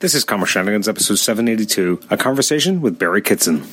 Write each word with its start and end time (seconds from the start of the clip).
This 0.00 0.14
is 0.14 0.22
Comic 0.22 0.46
Shenanigans, 0.46 0.88
episode 0.88 1.16
782, 1.16 2.02
a 2.08 2.16
conversation 2.16 2.80
with 2.80 3.00
Barry 3.00 3.20
Kitson. 3.20 3.64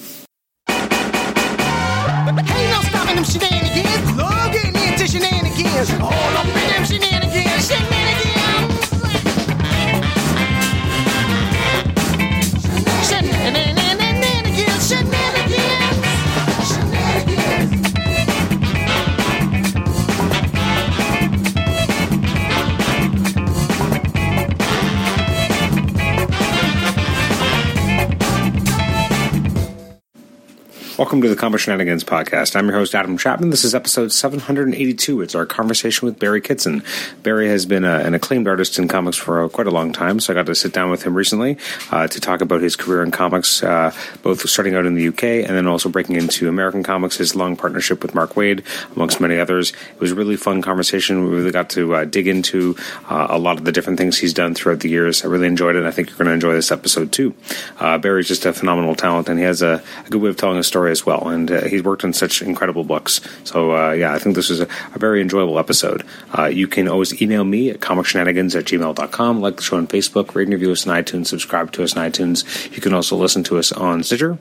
Welcome 31.15 31.29
to 31.29 31.33
the 31.33 31.39
Comic 31.39 31.61
Shenanigans 31.61 32.03
podcast. 32.03 32.57
I'm 32.57 32.67
your 32.67 32.75
host, 32.75 32.93
Adam 32.93 33.17
Chapman. 33.17 33.49
This 33.49 33.63
is 33.63 33.73
episode 33.73 34.11
782. 34.11 35.21
It's 35.21 35.33
our 35.33 35.45
conversation 35.45 36.05
with 36.05 36.19
Barry 36.19 36.41
Kitson. 36.41 36.83
Barry 37.23 37.47
has 37.47 37.65
been 37.65 37.85
a, 37.85 37.99
an 37.99 38.13
acclaimed 38.13 38.49
artist 38.49 38.77
in 38.77 38.89
comics 38.89 39.15
for 39.15 39.45
uh, 39.45 39.47
quite 39.47 39.65
a 39.65 39.71
long 39.71 39.93
time, 39.93 40.19
so 40.19 40.33
I 40.33 40.35
got 40.35 40.45
to 40.47 40.55
sit 40.55 40.73
down 40.73 40.91
with 40.91 41.03
him 41.03 41.15
recently 41.15 41.57
uh, 41.89 42.07
to 42.07 42.19
talk 42.19 42.41
about 42.41 42.59
his 42.59 42.75
career 42.75 43.01
in 43.01 43.11
comics, 43.11 43.63
uh, 43.63 43.93
both 44.23 44.41
starting 44.49 44.75
out 44.75 44.85
in 44.85 44.95
the 44.95 45.07
UK 45.07 45.23
and 45.23 45.51
then 45.51 45.67
also 45.67 45.87
breaking 45.87 46.17
into 46.17 46.49
American 46.49 46.83
comics, 46.83 47.15
his 47.15 47.33
long 47.33 47.55
partnership 47.55 48.01
with 48.01 48.13
Mark 48.13 48.33
Waid, 48.33 48.65
amongst 48.93 49.21
many 49.21 49.39
others. 49.39 49.69
It 49.69 50.01
was 50.01 50.11
a 50.11 50.15
really 50.15 50.35
fun 50.35 50.61
conversation. 50.61 51.23
We 51.23 51.37
really 51.37 51.51
got 51.51 51.69
to 51.69 51.95
uh, 51.95 52.03
dig 52.03 52.27
into 52.27 52.75
uh, 53.07 53.27
a 53.29 53.39
lot 53.39 53.57
of 53.57 53.63
the 53.63 53.71
different 53.71 53.97
things 53.97 54.17
he's 54.17 54.33
done 54.33 54.53
throughout 54.53 54.81
the 54.81 54.89
years. 54.89 55.23
I 55.23 55.29
really 55.29 55.47
enjoyed 55.47 55.77
it, 55.77 55.79
and 55.79 55.87
I 55.87 55.91
think 55.91 56.09
you're 56.09 56.17
going 56.17 56.27
to 56.27 56.33
enjoy 56.33 56.55
this 56.55 56.73
episode 56.73 57.13
too. 57.13 57.33
Uh, 57.79 57.97
Barry's 57.99 58.27
just 58.27 58.45
a 58.45 58.51
phenomenal 58.51 58.95
talent, 58.95 59.29
and 59.29 59.39
he 59.39 59.45
has 59.45 59.61
a, 59.61 59.81
a 60.05 60.09
good 60.09 60.21
way 60.21 60.29
of 60.29 60.35
telling 60.35 60.57
a 60.57 60.63
story 60.63 60.91
as 60.91 61.04
well. 61.05 61.27
And 61.29 61.51
uh, 61.51 61.61
he's 61.65 61.83
worked 61.83 62.03
on 62.03 62.13
such 62.13 62.41
incredible 62.41 62.83
books. 62.83 63.21
So, 63.43 63.75
uh, 63.75 63.91
yeah, 63.91 64.13
I 64.13 64.19
think 64.19 64.35
this 64.35 64.49
was 64.49 64.61
a, 64.61 64.67
a 64.93 64.99
very 64.99 65.21
enjoyable 65.21 65.59
episode. 65.59 66.03
Uh, 66.37 66.45
you 66.45 66.67
can 66.67 66.87
always 66.87 67.21
email 67.21 67.43
me 67.43 67.69
at 67.69 67.79
comicshenanigans 67.79 68.55
at 68.57 68.65
gmail.com, 68.65 69.41
like 69.41 69.57
the 69.57 69.63
show 69.63 69.77
on 69.77 69.87
Facebook, 69.87 70.35
rate 70.35 70.43
and 70.43 70.53
review 70.53 70.71
us 70.71 70.87
on 70.87 70.95
iTunes, 70.95 71.27
subscribe 71.27 71.71
to 71.73 71.83
us 71.83 71.95
on 71.95 72.09
iTunes. 72.09 72.73
You 72.75 72.81
can 72.81 72.93
also 72.93 73.15
listen 73.15 73.43
to 73.45 73.57
us 73.57 73.71
on 73.71 74.03
Stitcher. 74.03 74.37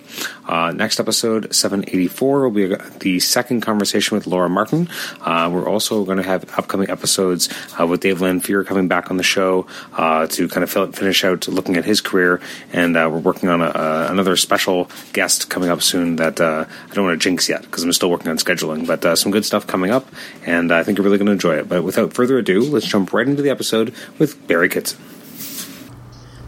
Uh, 0.46 0.72
next 0.72 1.00
episode, 1.00 1.54
784, 1.54 2.48
will 2.48 2.50
be 2.50 2.76
the 3.00 3.20
second 3.20 3.60
conversation 3.60 4.16
with 4.16 4.26
Laura 4.26 4.48
Martin. 4.48 4.88
Uh, 5.20 5.50
we're 5.52 5.68
also 5.68 6.04
going 6.04 6.18
to 6.18 6.24
have 6.24 6.44
upcoming 6.58 6.90
episodes 6.90 7.48
uh, 7.80 7.86
with 7.86 8.00
Dave 8.00 8.18
Lanphear 8.18 8.66
coming 8.66 8.88
back 8.88 9.10
on 9.10 9.16
the 9.16 9.22
show 9.22 9.62
to 9.94 10.48
kind 10.48 10.64
of 10.64 10.94
finish 10.94 11.24
out 11.24 11.48
looking 11.48 11.76
at 11.76 11.84
his 11.84 12.00
career. 12.00 12.40
And 12.72 12.94
we're 12.94 13.18
working 13.18 13.48
on 13.48 13.60
a, 13.62 14.08
another 14.10 14.36
special 14.36 14.90
guest 15.12 15.50
coming 15.50 15.70
up 15.70 15.82
soon 15.82 16.16
that 16.16 16.40
uh, 16.54 16.64
I 16.90 16.94
don't 16.94 17.04
want 17.04 17.20
to 17.20 17.22
jinx 17.22 17.48
yet 17.48 17.62
because 17.62 17.82
I'm 17.82 17.92
still 17.92 18.10
working 18.10 18.28
on 18.28 18.38
scheduling. 18.38 18.86
But 18.86 19.04
uh, 19.04 19.16
some 19.16 19.32
good 19.32 19.44
stuff 19.44 19.66
coming 19.66 19.90
up, 19.90 20.06
and 20.46 20.72
I 20.72 20.82
think 20.82 20.98
you're 20.98 21.04
really 21.04 21.18
going 21.18 21.26
to 21.26 21.32
enjoy 21.32 21.56
it. 21.56 21.68
But 21.68 21.82
without 21.82 22.12
further 22.12 22.38
ado, 22.38 22.60
let's 22.62 22.86
jump 22.86 23.12
right 23.12 23.26
into 23.26 23.42
the 23.42 23.50
episode 23.50 23.94
with 24.18 24.46
Barry 24.46 24.68
Kitson. 24.68 24.98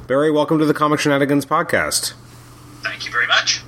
Barry, 0.07 0.31
welcome 0.31 0.59
to 0.59 0.65
the 0.67 0.75
Comic 0.75 1.01
Shenanigans 1.01 1.45
podcast. 1.47 2.13
Thank 2.83 3.05
you 3.07 3.11
very 3.11 3.27
much. 3.27 3.63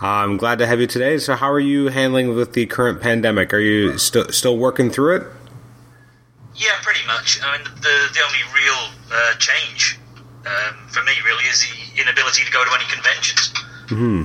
I'm 0.00 0.36
glad 0.36 0.58
to 0.58 0.66
have 0.66 0.80
you 0.80 0.86
today. 0.86 1.18
So, 1.18 1.34
how 1.34 1.50
are 1.50 1.60
you 1.60 1.88
handling 1.88 2.34
with 2.34 2.52
the 2.54 2.66
current 2.66 3.00
pandemic? 3.00 3.52
Are 3.54 3.58
you 3.58 3.98
st- 3.98 4.34
still 4.34 4.56
working 4.56 4.90
through 4.90 5.16
it? 5.16 5.22
Yeah, 6.56 6.70
pretty 6.82 7.06
much. 7.06 7.40
I 7.42 7.56
mean, 7.58 7.64
the 7.76 8.08
the 8.12 8.20
only 8.26 8.38
real 8.54 8.90
uh, 9.12 9.34
change 9.38 9.98
um, 10.46 10.88
for 10.88 11.02
me 11.04 11.12
really 11.24 11.44
is 11.44 11.60
the 11.62 12.00
inability 12.00 12.44
to 12.44 12.50
go 12.50 12.64
to 12.64 12.70
any 12.74 12.84
conventions. 12.90 13.52
hmm 13.88 14.22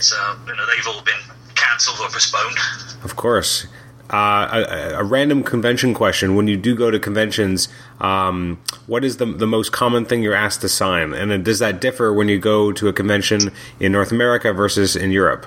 So 0.00 0.16
you 0.46 0.54
know 0.54 0.66
they've 0.66 0.86
all 0.86 1.02
been 1.02 1.14
cancelled 1.54 1.98
or 2.00 2.08
postponed. 2.08 2.56
Of 3.02 3.16
course. 3.16 3.66
Uh, 4.08 4.46
a, 4.94 5.00
a 5.00 5.04
random 5.04 5.42
convention 5.42 5.92
question: 5.92 6.36
When 6.36 6.46
you 6.46 6.56
do 6.56 6.76
go 6.76 6.92
to 6.92 6.98
conventions, 6.98 7.68
um, 8.00 8.60
what 8.86 9.04
is 9.04 9.16
the 9.16 9.26
the 9.26 9.48
most 9.48 9.72
common 9.72 10.04
thing 10.04 10.22
you're 10.22 10.34
asked 10.34 10.60
to 10.60 10.68
sign, 10.68 11.12
and 11.12 11.30
then 11.30 11.42
does 11.42 11.58
that 11.58 11.80
differ 11.80 12.12
when 12.12 12.28
you 12.28 12.38
go 12.38 12.70
to 12.70 12.86
a 12.86 12.92
convention 12.92 13.50
in 13.80 13.90
North 13.90 14.12
America 14.12 14.52
versus 14.52 14.94
in 14.94 15.10
Europe? 15.10 15.46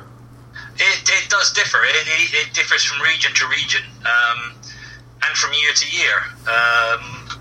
It, 0.76 1.10
it 1.10 1.30
does 1.30 1.54
differ. 1.54 1.78
It, 1.84 2.08
it, 2.08 2.48
it 2.48 2.54
differs 2.54 2.84
from 2.84 3.02
region 3.02 3.34
to 3.34 3.48
region 3.48 3.84
um, 4.02 4.54
and 5.24 5.38
from 5.38 5.52
year 5.54 5.74
to 5.74 5.98
year. 5.98 6.18
Um, 6.48 7.40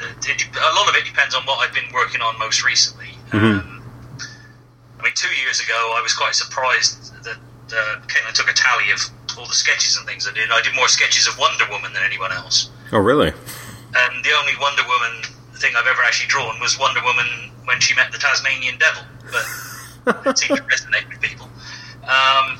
a 0.00 0.74
lot 0.74 0.88
of 0.88 0.94
it 0.96 1.04
depends 1.04 1.34
on 1.34 1.42
what 1.44 1.58
I've 1.66 1.74
been 1.74 1.92
working 1.92 2.20
on 2.20 2.38
most 2.38 2.64
recently. 2.64 3.08
Um, 3.32 3.40
I 3.40 3.75
mean, 5.06 5.14
two 5.14 5.34
years 5.40 5.60
ago, 5.60 5.94
I 5.96 6.02
was 6.02 6.14
quite 6.14 6.34
surprised 6.34 7.14
that 7.24 7.38
uh, 7.70 8.00
Caitlin 8.06 8.34
took 8.34 8.50
a 8.50 8.54
tally 8.54 8.90
of 8.90 9.00
all 9.38 9.46
the 9.46 9.54
sketches 9.54 9.96
and 9.96 10.06
things 10.06 10.26
I 10.26 10.32
did. 10.32 10.50
I 10.50 10.60
did 10.62 10.74
more 10.74 10.88
sketches 10.88 11.26
of 11.28 11.38
Wonder 11.38 11.64
Woman 11.70 11.92
than 11.92 12.02
anyone 12.02 12.32
else. 12.32 12.70
Oh, 12.92 12.98
really? 12.98 13.28
And 13.28 14.24
the 14.24 14.32
only 14.32 14.52
Wonder 14.60 14.82
Woman 14.82 15.22
thing 15.54 15.74
I've 15.76 15.86
ever 15.86 16.02
actually 16.02 16.28
drawn 16.28 16.58
was 16.60 16.78
Wonder 16.78 17.00
Woman 17.02 17.26
when 17.64 17.80
she 17.80 17.94
met 17.94 18.12
the 18.12 18.18
Tasmanian 18.18 18.78
Devil. 18.78 19.02
But 20.04 20.26
it 20.26 20.38
seemed 20.38 20.58
to 20.58 20.64
resonate 20.64 21.08
with 21.08 21.20
people. 21.20 21.48
Um, 22.04 22.58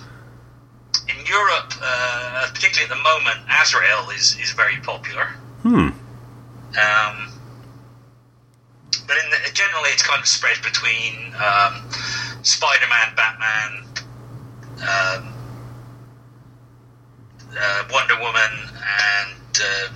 in 1.09 1.27
Europe, 1.27 1.73
uh, 1.83 2.49
particularly 2.53 2.91
at 2.91 2.97
the 2.97 3.03
moment, 3.03 3.39
Azrael 3.51 4.11
is, 4.11 4.37
is 4.41 4.53
very 4.53 4.77
popular. 4.83 5.27
Hmm. 5.63 5.91
Um, 6.77 7.33
but 9.07 9.17
in 9.19 9.31
the, 9.31 9.53
generally, 9.53 9.91
it's 9.91 10.03
kind 10.03 10.21
of 10.21 10.27
spread 10.27 10.57
between 10.63 11.35
um, 11.35 11.89
Spider-Man, 12.47 13.15
Batman, 13.17 13.85
um, 14.79 15.35
uh, 17.59 17.85
Wonder 17.93 18.15
Woman, 18.21 18.53
and 18.77 19.59
uh, 19.61 19.89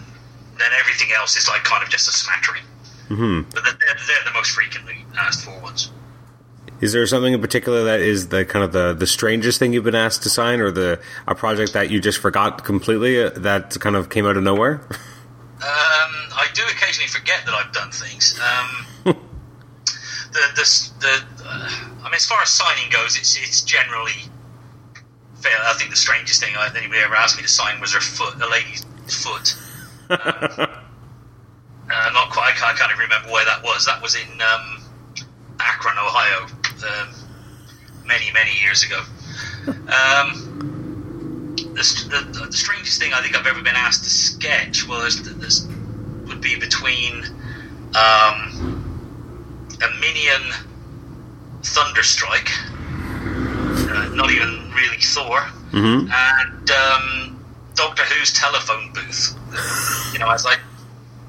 then 0.59 0.71
everything 0.79 1.11
else 1.17 1.37
is 1.37 1.47
like 1.47 1.63
kind 1.63 1.83
of 1.83 1.89
just 1.91 2.09
a 2.09 2.13
smattering. 2.13 2.65
Hmm. 3.09 3.43
But 3.55 3.65
they're, 3.65 3.95
they're 3.95 4.25
the 4.25 4.33
most 4.35 4.51
frequently 4.51 5.05
asked 5.17 5.45
for 5.45 5.59
ones. 5.61 5.93
Is 6.81 6.93
there 6.93 7.07
something 7.07 7.35
in 7.35 7.41
particular 7.41 7.85
that 7.85 8.01
is 8.01 8.29
the 8.29 8.45
kind 8.45 8.65
of 8.65 8.73
the, 8.73 8.95
the 8.95 9.07
strangest 9.07 9.59
thing 9.59 9.73
you've 9.73 9.85
been 9.85 9.95
asked 9.95 10.25
to 10.25 10.31
sign, 10.31 10.61
or 10.61 10.73
the 10.73 11.01
a 11.29 11.37
project 11.37 11.73
that 11.75 11.91
you 11.91 12.01
just 12.01 12.19
forgot 12.19 12.65
completely 12.65 13.23
uh, 13.23 13.31
that 13.31 13.79
kind 13.79 13.95
of 13.95 14.09
came 14.11 14.27
out 14.27 14.37
of 14.37 14.43
nowhere? 14.43 14.81
Um, 15.63 16.33
I 16.33 16.47
do 16.55 16.63
occasionally 16.65 17.09
forget 17.09 17.45
that 17.45 17.53
I've 17.53 17.71
done 17.71 17.91
things. 17.91 18.41
Um, 18.41 18.87
the 20.33 20.41
the, 20.55 20.91
the 21.01 21.49
uh, 21.49 21.69
I 22.01 22.05
mean, 22.05 22.15
as 22.15 22.27
far 22.27 22.43
as 22.43 22.51
signing 22.51 22.91
goes, 22.91 23.17
it's 23.17 23.37
it's 23.37 23.63
generally 23.63 24.31
fair. 25.35 25.53
I 25.65 25.75
think 25.75 25.91
the 25.91 25.97
strangest 25.97 26.43
thing 26.43 26.55
I, 26.57 26.69
anybody 26.77 27.01
ever 27.01 27.15
asked 27.15 27.37
me 27.37 27.43
to 27.43 27.49
sign 27.49 27.81
was 27.81 27.93
her 27.95 28.01
foot, 28.01 28.41
a 28.41 28.49
lady's 28.49 28.85
foot. 29.09 29.57
Um, 30.11 30.19
uh, 31.91 32.11
not 32.13 32.31
quite. 32.31 32.53
I 32.53 32.57
can't, 32.57 32.75
I 32.75 32.79
can't 32.79 32.93
even 32.93 33.03
remember 33.03 33.31
where 33.31 33.45
that 33.45 33.63
was. 33.63 33.87
That 33.87 34.03
was 34.03 34.15
in 34.15 34.41
um, 34.41 34.83
Akron, 35.61 35.97
Ohio, 35.99 36.47
um, 36.89 37.15
many 38.07 38.31
many 38.33 38.53
years 38.61 38.85
ago. 38.85 39.03
Um, 39.67 40.51
the, 41.75 42.33
the, 42.33 42.47
the 42.47 42.53
strangest 42.53 43.01
thing 43.01 43.13
I 43.13 43.23
think 43.23 43.37
I've 43.37 43.47
ever 43.47 43.63
been 43.63 43.77
asked 43.77 44.05
to 44.05 44.11
sketch 44.11 44.87
was 44.89 45.23
this 45.39 45.67
would 46.27 46.41
be 46.41 46.59
between 46.59 47.25
um, 47.95 48.80
a 49.83 49.91
Minion 50.01 50.53
Thunderstrike, 51.63 52.51
uh, 53.91 54.15
not 54.15 54.31
even 54.31 54.71
really 54.73 54.99
Thor, 55.01 55.41
mm-hmm. 55.73 56.09
and 56.11 56.71
um, 56.71 57.45
Doctor 57.75 58.03
Who's 58.05 58.33
telephone 58.33 58.93
booth. 58.93 59.37
You 60.13 60.19
know, 60.19 60.31
as 60.31 60.47
I 60.47 60.57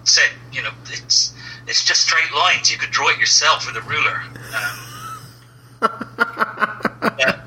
said, 0.04 0.30
you 0.52 0.62
know, 0.62 0.72
it's 0.90 1.34
it's 1.68 1.84
just 1.84 2.02
straight 2.02 2.32
lines. 2.34 2.72
You 2.72 2.78
could 2.78 2.92
draw 2.92 3.10
it 3.10 3.18
yourself 3.18 3.66
with 3.66 3.76
a 3.76 3.88
ruler. 3.88 4.22
Um, 4.56 4.80
yeah, 7.20 7.42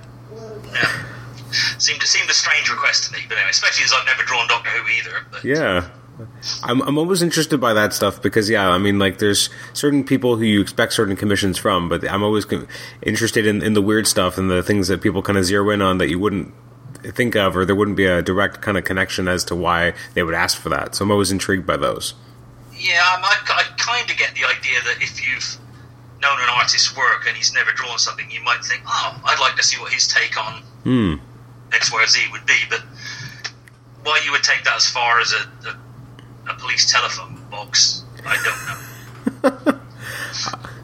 yeah. 0.72 1.04
Seemed 1.78 2.00
to 2.00 2.06
seemed 2.06 2.30
a 2.30 2.34
strange 2.34 2.70
request 2.70 3.04
to 3.04 3.12
me, 3.12 3.24
but 3.28 3.36
anyway, 3.38 3.50
especially 3.50 3.84
as 3.84 3.92
I've 3.92 4.06
never 4.06 4.22
drawn 4.22 4.48
Doctor 4.48 4.70
Who 4.70 4.88
either. 4.88 5.26
But, 5.30 5.44
Yeah. 5.44 5.88
I'm, 6.62 6.80
I'm 6.82 6.98
always 6.98 7.22
interested 7.22 7.60
by 7.60 7.72
that 7.74 7.92
stuff 7.92 8.22
because, 8.22 8.48
yeah, 8.48 8.68
I 8.68 8.78
mean, 8.78 8.98
like, 8.98 9.18
there's 9.18 9.50
certain 9.72 10.04
people 10.04 10.36
who 10.36 10.44
you 10.44 10.60
expect 10.60 10.92
certain 10.92 11.16
commissions 11.16 11.58
from, 11.58 11.88
but 11.88 12.08
I'm 12.08 12.22
always 12.22 12.46
interested 13.02 13.46
in, 13.46 13.62
in 13.62 13.74
the 13.74 13.82
weird 13.82 14.06
stuff 14.06 14.38
and 14.38 14.50
the 14.50 14.62
things 14.62 14.88
that 14.88 15.02
people 15.02 15.22
kind 15.22 15.38
of 15.38 15.44
zero 15.44 15.70
in 15.70 15.82
on 15.82 15.98
that 15.98 16.08
you 16.08 16.18
wouldn't 16.18 16.54
think 17.02 17.34
of, 17.36 17.56
or 17.56 17.64
there 17.64 17.74
wouldn't 17.76 17.96
be 17.96 18.06
a 18.06 18.22
direct 18.22 18.62
kind 18.62 18.78
of 18.78 18.84
connection 18.84 19.28
as 19.28 19.44
to 19.44 19.54
why 19.56 19.92
they 20.14 20.22
would 20.22 20.34
ask 20.34 20.58
for 20.60 20.68
that. 20.70 20.94
So 20.94 21.04
I'm 21.04 21.10
always 21.10 21.30
intrigued 21.30 21.66
by 21.66 21.76
those. 21.76 22.14
Yeah, 22.76 23.02
I'm, 23.04 23.24
I, 23.24 23.36
I 23.48 23.62
kind 23.76 24.10
of 24.10 24.16
get 24.16 24.34
the 24.34 24.44
idea 24.44 24.80
that 24.84 24.96
if 25.00 25.20
you've 25.26 25.58
known 26.22 26.38
an 26.40 26.48
artist's 26.48 26.96
work 26.96 27.26
and 27.26 27.36
he's 27.36 27.52
never 27.52 27.72
drawn 27.72 27.98
something, 27.98 28.30
you 28.30 28.42
might 28.42 28.64
think, 28.64 28.82
oh, 28.86 29.20
I'd 29.24 29.40
like 29.40 29.56
to 29.56 29.62
see 29.62 29.80
what 29.80 29.92
his 29.92 30.06
take 30.08 30.38
on 30.38 30.62
Hmm. 30.84 31.14
X, 31.72 31.92
Y, 31.92 32.02
or 32.02 32.06
Z 32.06 32.20
would 32.32 32.46
be. 32.46 32.56
But 32.70 32.80
why 34.02 34.20
you 34.24 34.32
would 34.32 34.42
take 34.42 34.64
that 34.64 34.76
as 34.76 34.88
far 34.88 35.20
as 35.20 35.32
a, 35.32 35.68
a, 35.68 35.76
a 36.48 36.54
police 36.54 36.90
telephone 36.90 37.40
box, 37.50 38.04
I 38.24 38.36
don't 38.44 39.64
know. 39.74 39.80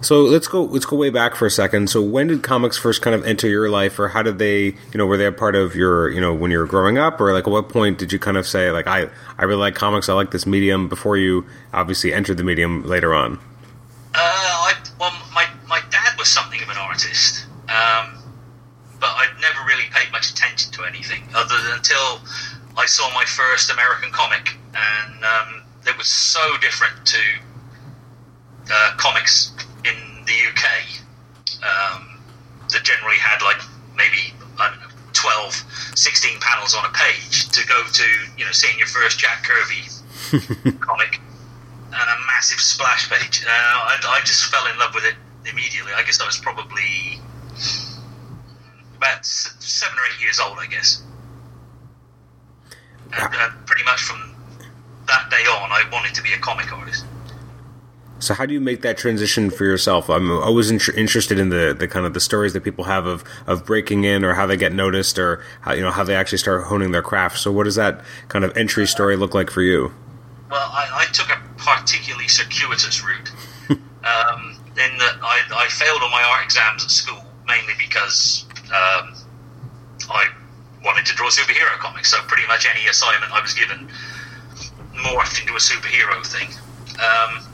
So 0.03 0.23
let's 0.23 0.49
go 0.49 0.65
let's 0.65 0.87
go 0.87 0.97
way 0.97 1.11
back 1.11 1.37
for 1.37 1.47
a 1.47 1.51
second. 1.51 1.91
So 1.91 2.03
when 2.03 2.27
did 2.29 2.43
comics 2.43 2.79
first 2.79 3.03
kind 3.03 3.15
of 3.15 3.25
enter 3.27 3.47
your 3.49 3.69
life, 3.69 3.99
or 3.99 4.09
how 4.09 4.23
did 4.23 4.39
they, 4.39 4.65
you 4.65 4.97
know, 4.97 5.05
were 5.05 5.19
they 5.19 5.27
a 5.27 5.33
part 5.33 5.55
of 5.55 5.77
your, 5.77 6.09
you 6.09 6.21
know, 6.21 6.33
when 6.33 6.51
you 6.51 6.59
were 6.59 6.67
growing 6.67 6.97
up, 6.97 7.21
or 7.21 7.33
like 7.33 7.47
at 7.47 7.51
what 7.51 7.69
point 7.69 7.99
did 7.99 8.13
you 8.13 8.19
kind 8.19 8.37
of 8.37 8.47
say 8.47 8.71
like 8.71 8.87
I 8.87 9.11
I 9.39 9.45
really 9.45 9.61
like 9.61 9.75
comics, 9.75 10.09
I 10.09 10.15
like 10.15 10.31
this 10.31 10.47
medium 10.47 10.89
before 10.89 11.17
you 11.17 11.45
obviously 11.73 12.15
entered 12.15 12.39
the 12.39 12.45
medium 12.45 12.83
later 12.85 13.15
on? 13.15 13.39
Uh, 14.13 14.19
I, 14.19 14.75
well, 14.99 15.13
my, 15.35 15.47
my 15.69 15.81
dad 15.91 16.19
was 16.19 16.27
something 16.27 16.61
of 16.61 16.69
an 16.69 16.77
artist, 16.79 17.47
um, 17.69 18.19
but 18.99 19.11
I'd 19.11 19.37
never 19.41 19.65
really 19.65 19.85
paid 19.93 20.11
much 20.11 20.33
attention 20.33 20.73
to 20.73 20.85
anything 20.85 21.23
other 21.37 21.57
than 21.63 21.77
until 21.77 22.21
I 22.77 22.87
saw 22.87 23.13
my 23.15 23.25
first 23.25 23.71
American 23.71 24.11
comic, 24.11 24.57
and 24.75 25.25
um, 25.25 25.63
it 25.87 25.97
was 25.99 26.09
so 26.09 26.57
different 26.61 27.05
to 27.07 27.19
uh, 28.71 28.93
comics 28.97 29.53
in 29.85 30.25
the 30.27 30.33
UK 30.49 30.65
um, 31.63 32.21
that 32.71 32.83
generally 32.85 33.19
had 33.19 33.43
like 33.43 33.61
maybe 33.97 34.33
I 34.59 34.71
don't 34.71 34.81
know 34.81 34.87
12, 35.13 35.53
16 35.95 36.41
panels 36.41 36.75
on 36.75 36.85
a 36.85 36.93
page 36.95 37.49
to 37.51 37.67
go 37.67 37.83
to 37.93 38.05
you 38.39 38.45
know 38.45 38.53
seeing 38.53 38.79
your 38.79 38.87
first 38.87 39.19
Jack 39.19 39.45
Kirby 39.45 40.79
comic 40.81 41.21
and 41.93 41.95
a 41.95 42.27
massive 42.27 42.61
splash 42.61 43.11
page. 43.11 43.45
Uh, 43.45 43.51
I, 43.51 43.99
I 44.07 44.21
just 44.25 44.45
fell 44.47 44.67
in 44.67 44.79
love 44.79 44.95
with 44.95 45.05
it 45.05 45.15
immediately. 45.51 45.93
I 45.93 46.03
guess 46.03 46.21
I 46.21 46.27
was 46.27 46.39
probably 46.39 47.21
about 48.97 49.25
seven 49.27 49.99
or 49.99 50.03
eight 50.13 50.23
years 50.23 50.39
old, 50.39 50.59
I 50.59 50.67
guess. 50.67 51.03
And 53.13 53.35
uh, 53.35 53.51
pretty 53.67 53.85
much 53.85 54.03
from 54.03 54.35
that 55.07 55.31
day 55.31 55.43
on, 55.43 55.71
I 55.71 55.85
wanted 55.93 56.15
to 56.15 56.23
be 56.23 56.33
a 56.33 56.39
comic 56.39 56.73
artist. 56.73 57.05
So 58.21 58.35
how 58.35 58.45
do 58.45 58.53
you 58.53 58.61
make 58.61 58.83
that 58.83 58.99
transition 58.99 59.51
for 59.51 59.65
yourself? 59.65 60.11
I'm 60.11 60.31
always 60.31 60.71
in- 60.71 60.95
interested 60.95 61.39
in 61.39 61.49
the, 61.49 61.75
the 61.77 61.89
kind 61.89 62.05
of 62.05 62.13
the 62.13 62.21
stories 62.21 62.53
that 62.53 62.63
people 62.63 62.85
have 62.85 63.07
of, 63.07 63.25
of 63.47 63.65
breaking 63.65 64.05
in 64.05 64.25
or 64.25 64.35
how 64.35 64.47
they 64.47 64.59
get 64.59 64.75
noticed 64.75 65.19
or 65.19 65.43
how 65.63 65.73
you 65.73 65.81
know 65.81 65.91
how 65.91 66.05
they 66.05 66.15
actually 66.15 66.39
start 66.39 66.65
honing 66.65 66.93
their 66.93 67.03
craft. 67.03 67.39
So 67.39 67.51
what 67.51 67.65
does 67.65 67.77
that 67.77 68.05
kind 68.29 68.45
of 68.45 68.55
entry 68.57 68.87
story 68.87 69.17
look 69.17 69.35
like 69.35 69.49
for 69.49 69.63
you? 69.63 69.95
Well, 70.51 70.69
I, 70.71 71.07
I 71.09 71.13
took 71.13 71.31
a 71.31 71.41
particularly 71.57 72.29
circuitous 72.29 73.03
route. 73.03 73.33
um, 73.71 74.57
in 74.77 74.99
that 74.99 75.19
I, 75.23 75.41
I 75.53 75.69
failed 75.69 76.03
all 76.03 76.11
my 76.11 76.23
art 76.23 76.45
exams 76.45 76.85
at 76.85 76.91
school 76.91 77.25
mainly 77.47 77.75
because 77.79 78.47
um, 78.67 79.15
I 80.09 80.29
wanted 80.85 81.07
to 81.07 81.15
draw 81.15 81.29
superhero 81.29 81.79
comics. 81.79 82.11
So 82.11 82.19
pretty 82.27 82.47
much 82.47 82.67
any 82.67 82.87
assignment 82.89 83.33
I 83.33 83.41
was 83.41 83.55
given 83.55 83.89
morphed 84.95 85.41
into 85.41 85.55
a 85.55 85.63
superhero 85.63 86.25
thing. 86.27 86.49
Um, 87.01 87.47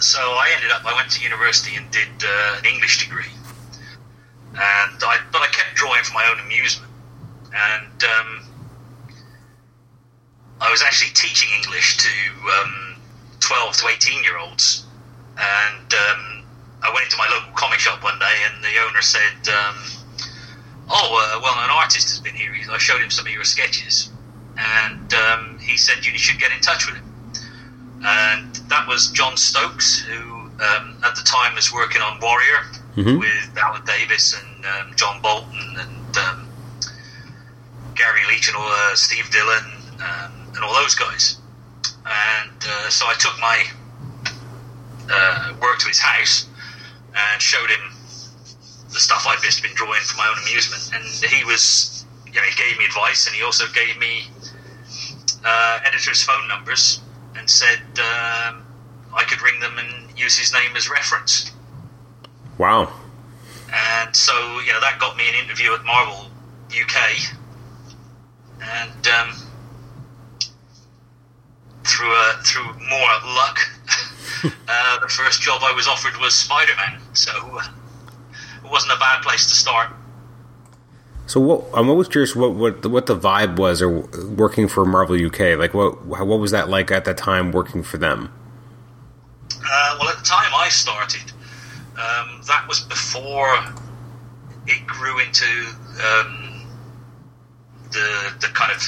so 0.00 0.20
I 0.20 0.52
ended 0.56 0.70
up. 0.70 0.84
I 0.84 0.94
went 0.94 1.10
to 1.12 1.22
university 1.22 1.76
and 1.76 1.90
did 1.90 2.08
uh, 2.22 2.58
an 2.58 2.64
English 2.66 3.04
degree, 3.04 3.32
and 4.52 4.98
I 5.02 5.18
but 5.32 5.42
I 5.42 5.48
kept 5.48 5.74
drawing 5.74 6.02
for 6.04 6.14
my 6.14 6.26
own 6.30 6.40
amusement, 6.44 6.92
and 7.52 8.04
um, 8.04 8.44
I 10.60 10.70
was 10.70 10.82
actually 10.82 11.12
teaching 11.12 11.48
English 11.62 11.98
to 11.98 12.10
um, 12.60 12.96
12 13.40 13.76
to 13.76 13.88
18 13.88 14.22
year 14.22 14.38
olds. 14.38 14.86
And 15.36 15.92
um, 15.92 16.44
I 16.82 16.92
went 16.92 17.04
into 17.04 17.16
my 17.16 17.28
local 17.28 17.52
comic 17.54 17.78
shop 17.80 18.02
one 18.02 18.18
day, 18.18 18.36
and 18.46 18.62
the 18.62 18.78
owner 18.86 19.02
said, 19.02 19.48
um, 19.48 19.76
Oh, 20.88 21.34
uh, 21.36 21.40
well, 21.42 21.54
an 21.64 21.70
artist 21.70 22.08
has 22.10 22.20
been 22.20 22.34
here. 22.34 22.52
I 22.70 22.78
showed 22.78 23.00
him 23.00 23.10
some 23.10 23.26
of 23.26 23.32
your 23.32 23.44
sketches. 23.44 24.10
And 24.56 25.12
um, 25.14 25.58
he 25.58 25.76
said, 25.76 26.04
You 26.04 26.16
should 26.18 26.38
get 26.38 26.52
in 26.52 26.60
touch 26.60 26.86
with 26.86 26.96
him. 26.96 27.04
And 28.06 28.54
that 28.68 28.86
was 28.86 29.10
John 29.10 29.36
Stokes, 29.36 30.00
who 30.00 30.34
um, 30.60 30.96
at 31.04 31.14
the 31.16 31.22
time 31.24 31.54
was 31.54 31.72
working 31.72 32.02
on 32.02 32.18
Warrior 32.20 32.60
Mhm. 32.96 33.18
with 33.18 33.58
Alan 33.58 33.84
Davis 33.84 34.34
and 34.38 34.64
um, 34.66 34.94
John 34.94 35.20
Bolton 35.20 35.58
and 35.80 36.16
um, 36.18 36.48
Gary 37.96 38.20
Leach 38.28 38.46
and 38.46 38.56
all, 38.56 38.68
uh, 38.70 38.94
Steve 38.94 39.28
Dillon 39.32 39.64
um, 39.98 40.32
and 40.54 40.64
all 40.64 40.74
those 40.74 40.94
guys. 40.94 41.38
And 42.06 42.62
uh, 42.64 42.88
so 42.90 43.06
I 43.06 43.14
took 43.18 43.34
my 43.40 43.64
uh, 45.10 45.54
work 45.60 45.78
to 45.80 45.88
his 45.88 45.98
house 45.98 46.46
and 47.16 47.42
showed 47.42 47.68
him 47.68 47.80
the 48.94 49.00
stuff 49.00 49.26
I'd 49.26 49.42
just 49.42 49.62
been 49.62 49.74
drawing 49.74 50.00
for 50.02 50.16
my 50.16 50.28
own 50.28 50.38
amusement. 50.42 50.90
And 50.94 51.30
he 51.30 51.44
was, 51.44 52.06
you 52.26 52.34
know, 52.34 52.42
he 52.42 52.54
gave 52.54 52.78
me 52.78 52.84
advice 52.86 53.26
and 53.26 53.34
he 53.34 53.42
also 53.42 53.64
gave 53.74 53.98
me 53.98 54.28
uh, 55.44 55.80
editors' 55.84 56.22
phone 56.22 56.48
numbers 56.48 57.00
and 57.36 57.50
said 57.50 57.80
um, 57.98 58.64
I 59.12 59.24
could 59.28 59.42
ring 59.42 59.60
them 59.60 59.78
and 59.78 60.18
use 60.18 60.38
his 60.38 60.52
name 60.52 60.76
as 60.76 60.88
reference. 60.88 61.52
Wow. 62.56 62.92
And 63.72 64.14
so, 64.14 64.32
you 64.60 64.72
know, 64.72 64.80
that 64.80 64.98
got 65.00 65.16
me 65.16 65.28
an 65.28 65.34
interview 65.34 65.74
at 65.74 65.84
Marvel 65.84 66.30
UK. 66.70 66.96
And 68.62 69.08
um, 69.08 69.34
through 71.82 72.12
a, 72.12 72.40
through 72.44 72.72
more 72.88 73.34
luck, 73.34 73.58
uh, 74.68 75.00
the 75.00 75.08
first 75.08 75.42
job 75.42 75.62
I 75.64 75.72
was 75.72 75.88
offered 75.88 76.16
was 76.20 76.34
Spider 76.34 76.72
Man. 76.76 77.00
So 77.12 77.32
uh, 77.58 77.66
it 78.64 78.70
wasn't 78.70 78.92
a 78.92 78.98
bad 78.98 79.22
place 79.22 79.46
to 79.46 79.54
start. 79.54 79.90
So 81.26 81.40
what 81.40 81.64
I'm 81.72 81.88
always 81.88 82.08
curious 82.08 82.36
what 82.36 82.52
what 82.52 82.82
the, 82.82 82.88
what 82.88 83.06
the 83.06 83.18
vibe 83.18 83.56
was 83.56 83.80
or 83.80 84.00
working 84.36 84.68
for 84.68 84.84
Marvel 84.84 85.16
UK. 85.16 85.58
Like 85.58 85.72
what 85.72 86.04
what 86.04 86.38
was 86.38 86.50
that 86.50 86.68
like 86.68 86.90
at 86.90 87.04
that 87.06 87.16
time 87.16 87.50
working 87.50 87.82
for 87.82 87.96
them? 87.96 88.32
Uh, 89.50 89.96
well, 89.98 90.10
at 90.10 90.18
the 90.18 90.24
time 90.24 90.52
I 90.54 90.68
started, 90.68 91.32
um, 91.96 92.42
that 92.46 92.66
was 92.68 92.80
before 92.80 93.56
it 94.66 94.86
grew 94.86 95.18
into 95.20 95.46
um, 96.04 96.66
the 97.90 98.34
the 98.40 98.48
kind 98.48 98.72
of 98.72 98.82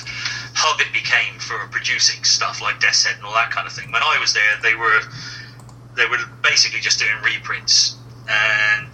hub 0.55 0.81
it 0.81 0.93
became 0.93 1.39
for 1.39 1.57
producing 1.71 2.23
stuff 2.25 2.61
like 2.61 2.81
Death's 2.81 3.05
Head 3.05 3.17
and 3.17 3.25
all 3.25 3.35
that 3.35 3.51
kind 3.51 3.67
of 3.67 3.73
thing. 3.73 3.91
When 3.93 4.03
I 4.03 4.19
was 4.21 4.35
there, 4.35 4.43
they 4.63 4.75
were 4.75 5.01
they 5.97 6.07
were 6.07 6.19
basically 6.43 6.81
just 6.81 6.99
doing 6.99 7.17
reprints, 7.25 7.97
and 8.29 8.89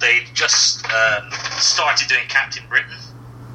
they 0.00 0.20
just 0.34 0.84
um, 0.86 1.30
started 1.58 2.08
doing 2.08 2.26
Captain 2.28 2.64
Britain. 2.68 2.96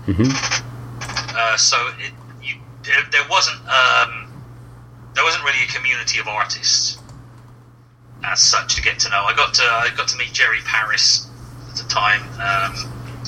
Mm-hmm. 0.06 1.36
Uh, 1.36 1.57
so 1.57 1.77
it, 2.00 2.12
you, 2.41 2.56
there, 2.83 3.03
there 3.12 3.30
wasn't 3.30 3.59
um, 3.68 4.31
there 5.13 5.24
wasn't 5.24 5.44
really 5.44 5.63
a 5.63 5.68
community 5.68 6.19
of 6.19 6.27
artists 6.27 6.97
as 8.24 8.41
such 8.41 8.75
to 8.75 8.81
get 8.81 9.00
to 9.00 9.09
know. 9.09 9.24
I 9.24 9.36
got 9.36 9.53
to 9.56 9.63
I 9.63 9.89
got 9.95 10.07
to 10.09 10.18
meet 10.18 10.33
Jerry 10.33 10.59
Paris 10.65 11.30
at 11.69 11.75
the 11.78 11.83
time, 11.90 12.21
um, 12.40 13.23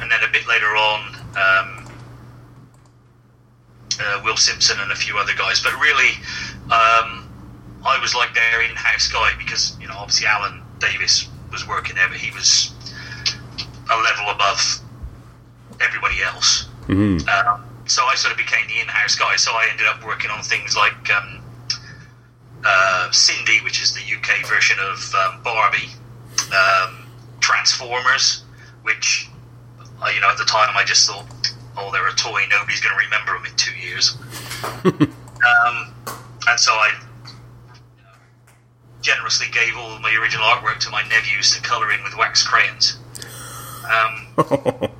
and 0.00 0.10
then 0.10 0.22
a 0.22 0.30
bit 0.30 0.46
later 0.46 0.76
on, 0.76 1.14
um, 1.36 1.92
uh, 4.00 4.20
Will 4.24 4.36
Simpson 4.36 4.78
and 4.80 4.92
a 4.92 4.96
few 4.96 5.18
other 5.18 5.34
guys. 5.36 5.62
But 5.62 5.74
really, 5.80 6.12
um, 6.66 7.28
I 7.84 7.98
was 8.00 8.14
like 8.14 8.34
their 8.34 8.62
in-house 8.62 9.08
guy 9.08 9.32
because 9.38 9.76
you 9.80 9.88
know 9.88 9.94
obviously 9.96 10.26
Alan 10.26 10.62
Davis 10.78 11.28
was 11.56 11.66
working 11.66 11.96
there, 11.96 12.08
but 12.08 12.18
he 12.18 12.30
was 12.32 12.70
a 13.90 13.96
level 13.96 14.28
above 14.28 14.60
everybody 15.80 16.22
else. 16.22 16.68
Mm-hmm. 16.84 17.26
Um, 17.28 17.64
so 17.86 18.04
I 18.04 18.14
sort 18.14 18.32
of 18.32 18.38
became 18.38 18.66
the 18.68 18.78
in-house 18.80 19.14
guy. 19.16 19.36
So 19.36 19.52
I 19.52 19.68
ended 19.70 19.86
up 19.86 20.04
working 20.04 20.30
on 20.30 20.42
things 20.42 20.76
like 20.76 21.10
um, 21.10 21.40
uh, 22.62 23.10
Sindy, 23.10 23.60
which 23.64 23.80
is 23.82 23.94
the 23.94 24.02
UK 24.02 24.46
version 24.46 24.76
of 24.80 25.14
um, 25.14 25.42
Barbie, 25.42 25.88
um, 26.52 27.06
Transformers, 27.40 28.42
which 28.82 29.30
uh, 30.02 30.10
you 30.14 30.20
know 30.20 30.28
at 30.28 30.36
the 30.36 30.44
time 30.44 30.76
I 30.76 30.84
just 30.84 31.08
thought, 31.08 31.24
oh, 31.78 31.90
they're 31.90 32.06
a 32.06 32.12
toy. 32.12 32.44
Nobody's 32.50 32.82
going 32.82 32.94
to 32.98 33.02
remember 33.02 33.32
them 33.32 33.46
in 33.46 33.56
two 33.56 33.74
years. 33.74 34.18
um, 34.84 35.94
and 36.48 36.60
so 36.60 36.72
I 36.72 36.92
generously 39.06 39.46
gave 39.52 39.76
all 39.78 40.00
my 40.00 40.12
original 40.20 40.44
artwork 40.44 40.80
to 40.80 40.90
my 40.90 41.02
nephews 41.06 41.54
to 41.54 41.62
colour 41.62 41.92
in 41.92 42.02
with 42.02 42.16
wax 42.18 42.42
crayons. 42.42 42.98
Um, 43.86 44.26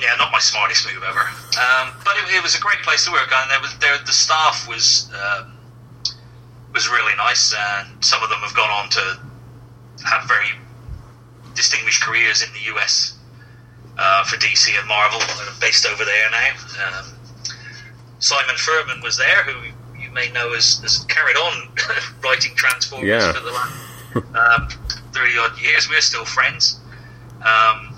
yeah, 0.00 0.16
not 0.16 0.32
my 0.32 0.40
smartest 0.40 0.88
move 0.88 1.04
ever. 1.04 1.20
Um, 1.20 1.92
but 2.04 2.16
it, 2.16 2.32
it 2.32 2.42
was 2.42 2.56
a 2.56 2.60
great 2.60 2.80
place 2.80 3.04
to 3.04 3.12
work, 3.12 3.28
and 3.30 3.50
there 3.50 3.60
was 3.60 3.76
there, 3.80 3.98
the 3.98 4.12
staff 4.12 4.66
was 4.66 5.12
um, 5.12 5.52
was 6.72 6.88
really 6.88 7.14
nice, 7.16 7.52
and 7.52 8.02
some 8.02 8.22
of 8.22 8.30
them 8.30 8.38
have 8.40 8.56
gone 8.56 8.70
on 8.70 8.88
to 8.96 9.20
have 10.08 10.26
very 10.26 10.48
distinguished 11.54 12.02
careers 12.02 12.42
in 12.42 12.48
the 12.54 12.72
US 12.72 13.18
uh, 13.98 14.24
for 14.24 14.36
DC 14.36 14.72
and 14.78 14.88
Marvel, 14.88 15.20
uh, 15.20 15.52
based 15.60 15.84
over 15.84 16.02
there 16.02 16.30
now. 16.30 16.50
Um, 16.86 17.04
Simon 18.20 18.56
Furman 18.56 19.02
was 19.02 19.18
there, 19.18 19.44
who 19.44 19.68
may 20.18 20.32
know 20.32 20.52
has, 20.52 20.80
has 20.80 21.04
carried 21.08 21.36
on 21.36 21.68
writing 22.24 22.54
Transformers 22.56 23.06
Yeah. 23.08 23.32
for 23.32 23.40
the 23.40 23.52
last 23.52 23.74
um, 24.16 24.68
30 25.12 25.38
odd 25.38 25.60
years. 25.60 25.88
We're 25.88 26.00
still 26.00 26.24
friends. 26.24 26.80
Um, 27.46 27.94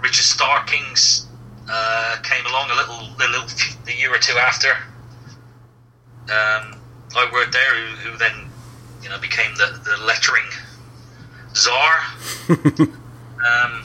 Richard 0.00 0.24
Starkings 0.24 1.26
uh, 1.68 2.16
came 2.22 2.44
along 2.46 2.70
a 2.70 2.74
little, 2.74 3.00
a 3.00 3.28
little, 3.28 3.48
a 3.86 3.92
year 3.98 4.14
or 4.14 4.18
two 4.18 4.38
after. 4.38 4.70
Um, 6.30 6.80
I 7.14 7.28
worked 7.32 7.52
there, 7.52 7.74
who, 7.74 8.10
who 8.10 8.18
then, 8.18 8.48
you 9.02 9.10
know, 9.10 9.18
became 9.18 9.54
the, 9.56 9.78
the 9.84 10.02
lettering 10.04 10.48
um, 12.48 13.84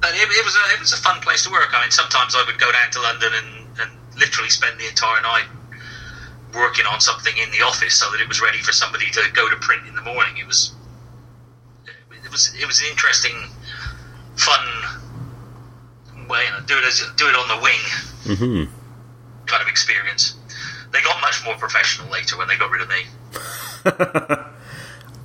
but 0.00 0.10
it, 0.10 0.26
it 0.28 0.44
was 0.44 0.56
a 0.56 0.74
it 0.74 0.80
was 0.80 0.92
a 0.92 0.96
fun 0.96 1.20
place 1.20 1.44
to 1.44 1.50
work. 1.50 1.68
I 1.72 1.82
mean, 1.82 1.90
sometimes 1.92 2.34
I 2.34 2.44
would 2.44 2.58
go 2.58 2.72
down 2.72 2.90
to 2.90 3.00
London 3.00 3.30
and, 3.32 3.78
and 3.80 4.18
literally 4.18 4.50
spend 4.50 4.80
the 4.80 4.88
entire 4.88 5.22
night 5.22 5.44
working 6.54 6.86
on 6.86 7.00
something 7.00 7.36
in 7.36 7.50
the 7.50 7.62
office 7.64 7.94
so 7.94 8.10
that 8.10 8.20
it 8.20 8.28
was 8.28 8.40
ready 8.40 8.58
for 8.58 8.72
somebody 8.72 9.10
to 9.10 9.22
go 9.34 9.48
to 9.50 9.56
print 9.56 9.86
in 9.86 9.94
the 9.94 10.02
morning. 10.02 10.36
It 10.36 10.46
was 10.46 10.72
it 12.24 12.30
was 12.30 12.54
it 12.58 12.66
was 12.66 12.80
an 12.80 12.88
interesting, 12.90 13.34
fun 14.36 14.66
way. 16.28 16.44
You 16.46 16.50
know, 16.52 16.60
do 16.66 16.78
it 16.78 16.84
as 16.84 17.02
do 17.16 17.28
it 17.28 17.34
on 17.36 17.48
the 17.48 17.62
wing 17.62 17.80
Mm-hmm. 18.24 18.72
kind 19.46 19.62
of 19.62 19.68
experience. 19.68 20.34
They 20.92 21.02
got 21.02 21.20
much 21.20 21.44
more 21.44 21.54
professional 21.56 22.10
later 22.10 22.38
when 22.38 22.48
they 22.48 22.56
got 22.56 22.70
rid 22.70 22.80
of 22.82 22.88
me. 22.88 23.04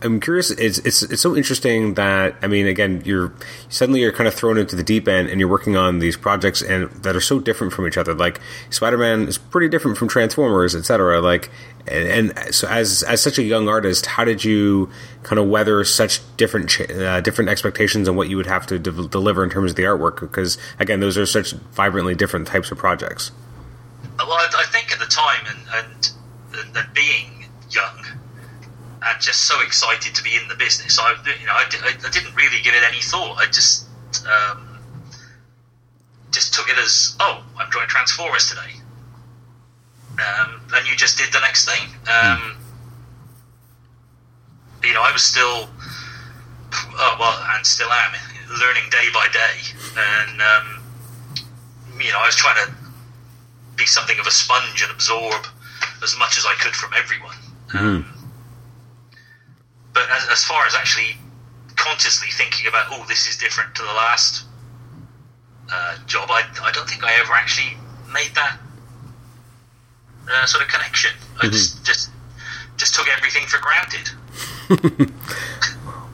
I'm 0.02 0.20
curious. 0.22 0.52
It's 0.52 0.78
it's 0.80 1.04
it's 1.04 1.22
so 1.22 1.36
interesting 1.36 1.96
that 1.96 2.36
I 2.42 2.48
mean, 2.48 2.68
again, 2.68 3.02
you're 3.06 3.34
suddenly 3.68 4.00
you're 4.00 4.14
kind 4.14 4.28
of 4.28 4.34
thrown 4.34 4.58
into 4.58 4.76
the 4.76 4.84
deep 4.84 5.08
end, 5.08 5.30
and 5.30 5.40
you're 5.40 5.50
working 5.50 5.76
on 5.76 6.00
these 6.00 6.16
projects 6.16 6.62
and 6.62 6.90
that 7.04 7.16
are 7.16 7.22
so 7.22 7.40
different 7.40 7.74
from 7.74 7.86
each 7.86 7.98
other. 7.98 8.14
Like 8.14 8.40
Spider-Man 8.70 9.28
is 9.28 9.38
pretty 9.38 9.68
different 9.68 9.98
from 9.98 10.08
Transformers, 10.08 10.74
etc. 10.76 11.20
Like, 11.20 11.50
and, 11.88 12.32
and 12.34 12.56
so 12.56 12.68
as 12.68 13.04
as 13.04 13.22
such 13.22 13.38
a 13.38 13.44
young 13.44 13.68
artist, 13.68 14.06
how 14.06 14.24
did 14.24 14.46
you 14.46 14.90
kind 15.24 15.40
of 15.40 15.48
weather 15.48 15.84
such 15.84 16.22
different 16.38 16.80
uh, 16.80 17.20
different 17.20 17.50
expectations 17.50 18.08
on 18.08 18.16
what 18.16 18.30
you 18.30 18.38
would 18.38 18.48
have 18.48 18.66
to 18.68 18.80
de- 18.80 19.08
deliver 19.10 19.44
in 19.44 19.50
terms 19.50 19.72
of 19.72 19.76
the 19.76 19.84
artwork? 19.84 20.22
Because 20.22 20.58
again, 20.80 21.02
those 21.02 21.18
are 21.18 21.26
such 21.26 21.52
vibrantly 21.74 22.16
different 22.16 22.48
types 22.48 22.72
of 22.72 22.78
projects. 22.78 23.32
Well, 24.18 24.32
I, 24.32 24.48
I 24.60 24.66
think 24.72 24.94
at 24.94 25.00
the 25.00 25.06
time, 25.06 25.46
and 25.48 25.60
and 25.74 26.76
and 26.78 26.94
being 26.94 27.48
young 27.70 28.19
and 29.02 29.22
just 29.22 29.46
so 29.46 29.62
excited 29.62 30.14
to 30.16 30.24
be 30.24 30.36
in 30.36 30.48
the 30.48 30.56
business, 30.56 31.00
I 31.00 31.12
you 31.40 31.46
know 31.46 31.54
I, 31.54 31.66
I, 31.84 32.10
didn't 32.10 32.36
really 32.36 32.62
give 32.62 32.74
it 32.74 32.84
any 32.84 33.02
thought. 33.02 33.38
I 33.38 33.46
just 33.46 33.88
um, 34.28 34.80
just 36.32 36.54
took 36.54 36.70
it 36.70 36.78
as 36.78 37.16
oh, 37.20 37.44
I'm 37.58 37.70
drawing 37.70 37.88
Transformers 37.88 38.50
today, 38.50 38.74
um, 40.20 40.62
and 40.74 40.88
you 40.88 40.96
just 40.96 41.18
did 41.18 41.32
the 41.32 41.40
next 41.40 41.66
thing. 41.66 41.88
Um, 42.12 42.58
You 44.84 44.94
know, 44.94 45.02
I 45.02 45.12
was 45.12 45.24
still 45.24 45.70
oh 46.74 47.16
well, 47.20 47.56
and 47.56 47.66
still 47.66 47.92
am 47.92 48.14
learning 48.60 48.90
day 48.92 49.08
by 49.14 49.28
day, 49.32 49.58
and 49.98 50.42
um, 50.42 50.84
you 52.00 52.12
know, 52.12 52.20
I 52.20 52.26
was 52.26 52.36
trying 52.36 52.66
to 52.66 52.74
be 53.76 53.86
something 53.86 54.20
of 54.20 54.28
a 54.28 54.32
sponge 54.32 54.82
and 54.82 54.92
absorb 54.92 55.46
as 56.04 56.16
much 56.18 56.38
as 56.38 56.46
I 56.46 56.54
could 56.60 56.76
from 56.76 56.92
everyone. 56.94 57.36
Um, 57.74 58.19
but 59.94 60.04
as, 60.10 60.28
as 60.30 60.44
far 60.44 60.66
as 60.66 60.76
actually 60.76 61.18
consciously 61.76 62.30
thinking 62.32 62.68
about, 62.68 62.88
oh, 62.92 63.06
this 63.08 63.28
is 63.28 63.38
different 63.38 63.74
to 63.76 63.82
the 63.82 63.94
last 63.94 64.46
uh, 65.72 65.98
job, 66.06 66.30
I, 66.32 66.44
I 66.62 66.72
don't 66.72 66.90
think 66.90 67.04
I 67.04 67.14
ever 67.20 67.34
actually 67.34 67.78
made 68.12 68.32
that 68.36 68.58
uh, 70.32 70.46
sort 70.46 70.64
of 70.64 70.70
connection. 70.70 71.12
I 71.42 71.48
just, 71.48 71.86
just 71.86 72.10
just 72.78 72.96
took 72.96 73.08
everything 73.10 73.46
for 73.46 73.60
granted. 73.60 75.12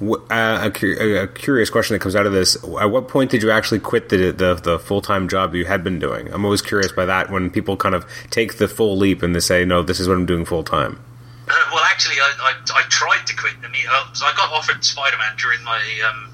Uh, 0.01 0.59
a, 0.61 0.71
cu- 0.71 0.97
a 0.99 1.23
a 1.23 1.27
curious 1.27 1.69
question 1.69 1.93
that 1.93 1.99
comes 1.99 2.17
out 2.17 2.25
of 2.25 2.33
this: 2.33 2.57
At 2.79 2.91
what 2.91 3.07
point 3.07 3.31
did 3.31 3.41
you 3.41 3.49
actually 3.49 3.79
quit 3.79 4.09
the 4.09 4.31
the, 4.31 4.55
the 4.55 4.77
full 4.77 5.01
time 5.01 5.29
job 5.29 5.55
you 5.55 5.65
had 5.65 5.85
been 5.85 5.99
doing? 5.99 6.31
I'm 6.33 6.43
always 6.43 6.61
curious 6.61 6.91
by 6.91 7.05
that 7.05 7.31
when 7.31 7.49
people 7.49 7.77
kind 7.77 7.95
of 7.95 8.05
take 8.29 8.57
the 8.57 8.67
full 8.67 8.97
leap 8.97 9.23
and 9.23 9.33
they 9.33 9.39
say, 9.39 9.63
"No, 9.63 9.83
this 9.83 10.01
is 10.01 10.09
what 10.09 10.17
I'm 10.17 10.25
doing 10.25 10.43
full 10.43 10.63
time." 10.63 10.99
Uh, 11.47 11.53
well, 11.71 11.83
actually, 11.83 12.15
I, 12.15 12.33
I, 12.41 12.53
I 12.73 12.81
tried 12.89 13.25
to 13.27 13.35
quit. 13.35 13.53
I 13.63 13.69
mean, 13.69 13.85
uh, 13.89 14.13
so 14.13 14.25
I 14.25 14.33
got 14.35 14.51
offered 14.51 14.83
Spider 14.83 15.17
Man 15.17 15.35
during 15.37 15.63
my 15.63 15.79
um, 16.09 16.33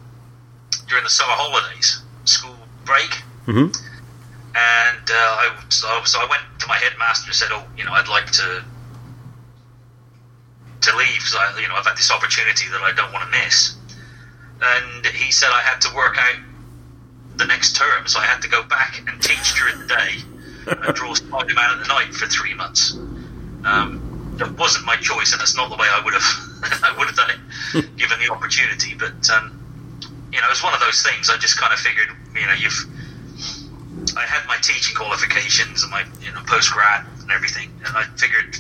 during 0.87 1.03
the 1.03 1.09
summer 1.09 1.33
holidays, 1.33 2.01
school 2.25 2.55
break, 2.85 3.21
Mm-hmm. 3.47 3.73
and 4.55 5.05
uh, 5.09 5.13
I 5.13 5.55
so, 5.69 5.87
so 6.05 6.19
I 6.19 6.27
went 6.29 6.43
to 6.59 6.67
my 6.67 6.77
headmaster 6.77 7.27
and 7.27 7.35
said, 7.35 7.49
"Oh, 7.51 7.63
you 7.75 7.83
know, 7.83 7.91
I'd 7.91 8.07
like 8.07 8.31
to 8.31 8.63
to 10.81 10.95
leave 10.97 11.17
because 11.17 11.35
I, 11.35 11.59
you 11.61 11.67
know, 11.67 11.75
I've 11.75 11.85
had 11.85 11.97
this 11.97 12.11
opportunity 12.11 12.69
that 12.69 12.81
I 12.81 12.93
don't 12.93 13.11
want 13.11 13.25
to 13.25 13.37
miss." 13.43 13.75
And 14.61 15.05
he 15.07 15.31
said 15.31 15.49
I 15.51 15.61
had 15.61 15.81
to 15.81 15.95
work 15.95 16.17
out 16.17 16.39
the 17.37 17.45
next 17.45 17.75
term, 17.75 18.07
so 18.07 18.19
I 18.19 18.25
had 18.25 18.41
to 18.43 18.47
go 18.47 18.63
back 18.63 19.01
and 19.07 19.21
teach 19.21 19.55
during 19.55 19.79
the 19.79 19.87
day 19.87 20.11
and 20.67 20.95
draw 20.95 21.13
Spider 21.15 21.53
Man 21.53 21.69
at 21.71 21.79
the 21.81 21.87
night 21.87 22.13
for 22.13 22.27
three 22.27 22.53
months. 22.53 22.93
Um, 23.65 24.10
it 24.41 24.57
wasn't 24.57 24.86
my 24.86 24.95
choice, 24.98 25.31
and 25.31 25.39
that's 25.39 25.55
not 25.55 25.69
the 25.69 25.77
way 25.77 25.88
I 25.89 26.01
would 26.03 26.13
have 26.13 26.29
I 26.83 26.95
would 26.98 27.07
have 27.07 27.15
done 27.15 27.31
it 27.31 27.98
given 27.98 28.19
the 28.19 28.31
opportunity. 28.31 28.95
But 28.95 29.29
um, 29.29 29.57
you 30.31 30.39
know, 30.41 30.48
it's 30.50 30.63
one 30.63 30.74
of 30.74 30.79
those 30.79 31.01
things. 31.01 31.29
I 31.29 31.38
just 31.38 31.60
kind 31.60 31.74
of 31.74 31.79
figured, 31.79 32.10
you 32.36 32.45
know, 32.45 32.53
you've 32.53 34.17
I 34.17 34.25
had 34.25 34.48
my 34.48 34.57
teaching 34.62 34.95
qualifications 34.95 35.83
and 35.83 35.91
my 35.91 36.05
you 36.21 36.31
know 36.31 36.41
post 36.48 36.71
grad 36.71 37.05
and 37.21 37.31
everything, 37.31 37.71
and 37.86 37.95
I 37.98 38.03
figured 38.17 38.57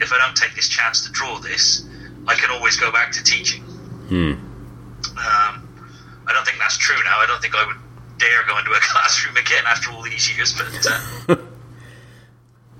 if 0.00 0.12
I 0.12 0.18
don't 0.18 0.36
take 0.36 0.54
this 0.54 0.68
chance 0.68 1.04
to 1.06 1.12
draw 1.12 1.38
this, 1.38 1.86
I 2.26 2.34
can 2.34 2.50
always 2.50 2.76
go 2.76 2.92
back 2.92 3.12
to 3.12 3.24
teaching. 3.24 3.62
Hmm. 4.08 4.32
Um, 5.18 5.68
I 6.26 6.32
don't 6.32 6.46
think 6.46 6.58
that's 6.58 6.78
true 6.78 6.96
now. 7.04 7.18
I 7.18 7.26
don't 7.26 7.40
think 7.42 7.54
I 7.54 7.66
would 7.66 7.76
dare 8.18 8.44
go 8.46 8.58
into 8.58 8.70
a 8.70 8.80
classroom 8.80 9.36
again 9.36 9.64
after 9.66 9.90
all 9.90 10.02
these 10.02 10.34
years. 10.34 10.54
But 10.54 10.86
uh, 10.86 11.36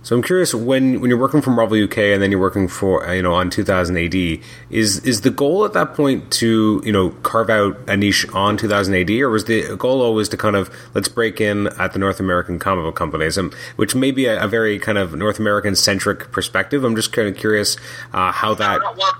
So 0.08 0.16
I'm 0.16 0.22
curious 0.22 0.54
when 0.54 1.02
when 1.02 1.10
you're 1.10 1.20
working 1.20 1.42
for 1.42 1.50
Marvel 1.50 1.84
UK 1.84 1.98
and 1.98 2.22
then 2.22 2.30
you're 2.30 2.40
working 2.40 2.66
for 2.66 3.06
uh, 3.06 3.12
you 3.12 3.20
know 3.20 3.34
on 3.34 3.50
2000 3.50 3.94
AD 3.98 4.14
is 4.70 5.04
is 5.04 5.20
the 5.20 5.28
goal 5.28 5.66
at 5.66 5.74
that 5.74 5.92
point 5.92 6.32
to 6.40 6.80
you 6.82 6.92
know 6.92 7.10
carve 7.10 7.50
out 7.50 7.76
a 7.86 7.94
niche 7.94 8.26
on 8.32 8.56
2000 8.56 8.94
AD 8.94 9.10
or 9.10 9.28
was 9.28 9.44
the 9.44 9.76
goal 9.76 10.00
always 10.00 10.30
to 10.30 10.38
kind 10.38 10.56
of 10.56 10.74
let's 10.94 11.08
break 11.08 11.42
in 11.42 11.66
at 11.78 11.92
the 11.92 11.98
North 11.98 12.20
American 12.20 12.58
comic 12.58 12.86
book 12.86 12.96
companies 12.96 13.36
um, 13.36 13.52
which 13.76 13.94
may 13.94 14.10
be 14.10 14.24
a, 14.24 14.42
a 14.42 14.48
very 14.48 14.78
kind 14.78 14.96
of 14.96 15.14
North 15.14 15.38
American 15.38 15.76
centric 15.76 16.32
perspective. 16.32 16.84
I'm 16.84 16.96
just 16.96 17.12
kind 17.12 17.28
of 17.28 17.36
curious 17.36 17.76
uh, 18.14 18.32
how 18.32 18.54
that. 18.54 18.80
No, 18.80 18.94
well, 18.96 19.12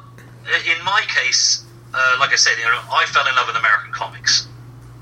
in 0.47 0.85
my 0.87 1.03
case, 1.07 1.67
uh, 1.93 2.17
like 2.19 2.33
I 2.33 2.37
said, 2.37 2.55
you 2.59 2.65
know, 2.65 2.81
I 2.91 3.05
fell 3.13 3.29
in 3.29 3.35
love 3.35 3.47
with 3.47 3.57
American 3.57 3.93
comics. 3.93 4.49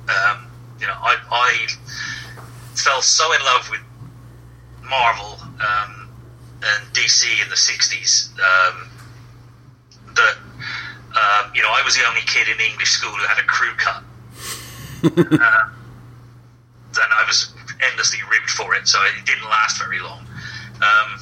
Um, 0.09 0.49
you 0.81 0.89
know, 0.89 0.97
I, 1.01 1.17
I 1.31 1.67
fell 2.75 3.01
so 3.03 3.33
in 3.33 3.41
love 3.45 3.71
with 3.71 3.83
Marvel 4.91 5.46
um, 5.61 6.09
and 6.63 6.95
DC 6.95 7.43
in 7.43 7.49
the 7.49 7.57
'60s 7.57 8.31
um, 8.39 8.89
that 10.15 10.37
um, 11.17 11.53
you 11.55 11.63
know 11.63 11.71
I 11.71 11.83
was 11.85 11.97
the 11.97 12.07
only 12.07 12.23
kid 12.23 12.49
in 12.49 12.61
English 12.61 12.91
school 12.91 13.11
who 13.11 13.27
had 13.27 13.39
a 13.39 13.47
crew 13.47 13.75
cut. 13.77 14.03
uh, 15.05 15.69
and 16.99 17.13
I 17.13 17.25
was 17.27 17.53
endlessly 17.91 18.21
ribbed 18.31 18.51
for 18.51 18.75
it, 18.75 18.89
so 18.89 18.99
it 19.03 19.25
didn't 19.27 19.45
last 19.45 19.79
very 19.79 20.01
long. 20.01 20.27
Um, 20.77 21.21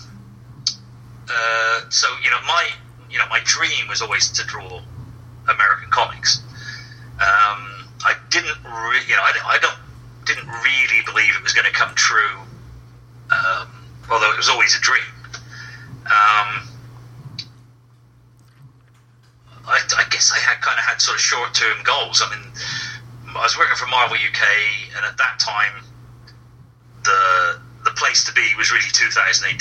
uh, 1.29 1.81
so 1.91 2.07
you 2.23 2.31
know 2.31 2.41
my 2.47 2.69
you 3.11 3.19
know 3.19 3.27
my 3.29 3.41
dream 3.45 3.89
was 3.89 4.03
always 4.03 4.31
to 4.33 4.47
draw 4.47 4.81
American 5.49 5.91
comics. 5.91 6.43
Um, 7.15 7.89
I 8.05 8.15
didn't 8.31 8.59
re- 8.65 9.05
you 9.07 9.17
know 9.17 9.23
I, 9.23 9.33
I 9.47 9.59
don't 9.59 9.79
didn't 10.27 10.49
really 10.49 11.05
believe 11.05 11.35
it 11.37 11.43
was 11.43 11.53
going 11.53 11.67
to 11.67 11.73
come 11.73 11.95
true, 11.95 12.41
um, 13.31 13.69
although 14.11 14.31
it 14.33 14.37
was 14.37 14.49
always 14.49 14.77
a 14.77 14.81
dream. 14.81 15.03
Um, 16.07 16.69
I, 19.67 19.81
I 19.97 20.05
guess 20.11 20.31
I 20.35 20.39
had 20.39 20.61
kind 20.61 20.79
of 20.79 20.85
had 20.85 21.01
sort 21.01 21.17
of 21.17 21.21
short 21.23 21.55
term 21.55 21.83
goals. 21.85 22.23
I 22.25 22.29
mean, 22.35 22.45
I 23.35 23.43
was 23.43 23.57
working 23.59 23.77
for 23.77 23.87
Marvel 23.87 24.17
UK, 24.17 24.43
and 24.97 25.05
at 25.05 25.17
that 25.17 25.39
time, 25.39 25.83
the 27.05 27.61
the 27.85 27.91
place 27.93 28.25
to 28.25 28.33
be 28.33 28.47
was 28.57 28.71
really 28.73 28.89
2000 28.93 29.47
AD. 29.49 29.61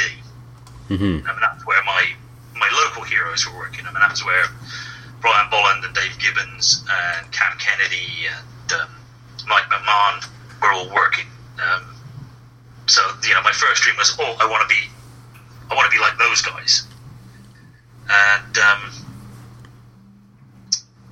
Mhm. 0.89 1.27
I 1.27 1.31
mean, 1.31 1.41
that's 1.41 1.65
where 1.65 1.81
my 1.83 2.11
my 2.55 2.69
local 2.85 3.03
heroes 3.03 3.47
were 3.47 3.57
working. 3.57 3.85
I 3.87 3.91
mean, 3.91 4.01
that's 4.01 4.23
where 4.25 4.45
Brian 5.21 5.49
Bolland 5.49 5.85
and 5.85 5.95
Dave 5.95 6.19
Gibbons 6.19 6.83
and 6.89 7.31
Cam 7.31 7.57
Kennedy 7.57 8.27
and 8.27 8.73
um, 8.81 8.89
Mike 9.47 9.63
McMahon 9.71 10.27
were 10.61 10.71
all 10.73 10.89
working. 10.93 11.25
Um, 11.63 11.92
so 12.87 13.01
you 13.23 13.33
know, 13.33 13.41
my 13.43 13.51
first 13.51 13.83
dream 13.83 13.95
was, 13.97 14.15
oh, 14.19 14.37
I 14.39 14.49
want 14.49 14.67
to 14.67 14.67
be, 14.67 14.81
I 15.69 15.75
want 15.75 15.91
to 15.91 15.95
be 15.95 16.01
like 16.01 16.17
those 16.17 16.41
guys. 16.41 16.87
And 18.09 18.57
um, 18.57 18.91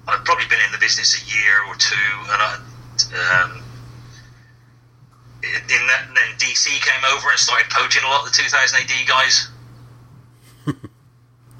I'd 0.08 0.25
probably 0.25 0.46
been 0.50 0.60
in 0.66 0.72
the 0.72 0.78
business 0.80 1.16
a 1.16 1.24
year 1.25 1.66
or 1.68 1.75
two, 1.75 2.12
and 2.30 2.42
I. 2.42 2.58
Um, 3.12 3.63
in 5.44 5.88
that, 5.88 6.06
and 6.08 6.16
then 6.16 6.38
DC 6.38 6.68
came 6.70 7.04
over 7.16 7.32
and 7.32 7.40
started 7.40 7.68
poaching 7.72 8.04
a 8.06 8.08
lot 8.08 8.28
of 8.28 8.32
the 8.32 8.38
2000 8.38 8.78
AD 8.78 9.08
guys. 9.08 9.50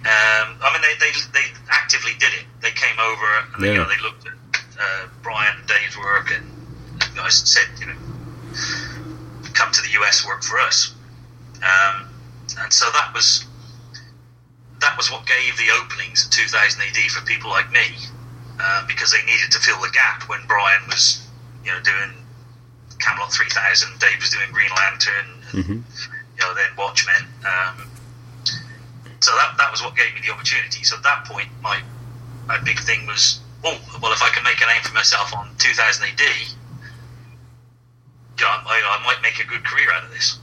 Um, 0.02 0.58
I 0.58 0.74
mean, 0.74 0.82
they, 0.82 0.98
they 0.98 1.14
they 1.32 1.46
actively 1.70 2.14
did 2.18 2.34
it. 2.34 2.46
They 2.60 2.72
came 2.72 2.98
over 2.98 3.28
and 3.54 3.64
they, 3.64 3.74
you 3.74 3.78
know 3.78 3.88
they 3.88 4.02
looked 4.02 4.26
at 4.26 4.34
uh, 4.82 5.08
Brian 5.22 5.56
and 5.60 5.68
Dave's 5.68 5.96
work 5.96 6.32
and, 6.32 6.44
and 7.00 7.16
guys 7.16 7.38
said, 7.38 7.70
you 7.80 7.86
know, 7.86 7.94
come 9.62 9.72
to 9.72 9.82
the 9.82 9.94
US, 10.02 10.26
work 10.26 10.42
for 10.44 10.58
us. 10.60 10.94
Um, 11.62 12.10
and 12.60 12.74
so 12.74 12.90
that 12.92 13.14
was 13.14 13.46
that 14.82 14.98
was 14.98 15.12
what 15.12 15.26
gave 15.28 15.56
the 15.58 15.70
openings 15.78 16.26
in 16.26 16.32
2000 16.32 16.82
AD 16.82 17.12
for 17.12 17.22
people 17.26 17.52
like 17.52 17.70
me. 17.72 17.86
uh, 18.60 18.86
because 18.88 19.12
they 19.12 19.24
needed 19.26 19.50
to 19.52 19.60
fill 19.60 19.80
the 19.82 19.90
gap 19.90 20.28
when 20.30 20.40
Brian 20.48 20.82
was, 20.88 21.26
you 21.66 21.72
know, 21.72 21.80
doing 21.82 22.12
Camelot 23.00 23.32
3000, 23.34 24.00
Dave 24.00 24.20
was 24.20 24.30
doing 24.30 24.52
Green 24.52 24.70
Lantern, 24.78 25.26
and, 25.54 25.66
you 26.38 26.42
know, 26.42 26.54
then 26.54 26.70
Watchmen. 26.78 27.26
Um, 27.46 27.90
so 29.20 29.32
that 29.36 29.56
that 29.58 29.72
was 29.72 29.82
what 29.82 29.96
gave 29.96 30.14
me 30.14 30.22
the 30.26 30.34
opportunity. 30.34 30.84
So 30.84 30.98
at 30.98 31.04
that 31.04 31.26
point, 31.26 31.48
my 31.62 31.82
my 32.48 32.58
big 32.64 32.80
thing 32.80 33.06
was, 33.08 33.40
oh, 33.64 33.78
well, 34.02 34.12
if 34.14 34.22
I 34.22 34.30
can 34.30 34.44
make 34.44 34.62
a 34.62 34.66
name 34.66 34.82
for 34.84 34.94
myself 34.94 35.34
on 35.36 35.50
2000 35.58 36.06
AD, 36.06 36.22
you 38.42 38.48
know, 38.48 38.52
I, 38.52 39.00
I 39.00 39.06
might 39.06 39.22
make 39.22 39.40
a 39.40 39.48
good 39.48 39.64
career 39.64 39.92
out 39.94 40.04
of 40.04 40.12
this. 40.12 40.38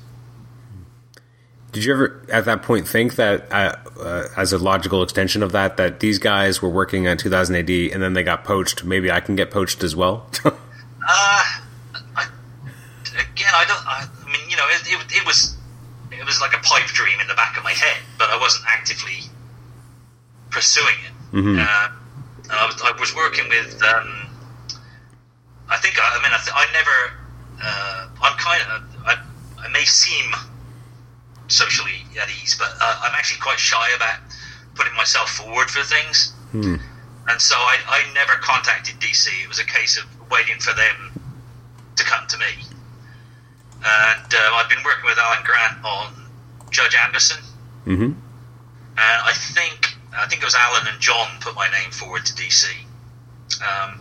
Did 1.73 1.85
you 1.85 1.93
ever, 1.93 2.23
at 2.33 2.47
that 2.47 2.63
point, 2.63 2.89
think 2.89 3.17
that, 3.17 3.53
uh, 3.53 3.75
uh, 4.01 4.29
as 4.37 4.53
a 4.55 4.59
logical 4.59 5.03
extension 5.03 5.43
of 5.43 5.53
that, 5.53 5.77
that 5.77 6.01
these 6.01 6.19
guys 6.19 6.63
were 6.63 6.69
working 6.71 7.07
on 7.07 7.19
2000 7.19 7.55
AD 7.57 7.69
and 7.71 8.03
then 8.03 8.15
they 8.15 8.23
got 8.23 8.43
poached? 8.45 8.85
Maybe 8.85 9.11
I 9.11 9.21
can 9.21 9.37
get 9.37 9.51
poached 9.51 9.83
as 9.83 9.95
well. 9.97 10.27
Uh, 11.11 11.43
I, 12.17 12.27
again, 13.17 13.53
I 13.55 13.65
don't. 13.65 13.87
I, 13.87 14.05
I 14.27 14.31
mean, 14.31 14.51
you 14.51 14.57
know, 14.59 14.67
it, 14.69 14.83
it, 14.93 15.17
it 15.23 15.25
was 15.27 15.57
it 16.13 16.23
was 16.27 16.39
like 16.43 16.53
a 16.53 16.59
pipe 16.61 16.85
dream 16.89 17.19
in 17.19 17.27
the 17.29 17.35
back 17.35 17.57
of 17.57 17.65
my 17.65 17.73
head, 17.73 17.97
but 18.19 18.29
I 18.29 18.37
wasn't 18.39 18.67
actively 18.69 19.21
pursuing 20.51 20.97
it. 21.07 21.35
Mhm. 21.37 21.59
Uh, 21.59 21.89
I 22.53 22.67
was, 22.67 22.83
I 22.85 22.93
was 23.01 23.15
working 23.17 23.49
with. 23.49 23.81
Um, 23.83 24.29
I 25.71 25.79
think. 25.79 25.97
I, 25.99 26.19
I 26.19 26.23
mean, 26.23 26.33
I, 26.35 26.39
th- 26.45 26.53
I 26.55 26.67
never. 26.75 27.15
Uh, 27.63 28.09
I'm 28.23 28.39
kind 28.39 28.63
of. 28.63 28.83
I, 29.07 29.17
I 29.59 29.69
may 29.69 29.85
seem 29.85 30.33
socially 31.49 32.05
at 32.21 32.29
ease, 32.29 32.57
but 32.59 32.69
uh, 32.81 33.01
I'm 33.03 33.15
actually 33.15 33.41
quite 33.41 33.59
shy 33.59 33.91
about 33.97 34.21
putting 34.75 34.95
myself 34.95 35.31
forward 35.31 35.71
for 35.71 35.83
things. 35.83 36.33
Hmm. 36.53 36.77
And 37.29 37.41
so 37.41 37.57
I, 37.57 37.79
I 37.89 38.13
never 38.15 38.33
contacted 38.41 38.97
DC. 39.01 39.29
It 39.43 39.49
was 39.49 39.59
a 39.59 39.67
case 39.67 39.99
of 39.99 40.05
waiting 40.31 40.59
for 40.59 40.73
them 40.75 41.21
to 41.97 42.05
come 42.05 42.27
to 42.29 42.39
me. 42.39 42.65
And 43.85 44.35
uh, 44.35 44.55
I've 44.55 44.69
been 44.69 44.83
working 44.85 45.05
with 45.05 45.19
Alan 45.19 45.45
Grant 45.45 45.85
on 45.85 46.15
Judge 46.71 46.95
Anderson, 46.95 47.43
hmm 47.85 48.13
and 48.99 49.23
I 49.25 49.33
think 49.33 49.95
I 50.17 50.27
think 50.27 50.43
it 50.43 50.45
was 50.45 50.57
Alan 50.57 50.87
and 50.89 51.01
John 51.01 51.29
put 51.41 51.55
my 51.55 51.69
name 51.71 51.91
forward 51.93 52.27
to 52.27 52.33
DC. 52.35 52.67
Um, 53.63 54.01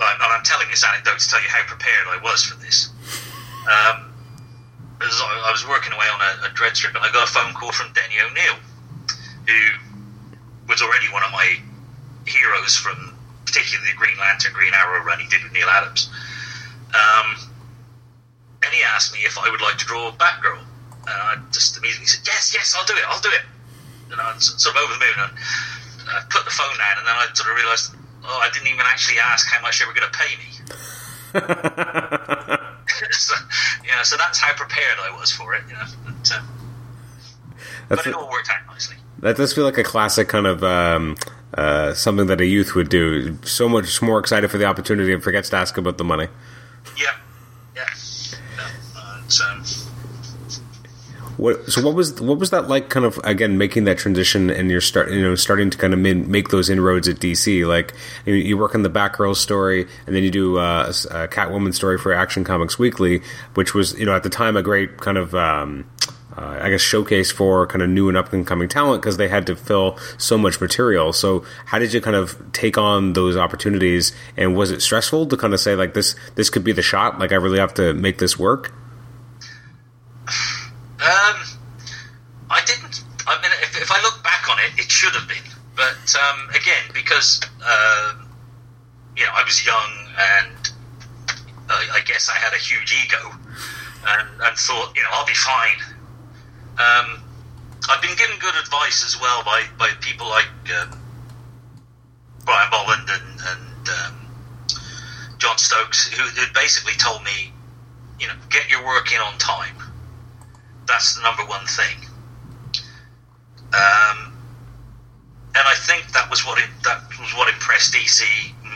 I'm, 0.00 0.20
and 0.20 0.30
I'm 0.32 0.44
telling 0.44 0.68
this 0.70 0.84
anecdote 0.84 1.18
to 1.18 1.28
tell 1.28 1.42
you 1.42 1.48
how 1.48 1.64
prepared 1.64 2.06
I 2.08 2.18
was 2.22 2.44
for 2.44 2.56
this. 2.60 2.90
Um, 3.66 4.12
I 5.00 5.50
was 5.52 5.66
working 5.68 5.92
away 5.92 6.06
on 6.06 6.20
a, 6.20 6.46
a 6.46 6.50
Dredd 6.54 6.76
strip, 6.76 6.94
and 6.94 7.04
I 7.04 7.12
got 7.12 7.28
a 7.28 7.32
phone 7.32 7.52
call 7.54 7.72
from 7.72 7.92
Denny 7.92 8.16
O'Neil, 8.20 8.56
who 9.46 9.60
was 10.68 10.82
already 10.82 11.06
one 11.12 11.22
of 11.22 11.32
my 11.32 11.56
heroes 12.26 12.76
from 12.76 13.16
particularly 13.44 13.92
the 13.92 13.96
Green 13.96 14.18
Lantern, 14.18 14.52
Green 14.52 14.74
Arrow 14.74 15.04
run 15.04 15.18
he 15.20 15.28
did 15.28 15.42
with 15.42 15.52
Neal 15.52 15.68
Adams. 15.68 16.10
Um, 16.92 17.36
and 18.64 18.74
he 18.74 18.82
asked 18.82 19.12
me 19.12 19.20
if 19.20 19.38
I 19.38 19.48
would 19.50 19.60
like 19.60 19.78
to 19.78 19.86
draw 19.86 20.10
Batgirl. 20.12 20.58
And 21.06 21.18
I 21.22 21.38
just 21.52 21.78
immediately 21.78 22.06
said, 22.06 22.26
yes, 22.26 22.52
yes, 22.52 22.74
I'll 22.76 22.86
do 22.86 22.94
it, 22.94 23.04
I'll 23.08 23.20
do 23.20 23.30
it. 23.30 23.46
And 24.10 24.20
I 24.20 24.34
was 24.34 24.60
sort 24.60 24.74
of 24.74 24.82
over 24.82 24.92
the 24.92 24.98
moon. 24.98 25.18
And 25.22 25.32
I 26.10 26.22
put 26.28 26.44
the 26.44 26.50
phone 26.50 26.76
down, 26.76 26.98
and 26.98 27.06
then 27.06 27.14
I 27.14 27.26
sort 27.32 27.50
of 27.50 27.56
realised, 27.56 27.94
oh, 28.26 28.40
I 28.42 28.50
didn't 28.52 28.68
even 28.68 28.84
actually 28.84 29.18
ask 29.18 29.46
how 29.46 29.62
much 29.62 29.78
they 29.78 29.86
were 29.86 29.94
going 29.94 30.10
to 30.10 30.18
pay 30.18 30.36
me. 30.36 30.50
so, 33.10 33.34
yeah, 33.84 34.02
so 34.02 34.16
that's 34.16 34.40
how 34.40 34.52
prepared 34.54 34.98
I 35.02 35.16
was 35.18 35.32
for 35.32 35.54
it. 35.54 35.62
You 35.68 35.74
know, 35.74 35.84
but, 36.04 36.32
uh, 36.32 36.42
That's 37.88 38.02
but 38.02 38.06
it 38.06 38.14
all 38.14 38.30
worked 38.30 38.50
out 38.50 38.66
nicely. 38.72 38.96
That 39.20 39.36
does 39.36 39.52
feel 39.52 39.64
like 39.64 39.78
a 39.78 39.84
classic 39.84 40.28
kind 40.28 40.46
of 40.46 40.62
um, 40.62 41.16
uh, 41.54 41.94
something 41.94 42.26
that 42.26 42.40
a 42.40 42.46
youth 42.46 42.74
would 42.74 42.88
do. 42.88 43.38
So 43.44 43.68
much 43.68 44.02
more 44.02 44.18
excited 44.18 44.50
for 44.50 44.58
the 44.58 44.64
opportunity 44.66 45.12
and 45.12 45.22
forgets 45.22 45.48
to 45.50 45.56
ask 45.56 45.76
about 45.78 45.98
the 45.98 46.04
money. 46.04 46.28
Yeah. 46.98 47.14
yeah. 47.74 47.84
Uh, 48.96 49.22
it's, 49.24 49.40
um, 49.40 49.62
What, 51.36 51.70
so 51.70 51.82
what 51.82 51.94
was 51.94 52.20
what 52.20 52.38
was 52.38 52.50
that 52.50 52.68
like? 52.68 52.88
Kind 52.88 53.04
of 53.04 53.18
again 53.24 53.58
making 53.58 53.84
that 53.84 53.98
transition 53.98 54.48
and 54.48 54.70
you're 54.70 54.80
start 54.80 55.10
you 55.10 55.22
know 55.22 55.34
starting 55.34 55.70
to 55.70 55.78
kind 55.78 55.92
of 55.92 55.98
min, 55.98 56.30
make 56.30 56.48
those 56.48 56.70
inroads 56.70 57.08
at 57.08 57.16
DC. 57.16 57.66
Like 57.66 57.94
you, 58.24 58.34
you 58.34 58.56
work 58.56 58.74
on 58.74 58.82
the 58.82 58.90
Batgirl 58.90 59.36
story 59.36 59.86
and 60.06 60.16
then 60.16 60.22
you 60.22 60.30
do 60.30 60.58
uh, 60.58 60.86
a 61.10 61.28
Catwoman 61.28 61.74
story 61.74 61.98
for 61.98 62.12
Action 62.12 62.44
Comics 62.44 62.78
Weekly, 62.78 63.22
which 63.54 63.74
was 63.74 63.98
you 63.98 64.06
know 64.06 64.14
at 64.14 64.22
the 64.22 64.30
time 64.30 64.56
a 64.56 64.62
great 64.62 64.98
kind 64.98 65.18
of. 65.18 65.34
Um, 65.34 65.86
uh, 66.36 66.58
I 66.60 66.68
guess 66.68 66.82
showcase 66.82 67.30
for 67.30 67.66
kind 67.66 67.80
of 67.80 67.88
new 67.88 68.08
and 68.08 68.16
up 68.16 68.30
and 68.34 68.46
coming 68.46 68.68
talent 68.68 69.00
because 69.00 69.16
they 69.16 69.28
had 69.28 69.46
to 69.46 69.56
fill 69.56 69.96
so 70.18 70.36
much 70.36 70.60
material. 70.60 71.14
So 71.14 71.46
how 71.64 71.78
did 71.78 71.94
you 71.94 72.02
kind 72.02 72.14
of 72.14 72.52
take 72.52 72.76
on 72.76 73.14
those 73.14 73.38
opportunities? 73.38 74.12
And 74.36 74.54
was 74.54 74.70
it 74.70 74.82
stressful 74.82 75.28
to 75.28 75.36
kind 75.38 75.54
of 75.54 75.60
say 75.60 75.74
like 75.76 75.94
this 75.94 76.14
this 76.34 76.50
could 76.50 76.62
be 76.62 76.72
the 76.72 76.82
shot? 76.82 77.18
Like 77.18 77.32
I 77.32 77.36
really 77.36 77.58
have 77.58 77.72
to 77.74 77.94
make 77.94 78.18
this 78.18 78.38
work. 78.38 78.74
Um, 81.00 81.36
I 82.50 82.62
didn't. 82.64 83.04
I 83.26 83.40
mean, 83.42 83.50
if, 83.62 83.80
if 83.80 83.90
I 83.90 84.00
look 84.02 84.22
back 84.22 84.48
on 84.48 84.58
it, 84.58 84.80
it 84.80 84.90
should 84.90 85.12
have 85.12 85.28
been. 85.28 85.44
But 85.74 86.14
um, 86.16 86.48
again, 86.50 86.90
because 86.94 87.40
um 87.60 88.28
you 89.16 89.24
know 89.24 89.30
I 89.34 89.42
was 89.44 89.64
young 89.66 89.92
and 90.16 90.70
uh, 91.68 91.82
I 91.92 92.00
guess 92.06 92.30
I 92.30 92.38
had 92.38 92.52
a 92.52 92.58
huge 92.58 92.94
ego 93.04 93.32
and, 94.06 94.28
and 94.42 94.56
thought, 94.56 94.92
you 94.96 95.02
know, 95.02 95.08
I'll 95.12 95.26
be 95.26 95.34
fine. 95.34 95.80
Um, 96.78 97.22
I've 97.88 98.02
been 98.02 98.16
given 98.16 98.38
good 98.38 98.54
advice 98.54 99.04
as 99.04 99.20
well 99.20 99.42
by, 99.44 99.64
by 99.78 99.90
people 100.00 100.28
like 100.28 100.48
um, 100.80 100.98
Brian 102.44 102.70
Bolland 102.70 103.08
and, 103.10 103.40
and 103.40 103.88
um, 103.88 104.14
John 105.38 105.58
Stokes, 105.58 106.12
who, 106.12 106.22
who 106.22 106.52
basically 106.54 106.94
told 106.94 107.22
me, 107.24 107.52
you 108.20 108.28
know, 108.28 108.34
get 108.50 108.70
your 108.70 108.84
work 108.84 109.12
in 109.12 109.20
on 109.20 109.36
time. 109.38 109.76
That's 110.86 111.16
the 111.16 111.22
number 111.22 111.44
one 111.44 111.66
thing. 111.66 111.96
Um, 113.74 114.32
and 115.56 115.64
I 115.66 115.74
think 115.74 116.12
that 116.12 116.30
was 116.30 116.44
what 116.46 116.58
it, 116.58 116.68
that 116.84 117.02
was 117.18 117.32
what 117.34 117.52
impressed 117.52 117.92
DC 117.92 118.22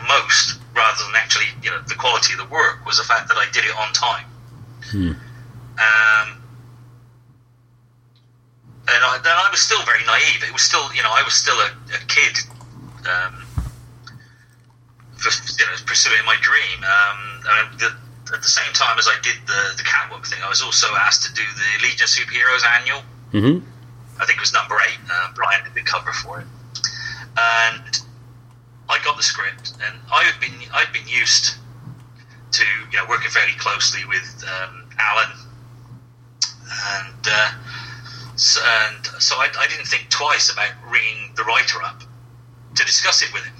most, 0.08 0.58
rather 0.74 1.04
than 1.04 1.14
actually, 1.14 1.46
you 1.62 1.70
know, 1.70 1.80
the 1.86 1.94
quality 1.94 2.32
of 2.32 2.38
the 2.38 2.46
work 2.46 2.84
was 2.86 2.98
the 2.98 3.04
fact 3.04 3.28
that 3.28 3.36
I 3.36 3.46
did 3.52 3.64
it 3.64 3.76
on 3.76 3.92
time. 3.92 4.26
Um, 5.80 6.42
and 8.88 9.00
I, 9.04 9.20
then 9.22 9.36
I 9.36 9.48
was 9.50 9.60
still 9.60 9.82
very 9.84 10.04
naive. 10.04 10.42
It 10.42 10.52
was 10.52 10.62
still, 10.62 10.92
you 10.94 11.02
know, 11.02 11.12
I 11.12 11.22
was 11.22 11.34
still 11.34 11.56
a, 11.56 11.70
a 11.94 12.00
kid, 12.08 12.36
um, 13.06 13.46
for, 15.16 15.30
you 15.30 15.66
know, 15.66 15.76
pursuing 15.86 16.24
my 16.26 16.36
dream. 16.40 16.78
Um, 16.82 17.40
I 17.44 17.68
mean, 17.68 17.78
the, 17.78 17.96
at 18.32 18.42
the 18.42 18.48
same 18.48 18.72
time 18.72 18.98
as 18.98 19.08
I 19.08 19.16
did 19.22 19.36
the 19.46 19.74
the 19.76 19.82
Catwoman 19.82 20.26
thing, 20.26 20.42
I 20.42 20.48
was 20.48 20.62
also 20.62 20.86
asked 20.94 21.26
to 21.26 21.34
do 21.34 21.42
the 21.42 21.84
Legion 21.84 22.04
of 22.04 22.10
Superheroes 22.10 22.64
annual. 22.64 23.02
Mm-hmm. 23.32 23.66
I 24.20 24.26
think 24.26 24.38
it 24.38 24.40
was 24.40 24.52
number 24.52 24.76
eight. 24.88 24.98
Uh, 25.10 25.28
Brian 25.34 25.64
did 25.64 25.74
the 25.74 25.82
cover 25.82 26.12
for 26.12 26.40
it, 26.40 26.46
and 27.36 28.00
I 28.88 28.98
got 29.04 29.16
the 29.16 29.22
script, 29.22 29.74
and 29.82 29.98
I've 30.12 30.40
been 30.40 30.54
I've 30.72 30.92
been 30.92 31.08
used 31.08 31.56
to 32.52 32.64
you 32.92 32.98
know 32.98 33.06
working 33.08 33.30
fairly 33.30 33.54
closely 33.58 34.04
with 34.04 34.44
um, 34.46 34.86
Alan, 34.98 35.30
and 36.98 37.26
uh, 37.26 37.50
so, 38.36 38.60
and 38.64 39.06
so 39.18 39.36
I, 39.36 39.48
I 39.58 39.66
didn't 39.68 39.86
think 39.86 40.08
twice 40.10 40.52
about 40.52 40.72
ringing 40.90 41.32
the 41.36 41.44
writer 41.44 41.82
up 41.82 42.02
to 42.76 42.84
discuss 42.84 43.22
it 43.22 43.32
with 43.32 43.44
him. 43.44 43.54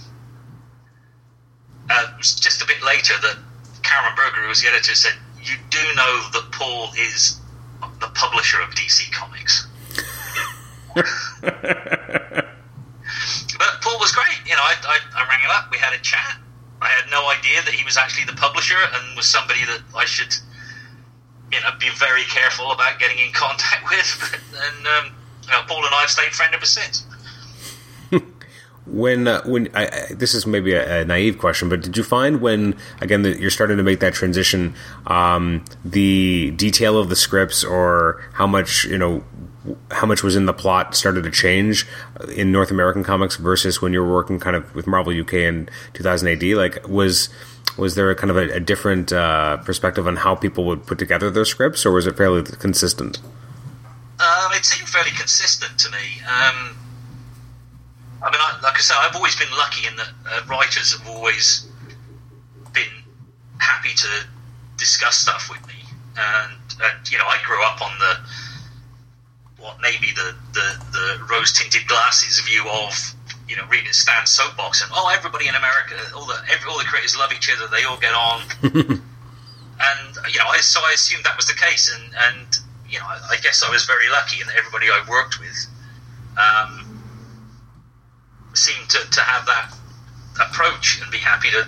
Uh, 1.90 2.06
it 2.12 2.18
was 2.18 2.34
just 2.34 2.62
a 2.62 2.66
bit 2.66 2.82
later 2.82 3.14
that 3.22 3.36
Karen 3.90 4.14
Berger, 4.14 4.42
who 4.42 4.48
was 4.48 4.62
the 4.62 4.68
editor, 4.68 4.94
said, 4.94 5.14
"You 5.42 5.56
do 5.68 5.82
know 5.96 6.30
that 6.32 6.52
Paul 6.52 6.92
is 6.96 7.40
the 8.00 8.06
publisher 8.14 8.60
of 8.60 8.70
DC 8.70 9.10
Comics." 9.10 9.66
But 13.60 13.82
Paul 13.82 13.98
was 13.98 14.12
great. 14.12 14.40
You 14.46 14.54
know, 14.56 14.62
I, 14.62 14.74
I, 14.88 14.98
I 15.20 15.28
rang 15.28 15.40
him 15.40 15.50
up. 15.50 15.70
We 15.70 15.78
had 15.78 15.92
a 15.92 15.98
chat. 15.98 16.38
I 16.80 16.88
had 16.88 17.10
no 17.10 17.28
idea 17.28 17.60
that 17.62 17.74
he 17.74 17.84
was 17.84 17.98
actually 17.98 18.24
the 18.24 18.32
publisher 18.32 18.78
and 18.78 19.16
was 19.16 19.26
somebody 19.26 19.64
that 19.66 19.82
I 19.94 20.06
should, 20.06 20.34
you 21.52 21.60
know, 21.60 21.68
be 21.78 21.90
very 21.98 22.22
careful 22.24 22.72
about 22.72 22.98
getting 22.98 23.18
in 23.18 23.32
contact 23.32 23.84
with. 23.90 24.40
and 24.54 24.86
um, 24.86 25.12
you 25.44 25.50
know, 25.50 25.62
Paul 25.68 25.84
and 25.84 25.94
I 25.94 26.00
have 26.02 26.10
stayed 26.10 26.32
friends 26.32 26.54
ever 26.54 26.64
since. 26.64 27.04
When 28.90 29.28
uh, 29.28 29.42
when 29.44 29.68
I, 29.74 29.86
I, 29.86 30.14
this 30.14 30.34
is 30.34 30.46
maybe 30.46 30.72
a, 30.72 31.02
a 31.02 31.04
naive 31.04 31.38
question, 31.38 31.68
but 31.68 31.80
did 31.80 31.96
you 31.96 32.02
find 32.02 32.40
when 32.40 32.76
again 33.00 33.22
that 33.22 33.38
you're 33.38 33.50
starting 33.50 33.76
to 33.76 33.82
make 33.82 34.00
that 34.00 34.14
transition, 34.14 34.74
um, 35.06 35.64
the 35.84 36.50
detail 36.56 36.98
of 36.98 37.08
the 37.08 37.16
scripts 37.16 37.62
or 37.62 38.22
how 38.34 38.46
much 38.46 38.84
you 38.84 38.98
know 38.98 39.22
how 39.90 40.06
much 40.06 40.22
was 40.22 40.36
in 40.36 40.46
the 40.46 40.52
plot 40.52 40.94
started 40.94 41.22
to 41.24 41.30
change 41.30 41.86
in 42.34 42.50
North 42.50 42.70
American 42.70 43.04
comics 43.04 43.36
versus 43.36 43.82
when 43.82 43.92
you 43.92 44.02
were 44.02 44.12
working 44.12 44.40
kind 44.40 44.56
of 44.56 44.74
with 44.74 44.86
Marvel 44.86 45.18
UK 45.18 45.34
in 45.34 45.68
2000 45.94 46.28
AD? 46.28 46.42
Like 46.42 46.88
was 46.88 47.28
was 47.76 47.94
there 47.94 48.10
a 48.10 48.14
kind 48.14 48.30
of 48.30 48.36
a, 48.36 48.54
a 48.54 48.60
different 48.60 49.12
uh, 49.12 49.58
perspective 49.58 50.06
on 50.06 50.16
how 50.16 50.34
people 50.34 50.64
would 50.64 50.86
put 50.86 50.98
together 50.98 51.30
their 51.30 51.44
scripts, 51.44 51.86
or 51.86 51.92
was 51.92 52.06
it 52.06 52.16
fairly 52.16 52.42
consistent? 52.42 53.18
Um, 54.18 54.52
it 54.52 54.64
seemed 54.64 54.88
fairly 54.88 55.12
consistent 55.12 55.78
to 55.78 55.90
me. 55.90 56.22
Um, 56.28 56.76
I 58.22 58.30
mean, 58.30 58.40
I, 58.40 58.60
like 58.62 58.76
I 58.76 58.80
said, 58.80 58.96
I've 58.98 59.16
always 59.16 59.36
been 59.36 59.50
lucky 59.56 59.86
in 59.86 59.96
that 59.96 60.10
uh, 60.28 60.42
writers 60.46 60.92
have 60.92 61.08
always 61.08 61.66
been 62.74 62.92
happy 63.58 63.94
to 63.94 64.08
discuss 64.76 65.16
stuff 65.16 65.48
with 65.50 65.66
me, 65.66 65.80
and, 66.16 66.52
and 66.82 67.10
you 67.10 67.18
know, 67.18 67.26
I 67.26 67.38
grew 67.44 67.62
up 67.64 67.80
on 67.80 67.92
the 67.98 68.16
what 69.60 69.76
maybe 69.80 70.08
the 70.16 70.34
the, 70.52 70.84
the 70.92 71.24
rose 71.30 71.52
tinted 71.52 71.86
glasses 71.86 72.40
view 72.40 72.64
of 72.68 73.14
you 73.48 73.56
know 73.56 73.66
reading 73.68 73.92
Stan's 73.92 74.30
soapbox 74.30 74.82
and 74.82 74.90
oh 74.94 75.12
everybody 75.14 75.48
in 75.48 75.54
America 75.54 75.96
all 76.14 76.26
the 76.26 76.40
every, 76.50 76.70
all 76.70 76.78
the 76.78 76.84
creators 76.84 77.16
love 77.16 77.30
each 77.32 77.50
other 77.52 77.68
they 77.68 77.84
all 77.84 77.98
get 77.98 78.14
on. 78.14 78.42
And 79.80 80.16
you 80.30 80.38
know 80.38 80.44
I 80.44 80.58
so 80.60 80.78
I 80.80 80.92
assumed 80.92 81.24
that 81.24 81.38
was 81.38 81.46
the 81.46 81.54
case 81.54 81.88
and 81.88 82.12
and 82.28 82.58
you 82.86 82.98
know 82.98 83.06
I, 83.06 83.32
I 83.32 83.36
guess 83.42 83.64
I 83.64 83.70
was 83.70 83.86
very 83.86 84.10
lucky 84.10 84.40
in 84.40 84.46
that 84.46 84.56
everybody 84.56 84.86
I 84.88 85.00
worked 85.08 85.40
with 85.40 85.56
um, 86.36 86.89
seemed 88.60 88.88
to, 88.90 88.98
to 89.10 89.20
have 89.20 89.46
that 89.46 89.72
approach 90.40 91.00
and 91.02 91.10
be 91.10 91.18
happy 91.18 91.50
to 91.50 91.66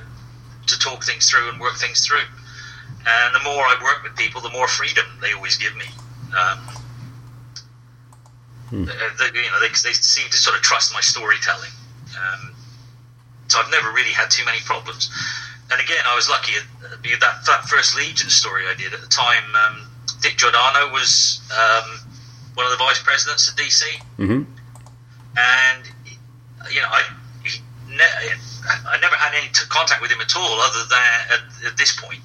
to 0.66 0.78
talk 0.78 1.02
things 1.02 1.28
through 1.28 1.48
and 1.50 1.58
work 1.60 1.76
things 1.76 2.06
through 2.06 2.24
and 3.06 3.34
the 3.34 3.42
more 3.42 3.64
I 3.64 3.76
work 3.82 4.02
with 4.04 4.14
people 4.16 4.40
the 4.40 4.50
more 4.50 4.68
freedom 4.68 5.04
they 5.20 5.32
always 5.32 5.56
give 5.56 5.74
me 5.76 5.86
um, 6.36 6.58
uh, 8.72 8.86
they, 9.18 9.26
you 9.38 9.50
know, 9.50 9.60
they, 9.60 9.68
they 9.68 9.92
seem 9.92 10.30
to 10.30 10.36
sort 10.36 10.56
of 10.56 10.62
trust 10.62 10.94
my 10.94 11.00
storytelling. 11.00 11.70
Um, 12.16 12.54
so 13.48 13.60
I've 13.60 13.70
never 13.70 13.92
really 13.92 14.12
had 14.12 14.30
too 14.30 14.44
many 14.46 14.60
problems. 14.60 15.10
And 15.70 15.80
again, 15.80 16.02
I 16.06 16.14
was 16.16 16.28
lucky 16.28 16.52
at, 16.56 16.92
at 16.92 17.20
that, 17.20 17.44
that 17.46 17.64
first 17.68 17.96
Legion 17.96 18.30
story 18.30 18.64
I 18.66 18.74
did 18.74 18.94
at 18.94 19.00
the 19.00 19.08
time. 19.08 19.44
Um, 19.54 19.86
Dick 20.22 20.38
Giordano 20.38 20.90
was 20.92 21.40
um, 21.52 22.00
one 22.54 22.64
of 22.64 22.72
the 22.72 22.78
vice 22.78 23.02
presidents 23.02 23.50
at 23.50 23.56
DC, 23.58 23.82
Mm-hmm. 24.18 24.42
and 25.36 25.82
you 26.72 26.80
know, 26.80 26.88
I 26.90 27.02
ne- 27.88 28.34
I 28.88 28.98
never 29.00 29.16
had 29.16 29.34
any 29.34 29.48
t- 29.48 29.68
contact 29.68 30.00
with 30.00 30.10
him 30.10 30.20
at 30.20 30.34
all, 30.36 30.60
other 30.60 30.84
than 30.88 31.20
at, 31.30 31.72
at 31.72 31.76
this 31.76 31.98
point. 32.00 32.20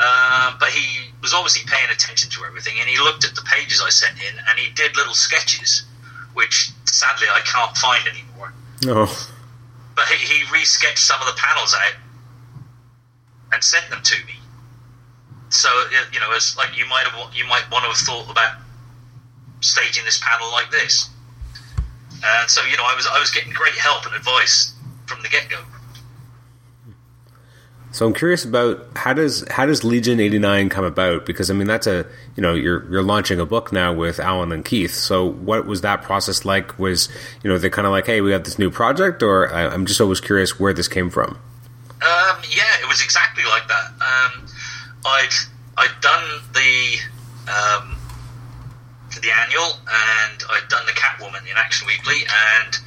Uh, 0.00 0.56
but 0.60 0.68
he 0.70 1.10
was 1.20 1.34
obviously 1.34 1.62
paying 1.66 1.90
attention 1.90 2.30
to 2.30 2.44
everything, 2.44 2.74
and 2.80 2.88
he 2.88 2.98
looked 2.98 3.24
at 3.24 3.34
the 3.34 3.42
pages 3.42 3.82
I 3.84 3.90
sent 3.90 4.16
in, 4.18 4.38
and 4.48 4.58
he 4.58 4.70
did 4.72 4.96
little 4.96 5.14
sketches, 5.14 5.84
which 6.34 6.70
sadly 6.84 7.26
I 7.28 7.40
can't 7.40 7.76
find 7.76 8.06
anymore. 8.06 8.52
Oh, 8.86 9.28
But 9.96 10.06
he, 10.06 10.24
he 10.24 10.44
re-sketched 10.52 10.98
some 11.00 11.20
of 11.20 11.26
the 11.26 11.34
panels 11.40 11.74
out 11.74 11.94
and 13.52 13.64
sent 13.64 13.90
them 13.90 14.00
to 14.02 14.24
me. 14.24 14.34
So 15.50 15.68
you 16.12 16.20
know, 16.20 16.30
it's 16.32 16.56
like 16.56 16.76
you 16.76 16.86
might 16.86 17.06
have 17.06 17.34
you 17.34 17.44
might 17.46 17.64
want 17.72 17.82
to 17.84 17.88
have 17.88 17.96
thought 17.98 18.30
about 18.30 18.58
staging 19.60 20.04
this 20.04 20.22
panel 20.22 20.52
like 20.52 20.70
this. 20.70 21.10
And 22.24 22.50
so 22.50 22.64
you 22.64 22.76
know, 22.76 22.84
I 22.84 22.94
was 22.94 23.06
I 23.06 23.18
was 23.18 23.30
getting 23.30 23.52
great 23.52 23.74
help 23.74 24.06
and 24.06 24.14
advice 24.14 24.74
from 25.06 25.22
the 25.22 25.28
get 25.28 25.48
go. 25.48 25.58
so 27.90 28.06
I'm 28.06 28.14
curious 28.14 28.44
about 28.44 28.86
how 28.96 29.12
does 29.12 29.46
how 29.50 29.66
does 29.66 29.84
Legion 29.84 30.20
eighty 30.20 30.38
nine 30.38 30.68
come 30.68 30.84
about? 30.84 31.24
Because 31.26 31.50
I 31.50 31.54
mean 31.54 31.66
that's 31.66 31.86
a 31.86 32.06
you 32.36 32.42
know 32.42 32.54
you're 32.54 32.90
you're 32.90 33.02
launching 33.02 33.40
a 33.40 33.46
book 33.46 33.72
now 33.72 33.92
with 33.92 34.20
Alan 34.20 34.52
and 34.52 34.64
Keith. 34.64 34.94
So 34.94 35.24
what 35.24 35.66
was 35.66 35.80
that 35.80 36.02
process 36.02 36.44
like? 36.44 36.78
Was 36.78 37.08
you 37.42 37.50
know 37.50 37.58
they 37.58 37.70
kind 37.70 37.86
of 37.86 37.92
like 37.92 38.06
hey 38.06 38.20
we 38.20 38.32
have 38.32 38.44
this 38.44 38.58
new 38.58 38.70
project, 38.70 39.22
or 39.22 39.52
I, 39.52 39.66
I'm 39.66 39.86
just 39.86 40.00
always 40.00 40.20
curious 40.20 40.60
where 40.60 40.72
this 40.72 40.88
came 40.88 41.10
from. 41.10 41.38
Um, 42.00 42.38
yeah, 42.48 42.78
it 42.80 42.88
was 42.88 43.02
exactly 43.02 43.44
like 43.44 43.66
that. 43.68 43.90
Um, 44.00 44.46
I'd 45.04 45.30
I'd 45.78 46.00
done 46.00 46.40
the 46.52 46.98
um, 47.50 47.97
the 49.22 49.30
annual, 49.30 49.78
and 49.88 50.42
I'd 50.50 50.68
done 50.68 50.86
the 50.86 50.92
Catwoman 50.92 51.42
in 51.50 51.56
Action 51.56 51.86
Weekly, 51.86 52.22
and 52.26 52.78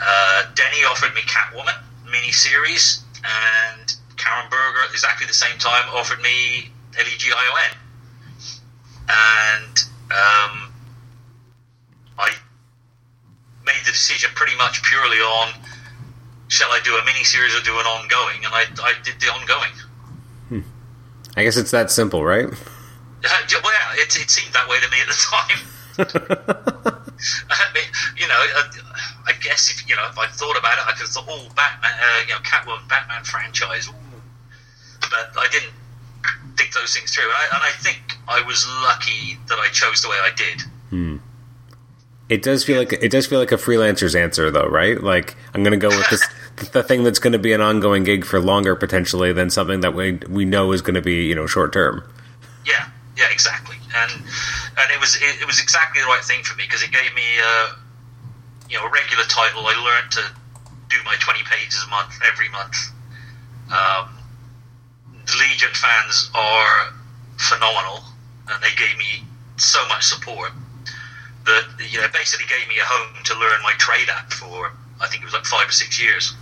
uh, 0.00 0.42
Denny 0.54 0.84
offered 0.84 1.14
me 1.14 1.22
Catwoman 1.22 1.76
mini 2.10 2.32
series, 2.32 3.02
and 3.24 3.94
Karen 4.16 4.48
Berger 4.50 4.82
at 4.84 4.90
exactly 4.90 5.26
the 5.26 5.34
same 5.34 5.58
time 5.58 5.88
offered 5.94 6.20
me 6.20 6.70
L 6.98 7.06
E 7.06 7.16
G 7.18 7.30
I 7.34 7.44
O 7.50 7.56
N, 7.70 7.76
and 9.08 9.78
um, 10.10 10.72
I 12.18 12.30
made 13.64 13.84
the 13.84 13.92
decision 13.92 14.30
pretty 14.34 14.56
much 14.56 14.82
purely 14.82 15.18
on 15.18 15.52
shall 16.48 16.70
I 16.70 16.80
do 16.82 16.96
a 16.96 17.04
mini 17.04 17.24
series 17.24 17.54
or 17.54 17.62
do 17.62 17.78
an 17.78 17.86
ongoing? 17.86 18.44
And 18.44 18.54
I, 18.54 18.64
I 18.82 18.94
did 19.04 19.20
the 19.20 19.26
ongoing. 19.26 19.70
I 21.36 21.44
guess 21.44 21.56
it's 21.56 21.70
that 21.70 21.90
simple, 21.90 22.24
right? 22.24 22.48
Well, 23.22 23.72
it, 23.94 24.14
it 24.16 24.30
seemed 24.30 24.54
that 24.54 24.68
way 24.68 24.78
to 24.80 24.88
me 24.90 25.00
at 25.00 25.08
the 25.08 25.18
time. 25.18 25.60
I 27.50 27.66
mean, 27.74 27.90
you 28.16 28.28
know, 28.28 28.38
uh, 28.56 28.70
I 29.26 29.32
guess 29.42 29.70
if 29.70 29.88
you 29.88 29.96
know, 29.96 30.06
if 30.08 30.18
I 30.18 30.28
thought 30.28 30.56
about 30.56 30.78
it, 30.78 30.86
I 30.86 30.92
could 30.92 31.06
have 31.06 31.10
thought, 31.10 31.26
oh, 31.28 31.48
Batman, 31.56 31.90
uh, 31.98 32.20
you 32.22 32.34
know, 32.34 32.40
Catwoman, 32.40 32.88
Batman 32.88 33.24
franchise. 33.24 33.88
Ooh. 33.88 33.92
But 35.00 35.32
I 35.36 35.48
didn't 35.50 35.72
think 36.56 36.72
those 36.74 36.94
things 36.94 37.14
through, 37.14 37.24
and 37.24 37.32
I, 37.32 37.44
and 37.56 37.62
I 37.64 37.70
think 37.80 38.18
I 38.28 38.42
was 38.42 38.66
lucky 38.82 39.38
that 39.48 39.58
I 39.58 39.68
chose 39.72 40.02
the 40.02 40.08
way 40.08 40.16
I 40.22 40.30
did. 40.36 40.62
It 42.28 42.42
does 42.42 42.62
feel 42.62 42.78
like 42.78 42.92
it 42.92 43.10
does 43.10 43.26
feel 43.26 43.38
like 43.38 43.52
a 43.52 43.56
freelancer's 43.56 44.14
answer, 44.14 44.50
though, 44.50 44.66
right? 44.66 45.02
Like 45.02 45.34
I'm 45.54 45.62
going 45.62 45.78
to 45.78 45.78
go 45.78 45.88
with 45.88 46.08
this 46.10 46.26
the 46.72 46.82
thing 46.82 47.02
that's 47.02 47.18
going 47.18 47.32
to 47.32 47.38
be 47.38 47.52
an 47.52 47.60
ongoing 47.60 48.04
gig 48.04 48.24
for 48.24 48.38
longer 48.38 48.76
potentially 48.76 49.32
than 49.32 49.48
something 49.48 49.80
that 49.80 49.94
we 49.94 50.20
we 50.28 50.44
know 50.44 50.72
is 50.72 50.82
going 50.82 50.94
to 50.94 51.02
be 51.02 51.24
you 51.24 51.34
know 51.34 51.46
short 51.46 51.72
term. 51.72 52.04
Yeah, 52.66 52.88
yeah, 53.18 53.26
exactly. 53.30 53.76
And 53.94 54.12
and 54.78 54.88
it 54.94 55.00
was 55.00 55.16
it, 55.16 55.42
it 55.42 55.46
was 55.46 55.60
exactly 55.60 56.00
the 56.00 56.06
right 56.06 56.22
thing 56.22 56.44
for 56.44 56.54
me 56.56 56.64
because 56.64 56.82
it 56.82 56.92
gave 56.92 57.12
me 57.14 57.26
uh, 57.42 57.74
you 58.70 58.78
know 58.78 58.86
a 58.86 58.90
regular 58.90 59.24
title. 59.24 59.66
I 59.66 59.74
learned 59.74 60.12
to 60.12 60.22
do 60.88 60.96
my 61.04 61.16
twenty 61.18 61.42
pages 61.42 61.82
a 61.84 61.90
month 61.90 62.14
every 62.22 62.48
month. 62.48 62.76
Um, 63.74 64.14
the 65.26 65.36
Legion 65.36 65.74
fans 65.74 66.30
are 66.32 66.94
phenomenal, 67.36 68.00
and 68.48 68.62
they 68.62 68.72
gave 68.78 68.96
me 68.96 69.26
so 69.56 69.86
much 69.88 70.04
support 70.04 70.52
that 71.44 71.66
you 71.90 72.00
know 72.00 72.06
basically 72.12 72.46
gave 72.46 72.68
me 72.68 72.78
a 72.78 72.86
home 72.86 73.18
to 73.24 73.34
learn 73.34 73.60
my 73.62 73.74
trade 73.78 74.08
at 74.08 74.32
for 74.32 74.72
I 75.00 75.08
think 75.08 75.22
it 75.22 75.26
was 75.26 75.34
like 75.34 75.44
five 75.44 75.68
or 75.68 75.72
six 75.72 76.00
years. 76.00 76.34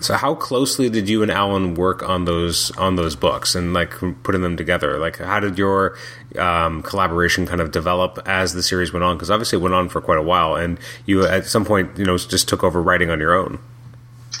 So 0.00 0.14
how 0.14 0.34
closely 0.34 0.90
did 0.90 1.08
you 1.08 1.22
and 1.22 1.30
Alan 1.30 1.74
work 1.74 2.06
on 2.06 2.24
those 2.24 2.70
on 2.72 2.96
those 2.96 3.16
books 3.16 3.54
and 3.54 3.72
like 3.72 3.92
putting 4.22 4.42
them 4.42 4.56
together? 4.56 4.98
Like 4.98 5.18
how 5.18 5.40
did 5.40 5.56
your 5.56 5.96
um, 6.38 6.82
collaboration 6.82 7.46
kind 7.46 7.60
of 7.60 7.70
develop 7.70 8.18
as 8.26 8.52
the 8.54 8.62
series 8.62 8.92
went 8.92 9.04
on? 9.04 9.16
Because 9.16 9.30
obviously 9.30 9.58
it 9.58 9.62
went 9.62 9.74
on 9.74 9.88
for 9.88 10.00
quite 10.00 10.18
a 10.18 10.22
while, 10.22 10.56
and 10.56 10.78
you 11.06 11.24
at 11.26 11.46
some 11.46 11.64
point 11.64 11.96
you 11.96 12.04
know 12.04 12.18
just 12.18 12.48
took 12.48 12.62
over 12.62 12.82
writing 12.82 13.10
on 13.10 13.18
your 13.18 13.34
own. 13.34 13.58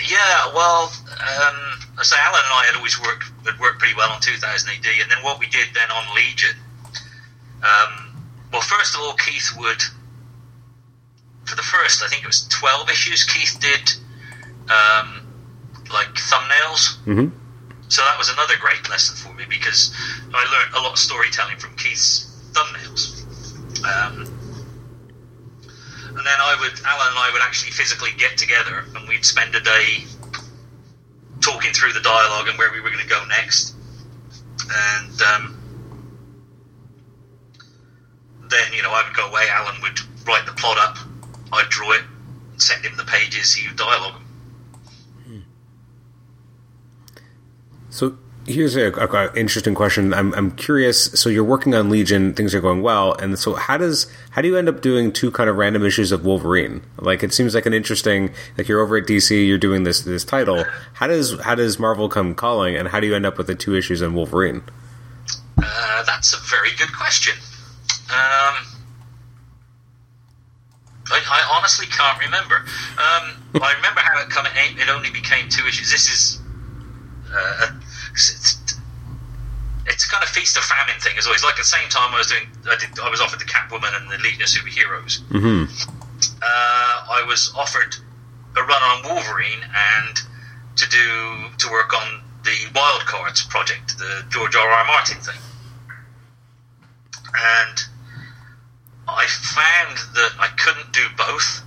Yeah, 0.06 0.52
well, 0.54 0.92
um, 1.08 1.56
so 2.02 2.16
Alan 2.18 2.40
and 2.44 2.52
I 2.52 2.64
had 2.66 2.76
always 2.76 3.00
worked 3.00 3.24
had 3.46 3.58
worked 3.58 3.78
pretty 3.78 3.94
well 3.96 4.10
on 4.10 4.20
2000 4.20 4.68
AD, 4.68 4.86
and 5.02 5.10
then 5.10 5.18
what 5.22 5.38
we 5.38 5.46
did 5.46 5.68
then 5.72 5.90
on 5.90 6.14
Legion. 6.14 6.56
Um, 7.62 8.22
well, 8.52 8.60
first 8.60 8.94
of 8.94 9.00
all, 9.00 9.14
Keith 9.14 9.50
would 9.56 9.82
for 11.44 11.56
the 11.56 11.62
first, 11.62 12.02
I 12.02 12.08
think 12.08 12.22
it 12.22 12.26
was 12.26 12.46
12 12.48 12.88
issues. 12.90 13.24
Keith 13.24 13.58
did 13.60 13.92
um, 14.70 15.23
like 15.94 16.12
thumbnails. 16.14 16.98
Mm-hmm. 17.06 17.28
So 17.88 18.02
that 18.02 18.18
was 18.18 18.28
another 18.28 18.54
great 18.60 18.88
lesson 18.90 19.16
for 19.16 19.32
me 19.38 19.44
because 19.48 19.94
I 20.34 20.42
learned 20.50 20.74
a 20.74 20.80
lot 20.80 20.92
of 20.92 20.98
storytelling 20.98 21.56
from 21.58 21.74
Keith's 21.76 22.50
thumbnails. 22.52 23.22
Um, 23.84 24.26
and 26.08 26.26
then 26.26 26.38
I 26.40 26.56
would, 26.60 26.72
Alan 26.84 27.08
and 27.08 27.18
I 27.18 27.30
would 27.32 27.42
actually 27.42 27.72
physically 27.72 28.10
get 28.18 28.36
together 28.36 28.84
and 28.94 29.08
we'd 29.08 29.24
spend 29.24 29.54
a 29.54 29.60
day 29.60 30.04
talking 31.40 31.72
through 31.72 31.92
the 31.92 32.00
dialogue 32.00 32.48
and 32.48 32.58
where 32.58 32.72
we 32.72 32.80
were 32.80 32.90
going 32.90 33.02
to 33.02 33.08
go 33.08 33.24
next. 33.26 33.74
And 34.70 35.22
um, 35.22 35.62
then, 38.48 38.72
you 38.72 38.82
know, 38.82 38.90
I 38.90 39.04
would 39.06 39.16
go 39.16 39.28
away, 39.28 39.46
Alan 39.50 39.80
would 39.82 40.00
write 40.26 40.46
the 40.46 40.52
plot 40.52 40.78
up, 40.78 40.96
I'd 41.52 41.68
draw 41.68 41.92
it, 41.92 42.02
send 42.56 42.84
him 42.84 42.96
the 42.96 43.04
pages, 43.04 43.54
he 43.54 43.68
would 43.68 43.76
dialogue 43.76 44.23
So 47.94 48.18
here's 48.44 48.74
a, 48.74 48.90
a- 48.92 49.06
a 49.06 49.32
interesting 49.36 49.72
question. 49.72 50.12
I'm, 50.12 50.34
I'm 50.34 50.50
curious. 50.50 51.04
So 51.12 51.28
you're 51.28 51.44
working 51.44 51.76
on 51.76 51.88
Legion, 51.90 52.34
things 52.34 52.52
are 52.52 52.60
going 52.60 52.82
well, 52.82 53.12
and 53.14 53.38
so 53.38 53.54
how 53.54 53.76
does 53.76 54.10
how 54.30 54.42
do 54.42 54.48
you 54.48 54.56
end 54.56 54.68
up 54.68 54.80
doing 54.80 55.12
two 55.12 55.30
kind 55.30 55.48
of 55.48 55.54
random 55.56 55.84
issues 55.86 56.10
of 56.10 56.24
Wolverine? 56.24 56.82
Like 56.98 57.22
it 57.22 57.32
seems 57.32 57.54
like 57.54 57.66
an 57.66 57.72
interesting. 57.72 58.34
Like 58.58 58.66
you're 58.66 58.80
over 58.80 58.96
at 58.96 59.04
DC, 59.04 59.46
you're 59.46 59.58
doing 59.58 59.84
this 59.84 60.00
this 60.00 60.24
title. 60.24 60.64
How 60.94 61.06
does 61.06 61.38
how 61.42 61.54
does 61.54 61.78
Marvel 61.78 62.08
come 62.08 62.34
calling, 62.34 62.74
and 62.74 62.88
how 62.88 62.98
do 62.98 63.06
you 63.06 63.14
end 63.14 63.26
up 63.26 63.38
with 63.38 63.46
the 63.46 63.54
two 63.54 63.76
issues 63.76 64.02
on 64.02 64.12
Wolverine? 64.12 64.62
Uh, 65.56 66.02
that's 66.02 66.34
a 66.34 66.40
very 66.50 66.70
good 66.76 66.92
question. 66.92 67.34
Um, 68.10 68.66
I, 71.12 71.20
I 71.30 71.56
honestly 71.56 71.86
can't 71.86 72.18
remember. 72.18 72.56
Um, 72.56 73.62
I 73.62 73.72
remember 73.76 74.00
how 74.00 74.20
it 74.20 74.30
come. 74.30 74.46
It, 74.46 74.80
it 74.80 74.88
only 74.88 75.10
became 75.10 75.48
two 75.48 75.64
issues. 75.68 75.92
This 75.92 76.08
is. 76.10 76.40
Uh, 77.34 77.72
it's, 78.12 78.78
it's 79.86 80.06
kind 80.10 80.22
of 80.22 80.28
feast 80.30 80.56
or 80.56 80.62
famine 80.62 81.00
thing 81.00 81.16
as 81.18 81.26
always. 81.26 81.42
Like 81.42 81.54
at 81.54 81.58
the 81.58 81.64
same 81.64 81.88
time, 81.88 82.14
I 82.14 82.18
was 82.18 82.28
doing. 82.28 82.46
I, 82.66 82.76
did, 82.76 82.98
I 82.98 83.10
was 83.10 83.20
offered 83.20 83.40
the 83.40 83.44
Catwoman 83.44 83.94
and 83.96 84.10
the 84.10 84.18
Legion 84.18 84.42
of 84.42 84.48
Superheroes. 84.48 85.20
Mm-hmm. 85.28 85.64
Uh, 86.42 87.06
I 87.10 87.24
was 87.26 87.52
offered 87.56 87.96
a 88.56 88.62
run 88.62 88.82
on 88.82 89.04
Wolverine 89.04 89.60
and 89.62 90.16
to 90.76 90.88
do 90.88 91.48
to 91.58 91.70
work 91.70 91.92
on 91.92 92.22
the 92.44 92.56
Wild 92.74 93.06
Cards 93.06 93.44
project, 93.46 93.98
the 93.98 94.24
George 94.30 94.54
R. 94.54 94.68
R. 94.68 94.84
Martin 94.86 95.20
thing, 95.20 95.40
and 97.34 97.78
I 99.08 99.26
found 99.26 99.96
that 100.14 100.32
I 100.38 100.48
couldn't 100.56 100.92
do 100.92 101.06
both. 101.16 101.62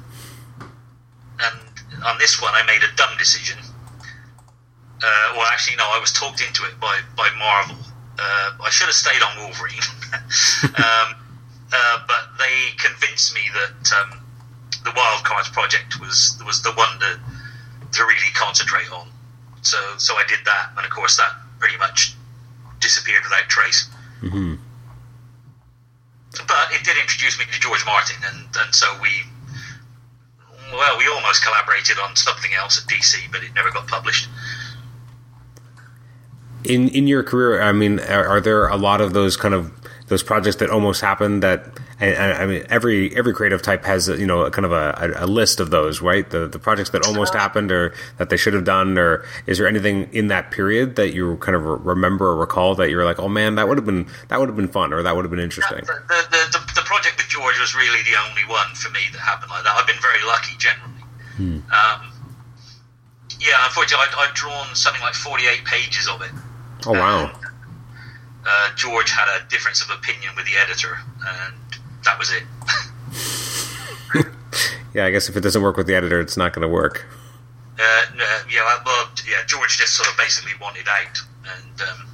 And 1.39 2.03
on 2.03 2.17
this 2.17 2.41
one, 2.41 2.53
I 2.53 2.65
made 2.65 2.81
a 2.81 2.95
dumb 2.95 3.15
decision. 3.17 3.57
Uh, 5.03 5.33
well, 5.37 5.47
actually, 5.51 5.77
no, 5.77 5.85
I 5.85 5.99
was 5.99 6.11
talked 6.11 6.41
into 6.41 6.65
it 6.65 6.79
by 6.79 6.99
by 7.15 7.29
Marvel. 7.37 7.77
Uh, 8.17 8.57
I 8.63 8.69
should 8.69 8.87
have 8.87 8.95
stayed 8.95 9.21
on 9.21 9.37
Wolverine, 9.37 9.85
um, 10.73 11.15
uh, 11.71 11.97
but 12.07 12.33
they 12.39 12.73
convinced 12.77 13.35
me 13.35 13.41
that 13.53 13.93
um, 13.93 14.19
the 14.83 14.91
Wild 14.95 15.23
Cards 15.23 15.49
project 15.49 15.99
was 15.99 16.41
was 16.45 16.63
the 16.63 16.71
one 16.73 16.99
to 16.99 17.19
to 17.93 18.03
really 18.03 18.31
concentrate 18.33 18.91
on. 18.91 19.07
So 19.61 19.77
so 19.97 20.15
I 20.15 20.23
did 20.27 20.39
that, 20.45 20.71
and 20.77 20.85
of 20.85 20.91
course 20.91 21.17
that 21.17 21.31
pretty 21.59 21.77
much 21.77 22.15
disappeared 22.79 23.23
without 23.23 23.49
trace. 23.49 23.89
Mm-hmm. 24.21 24.55
But 26.47 26.71
it 26.71 26.83
did 26.83 26.97
introduce 26.97 27.39
me 27.39 27.45
to 27.51 27.59
George 27.59 27.85
Martin, 27.85 28.17
and, 28.25 28.47
and 28.57 28.73
so 28.73 28.87
we 29.01 29.09
well 30.71 30.97
we 30.97 31.07
almost 31.07 31.43
collaborated 31.43 31.97
on 31.99 32.15
something 32.15 32.53
else 32.53 32.81
at 32.81 32.89
DC, 32.89 33.31
but 33.31 33.43
it 33.43 33.53
never 33.55 33.71
got 33.71 33.87
published. 33.87 34.29
In 36.67 36.89
in 36.89 37.07
your 37.07 37.23
career, 37.23 37.61
I 37.61 37.71
mean, 37.71 37.99
are, 37.99 38.27
are 38.27 38.41
there 38.41 38.67
a 38.67 38.77
lot 38.77 39.01
of 39.01 39.13
those 39.13 39.37
kind 39.37 39.53
of 39.53 39.71
those 40.07 40.23
projects 40.23 40.57
that 40.57 40.69
almost 40.69 41.01
happened 41.01 41.43
that 41.43 41.65
and, 41.99 42.15
and, 42.15 42.33
I 42.33 42.45
mean 42.45 42.65
every 42.69 43.15
every 43.15 43.33
creative 43.33 43.61
type 43.61 43.83
has 43.85 44.07
you 44.07 44.25
know 44.25 44.41
a 44.41 44.51
kind 44.51 44.65
of 44.65 44.71
a, 44.71 45.13
a, 45.17 45.27
list 45.27 45.59
of 45.59 45.69
those 45.69 46.01
right? 46.01 46.27
The 46.29 46.47
the 46.47 46.59
projects 46.59 46.91
that 46.91 47.05
almost 47.05 47.33
happened 47.33 47.71
or 47.71 47.93
that 48.17 48.29
they 48.29 48.37
should 48.37 48.53
have 48.53 48.63
done 48.63 48.97
or 48.97 49.25
is 49.45 49.57
there 49.57 49.67
anything 49.67 50.09
in 50.13 50.27
that 50.27 50.51
period 50.51 50.95
that 50.95 51.13
you 51.13 51.37
kind 51.37 51.55
of 51.55 51.63
remember 51.63 52.27
or 52.27 52.37
recall 52.37 52.75
that 52.75 52.89
you're 52.89 53.05
like 53.05 53.19
oh 53.19 53.27
man 53.27 53.55
that 53.55 53.67
would 53.67 53.77
have 53.77 53.85
been 53.85 54.07
that 54.29 54.39
would 54.39 54.47
have 54.47 54.55
been 54.55 54.69
fun 54.69 54.93
or 54.93 55.03
that 55.03 55.15
would 55.15 55.25
have 55.25 55.31
been 55.31 55.39
interesting? 55.39 55.79
The, 55.79 56.01
the, 56.07 56.57
the, 56.57 56.73
the, 56.75 56.87
project 56.87 57.17
with 57.17 57.27
George 57.27 57.59
was 57.59 57.75
really 57.75 58.01
the 58.03 58.17
only 58.29 58.43
one 58.47 58.73
for 58.75 58.89
me 58.91 59.01
that 59.11 59.19
happened 59.19 59.51
like 59.51 59.63
that. 59.63 59.75
I've 59.75 59.87
been 59.87 60.01
very 60.01 60.23
lucky 60.25 60.55
generally. 60.57 61.03
Hmm. 61.35 61.59
um, 61.69 62.13
yeah 63.39 63.65
unfortunately 63.65 64.07
I'd, 64.09 64.29
I'd, 64.29 64.33
drawn 64.33 64.73
something 64.73 65.01
like 65.01 65.13
48 65.13 65.65
pages 65.65 66.07
of 66.07 66.21
it 66.21 66.31
oh 66.85 66.93
wow 66.93 67.31
uh, 68.47 68.69
George 68.75 69.11
had 69.11 69.27
a 69.27 69.47
difference 69.49 69.81
of 69.81 69.89
opinion 69.89 70.31
with 70.35 70.45
the 70.45 70.57
editor, 70.57 70.97
and 71.27 71.55
that 72.05 72.17
was 72.17 72.31
it. 72.31 72.43
yeah, 74.93 75.05
I 75.05 75.11
guess 75.11 75.27
if 75.27 75.35
it 75.35 75.41
doesn't 75.41 75.61
work 75.61 75.75
with 75.75 75.87
the 75.87 75.95
editor, 75.95 76.21
it's 76.21 76.37
not 76.37 76.53
going 76.53 76.61
to 76.61 76.69
work. 76.69 77.05
Uh, 77.77 78.05
yeah, 78.49 78.79
well, 78.85 79.09
yeah, 79.27 79.43
George 79.45 79.77
just 79.77 79.93
sort 79.95 80.09
of 80.09 80.17
basically 80.17 80.53
wanted 80.61 80.87
out, 80.87 81.19
and 81.45 81.81
um, 81.81 82.07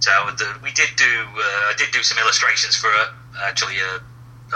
so 0.00 0.10
the, 0.38 0.56
we 0.62 0.72
did 0.72 0.88
do. 0.96 1.04
Uh, 1.04 1.70
I 1.70 1.74
did 1.76 1.92
do 1.92 2.02
some 2.02 2.18
illustrations 2.18 2.74
for 2.74 2.88
a, 2.88 3.14
actually 3.44 3.78
a, 3.78 4.00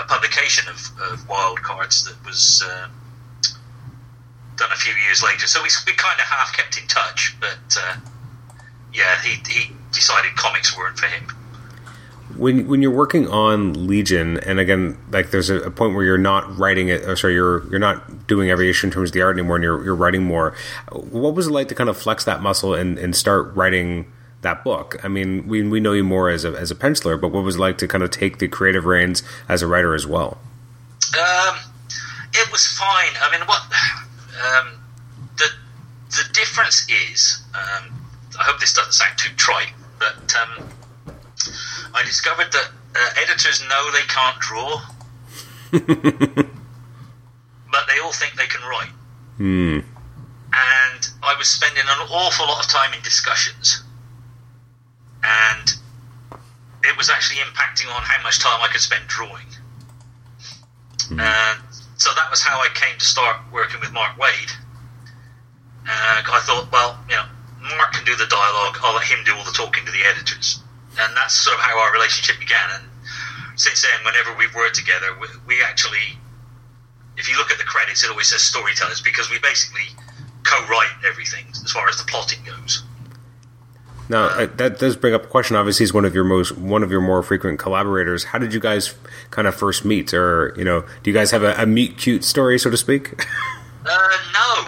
a 0.01 0.05
publication 0.05 0.69
of, 0.69 0.91
of, 1.13 1.29
Wild 1.29 1.63
Cards 1.63 2.05
that 2.05 2.17
was 2.27 2.65
uh, 2.67 2.89
done 4.57 4.73
a 4.73 4.77
few 4.77 4.95
years 5.05 5.23
later. 5.23 5.47
So 5.47 5.63
we, 5.63 5.69
we 5.87 5.93
kind 5.93 6.19
of 6.19 6.27
half 6.27 6.57
kept 6.57 6.81
in 6.81 6.89
touch, 6.89 7.37
but 7.39 7.77
uh, 7.79 7.97
yeah, 8.93 9.21
he 9.23 9.37
he 9.49 9.73
decided 9.93 10.35
comics 10.37 10.77
weren't 10.77 10.99
for 10.99 11.07
him. 11.07 11.25
When 12.37 12.69
when 12.69 12.83
you're 12.83 12.95
working 12.95 13.27
on 13.29 13.87
Legion, 13.87 14.39
and 14.39 14.61
again, 14.61 14.99
like 15.11 15.31
there's 15.31 15.51
a, 15.51 15.61
a 15.63 15.71
point 15.71 15.95
where 15.95 16.05
you're 16.05 16.19
not 16.19 16.59
writing 16.59 16.89
it, 16.89 17.03
or 17.03 17.17
sorry, 17.17 17.35
you're 17.35 17.69
you're 17.71 17.79
not 17.79 18.27
doing 18.27 18.51
every 18.51 18.69
issue 18.69 18.87
in 18.87 18.93
terms 18.93 19.11
of 19.11 19.15
the 19.15 19.23
art 19.23 19.37
anymore, 19.37 19.57
and 19.57 19.65
you're 19.65 19.83
you're 19.85 19.95
writing 19.95 20.25
more. 20.25 20.55
What 20.93 21.35
was 21.35 21.49
it 21.49 21.51
like 21.51 21.69
to 21.69 21.75
kind 21.75 21.89
of 21.89 21.97
flex 21.97 22.25
that 22.25 22.43
muscle 22.43 22.75
and, 22.75 22.99
and 22.99 23.17
start 23.17 23.55
writing 23.57 24.13
that 24.43 24.63
book? 24.63 24.97
I 25.03 25.09
mean, 25.09 25.49
we 25.49 25.67
we 25.67 25.81
know 25.81 25.93
you 25.93 26.05
more 26.05 26.29
as 26.29 26.45
a 26.45 26.51
as 26.51 26.71
a 26.71 26.75
penciler, 26.75 27.21
but 27.21 27.29
what 27.29 27.45
was 27.45 27.57
it 27.57 27.61
like 27.61 27.79
to 27.79 27.89
kind 27.89 28.05
of 28.05 28.11
take 28.11 28.39
the 28.39 28.49
creative 28.49 28.85
reins 28.85 29.23
as 29.49 29.63
a 29.63 29.67
writer 29.67 29.95
as 29.95 30.07
well? 30.07 30.39
Um, 31.19 31.57
it 32.35 32.53
was 32.53 32.67
fine. 32.67 33.15
I 33.21 33.31
mean, 33.33 33.47
what 33.47 33.63
um, 34.45 34.81
the 35.39 35.49
the 36.11 36.33
difference 36.33 36.87
is. 36.89 37.43
Um, 37.55 37.98
I 38.39 38.45
hope 38.45 38.61
this 38.61 38.73
doesn't 38.73 38.93
sound 38.93 39.19
too 39.19 39.35
trite, 39.37 39.73
but 39.99 40.35
um, 40.37 40.69
I 41.95 42.03
discovered 42.05 42.53
that 42.53 42.71
uh, 42.95 43.11
editors 43.23 43.63
know 43.69 43.91
they 43.91 44.07
can't 44.09 44.39
draw, 44.41 44.81
but 45.73 45.83
they 47.89 47.99
all 48.03 48.13
think 48.13 48.35
they 48.37 48.47
can 48.47 48.63
write. 48.69 48.93
Hmm. 49.37 49.81
And 50.53 51.09
I 51.23 51.35
was 51.37 51.49
spending 51.49 51.83
an 51.83 52.09
awful 52.11 52.47
lot 52.47 52.65
of 52.65 52.71
time 52.71 52.95
in 52.95 53.03
discussions, 53.03 53.83
and 55.23 55.73
it 56.85 56.97
was 56.97 57.11
actually 57.11 57.41
impacting 57.41 57.95
on 57.95 58.03
how 58.03 58.23
much 58.23 58.39
time 58.39 58.61
I 58.63 58.69
could 58.69 58.81
spend 58.81 59.07
drawing. 59.09 59.47
Mm. 61.09 61.21
And 61.21 61.61
so 61.97 62.11
that 62.15 62.31
was 62.31 62.43
how 62.43 62.61
I 62.61 62.69
came 62.75 62.99
to 62.99 63.05
start 63.05 63.37
working 63.53 63.81
with 63.81 63.93
Mark 63.93 64.17
Waid. 64.17 64.53
Uh, 65.87 66.23
I 66.31 66.41
thought, 66.45 66.71
well, 66.71 66.99
you 67.09 67.17
know, 67.17 67.25
Mark 67.77 67.93
can 67.93 68.05
do 68.05 68.17
the 68.17 68.27
dialogue. 68.27 68.79
I'll 68.83 68.95
let 68.95 69.05
him 69.05 69.25
do 69.25 69.35
all 69.35 69.45
the 69.45 69.53
talking 69.53 69.85
to 69.85 69.93
the 69.93 70.03
editors, 70.03 70.61
and 70.99 71.17
that's 71.17 71.35
sort 71.35 71.57
of 71.57 71.63
how 71.63 71.79
our 71.79 71.93
relationship 71.93 72.39
began. 72.39 72.71
And 72.73 72.85
since 73.57 73.83
then, 73.83 74.05
whenever 74.05 74.35
we've 74.37 74.55
worked 74.55 74.77
together, 74.77 75.17
we, 75.21 75.27
we 75.47 75.63
actually, 75.63 76.19
if 77.17 77.29
you 77.29 77.37
look 77.37 77.51
at 77.51 77.59
the 77.59 77.65
credits, 77.65 78.05
it 78.05 78.11
always 78.11 78.29
says 78.29 78.43
storytellers 78.43 79.01
because 79.01 79.31
we 79.31 79.39
basically 79.41 79.87
co-write 80.45 81.05
everything 81.07 81.47
as 81.51 81.71
far 81.73 81.89
as 81.89 81.97
the 81.99 82.05
plotting 82.05 82.41
goes. 82.45 82.85
Now 84.09 84.47
that 84.47 84.79
does 84.79 84.97
bring 84.97 85.13
up 85.13 85.25
a 85.25 85.27
question. 85.27 85.55
Obviously, 85.55 85.85
he's 85.85 85.93
one 85.93 86.07
of 86.07 86.15
your 86.15 86.25
most 86.25 86.57
one 86.57 86.83
of 86.83 86.91
your 86.91 87.03
more 87.03 87.23
frequent 87.23 87.59
collaborators. 87.59 88.25
How 88.25 88.39
did 88.39 88.55
you 88.55 88.61
guys 88.61 88.95
kind 89.31 89.47
of 89.47 89.55
first 89.55 89.85
meet, 89.85 90.15
or 90.15 90.55
you 90.57 90.65
know, 90.65 90.81
do 91.03 91.11
you 91.11 91.13
guys 91.13 91.31
have 91.31 91.43
a, 91.43 91.53
a 91.59 91.67
meet 91.67 91.99
cute 91.99 92.25
story, 92.25 92.59
so 92.59 92.71
to 92.71 92.77
speak? 92.79 93.23
Uh, 93.85 94.09
no. 94.33 94.67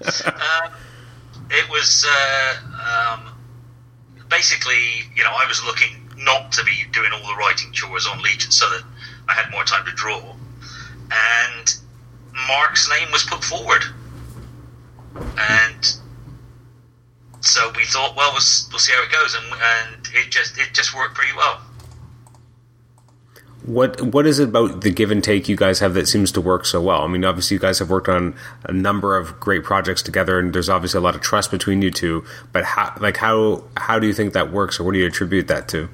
um, 0.26 0.72
it 1.50 1.68
was 1.68 2.06
uh, 2.08 3.14
um, 3.16 3.34
basically, 4.28 5.02
you 5.14 5.24
know, 5.24 5.32
I 5.32 5.46
was 5.46 5.64
looking 5.64 6.08
not 6.16 6.52
to 6.52 6.64
be 6.64 6.84
doing 6.92 7.10
all 7.12 7.26
the 7.26 7.36
writing 7.36 7.72
chores 7.72 8.06
on 8.06 8.22
Legion 8.22 8.50
so 8.50 8.68
that 8.70 8.82
I 9.28 9.34
had 9.34 9.50
more 9.50 9.64
time 9.64 9.84
to 9.86 9.92
draw. 9.92 10.20
And 11.10 11.76
Mark's 12.46 12.88
name 12.88 13.10
was 13.10 13.24
put 13.24 13.42
forward. 13.42 13.82
And 15.14 15.94
so 17.40 17.72
we 17.76 17.84
thought, 17.84 18.14
well, 18.16 18.30
we'll, 18.32 18.42
we'll 18.70 18.78
see 18.78 18.92
how 18.92 19.02
it 19.02 19.10
goes. 19.10 19.34
And, 19.34 19.46
and 19.52 20.08
it 20.14 20.30
just 20.30 20.56
it 20.58 20.72
just 20.72 20.94
worked 20.94 21.14
pretty 21.14 21.36
well. 21.36 21.60
What 23.66 24.00
what 24.00 24.26
is 24.26 24.38
it 24.38 24.48
about 24.48 24.80
the 24.80 24.90
give 24.90 25.10
and 25.10 25.22
take 25.22 25.46
you 25.46 25.56
guys 25.56 25.80
have 25.80 25.92
that 25.92 26.08
seems 26.08 26.32
to 26.32 26.40
work 26.40 26.64
so 26.64 26.80
well? 26.80 27.02
I 27.02 27.06
mean, 27.08 27.24
obviously 27.26 27.56
you 27.56 27.60
guys 27.60 27.78
have 27.78 27.90
worked 27.90 28.08
on 28.08 28.34
a 28.64 28.72
number 28.72 29.18
of 29.18 29.38
great 29.38 29.64
projects 29.64 30.02
together, 30.02 30.38
and 30.38 30.54
there's 30.54 30.70
obviously 30.70 30.96
a 30.98 31.02
lot 31.02 31.14
of 31.14 31.20
trust 31.20 31.50
between 31.50 31.82
you 31.82 31.90
two. 31.90 32.24
But 32.52 32.64
how 32.64 32.94
like 33.00 33.18
how 33.18 33.64
how 33.76 33.98
do 33.98 34.06
you 34.06 34.14
think 34.14 34.32
that 34.32 34.50
works, 34.50 34.80
or 34.80 34.84
what 34.84 34.92
do 34.92 34.98
you 34.98 35.06
attribute 35.06 35.46
that 35.48 35.68
to? 35.68 35.82
Um, 35.82 35.88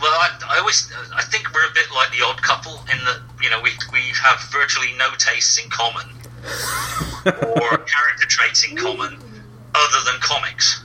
well, 0.00 0.12
I, 0.12 0.30
I 0.48 0.58
always 0.58 0.92
I 1.14 1.22
think 1.22 1.54
we're 1.54 1.70
a 1.70 1.72
bit 1.72 1.86
like 1.94 2.10
the 2.10 2.24
odd 2.24 2.42
couple 2.42 2.74
in 2.92 2.98
that 3.04 3.20
you 3.40 3.48
know 3.48 3.60
we 3.62 3.70
we 3.92 4.00
have 4.24 4.40
virtually 4.50 4.92
no 4.98 5.10
tastes 5.18 5.62
in 5.62 5.70
common 5.70 6.08
or 7.26 7.78
character 7.78 8.26
traits 8.26 8.68
in 8.68 8.76
common 8.76 9.14
other 9.74 10.04
than 10.04 10.20
comics, 10.20 10.82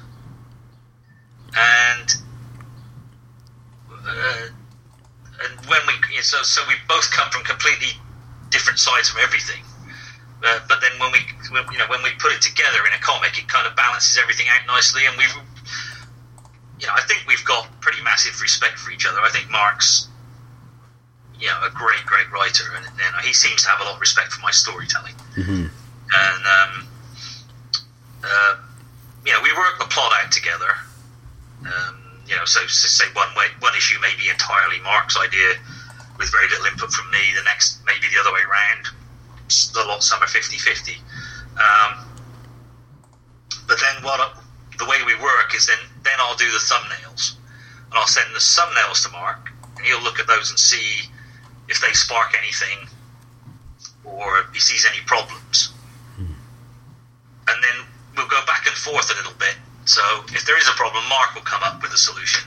and. 1.58 2.14
Uh, 3.92 4.48
and 5.44 5.66
when 5.68 5.80
we 5.88 5.94
so 6.22 6.42
so 6.44 6.62
we 6.68 6.76
both 6.88 7.10
come 7.12 7.30
from 7.32 7.44
completely 7.44 7.96
different 8.50 8.80
sides 8.80 9.10
from 9.10 9.22
everything. 9.22 9.64
Uh, 10.44 10.60
but 10.68 10.80
then 10.82 10.92
when 11.00 11.12
we 11.12 11.20
you 11.72 11.78
know 11.78 11.88
when 11.88 12.02
we 12.04 12.12
put 12.20 12.32
it 12.32 12.42
together 12.42 12.86
in 12.88 12.94
a 12.94 13.02
comic, 13.02 13.38
it 13.38 13.48
kind 13.48 13.68
of 13.68 13.76
balances 13.76 14.18
everything 14.18 14.48
out 14.48 14.66
nicely, 14.68 15.06
and 15.06 15.18
we've 15.18 15.36
you 16.80 16.88
know 16.88 16.94
I 16.94 17.02
think 17.08 17.24
we've 17.28 17.44
got 17.46 17.68
pretty 17.82 18.02
massive 18.04 18.40
respect 18.42 18.80
for 18.80 18.92
each 18.92 19.06
other. 19.06 19.20
I 19.20 19.30
think 19.30 19.50
Mark's 19.52 20.08
you 21.40 21.48
know 21.48 21.60
a 21.64 21.72
great 21.72 22.06
great 22.06 22.32
writer, 22.32 22.64
and, 22.76 22.86
and 22.86 23.26
he 23.26 23.34
seems 23.34 23.64
to 23.64 23.70
have 23.70 23.82
a 23.82 23.84
lot 23.84 23.96
of 23.96 24.02
respect 24.02 24.32
for 24.32 24.42
my 24.42 24.52
storytelling. 24.52 25.16
Mm-hmm. 25.36 25.68
And 26.12 26.44
um, 26.48 26.88
uh, 28.24 28.56
you 29.26 29.34
know 29.34 29.42
we 29.44 29.52
work 29.54 29.80
the 29.80 29.86
plot 29.86 30.14
out 30.24 30.32
together. 30.32 30.72
Um, 31.66 31.99
you 32.30 32.36
know, 32.36 32.46
so, 32.46 32.62
so 32.68 32.88
say 32.88 33.10
one 33.14 33.30
way, 33.36 33.48
one 33.60 33.76
issue 33.76 34.00
may 34.02 34.14
be 34.16 34.30
entirely 34.30 34.80
Mark's 34.84 35.18
idea 35.18 35.58
with 36.18 36.32
very 36.32 36.48
little 36.50 36.66
input 36.66 36.92
from 36.92 37.10
me. 37.10 37.34
The 37.36 37.44
next 37.44 37.82
maybe 37.86 38.06
the 38.14 38.20
other 38.22 38.32
way 38.32 38.46
around. 38.46 38.86
The 39.50 39.84
lot 39.88 40.04
some 40.04 40.22
are 40.22 40.30
50-50. 40.30 41.02
Um, 41.58 42.06
but 43.68 43.78
then 43.82 44.04
what 44.04 44.38
the 44.78 44.86
way 44.86 44.98
we 45.06 45.16
work 45.16 45.56
is 45.56 45.66
then 45.66 45.80
then 46.04 46.14
I'll 46.20 46.38
do 46.38 46.46
the 46.46 46.62
thumbnails 46.62 47.36
and 47.90 47.98
I'll 47.98 48.08
send 48.08 48.34
the 48.34 48.40
thumbnails 48.40 49.04
to 49.06 49.12
Mark 49.12 49.52
and 49.78 49.86
he'll 49.86 50.02
look 50.02 50.20
at 50.20 50.28
those 50.28 50.50
and 50.52 50.60
see 50.60 51.10
if 51.68 51.82
they 51.82 51.94
spark 51.94 52.36
anything 52.38 52.88
or 54.04 54.40
if 54.42 54.54
he 54.54 54.60
sees 54.60 54.86
any 54.86 55.04
problems. 55.06 55.74
And 57.48 57.64
then 57.64 57.86
we'll 58.16 58.28
go 58.28 58.42
back 58.46 58.68
and 58.68 58.76
forth 58.76 59.12
a 59.12 59.16
little 59.16 59.38
bit. 59.40 59.56
So 59.90 60.02
if 60.34 60.46
there 60.46 60.56
is 60.56 60.68
a 60.68 60.74
problem, 60.74 61.04
Mark 61.10 61.34
will 61.34 61.42
come 61.42 61.64
up 61.64 61.82
with 61.82 61.92
a 61.92 61.98
solution, 61.98 62.46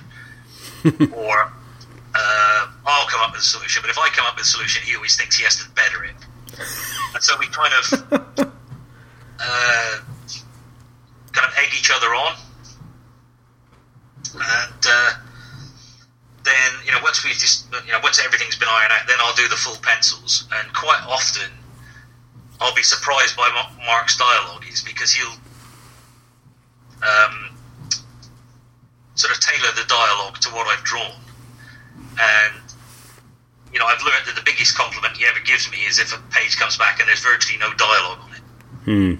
or 1.12 1.50
uh, 2.14 2.68
I'll 2.87 3.09
come 3.09 3.20
up 3.20 3.33
with 3.33 3.40
a 3.40 3.44
solution. 3.44 3.83
But 3.83 3.90
if 3.90 3.98
I 3.98 4.09
come 4.11 4.26
up 4.26 4.37
with 4.37 4.44
a 4.44 4.48
solution, 4.48 4.87
he 4.87 4.94
always 4.94 5.16
thinks 5.16 5.37
he 5.37 5.42
has 5.42 5.57
to 5.57 5.68
better 5.70 6.05
it. 6.05 6.14
And 7.14 7.20
so 7.20 7.35
we 7.40 7.46
kind 7.48 7.74
of 7.74 7.85
uh, 9.40 9.98
kind 11.33 11.50
of 11.50 11.59
egg 11.59 11.74
each 11.76 11.90
other 11.92 12.14
on, 12.14 12.37
and 14.35 14.87
uh, 14.87 15.11
then 16.44 16.70
you 16.87 16.92
know 16.92 17.00
once 17.02 17.24
we've 17.24 17.35
just 17.35 17.66
you 17.85 17.90
know 17.90 17.98
once 18.05 18.24
everything's 18.24 18.57
been 18.57 18.68
ironed 18.70 18.92
out, 18.92 19.09
then 19.09 19.16
I'll 19.18 19.35
do 19.35 19.48
the 19.48 19.57
full 19.57 19.78
pencils. 19.83 20.46
And 20.52 20.72
quite 20.72 21.02
often, 21.09 21.50
I'll 22.61 22.74
be 22.76 22.85
surprised 22.85 23.37
by 23.37 23.50
Mark's 23.85 24.16
dialogue 24.16 24.64
is 24.70 24.81
because 24.81 25.11
he'll 25.11 25.35
um, 27.03 27.57
sort 29.15 29.35
of 29.35 29.41
tailor 29.41 29.73
the 29.75 29.87
dialogue 29.88 30.38
to 30.41 30.49
what 30.51 30.67
I've 30.67 30.85
drawn, 30.85 31.12
and 32.21 32.62
you 33.73 33.79
know, 33.79 33.87
I've 33.87 34.03
learned 34.03 34.27
that 34.27 34.37
the 34.37 34.43
biggest 34.45 34.77
compliment 34.77 35.17
he 35.17 35.25
ever 35.25 35.41
gives 35.41 35.71
me 35.71 35.79
is 35.79 35.99
if 35.99 36.15
a 36.15 36.21
page 36.31 36.59
comes 36.59 36.77
back 36.77 37.01
and 37.01 37.09
there's 37.09 37.23
virtually 37.25 37.59
no 37.59 37.73
dialogue 37.75 38.19
on 38.21 38.33
it. 38.33 38.41
Hmm. 38.85 39.15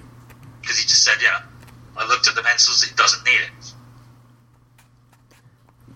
Because 0.61 0.77
he 0.77 0.83
just 0.87 1.03
said, 1.03 1.15
yeah, 1.21 1.41
I 1.97 2.07
looked 2.07 2.27
at 2.27 2.35
the 2.35 2.43
pencils, 2.43 2.87
it 2.87 2.95
doesn't 2.95 3.25
need 3.25 3.39
it. 3.41 3.73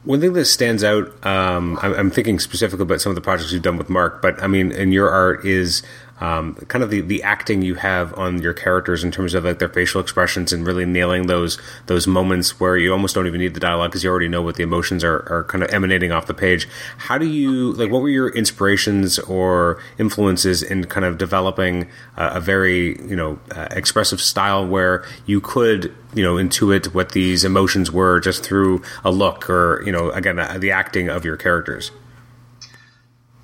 One 0.04 0.22
thing 0.22 0.34
that 0.34 0.46
stands 0.46 0.84
out, 0.84 1.26
um, 1.26 1.78
I'm, 1.82 1.94
I'm 1.94 2.12
thinking 2.12 2.40
specifically 2.40 2.84
about 2.84 3.02
some 3.02 3.12
of 3.12 3.16
the 3.16 3.22
projects 3.22 3.52
you've 3.52 3.62
done 3.62 3.78
with 3.78 3.90
Mark, 3.90 4.22
but 4.22 4.42
I 4.42 4.48
mean, 4.48 4.72
in 4.72 4.92
your 4.92 5.10
art 5.10 5.46
is 5.46 5.84
um, 6.20 6.56
kind 6.68 6.84
of 6.84 6.90
the, 6.90 7.02
the 7.02 7.22
acting 7.24 7.62
you 7.62 7.76
have 7.76 8.18
on 8.18 8.42
your 8.42 8.54
characters 8.54 9.04
in 9.04 9.12
terms 9.12 9.34
of 9.34 9.44
like 9.44 9.60
their 9.60 9.70
facial 9.70 10.02
expressions 10.02 10.52
and 10.52 10.66
really 10.66 10.86
nailing 10.86 11.28
those 11.28 11.60
those 11.86 12.08
moments 12.08 12.60
where 12.60 12.76
you 12.76 12.92
almost 12.92 13.14
don't 13.14 13.28
even 13.28 13.40
need 13.40 13.54
the 13.54 13.60
dialogue 13.60 13.92
because 13.92 14.04
you 14.04 14.10
already 14.10 14.28
know 14.28 14.42
what 14.42 14.56
the 14.56 14.64
emotions 14.64 15.04
are, 15.04 15.28
are 15.32 15.44
kind 15.44 15.64
of 15.64 15.70
emanating 15.72 16.12
off 16.12 16.26
the 16.26 16.34
page. 16.34 16.68
How 16.98 17.18
do 17.18 17.28
you 17.28 17.74
like? 17.74 17.92
What 17.92 18.02
were 18.02 18.10
your 18.10 18.30
inspirations 18.30 19.20
or 19.20 19.82
influences 20.00 20.64
in 20.64 20.86
kind 20.86 21.06
of 21.06 21.18
developing 21.18 21.88
a, 22.16 22.28
a 22.36 22.40
very 22.40 23.00
you 23.08 23.16
know 23.16 23.40
uh, 23.56 23.68
expressive 23.72 24.20
style 24.20 24.66
where 24.68 25.06
you 25.26 25.40
could 25.40 25.94
you 26.14 26.24
know 26.24 26.36
intuit 26.36 26.94
what 26.94 27.12
these 27.12 27.44
emotions 27.44 27.92
were 27.92 28.20
just 28.20 28.44
through 28.44 28.82
a 29.04 29.12
look 29.12 29.50
or 29.50 29.84
you 29.86 29.92
know 29.92 30.10
again 30.12 30.40
uh, 30.40 30.58
the 30.58 30.72
acting 30.72 31.10
of 31.10 31.24
your 31.24 31.38
characters? 31.38 31.92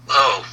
Oh, 0.10 0.46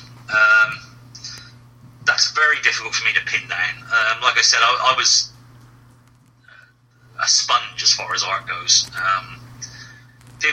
that's 2.20 2.32
very 2.32 2.60
difficult 2.62 2.94
for 2.94 3.04
me 3.06 3.14
to 3.14 3.20
pin 3.24 3.48
down. 3.48 3.76
Um, 3.80 4.20
like 4.20 4.36
I 4.36 4.42
said, 4.42 4.58
I, 4.60 4.92
I 4.92 4.94
was 4.96 5.32
a 7.22 7.26
sponge 7.26 7.82
as 7.82 7.94
far 7.94 8.12
as 8.14 8.22
art 8.22 8.46
goes. 8.46 8.90
Um, 8.94 9.40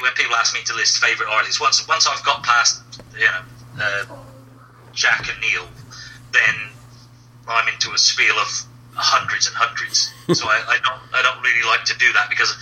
when 0.02 0.12
people 0.14 0.36
ask 0.36 0.54
me 0.54 0.62
to 0.64 0.74
list 0.76 1.04
favourite 1.04 1.30
artists, 1.30 1.60
once 1.60 1.86
once 1.88 2.08
I've 2.08 2.24
got 2.24 2.44
past 2.44 2.84
you 3.14 3.26
know 3.26 3.42
uh, 3.82 4.06
Jack 4.94 5.28
and 5.30 5.40
Neal, 5.42 5.68
then 6.32 6.56
I'm 7.48 7.68
into 7.68 7.92
a 7.92 7.98
spiel 7.98 8.36
of 8.36 8.48
hundreds 8.96 9.48
and 9.48 9.56
hundreds. 9.56 10.14
so 10.40 10.48
I, 10.48 10.64
I 10.68 10.78
don't 10.84 11.02
I 11.14 11.22
don't 11.22 11.42
really 11.44 11.68
like 11.68 11.84
to 11.86 11.98
do 11.98 12.12
that 12.14 12.30
because 12.30 12.56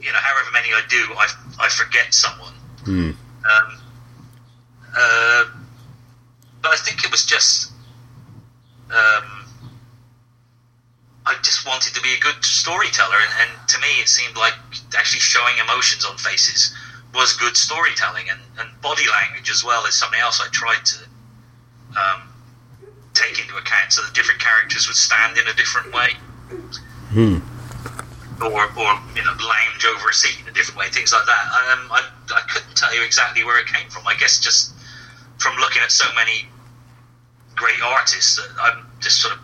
you 0.00 0.10
know 0.10 0.18
however 0.20 0.50
many 0.52 0.68
I 0.72 0.82
do, 0.88 1.04
I 1.18 1.26
I 1.60 1.68
forget 1.68 2.14
someone. 2.14 2.54
Hmm. 2.84 3.10
Um, 3.44 3.78
uh, 4.96 5.44
but 6.62 6.72
I 6.72 6.76
think 6.76 7.04
it 7.04 7.10
was 7.10 7.24
just 7.26 7.72
um, 8.90 9.44
I 11.26 11.34
just 11.42 11.66
wanted 11.66 11.94
to 11.94 12.00
be 12.00 12.14
a 12.14 12.20
good 12.20 12.42
storyteller, 12.42 13.16
and, 13.20 13.50
and 13.50 13.68
to 13.68 13.78
me, 13.80 14.00
it 14.00 14.08
seemed 14.08 14.36
like 14.36 14.54
actually 14.96 15.20
showing 15.20 15.58
emotions 15.58 16.04
on 16.04 16.16
faces 16.16 16.74
was 17.14 17.36
good 17.36 17.56
storytelling, 17.56 18.28
and, 18.30 18.40
and 18.58 18.68
body 18.80 19.04
language 19.08 19.50
as 19.50 19.64
well 19.64 19.84
is 19.86 19.94
something 19.94 20.20
else 20.20 20.40
I 20.40 20.48
tried 20.52 20.84
to 20.84 20.96
um, 21.98 22.22
take 23.14 23.40
into 23.40 23.56
account, 23.56 23.92
so 23.92 24.02
the 24.02 24.12
different 24.12 24.40
characters 24.40 24.86
would 24.88 24.96
stand 24.96 25.36
in 25.36 25.46
a 25.48 25.54
different 25.54 25.92
way, 25.92 26.10
or 28.40 28.64
or 28.64 28.90
you 29.16 29.24
know 29.24 29.34
lounge 29.40 29.84
over 29.84 30.08
a 30.08 30.14
seat 30.14 30.40
in 30.40 30.48
a 30.48 30.52
different 30.52 30.78
way, 30.78 30.88
things 30.90 31.12
like 31.12 31.26
that. 31.26 31.44
Um, 31.72 31.92
I 31.92 32.02
I 32.34 32.40
couldn't 32.48 32.76
tell 32.76 32.94
you 32.94 33.02
exactly 33.02 33.44
where 33.44 33.58
it 33.58 33.66
came 33.66 33.88
from. 33.90 34.06
I 34.06 34.14
guess 34.14 34.38
just 34.38 34.72
from 35.38 35.56
looking 35.56 35.82
at 35.82 35.90
so 35.90 36.04
many 36.14 36.48
great 37.58 37.82
artists 37.82 38.36
that 38.36 38.48
I 38.60 38.82
just 39.00 39.20
sort 39.20 39.34
of 39.34 39.40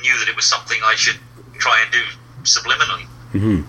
knew 0.00 0.18
that 0.18 0.28
it 0.28 0.36
was 0.36 0.46
something 0.46 0.78
I 0.84 0.94
should 0.94 1.18
try 1.58 1.82
and 1.82 1.92
do 1.92 2.02
subliminally. 2.42 3.64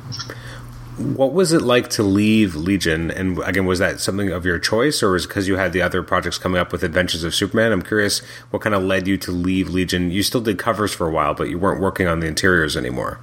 What 0.97 1.33
was 1.33 1.51
it 1.51 1.61
like 1.61 1.89
to 1.91 2.03
leave 2.03 2.55
Legion? 2.55 3.11
And 3.11 3.39
again, 3.39 3.65
was 3.65 3.79
that 3.79 3.99
something 3.99 4.29
of 4.29 4.45
your 4.45 4.59
choice, 4.59 5.01
or 5.01 5.11
was 5.11 5.25
it 5.25 5.29
because 5.29 5.47
you 5.47 5.55
had 5.57 5.73
the 5.73 5.81
other 5.81 6.03
projects 6.03 6.37
coming 6.37 6.59
up 6.59 6.71
with 6.71 6.83
Adventures 6.83 7.23
of 7.23 7.33
Superman? 7.33 7.71
I'm 7.71 7.81
curious 7.81 8.19
what 8.49 8.61
kind 8.61 8.75
of 8.75 8.83
led 8.83 9.07
you 9.07 9.17
to 9.17 9.31
leave 9.31 9.69
Legion. 9.69 10.11
You 10.11 10.23
still 10.23 10.41
did 10.41 10.59
covers 10.59 10.93
for 10.93 11.07
a 11.07 11.11
while, 11.11 11.33
but 11.33 11.49
you 11.49 11.57
weren't 11.57 11.81
working 11.81 12.07
on 12.07 12.19
the 12.19 12.27
interiors 12.27 12.77
anymore. 12.77 13.19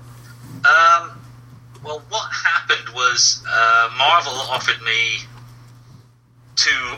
Um, 0.57 1.21
well, 1.85 2.03
what 2.09 2.31
happened 2.33 2.95
was 2.95 3.45
uh, 3.49 3.91
Marvel 3.97 4.33
offered 4.33 4.83
me 4.83 5.21
two 6.57 6.97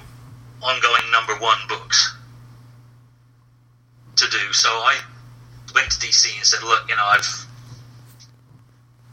ongoing 0.62 1.10
number 1.12 1.34
one 1.36 1.58
books 1.68 2.16
to 4.20 4.30
do. 4.30 4.52
So 4.52 4.68
I 4.68 4.96
went 5.74 5.90
to 5.92 5.98
DC 5.98 6.36
and 6.36 6.46
said, 6.46 6.62
"Look, 6.62 6.88
you 6.88 6.96
know, 6.96 7.04
I've 7.04 7.46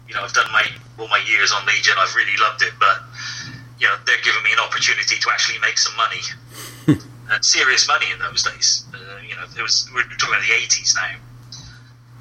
you 0.08 0.16
know 0.16 0.22
I've 0.22 0.34
done 0.34 0.52
my 0.52 0.66
all 1.00 1.08
my 1.08 1.22
years 1.28 1.52
on 1.52 1.66
Legion. 1.66 1.96
I've 1.98 2.16
really 2.16 2.38
loved 2.38 2.62
it, 2.62 2.74
but 2.80 3.02
you 3.80 3.88
know 3.88 3.96
they're 4.06 4.22
giving 4.24 4.44
me 4.44 4.52
an 4.54 4.60
opportunity 4.60 5.18
to 5.18 5.30
actually 5.32 5.60
make 5.60 5.78
some 5.78 5.96
money, 5.96 6.22
and 7.32 7.46
serious 7.46 7.88
money 7.88 8.12
in 8.12 8.20
those 8.20 8.44
days. 8.44 8.86
Uh, 8.94 9.20
you 9.28 9.36
know, 9.36 9.46
it 9.58 9.62
was 9.62 9.90
we're 9.94 10.04
talking 10.04 10.36
about 10.36 10.46
the 10.46 10.54
eighties 10.54 10.96
now." 10.96 11.16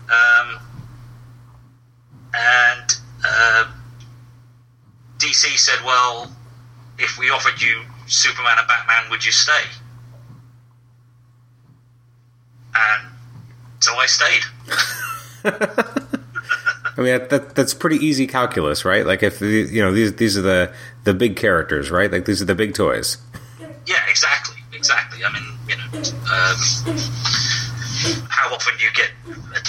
Um, 0.07 0.61
and 2.35 2.95
uh, 3.25 3.65
DC 5.19 5.59
said, 5.59 5.85
"Well, 5.85 6.31
if 6.99 7.19
we 7.19 7.31
offered 7.31 7.61
you 7.61 7.83
Superman 8.07 8.59
and 8.59 8.69
Batman, 8.69 9.11
would 9.11 9.25
you 9.25 9.33
stay?" 9.33 9.65
And 12.77 13.09
so 13.81 13.95
I 13.95 14.07
stayed. 14.07 14.43
I 16.99 17.03
mean, 17.03 17.19
that, 17.19 17.31
that, 17.31 17.55
that's 17.55 17.75
pretty 17.75 17.97
easy 17.97 18.27
calculus, 18.27 18.85
right? 18.85 19.05
Like 19.05 19.23
if 19.23 19.39
the, 19.39 19.47
you 19.47 19.83
know 19.83 19.93
these 19.93 20.17
these 20.17 20.37
are 20.39 20.43
the 20.43 20.73
the 21.05 21.13
big 21.13 21.37
characters, 21.37 21.91
right? 21.91 22.11
Like 22.11 22.25
these 22.25 22.41
are 22.41 22.47
the 22.47 22.55
big 22.55 22.75
toys. 22.75 23.19
Yeah, 23.87 24.03
exactly, 24.09 24.57
exactly. 24.73 25.21
I 25.25 25.33
mean, 25.33 25.45
you 25.69 25.77
know, 25.77 25.85
um, 26.33 26.57
how 28.29 28.53
often 28.53 28.75
do 28.79 28.85
you 28.85 28.91
get, 28.93 29.11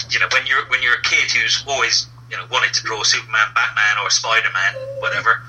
you 0.09 0.19
know, 0.19 0.27
when 0.31 0.47
you're 0.47 0.65
when 0.67 0.81
you're 0.81 0.95
a 0.95 1.01
kid 1.01 1.29
who's 1.31 1.63
always 1.67 2.07
you 2.31 2.37
know 2.37 2.45
wanted 2.49 2.73
to 2.73 2.83
draw 2.83 3.03
Superman, 3.03 3.47
Batman, 3.53 4.03
or 4.03 4.09
Spider 4.09 4.49
Man, 4.53 4.73
whatever. 4.99 5.41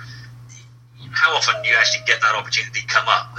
How 1.12 1.34
often 1.36 1.62
do 1.62 1.68
you 1.68 1.76
actually 1.76 2.04
get 2.06 2.20
that 2.20 2.34
opportunity 2.34 2.82
come 2.86 3.08
up? 3.08 3.38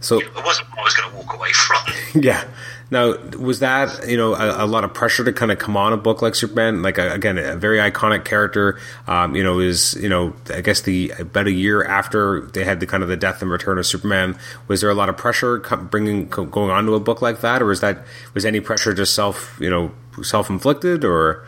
So 0.00 0.18
It 0.18 0.34
wasn't 0.34 0.68
what 0.70 0.80
I 0.80 0.82
was 0.82 0.94
going 0.94 1.10
to 1.10 1.16
walk 1.16 1.34
away 1.34 1.52
from. 1.52 1.94
yeah. 2.22 2.44
Now, 2.90 3.16
was 3.38 3.60
that 3.60 4.08
you 4.08 4.16
know 4.16 4.34
a, 4.34 4.64
a 4.64 4.66
lot 4.66 4.82
of 4.82 4.92
pressure 4.92 5.24
to 5.24 5.32
kind 5.32 5.52
of 5.52 5.58
come 5.58 5.76
on 5.76 5.92
a 5.92 5.96
book 5.96 6.22
like 6.22 6.34
Superman? 6.34 6.82
Like 6.82 6.98
a, 6.98 7.12
again, 7.12 7.38
a 7.38 7.54
very 7.54 7.78
iconic 7.78 8.24
character. 8.24 8.80
Um, 9.06 9.36
you 9.36 9.44
know, 9.44 9.60
is 9.60 9.94
you 9.94 10.08
know 10.08 10.34
I 10.52 10.60
guess 10.60 10.80
the 10.82 11.10
about 11.18 11.46
a 11.46 11.52
year 11.52 11.84
after 11.84 12.40
they 12.40 12.64
had 12.64 12.80
the 12.80 12.86
kind 12.86 13.04
of 13.04 13.08
the 13.08 13.16
death 13.16 13.42
and 13.42 13.50
return 13.50 13.78
of 13.78 13.86
Superman. 13.86 14.36
Was 14.66 14.80
there 14.80 14.90
a 14.90 14.94
lot 14.94 15.08
of 15.08 15.16
pressure 15.16 15.58
bringing 15.58 16.28
going 16.28 16.70
on 16.70 16.86
to 16.86 16.94
a 16.94 17.00
book 17.00 17.22
like 17.22 17.42
that, 17.42 17.62
or 17.62 17.66
was 17.66 17.80
that 17.80 18.04
was 18.34 18.44
any 18.44 18.58
pressure 18.58 18.92
just 18.92 19.14
self 19.14 19.56
you 19.60 19.70
know 19.70 19.92
self 20.22 20.50
inflicted 20.50 21.04
or? 21.04 21.44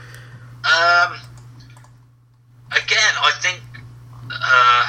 Um, 0.64 1.18
again, 2.70 3.14
I 3.18 3.32
think 3.40 3.60
uh, 4.30 4.86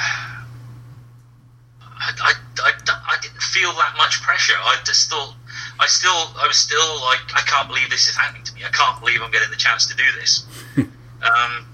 I, 1.82 2.12
I, 2.22 2.32
I, 2.62 2.72
I 2.86 3.16
didn't 3.20 3.42
feel 3.64 3.72
that 3.80 3.96
much 3.96 4.20
pressure. 4.20 4.56
I 4.60 4.76
just 4.84 5.08
thought 5.08 5.32
I 5.80 5.86
still 5.86 6.28
I 6.36 6.44
was 6.46 6.56
still 6.56 7.00
like 7.00 7.24
I 7.32 7.40
can't 7.48 7.66
believe 7.66 7.88
this 7.88 8.08
is 8.08 8.16
happening 8.16 8.44
to 8.44 8.52
me. 8.52 8.60
I 8.60 8.68
can't 8.68 9.00
believe 9.00 9.22
I'm 9.22 9.32
getting 9.32 9.50
the 9.50 9.56
chance 9.56 9.88
to 9.88 9.96
do 9.96 10.04
this. 10.20 10.44
um, 10.76 11.64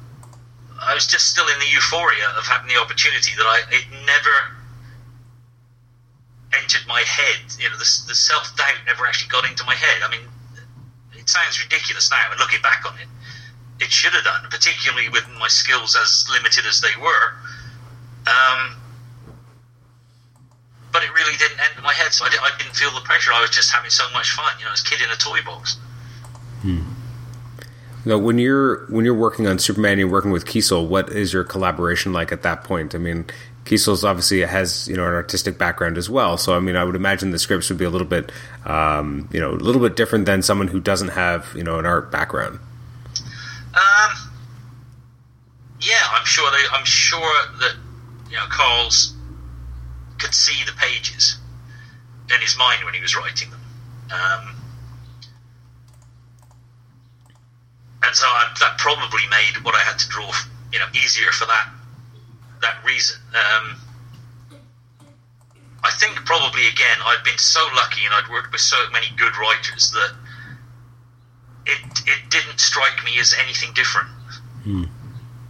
I 0.78 0.94
was 0.94 1.06
just 1.10 1.26
still 1.26 1.48
in 1.50 1.58
the 1.58 1.66
euphoria 1.66 2.30
of 2.38 2.46
having 2.46 2.68
the 2.70 2.78
opportunity 2.78 3.34
that 3.34 3.42
I 3.42 3.58
it 3.74 3.84
never 4.06 4.36
entered 6.54 6.86
my 6.86 7.02
head. 7.02 7.50
You 7.58 7.68
know, 7.68 7.76
the, 7.76 7.90
the 8.06 8.14
self 8.14 8.54
doubt 8.56 8.86
never 8.86 9.04
actually 9.06 9.30
got 9.30 9.50
into 9.50 9.64
my 9.66 9.74
head. 9.74 10.06
I 10.06 10.10
mean, 10.14 10.22
it 11.18 11.28
sounds 11.28 11.58
ridiculous 11.58 12.08
now, 12.10 12.30
and 12.30 12.38
looking 12.38 12.62
back 12.62 12.86
on 12.86 12.94
it, 13.02 13.10
it 13.82 13.90
should 13.90 14.14
have 14.14 14.22
done, 14.22 14.46
particularly 14.48 15.08
with 15.08 15.26
my 15.40 15.48
skills 15.48 15.98
as 15.98 16.24
limited 16.30 16.66
as 16.66 16.80
they 16.80 16.94
were. 17.02 17.34
Um, 18.30 18.79
but 20.92 21.02
it 21.02 21.12
really 21.14 21.36
didn't 21.36 21.60
enter 21.60 21.82
my 21.82 21.92
head, 21.92 22.12
so 22.12 22.24
I, 22.24 22.28
di- 22.30 22.38
I 22.40 22.50
didn't 22.58 22.74
feel 22.74 22.90
the 22.92 23.00
pressure. 23.00 23.32
I 23.32 23.40
was 23.40 23.50
just 23.50 23.70
having 23.70 23.90
so 23.90 24.04
much 24.12 24.32
fun, 24.32 24.52
you 24.58 24.64
know, 24.64 24.72
as 24.72 24.82
a 24.82 24.84
kid 24.84 25.00
in 25.00 25.10
a 25.10 25.16
toy 25.16 25.38
box. 25.44 25.78
Now, 28.04 28.18
when 28.18 28.38
you're 28.38 28.86
when 28.86 29.04
you're 29.04 29.14
working 29.14 29.46
on 29.46 29.58
Superman, 29.58 29.98
you're 29.98 30.08
working 30.08 30.30
with 30.30 30.46
Kesel. 30.46 30.86
What 30.86 31.10
is 31.10 31.32
your 31.32 31.44
collaboration 31.44 32.12
like 32.12 32.32
at 32.32 32.42
that 32.42 32.64
point? 32.64 32.94
I 32.94 32.98
mean, 32.98 33.26
Kesel's 33.64 34.04
obviously 34.04 34.40
has 34.40 34.88
you 34.88 34.96
know 34.96 35.06
an 35.06 35.14
artistic 35.14 35.58
background 35.58 35.98
as 35.98 36.08
well, 36.08 36.36
so 36.38 36.56
I 36.56 36.60
mean, 36.60 36.76
I 36.76 36.84
would 36.84 36.96
imagine 36.96 37.30
the 37.30 37.38
scripts 37.38 37.68
would 37.68 37.78
be 37.78 37.84
a 37.84 37.90
little 37.90 38.06
bit 38.06 38.32
um, 38.64 39.28
you 39.32 39.40
know 39.40 39.50
a 39.50 39.52
little 39.52 39.82
bit 39.82 39.96
different 39.96 40.26
than 40.26 40.42
someone 40.42 40.68
who 40.68 40.80
doesn't 40.80 41.10
have 41.10 41.52
you 41.54 41.62
know 41.62 41.78
an 41.78 41.86
art 41.86 42.10
background. 42.10 42.58
Um, 43.74 44.30
yeah, 45.80 46.00
I'm 46.10 46.24
sure. 46.24 46.50
They, 46.50 46.64
I'm 46.72 46.86
sure 46.86 47.32
that 47.60 47.76
you 48.30 48.36
know 48.36 48.46
Karl's 48.48 49.14
could 50.20 50.34
see 50.34 50.64
the 50.64 50.72
pages 50.72 51.36
in 52.32 52.40
his 52.40 52.56
mind 52.56 52.84
when 52.84 52.94
he 52.94 53.00
was 53.00 53.16
writing 53.16 53.50
them, 53.50 53.60
um, 54.12 54.56
and 58.02 58.14
so 58.14 58.26
I, 58.26 58.52
that 58.60 58.78
probably 58.78 59.22
made 59.30 59.64
what 59.64 59.74
I 59.74 59.80
had 59.80 59.98
to 59.98 60.08
draw, 60.08 60.30
you 60.72 60.78
know, 60.78 60.86
easier 60.94 61.30
for 61.32 61.46
that 61.46 61.68
that 62.62 62.84
reason. 62.84 63.16
Um, 63.34 63.76
I 65.82 65.90
think 65.98 66.16
probably 66.26 66.66
again 66.68 66.98
I'd 67.04 67.24
been 67.24 67.38
so 67.38 67.66
lucky 67.74 68.04
and 68.04 68.14
I'd 68.14 68.30
worked 68.30 68.52
with 68.52 68.60
so 68.60 68.76
many 68.92 69.06
good 69.16 69.36
writers 69.36 69.90
that 69.92 70.12
it 71.66 71.80
it 72.06 72.30
didn't 72.30 72.60
strike 72.60 73.04
me 73.04 73.18
as 73.18 73.34
anything 73.42 73.72
different. 73.74 74.08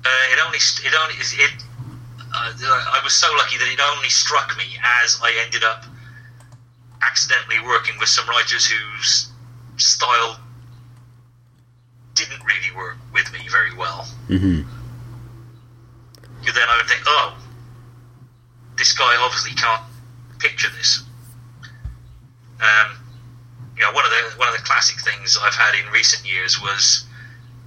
Uh, 0.04 0.32
it 0.32 0.38
only 0.44 0.58
it 0.58 0.94
only 1.02 1.14
it. 1.18 1.64
Uh, 2.32 2.52
I 2.62 3.00
was 3.02 3.12
so 3.12 3.28
lucky 3.36 3.58
that 3.58 3.68
it 3.68 3.80
only 3.94 4.08
struck 4.08 4.56
me 4.56 4.64
as 5.02 5.18
I 5.22 5.32
ended 5.44 5.64
up 5.64 5.84
accidentally 7.02 7.58
working 7.66 7.94
with 7.98 8.08
some 8.08 8.28
writers 8.28 8.66
whose 8.66 9.32
style 9.76 10.38
didn't 12.14 12.44
really 12.44 12.76
work 12.76 12.96
with 13.12 13.32
me 13.32 13.40
very 13.50 13.74
well. 13.76 14.06
Mm-hmm. 14.28 14.62
Then 16.44 16.68
I 16.68 16.76
would 16.76 16.88
think, 16.88 17.02
oh, 17.06 17.36
this 18.76 18.92
guy 18.92 19.16
obviously 19.20 19.52
can't 19.52 19.82
picture 20.38 20.68
this. 20.76 21.04
Um, 22.60 22.96
you 23.76 23.82
know, 23.82 23.92
one 23.92 24.04
of 24.04 24.10
the 24.10 24.38
one 24.38 24.48
of 24.48 24.54
the 24.54 24.62
classic 24.62 25.00
things 25.00 25.38
I've 25.40 25.54
had 25.54 25.74
in 25.74 25.90
recent 25.92 26.30
years 26.30 26.60
was 26.60 27.06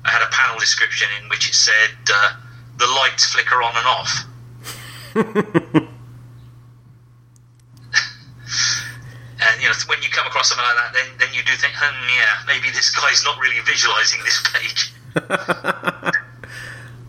I 0.05 0.11
had 0.11 0.21
a 0.21 0.29
panel 0.31 0.59
description 0.59 1.07
in 1.21 1.29
which 1.29 1.47
it 1.47 1.55
said 1.55 1.95
uh, 2.13 2.33
the 2.77 2.87
lights 2.87 3.25
flicker 3.33 3.61
on 3.63 3.75
and 3.75 3.87
off. 3.87 4.25
and 5.15 5.25
you 9.61 9.67
know, 9.67 9.73
when 9.87 10.01
you 10.01 10.09
come 10.09 10.25
across 10.25 10.49
something 10.49 10.65
like 10.65 10.75
that, 10.75 10.91
then 10.93 11.05
then 11.19 11.29
you 11.33 11.43
do 11.43 11.53
think, 11.53 11.73
hmm, 11.75 12.09
yeah, 12.17 12.41
maybe 12.47 12.69
this 12.71 12.89
guy's 12.89 13.23
not 13.23 13.39
really 13.39 13.59
visualizing 13.61 14.21
this 14.23 14.41
page. 14.53 14.93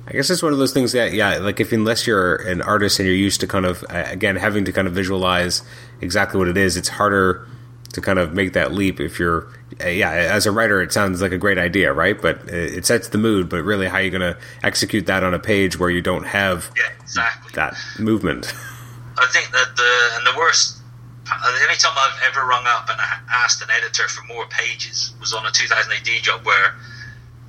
I 0.07 0.13
guess 0.13 0.29
it's 0.29 0.43
one 0.43 0.53
of 0.53 0.59
those 0.59 0.73
things 0.73 0.93
that, 0.93 1.15
yeah, 1.15 1.39
like 1.39 1.61
if 1.61 1.73
unless 1.73 2.07
you're 2.07 2.37
an 2.37 2.61
artist 2.61 2.99
and 2.99 3.09
you're 3.09 3.17
used 3.17 3.41
to 3.41 3.47
kind 3.47 3.65
of 3.65 3.83
uh, 3.89 4.05
again 4.07 4.37
having 4.37 4.65
to 4.67 4.73
kind 4.73 4.87
of 4.87 4.93
visualize 4.95 5.63
exactly 6.03 6.39
what 6.39 6.49
it 6.49 6.59
is, 6.59 6.77
it's 6.77 6.91
harder 6.91 7.49
to 7.95 8.01
kind 8.01 8.19
of 8.19 8.35
make 8.35 8.53
that 8.53 8.73
leap. 8.73 9.01
If 9.01 9.19
you're, 9.19 9.49
uh, 9.83 9.89
yeah, 9.89 10.11
as 10.13 10.47
a 10.47 10.53
writer, 10.53 10.83
it 10.83 10.93
sounds 10.93 11.23
like 11.23 11.33
a 11.33 11.39
great 11.39 11.59
idea, 11.59 11.93
right? 11.93 12.21
But 12.21 12.49
it 12.49 12.85
sets 12.87 13.09
the 13.09 13.19
mood. 13.19 13.49
But 13.49 13.63
really, 13.65 13.87
how 13.89 13.97
are 13.97 14.03
you 14.03 14.11
going 14.11 14.21
to 14.35 14.39
execute 14.63 15.07
that 15.07 15.25
on 15.25 15.33
a 15.35 15.39
page 15.39 15.79
where 15.79 15.91
you 15.91 16.03
don't 16.03 16.27
have 16.27 16.71
Yeah, 16.77 16.93
exactly. 17.01 17.53
that 17.55 17.75
movement? 17.99 18.53
I 19.19 19.27
think 19.33 19.51
that 19.53 19.77
the 19.77 20.17
and 20.19 20.27
the 20.27 20.39
worst. 20.39 20.79
The 21.25 21.33
only 21.63 21.77
time 21.77 21.95
I've 21.97 22.21
ever 22.31 22.45
rung 22.47 22.65
up 22.67 22.91
and 22.91 23.01
asked 23.33 23.63
an 23.63 23.69
editor 23.71 24.07
for 24.09 24.23
more 24.27 24.45
pages 24.51 25.15
was 25.21 25.33
on 25.33 25.47
a 25.47 25.51
2000 25.51 25.91
AD 25.91 26.23
job 26.23 26.45
where, 26.45 26.75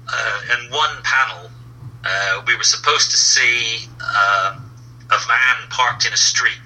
uh, 0.08 0.42
in 0.58 0.72
one 0.72 0.96
panel, 1.04 1.50
uh, 2.06 2.42
we 2.48 2.56
were 2.56 2.64
supposed 2.64 3.12
to 3.12 3.18
see 3.18 3.90
uh, 4.00 4.56
a 5.12 5.18
van 5.28 5.70
parked 5.70 6.06
in 6.08 6.14
a 6.14 6.18
street, 6.18 6.58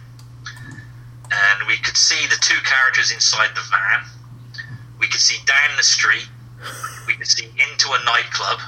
and 1.31 1.67
we 1.67 1.77
could 1.77 1.97
see 1.97 2.27
the 2.27 2.37
two 2.41 2.59
characters 2.65 3.11
inside 3.11 3.49
the 3.55 3.61
van. 3.69 4.05
We 4.99 5.07
could 5.07 5.21
see 5.21 5.37
down 5.45 5.77
the 5.77 5.83
street. 5.83 6.27
We 7.07 7.13
could 7.15 7.27
see 7.27 7.45
into 7.45 7.91
a 7.91 8.03
nightclub 8.05 8.59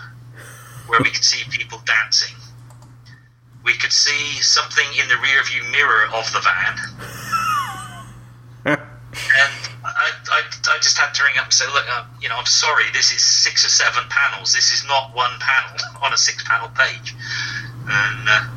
where 0.87 0.99
we 1.01 1.09
could 1.09 1.23
see 1.23 1.43
people 1.49 1.81
dancing 1.85 2.35
we 3.63 3.73
could 3.73 3.91
see 3.91 4.41
something 4.41 4.85
in 4.99 5.07
the 5.07 5.17
rear 5.17 5.43
view 5.43 5.63
mirror 5.71 6.05
of 6.13 6.31
the 6.33 6.39
van. 6.41 6.77
and 8.65 9.51
I, 9.83 10.11
I, 10.31 10.41
I 10.69 10.77
just 10.81 10.97
had 10.97 11.13
to 11.13 11.23
ring 11.23 11.37
up 11.37 11.45
and 11.45 11.53
say, 11.53 11.65
look, 11.67 11.85
uh, 11.89 12.05
you 12.19 12.29
know, 12.29 12.37
I'm 12.37 12.45
sorry, 12.45 12.85
this 12.93 13.11
is 13.11 13.21
six 13.21 13.65
or 13.65 13.69
seven 13.69 14.03
panels. 14.09 14.53
This 14.53 14.71
is 14.71 14.85
not 14.87 15.15
one 15.15 15.31
panel 15.39 15.77
on 16.03 16.13
a 16.13 16.17
six 16.17 16.43
panel 16.43 16.69
page. 16.69 17.15
And 17.87 18.29
uh, 18.29 18.49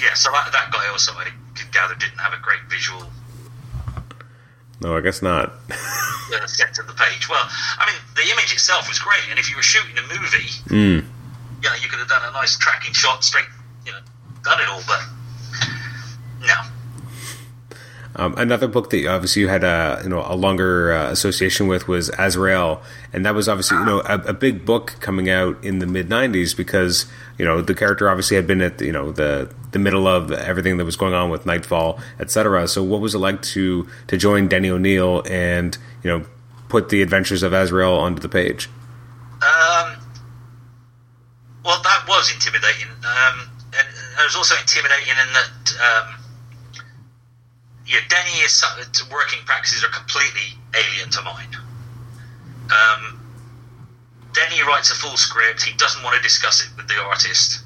yeah, 0.00 0.14
so 0.14 0.30
that, 0.32 0.50
that 0.52 0.70
guy 0.72 0.88
also, 0.88 1.12
could 1.58 1.72
gather, 1.72 1.94
didn't 1.94 2.18
have 2.18 2.32
a 2.32 2.40
great 2.42 2.60
visual 2.70 3.02
No, 4.80 4.96
I 4.96 5.00
guess 5.00 5.22
not. 5.22 5.52
uh, 5.70 6.46
set 6.46 6.78
of 6.78 6.86
the 6.86 6.92
page. 6.94 7.28
Well, 7.28 7.42
I 7.78 7.86
mean, 7.90 7.98
the 8.14 8.30
image 8.30 8.52
itself 8.52 8.86
was 8.88 8.98
great, 8.98 9.22
and 9.30 9.38
if 9.38 9.50
you 9.50 9.56
were 9.56 9.62
shooting 9.62 9.98
a 9.98 10.02
movie, 10.02 10.48
Mm. 10.70 11.02
you 11.62 11.68
know, 11.68 11.74
you 11.82 11.88
could 11.88 11.98
have 11.98 12.08
done 12.08 12.22
a 12.28 12.32
nice 12.32 12.56
tracking 12.58 12.92
shot, 12.92 13.24
straight, 13.24 13.46
you 13.84 13.92
know, 13.92 13.98
done 14.44 14.60
it 14.60 14.68
all, 14.68 14.82
but 14.86 15.00
no. 16.46 16.54
Um, 18.18 18.34
another 18.36 18.66
book 18.66 18.90
that 18.90 19.06
obviously 19.06 19.42
you 19.42 19.48
had 19.48 19.62
a 19.62 20.00
you 20.02 20.10
know 20.10 20.24
a 20.26 20.34
longer 20.34 20.92
uh, 20.92 21.10
association 21.10 21.68
with 21.68 21.86
was 21.86 22.10
Azrael, 22.18 22.82
and 23.12 23.24
that 23.24 23.34
was 23.34 23.48
obviously 23.48 23.78
you 23.78 23.84
know 23.84 24.00
a, 24.00 24.16
a 24.26 24.32
big 24.32 24.64
book 24.64 24.96
coming 24.98 25.30
out 25.30 25.62
in 25.64 25.78
the 25.78 25.86
mid 25.86 26.08
'90s 26.08 26.56
because 26.56 27.06
you 27.38 27.44
know 27.44 27.62
the 27.62 27.74
character 27.74 28.10
obviously 28.10 28.34
had 28.34 28.46
been 28.46 28.60
at 28.60 28.80
you 28.80 28.90
know 28.90 29.12
the 29.12 29.54
the 29.70 29.78
middle 29.78 30.08
of 30.08 30.32
everything 30.32 30.78
that 30.78 30.84
was 30.84 30.96
going 30.96 31.14
on 31.14 31.30
with 31.30 31.46
Knightfall, 31.46 32.00
etc. 32.18 32.66
So 32.66 32.82
what 32.82 33.00
was 33.00 33.14
it 33.14 33.18
like 33.18 33.40
to 33.54 33.88
to 34.08 34.16
join 34.16 34.48
Denny 34.48 34.68
O'Neil 34.68 35.22
and 35.30 35.78
you 36.02 36.10
know 36.10 36.26
put 36.68 36.88
the 36.88 37.02
adventures 37.02 37.44
of 37.44 37.52
Azrael 37.52 37.94
onto 37.94 38.20
the 38.20 38.28
page? 38.28 38.68
Um, 39.40 39.96
well, 41.64 41.80
that 41.82 42.04
was 42.08 42.32
intimidating, 42.32 42.88
um, 42.88 43.48
and 43.76 43.86
it 43.86 44.24
was 44.24 44.34
also 44.34 44.56
intimidating 44.60 45.08
in 45.08 45.16
that, 45.32 45.76
um, 45.78 46.17
yeah, 47.88 48.00
Denny 48.08 48.38
is 48.44 48.62
working 49.10 49.40
practices 49.46 49.82
are 49.82 49.88
completely 49.88 50.54
alien 50.76 51.10
to 51.10 51.22
mine. 51.22 51.56
Um, 52.68 53.18
Denny 54.34 54.60
writes 54.62 54.90
a 54.90 54.94
full 54.94 55.16
script. 55.16 55.62
He 55.62 55.74
doesn't 55.76 56.02
want 56.04 56.14
to 56.16 56.22
discuss 56.22 56.60
it 56.62 56.68
with 56.76 56.86
the 56.86 57.00
artist. 57.00 57.64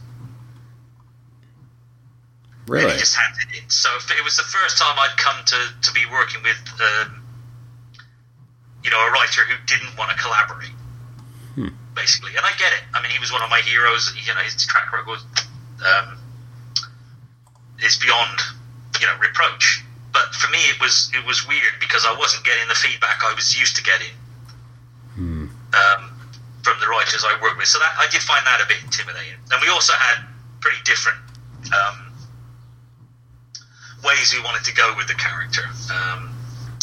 and 2.66 2.70
Really? 2.70 2.92
he 2.92 2.98
just 2.98 3.16
hands 3.16 3.36
it. 3.50 3.72
So 3.72 3.88
if 3.96 4.08
it 4.10 4.22
was 4.22 4.36
the 4.36 4.44
first 4.44 4.78
time 4.78 4.96
I'd 4.96 5.16
come 5.18 5.44
to, 5.44 5.58
to 5.82 5.92
be 5.92 6.06
working 6.10 6.40
with, 6.44 6.62
um, 6.80 7.22
you 8.84 8.90
know, 8.90 9.00
a 9.00 9.10
writer 9.10 9.42
who 9.44 9.56
didn't 9.66 9.98
want 9.98 10.10
to 10.12 10.16
collaborate, 10.16 10.70
basically. 11.94 12.30
And 12.36 12.46
I 12.46 12.50
get 12.58 12.72
it. 12.72 12.84
I 12.94 13.02
mean, 13.02 13.10
he 13.10 13.18
was 13.18 13.32
one 13.32 13.42
of 13.42 13.50
my 13.50 13.60
heroes. 13.60 14.14
You 14.24 14.32
know, 14.34 14.40
his 14.40 14.64
track 14.66 14.92
record 14.92 15.18
um, 15.84 16.18
is 17.84 17.96
beyond, 17.96 18.38
you 19.00 19.06
know, 19.08 19.18
reproach. 19.18 19.82
But 20.12 20.34
for 20.34 20.50
me, 20.50 20.58
it 20.68 20.80
was 20.80 21.10
it 21.14 21.24
was 21.26 21.46
weird 21.48 21.80
because 21.80 22.04
I 22.06 22.14
wasn't 22.16 22.44
getting 22.44 22.68
the 22.68 22.74
feedback 22.74 23.24
I 23.24 23.32
was 23.34 23.58
used 23.58 23.76
to 23.76 23.82
getting 23.82 24.14
um, 25.72 26.12
from 26.62 26.76
the 26.80 26.86
writers 26.86 27.24
I 27.24 27.40
worked 27.40 27.58
with. 27.58 27.68
So 27.68 27.78
that 27.78 27.96
I 27.98 28.06
did 28.12 28.20
find 28.22 28.44
that 28.46 28.60
a 28.60 28.66
bit 28.68 28.82
intimidating. 28.84 29.40
And 29.50 29.60
we 29.60 29.68
also 29.68 29.92
had 29.94 30.24
pretty 30.60 30.82
different. 30.84 31.18
Um, 31.72 32.12
ways 34.04 34.34
we 34.34 34.42
wanted 34.42 34.64
to 34.64 34.74
go 34.74 34.94
with 34.96 35.06
the 35.06 35.14
character. 35.14 35.62
Um, 35.90 36.34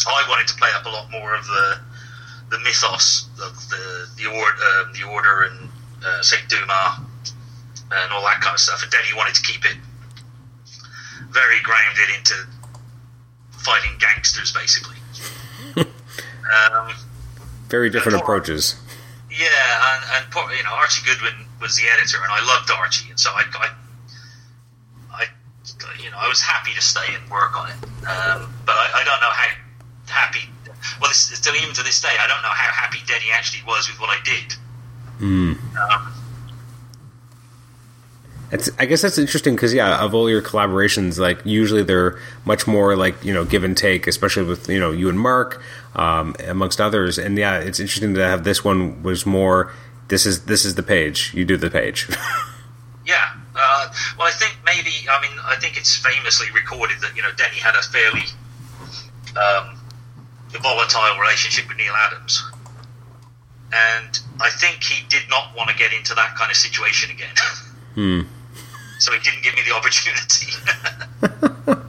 I 0.08 0.24
wanted 0.28 0.48
to 0.48 0.54
play 0.54 0.70
up 0.74 0.86
a 0.86 0.88
lot 0.88 1.10
more 1.10 1.34
of 1.34 1.46
the 1.46 1.80
the 2.50 2.58
mythos 2.60 3.28
of 3.42 3.54
the 3.68 4.08
the 4.16 4.26
order, 4.26 4.56
um, 4.74 4.92
the 4.92 5.04
order, 5.06 5.42
and 5.42 5.70
uh, 6.04 6.22
Saint 6.22 6.48
Dumas, 6.48 6.98
and 7.92 8.12
all 8.12 8.22
that 8.22 8.40
kind 8.40 8.54
of 8.54 8.60
stuff. 8.60 8.82
And 8.82 8.90
Denny 8.90 9.12
wanted 9.14 9.34
to 9.34 9.42
keep 9.42 9.64
it 9.64 9.76
very 11.30 11.60
grounded 11.62 12.08
into 12.16 12.34
fighting 13.60 13.92
gangsters, 13.98 14.52
basically. 14.52 14.96
um, 15.76 16.92
Very 17.68 17.90
different 17.90 18.18
approaches. 18.18 18.76
yeah, 19.30 19.94
and, 19.94 20.04
and 20.16 20.32
poor- 20.32 20.50
you 20.52 20.62
know 20.62 20.72
Archie 20.72 21.04
Goodwin 21.06 21.46
was 21.60 21.76
the 21.76 21.84
editor, 21.92 22.18
and 22.22 22.32
I 22.32 22.44
loved 22.44 22.70
Archie, 22.70 23.10
and 23.10 23.20
so 23.20 23.30
I, 23.30 23.44
I, 23.54 23.68
I 25.12 25.24
you 26.02 26.10
know, 26.10 26.16
I 26.18 26.28
was 26.28 26.40
happy 26.40 26.72
to 26.74 26.80
stay 26.80 27.14
and 27.14 27.30
work 27.30 27.56
on 27.56 27.70
it. 27.70 27.76
Um, 28.06 28.52
but 28.64 28.76
I, 28.76 29.02
I 29.02 29.04
don't 29.04 29.20
know 29.20 29.30
how 29.30 29.48
happy. 30.08 30.48
Well, 31.00 31.10
this, 31.10 31.18
still 31.18 31.54
even 31.54 31.74
to 31.74 31.82
this 31.82 32.00
day, 32.00 32.14
I 32.18 32.26
don't 32.26 32.42
know 32.42 32.48
how 32.48 32.72
happy 32.72 32.98
Denny 33.06 33.30
actually 33.32 33.64
was 33.66 33.88
with 33.88 34.00
what 34.00 34.08
I 34.10 34.20
did. 34.24 34.54
Mm. 35.20 35.76
Um, 35.76 36.12
It's, 38.52 38.68
I 38.78 38.86
guess 38.86 39.02
that's 39.02 39.18
interesting 39.18 39.54
because 39.54 39.72
yeah, 39.72 40.02
of 40.04 40.14
all 40.14 40.28
your 40.28 40.42
collaborations, 40.42 41.18
like 41.18 41.40
usually 41.44 41.84
they're 41.84 42.18
much 42.44 42.66
more 42.66 42.96
like 42.96 43.24
you 43.24 43.32
know 43.32 43.44
give 43.44 43.62
and 43.62 43.76
take, 43.76 44.06
especially 44.06 44.44
with 44.44 44.68
you 44.68 44.80
know 44.80 44.90
you 44.90 45.08
and 45.08 45.20
Mark, 45.20 45.62
um, 45.94 46.34
amongst 46.46 46.80
others. 46.80 47.18
And 47.18 47.38
yeah, 47.38 47.58
it's 47.58 47.78
interesting 47.78 48.14
to 48.14 48.24
have 48.26 48.44
this 48.44 48.64
one 48.64 49.02
was 49.02 49.24
more. 49.24 49.72
This 50.08 50.26
is 50.26 50.46
this 50.46 50.64
is 50.64 50.74
the 50.74 50.82
page. 50.82 51.32
You 51.34 51.44
do 51.44 51.56
the 51.56 51.70
page. 51.70 52.08
Yeah. 53.10 53.34
Uh, 53.56 53.92
well, 54.16 54.28
I 54.28 54.30
think 54.30 54.58
maybe. 54.64 54.92
I 55.10 55.20
mean, 55.20 55.36
I 55.44 55.56
think 55.56 55.76
it's 55.76 55.96
famously 55.96 56.46
recorded 56.54 57.00
that 57.00 57.16
you 57.16 57.22
know 57.22 57.30
Denny 57.36 57.56
had 57.56 57.74
a 57.74 57.82
fairly 57.82 58.22
um, 59.36 59.80
volatile 60.62 61.18
relationship 61.20 61.66
with 61.68 61.76
Neal 61.76 61.92
Adams, 61.92 62.42
and 63.72 64.20
I 64.40 64.50
think 64.50 64.84
he 64.84 65.04
did 65.08 65.28
not 65.28 65.56
want 65.56 65.70
to 65.70 65.76
get 65.76 65.92
into 65.92 66.14
that 66.14 66.36
kind 66.36 66.50
of 66.50 66.56
situation 66.56 67.10
again. 67.10 67.34
Hmm. 67.94 68.20
So 69.00 69.12
he 69.12 69.18
didn't 69.20 69.42
give 69.42 69.54
me 69.54 69.62
the 69.66 69.74
opportunity. 69.74 70.52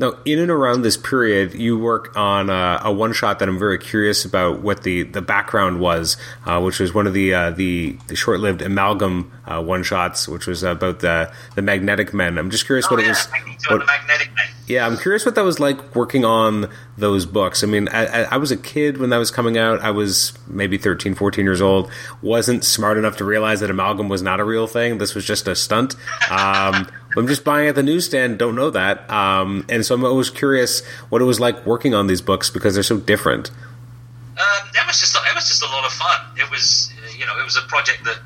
Now, 0.00 0.14
in 0.24 0.38
and 0.38 0.50
around 0.50 0.80
this 0.80 0.96
period, 0.96 1.52
you 1.52 1.78
work 1.78 2.16
on 2.16 2.48
uh, 2.48 2.80
a 2.82 2.90
one 2.90 3.12
shot 3.12 3.38
that 3.38 3.50
I'm 3.50 3.58
very 3.58 3.76
curious 3.76 4.24
about 4.24 4.62
what 4.62 4.82
the, 4.82 5.02
the 5.02 5.20
background 5.20 5.78
was, 5.78 6.16
uh, 6.46 6.58
which 6.62 6.80
was 6.80 6.94
one 6.94 7.06
of 7.06 7.12
the 7.12 7.34
uh, 7.34 7.50
the, 7.50 7.98
the 8.06 8.16
short 8.16 8.40
lived 8.40 8.62
amalgam 8.62 9.30
uh, 9.44 9.62
one 9.62 9.82
shots, 9.82 10.26
which 10.26 10.46
was 10.46 10.62
about 10.62 11.00
the 11.00 11.30
the 11.54 11.60
magnetic 11.60 12.14
men. 12.14 12.38
I'm 12.38 12.50
just 12.50 12.64
curious 12.64 12.86
oh, 12.86 12.94
what 12.94 13.04
yeah, 13.04 13.08
it 13.08 13.10
was. 13.10 13.28
What- 13.68 13.80
the 13.80 13.84
Magnetic 13.84 14.34
Man. 14.34 14.46
yeah, 14.66 14.86
I'm 14.86 14.96
curious 14.96 15.26
what 15.26 15.34
that 15.34 15.44
was 15.44 15.60
like 15.60 15.94
working 15.94 16.24
on 16.24 16.70
those 16.96 17.26
books. 17.26 17.62
I 17.62 17.66
mean, 17.66 17.88
I, 17.88 18.06
I, 18.06 18.22
I 18.22 18.36
was 18.38 18.50
a 18.50 18.56
kid 18.56 18.96
when 18.96 19.10
that 19.10 19.18
was 19.18 19.30
coming 19.30 19.58
out. 19.58 19.80
I 19.80 19.90
was 19.90 20.32
maybe 20.46 20.78
13, 20.78 21.14
14 21.14 21.44
years 21.44 21.60
old. 21.60 21.90
Wasn't 22.22 22.64
smart 22.64 22.96
enough 22.96 23.18
to 23.18 23.24
realize 23.24 23.60
that 23.60 23.70
amalgam 23.70 24.08
was 24.08 24.22
not 24.22 24.40
a 24.40 24.44
real 24.44 24.66
thing. 24.66 24.96
This 24.96 25.14
was 25.14 25.26
just 25.26 25.46
a 25.46 25.54
stunt. 25.54 25.94
Um, 26.30 26.88
I'm 27.16 27.26
just 27.26 27.44
buying 27.44 27.68
at 27.68 27.74
the 27.74 27.82
newsstand. 27.82 28.38
Don't 28.38 28.54
know 28.54 28.70
that. 28.70 29.10
Um, 29.10 29.66
and 29.68 29.84
so 29.84 29.94
I'm 29.94 30.04
always 30.04 30.30
curious 30.30 30.84
what 31.08 31.20
it 31.20 31.24
was 31.24 31.40
like 31.40 31.66
working 31.66 31.94
on 31.94 32.06
these 32.06 32.20
books 32.20 32.50
because 32.50 32.74
they're 32.74 32.82
so 32.82 32.98
different. 32.98 33.50
Um, 33.50 34.68
it 34.74 34.86
was 34.86 35.00
just 35.00 35.16
it 35.16 35.34
was 35.34 35.48
just 35.48 35.62
a 35.62 35.66
lot 35.66 35.84
of 35.84 35.92
fun. 35.92 36.20
It 36.38 36.50
was 36.50 36.92
you 37.18 37.26
know 37.26 37.38
it 37.38 37.44
was 37.44 37.56
a 37.56 37.62
project 37.62 38.04
that 38.04 38.18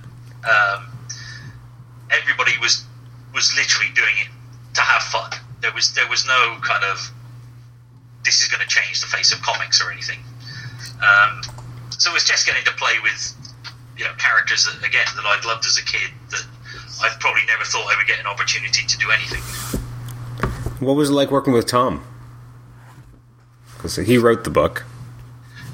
um, 0.44 0.86
everybody 2.10 2.52
was 2.60 2.84
was 3.34 3.56
literally 3.56 3.92
doing 3.94 4.14
it 4.20 4.28
to 4.74 4.80
have 4.80 5.02
fun. 5.02 5.30
There 5.60 5.72
was 5.72 5.92
there 5.94 6.08
was 6.08 6.26
no 6.26 6.58
kind 6.62 6.84
of 6.84 7.10
this 8.24 8.42
is 8.42 8.48
going 8.48 8.60
to 8.60 8.68
change 8.68 9.00
the 9.00 9.06
face 9.06 9.32
of 9.32 9.42
comics 9.42 9.82
or 9.82 9.90
anything. 9.90 10.18
Um, 11.02 11.42
so 11.90 12.10
it 12.10 12.14
was 12.14 12.24
just 12.24 12.46
getting 12.46 12.64
to 12.64 12.72
play 12.72 12.94
with 13.02 13.34
you 13.96 14.04
know 14.04 14.12
characters 14.18 14.66
that 14.66 14.86
again 14.86 15.06
that 15.16 15.24
I'd 15.24 15.44
loved 15.44 15.66
as 15.66 15.78
a 15.78 15.84
kid 15.84 16.10
that 16.30 16.44
I 17.02 17.08
probably 17.20 17.42
never 17.46 17.64
thought 17.64 17.86
I 17.92 17.96
would 17.96 18.06
get 18.06 18.20
an 18.20 18.26
opportunity 18.26 18.86
to 18.86 18.98
do 18.98 19.10
anything. 19.10 19.40
What 20.80 20.94
was 20.94 21.10
it 21.10 21.12
like 21.12 21.30
working 21.30 21.52
with 21.52 21.66
Tom? 21.66 22.04
Because 23.76 23.96
he 23.96 24.18
wrote 24.18 24.44
the 24.44 24.50
book. 24.50 24.84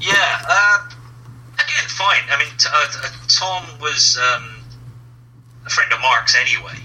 Yeah, 0.01 0.39
uh, 0.49 0.89
again, 1.55 1.89
fine. 1.89 2.23
I 2.31 2.39
mean, 2.39 2.53
t- 2.59 2.68
uh, 2.73 2.87
uh, 3.05 3.09
Tom 3.29 3.64
was 3.81 4.18
um, 4.18 4.57
a 5.66 5.71
friend 5.71 5.93
of 5.93 6.01
Mark's 6.01 6.37
anyway. 6.37 6.79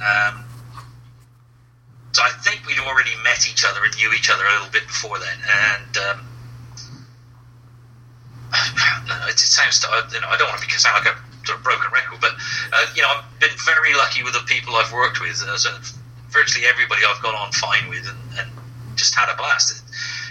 Um, 0.00 0.44
so 2.12 2.22
I 2.22 2.30
think 2.42 2.66
we'd 2.66 2.78
already 2.78 3.10
met 3.22 3.48
each 3.50 3.64
other 3.64 3.84
and 3.84 3.94
knew 3.96 4.12
each 4.12 4.30
other 4.30 4.44
a 4.44 4.52
little 4.52 4.72
bit 4.72 4.86
before 4.86 5.18
then. 5.18 5.38
And 5.46 5.96
um, 5.98 6.26
it, 9.28 9.30
it 9.30 9.38
sounds, 9.38 9.84
you 10.12 10.20
know, 10.20 10.28
I 10.28 10.36
don't 10.36 10.48
want 10.48 10.62
to 10.62 10.78
sound 10.78 11.04
like 11.04 11.14
a 11.14 11.29
of 11.48 11.64
broken 11.64 11.90
record, 11.92 12.20
but 12.20 12.32
uh, 12.72 12.86
you 12.94 13.02
know, 13.02 13.08
I've 13.08 13.40
been 13.40 13.56
very 13.64 13.94
lucky 13.94 14.22
with 14.22 14.34
the 14.34 14.44
people 14.46 14.76
I've 14.76 14.92
worked 14.92 15.20
with. 15.20 15.42
Uh, 15.42 15.56
so 15.56 15.70
virtually 16.30 16.66
everybody 16.66 17.02
I've 17.08 17.22
got 17.22 17.34
on 17.34 17.52
fine 17.52 17.88
with, 17.88 18.06
and, 18.06 18.18
and 18.38 18.50
just 18.96 19.14
had 19.14 19.32
a 19.32 19.36
blast. 19.36 19.72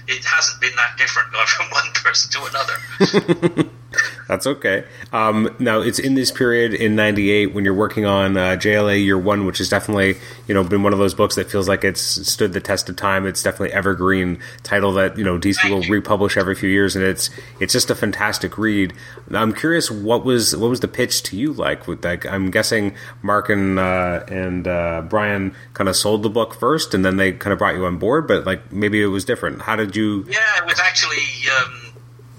It, 0.07 0.17
it 0.17 0.25
hasn't 0.25 0.61
been 0.61 0.75
that 0.75 0.97
different 0.97 1.31
going 1.31 1.47
from 1.57 1.67
one 1.71 1.89
person 1.93 2.29
to 2.31 2.45
another. 2.45 3.69
That's 4.29 4.45
okay. 4.45 4.85
Um, 5.11 5.55
now 5.57 5.81
it's 5.81 5.97
in 5.97 6.13
this 6.13 6.31
period 6.31 6.75
in 6.75 6.95
'98 6.95 7.47
when 7.47 7.65
you're 7.65 7.73
working 7.73 8.05
on 8.05 8.37
uh, 8.37 8.57
JLA 8.57 9.03
Year 9.03 9.17
One, 9.17 9.47
which 9.47 9.57
has 9.57 9.69
definitely 9.69 10.17
you 10.47 10.53
know 10.53 10.63
been 10.63 10.83
one 10.83 10.93
of 10.93 10.99
those 10.99 11.15
books 11.15 11.33
that 11.33 11.49
feels 11.49 11.67
like 11.67 11.83
it's 11.83 11.99
stood 11.99 12.53
the 12.53 12.59
test 12.59 12.87
of 12.89 12.95
time. 12.95 13.25
It's 13.25 13.41
definitely 13.41 13.73
evergreen 13.73 14.37
title 14.61 14.93
that 14.93 15.17
you 15.17 15.23
know 15.23 15.39
DC 15.39 15.67
will 15.67 15.81
republish 15.89 16.37
every 16.37 16.53
few 16.53 16.69
years, 16.69 16.95
and 16.95 17.03
it's 17.03 17.31
it's 17.59 17.73
just 17.73 17.89
a 17.89 17.95
fantastic 17.95 18.55
read. 18.59 18.93
I'm 19.33 19.51
curious 19.51 19.89
what 19.89 20.23
was 20.23 20.55
what 20.55 20.69
was 20.69 20.81
the 20.81 20.87
pitch 20.87 21.23
to 21.23 21.35
you 21.35 21.51
like? 21.51 21.87
With 21.87 22.05
I'm 22.05 22.51
guessing 22.51 22.95
Mark 23.23 23.49
and 23.49 23.79
uh, 23.79 24.25
and 24.27 24.67
uh, 24.67 25.01
Brian 25.09 25.55
kind 25.73 25.89
of 25.89 25.95
sold 25.95 26.21
the 26.21 26.29
book 26.29 26.53
first, 26.53 26.93
and 26.93 27.03
then 27.03 27.17
they 27.17 27.31
kind 27.31 27.51
of 27.51 27.57
brought 27.57 27.73
you 27.73 27.83
on 27.83 27.97
board, 27.97 28.27
but 28.27 28.45
like 28.45 28.71
maybe 28.71 29.01
it 29.01 29.07
was 29.07 29.25
different. 29.25 29.63
How 29.63 29.75
did 29.75 29.95
you? 29.95 30.23
Yeah, 30.29 30.57
it 30.57 30.67
was 30.67 30.79
actually 30.79 31.25
um, 31.57 31.93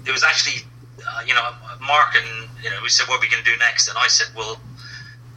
it 0.05 0.11
was 0.11 0.23
actually 0.23 0.70
uh, 1.21 1.25
you 1.25 1.33
know 1.33 1.43
Mark 1.85 2.15
and 2.15 2.49
you 2.63 2.69
know 2.69 2.77
we 2.81 2.89
said 2.89 3.07
what 3.07 3.17
are 3.17 3.21
we 3.21 3.29
going 3.29 3.43
to 3.43 3.49
do 3.49 3.57
next, 3.57 3.87
and 3.87 3.97
I 3.97 4.07
said 4.07 4.27
well 4.35 4.59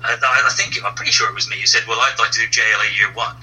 I, 0.03 0.17
I 0.21 0.53
think 0.57 0.83
I'm 0.85 0.95
pretty 0.95 1.13
sure 1.13 1.29
it 1.29 1.35
was 1.35 1.49
me 1.49 1.61
who 1.61 1.67
said 1.67 1.83
well 1.87 1.99
I'd 2.01 2.19
like 2.19 2.31
to 2.33 2.41
do 2.41 2.47
JLA 2.47 2.99
Year 2.99 3.13
One, 3.13 3.37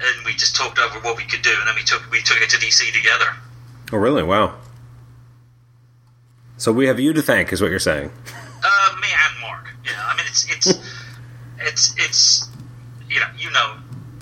and 0.00 0.26
we 0.26 0.32
just 0.32 0.56
talked 0.56 0.78
over 0.78 0.98
what 1.00 1.16
we 1.16 1.24
could 1.24 1.42
do, 1.42 1.54
and 1.58 1.68
then 1.68 1.74
we 1.74 1.82
took 1.84 2.02
we 2.10 2.22
took 2.22 2.40
it 2.40 2.50
to 2.50 2.56
DC 2.56 2.92
together. 2.92 3.36
Oh, 3.92 3.98
really? 3.98 4.22
Wow. 4.22 4.56
So 6.56 6.72
we 6.72 6.86
have 6.86 6.98
you 6.98 7.12
to 7.12 7.20
thank, 7.22 7.52
is 7.52 7.60
what 7.60 7.70
you're 7.70 7.78
saying. 7.78 8.10
Uh, 8.64 8.96
me 9.00 9.08
and 9.12 9.40
Mark. 9.40 9.66
Know, 9.84 9.92
I 9.96 10.16
mean, 10.16 10.26
it's 10.28 10.50
it's 10.50 10.66
it's 11.58 11.94
it's 11.98 12.48
you 13.08 13.20
know 13.20 13.26
you 13.36 13.50
know 13.50 13.76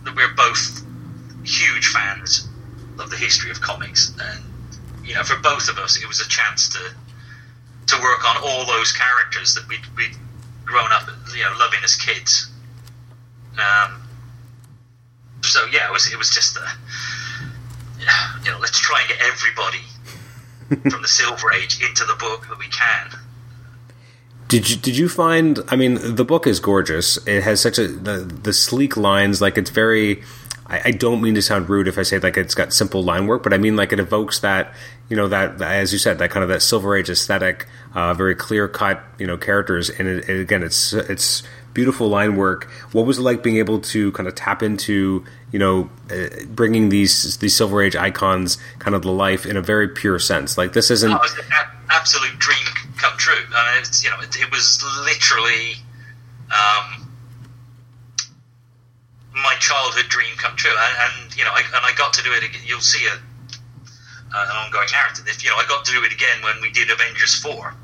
that 0.05 0.17
we're 0.17 0.35
both 0.35 0.83
huge 1.45 1.89
fans 1.89 2.49
of 2.99 3.11
the 3.11 3.17
history 3.17 3.51
of 3.51 3.61
comics, 3.61 4.15
and 4.21 4.43
you 5.11 5.17
know 5.17 5.25
for 5.25 5.37
both 5.43 5.69
of 5.69 5.77
us 5.77 6.01
it 6.01 6.07
was 6.07 6.21
a 6.21 6.29
chance 6.29 6.69
to 6.69 6.79
to 7.89 8.01
work 8.01 8.25
on 8.25 8.37
all 8.45 8.65
those 8.65 8.93
characters 8.93 9.55
that 9.55 9.67
we'd, 9.69 9.85
we'd 9.97 10.17
grown 10.65 10.93
up 10.93 11.03
you 11.35 11.43
know 11.43 11.53
loving 11.59 11.81
as 11.83 11.97
kids. 11.97 12.49
Um, 13.55 14.01
so 15.43 15.67
yeah, 15.73 15.89
it 15.89 15.93
was 15.93 16.11
it 16.13 16.17
was 16.17 16.31
just 16.31 16.57
a 16.57 16.67
you 18.45 18.51
know 18.53 18.59
let's 18.61 18.79
try 18.79 19.01
and 19.01 19.09
get 19.09 19.19
everybody 19.21 19.83
from 20.91 21.03
the 21.03 21.09
Silver 21.09 21.53
Age 21.53 21.83
into 21.83 22.05
the 22.05 22.15
book 22.15 22.47
that 22.49 22.59
we 22.59 22.69
can. 22.69 23.11
Did 24.47 24.71
you 24.71 24.77
did 24.77 24.97
you 24.97 25.09
find? 25.09 25.59
I 25.69 25.75
mean, 25.75 25.99
the 26.01 26.25
book 26.25 26.47
is 26.47 26.61
gorgeous. 26.61 27.17
It 27.27 27.43
has 27.43 27.61
such 27.61 27.79
a 27.79 27.89
the 27.89 28.19
the 28.19 28.53
sleek 28.53 28.97
lines. 28.97 29.41
Like 29.41 29.59
it's 29.59 29.71
very. 29.71 30.23
I, 30.71 30.81
I 30.87 30.91
don't 30.93 31.21
mean 31.21 31.35
to 31.35 31.43
sound 31.43 31.69
rude 31.69 31.89
if 31.89 31.99
I 31.99 32.03
say 32.03 32.19
like 32.19 32.37
it's 32.37 32.55
got 32.55 32.73
simple 32.73 33.03
line 33.03 33.27
work, 33.27 33.43
but 33.43 33.53
I 33.53 33.59
mean 33.59 33.77
like 33.77 33.93
it 33.93 34.01
evokes 34.01 34.41
that 34.41 34.73
you 35.09 35.17
know 35.17 35.29
that, 35.29 35.61
as 35.61 35.93
you 35.93 35.99
said 35.99 36.19
that 36.19 36.31
kind 36.31 36.43
of 36.43 36.49
that 36.49 36.63
Silver 36.63 36.97
Age 36.97 37.11
aesthetic, 37.11 37.67
uh, 37.95 38.15
very 38.15 38.35
clear 38.35 38.69
cut 38.69 39.03
you 39.19 39.27
know 39.27 39.37
characters, 39.37 39.91
and 39.91 40.09
it, 40.09 40.29
again 40.29 40.63
it's 40.63 40.93
it's 40.93 41.43
beautiful 41.75 42.09
line 42.09 42.37
work. 42.37 42.71
What 42.93 43.07
was 43.07 43.19
it 43.19 43.23
like 43.23 43.43
being 43.43 43.57
able 43.57 43.81
to 43.81 44.13
kind 44.13 44.29
of 44.29 44.35
tap 44.35 44.63
into 44.63 45.25
you 45.53 45.59
know 45.59 45.91
uh, 46.11 46.29
bringing 46.47 46.89
these 46.89 47.37
these 47.39 47.57
Silver 47.57 47.83
Age 47.83 47.97
icons 47.97 48.57
kind 48.79 48.95
of 48.95 49.03
to 49.03 49.11
life 49.11 49.47
in 49.47 49.57
a 49.57 49.63
very 49.63 49.89
pure 49.89 50.19
sense? 50.19 50.57
Like 50.57 50.73
this 50.73 50.91
isn't. 50.91 51.11
Oh, 51.11 51.21
absolute 51.91 52.39
dream 52.39 52.65
come 52.97 53.17
true. 53.17 53.35
I 53.55 53.73
mean, 53.73 53.81
it's, 53.81 54.05
you 54.05 54.11
know, 54.11 54.21
it, 54.21 54.37
it 54.37 54.51
was 54.51 54.83
literally 55.05 55.75
um, 56.51 57.10
my 59.43 59.57
childhood 59.61 60.09
dream 60.09 60.37
come 60.37 60.57
true, 60.57 60.71
and, 60.71 60.95
and 61.01 61.37
you 61.37 61.45
know, 61.45 61.53
I, 61.53 61.61
and 61.61 61.85
I 61.85 61.93
got 61.97 62.13
to 62.15 62.23
do 62.23 62.33
it. 62.33 62.45
Again. 62.45 62.63
You'll 62.65 62.81
see 62.81 63.07
a, 63.07 63.13
uh, 63.13 64.47
an 64.51 64.57
ongoing 64.57 64.89
narrative. 64.93 65.27
If, 65.27 65.43
you 65.45 65.51
know, 65.51 65.57
I 65.57 65.67
got 65.67 65.85
to 65.85 65.93
do 65.93 66.05
it 66.05 66.13
again 66.13 66.43
when 66.43 66.61
we 66.63 66.71
did 66.71 66.91
Avengers 66.91 67.35
Four. 67.35 67.75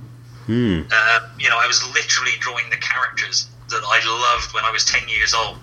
Hmm. 0.46 0.82
Uh, 0.90 1.20
you 1.38 1.50
know, 1.50 1.58
I 1.58 1.66
was 1.66 1.82
literally 1.92 2.38
drawing 2.38 2.70
the 2.70 2.76
characters 2.76 3.48
that 3.68 3.82
I 3.82 3.98
loved 4.06 4.54
when 4.54 4.64
I 4.64 4.70
was 4.70 4.84
ten 4.84 5.08
years 5.08 5.34
old 5.34 5.58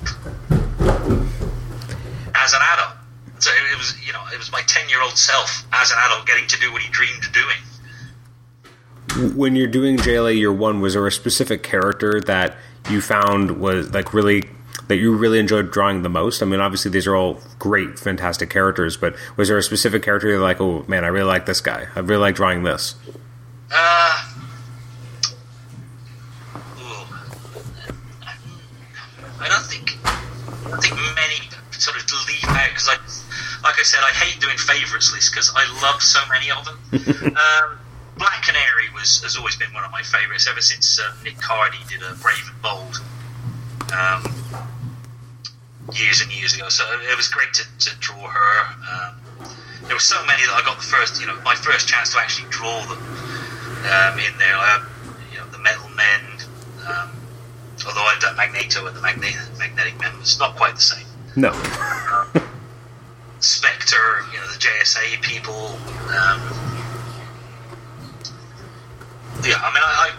as 2.36 2.54
an 2.54 2.62
adult. 2.74 2.98
So 3.40 3.52
it 3.52 3.78
was, 3.78 3.96
you 4.06 4.14
know, 4.14 4.22
it 4.34 4.38
was 4.38 4.52
my 4.52 4.62
ten-year-old 4.62 5.18
self 5.18 5.66
as 5.74 5.92
an 5.92 5.98
adult 6.06 6.26
getting 6.26 6.48
to 6.48 6.60
do 6.60 6.72
what 6.72 6.82
he 6.82 6.90
dreamed 6.92 7.24
of 7.26 7.34
doing. 7.34 7.58
when 9.36 9.56
you're 9.56 9.68
doing 9.68 9.98
JLA 9.98 10.38
Year 10.38 10.52
One, 10.52 10.82
was 10.82 10.94
there 10.94 11.06
a 11.06 11.12
specific 11.12 11.62
character 11.62 12.22
that 12.22 12.56
you 12.90 13.02
found 13.02 13.60
was 13.60 13.94
like 13.94 14.14
really 14.14 14.44
that 14.94 15.00
you 15.00 15.12
really 15.12 15.40
enjoyed 15.40 15.72
drawing 15.72 16.04
the 16.04 16.10
most? 16.10 16.44
I 16.44 16.46
mean, 16.46 16.60
obviously 16.60 16.92
these 16.92 17.08
are 17.08 17.16
all 17.16 17.40
great, 17.58 17.98
fantastic 17.98 18.52
characters, 18.52 18.96
but 18.96 19.16
was 19.36 19.48
there 19.48 19.58
a 19.58 19.64
specific 19.64 20.04
character 20.04 20.28
you're 20.28 20.40
like, 20.40 20.62
oh 20.62 20.86
man, 20.88 21.04
I 21.04 21.08
really 21.08 21.26
like 21.26 21.48
this 21.48 21.62
guy. 21.62 21.88
I 21.96 22.00
really 22.02 22.22
like 22.22 22.36
drawing 22.36 22.62
this. 22.62 22.94
Uh. 23.72 24.30
I 29.42 29.50
don't 29.50 29.66
think 29.66 29.98
I 30.06 30.70
don't 30.70 30.84
think 30.84 30.96
many 31.16 31.50
sort 31.72 31.98
of 31.98 32.06
leap 32.28 32.48
out 32.50 32.70
because 32.70 32.88
I, 32.88 33.68
like 33.68 33.80
I 33.80 33.84
said, 33.84 34.02
I 34.04 34.12
hate 34.12 34.40
doing 34.40 34.58
favourites 34.58 35.12
lists 35.12 35.32
because 35.32 35.52
I 35.56 35.66
love 35.82 36.04
so 36.04 36.20
many 36.30 36.52
of 36.52 36.64
them. 36.66 37.34
um, 37.36 37.80
Black 38.20 38.44
Canary 38.44 38.94
was 38.94 39.24
has 39.24 39.36
always 39.38 39.56
been 39.56 39.74
one 39.74 39.84
of 39.84 39.92
my 39.92 40.04
favourites 40.04 40.48
ever 40.48 40.62
since 40.62 41.00
uh, 41.00 41.12
Nick 41.24 41.38
Cardy 41.38 41.82
did 41.90 42.04
a 42.04 42.14
Brave 42.22 42.46
and 42.48 42.62
Bold 42.62 43.02
um, 43.94 44.24
years 45.92 46.22
and 46.22 46.32
years 46.32 46.56
ago. 46.56 46.70
So 46.70 46.84
it 47.02 47.18
was 47.18 47.28
great 47.28 47.54
to, 47.54 47.64
to 47.90 48.00
draw 48.00 48.28
her. 48.28 48.76
Um, 48.92 49.16
there 49.84 49.96
were 49.96 50.00
so 50.00 50.24
many 50.26 50.44
that 50.46 50.54
I 50.54 50.62
got 50.66 50.78
the 50.78 50.86
first, 50.88 51.20
you 51.20 51.28
know, 51.28 51.36
my 51.44 51.56
first 51.56 51.88
chance 51.88 52.12
to 52.14 52.20
actually 52.20 52.50
draw 52.50 52.80
them 52.86 53.00
um, 53.84 54.20
in 54.20 54.32
there. 54.40 54.56
I 54.56 54.80
had, 54.80 54.84
you 55.32 55.38
know, 55.40 55.48
the 55.48 55.60
Metal 55.60 55.90
Men. 55.90 56.22
Um, 56.88 57.12
although 57.86 58.04
I've 58.04 58.22
done 58.22 58.36
Magneto 58.38 58.86
and 58.88 58.96
the 58.96 59.02
Magne- 59.02 59.36
Magnetic 59.58 60.00
Men, 60.00 60.12
it's 60.20 60.40
not 60.40 60.56
quite 60.56 60.76
the 60.76 60.82
same. 60.82 61.06
No. 61.36 61.52
Spectre, 63.40 64.24
you 64.32 64.40
know, 64.40 64.48
the 64.48 64.60
JSA 64.60 65.22
people. 65.22 65.76
Um, 66.08 66.40
yeah, 69.44 69.60
I 69.60 69.68
mean, 69.74 69.84
I, 69.84 70.12
I 70.12 70.14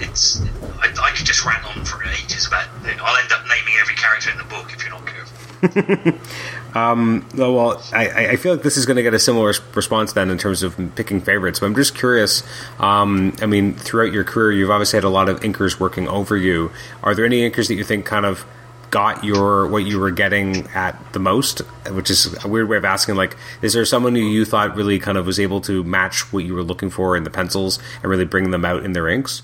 it's 0.00 0.40
I, 0.80 0.92
I 1.00 1.10
could 1.16 1.26
just 1.26 1.44
rant 1.44 1.64
on 1.76 1.84
for 1.84 2.02
ages 2.04 2.46
about. 2.46 2.66
it. 2.84 2.98
I'll 3.00 3.16
end 3.16 3.32
up 3.32 3.42
naming 3.48 3.74
every 3.80 3.94
character 3.94 4.30
in 4.30 4.38
the 4.38 4.44
book 4.44 4.72
if 4.72 4.82
you're 4.82 4.90
not 4.90 5.06
careful. 5.06 6.18
Oh, 6.78 7.22
well, 7.34 7.82
I, 7.94 8.32
I 8.32 8.36
feel 8.36 8.52
like 8.52 8.62
this 8.62 8.76
is 8.76 8.84
going 8.84 8.96
to 8.98 9.02
get 9.02 9.14
a 9.14 9.18
similar 9.18 9.54
response 9.74 10.12
then 10.12 10.28
in 10.30 10.36
terms 10.36 10.62
of 10.62 10.76
picking 10.94 11.22
favorites. 11.22 11.60
But 11.60 11.66
I'm 11.66 11.74
just 11.74 11.94
curious. 11.94 12.42
Um, 12.78 13.34
I 13.40 13.46
mean, 13.46 13.72
throughout 13.74 14.12
your 14.12 14.24
career, 14.24 14.52
you've 14.52 14.70
obviously 14.70 14.98
had 14.98 15.04
a 15.04 15.08
lot 15.08 15.30
of 15.30 15.40
inkers 15.40 15.80
working 15.80 16.06
over 16.06 16.36
you. 16.36 16.70
Are 17.02 17.14
there 17.14 17.24
any 17.24 17.48
inkers 17.48 17.68
that 17.68 17.74
you 17.74 17.84
think 17.84 18.04
kind 18.04 18.26
of 18.26 18.44
got 18.90 19.24
your 19.24 19.66
what 19.66 19.78
you 19.78 19.98
were 19.98 20.10
getting 20.10 20.66
at 20.68 21.14
the 21.14 21.18
most? 21.18 21.60
Which 21.90 22.10
is 22.10 22.44
a 22.44 22.48
weird 22.48 22.68
way 22.68 22.76
of 22.76 22.84
asking. 22.84 23.14
Like, 23.16 23.36
is 23.62 23.72
there 23.72 23.86
someone 23.86 24.14
who 24.14 24.20
you 24.20 24.44
thought 24.44 24.76
really 24.76 24.98
kind 24.98 25.16
of 25.16 25.24
was 25.24 25.40
able 25.40 25.62
to 25.62 25.82
match 25.82 26.30
what 26.30 26.44
you 26.44 26.52
were 26.52 26.62
looking 26.62 26.90
for 26.90 27.16
in 27.16 27.24
the 27.24 27.30
pencils 27.30 27.78
and 28.02 28.10
really 28.10 28.26
bring 28.26 28.50
them 28.50 28.66
out 28.66 28.84
in 28.84 28.92
their 28.92 29.08
inks? 29.08 29.42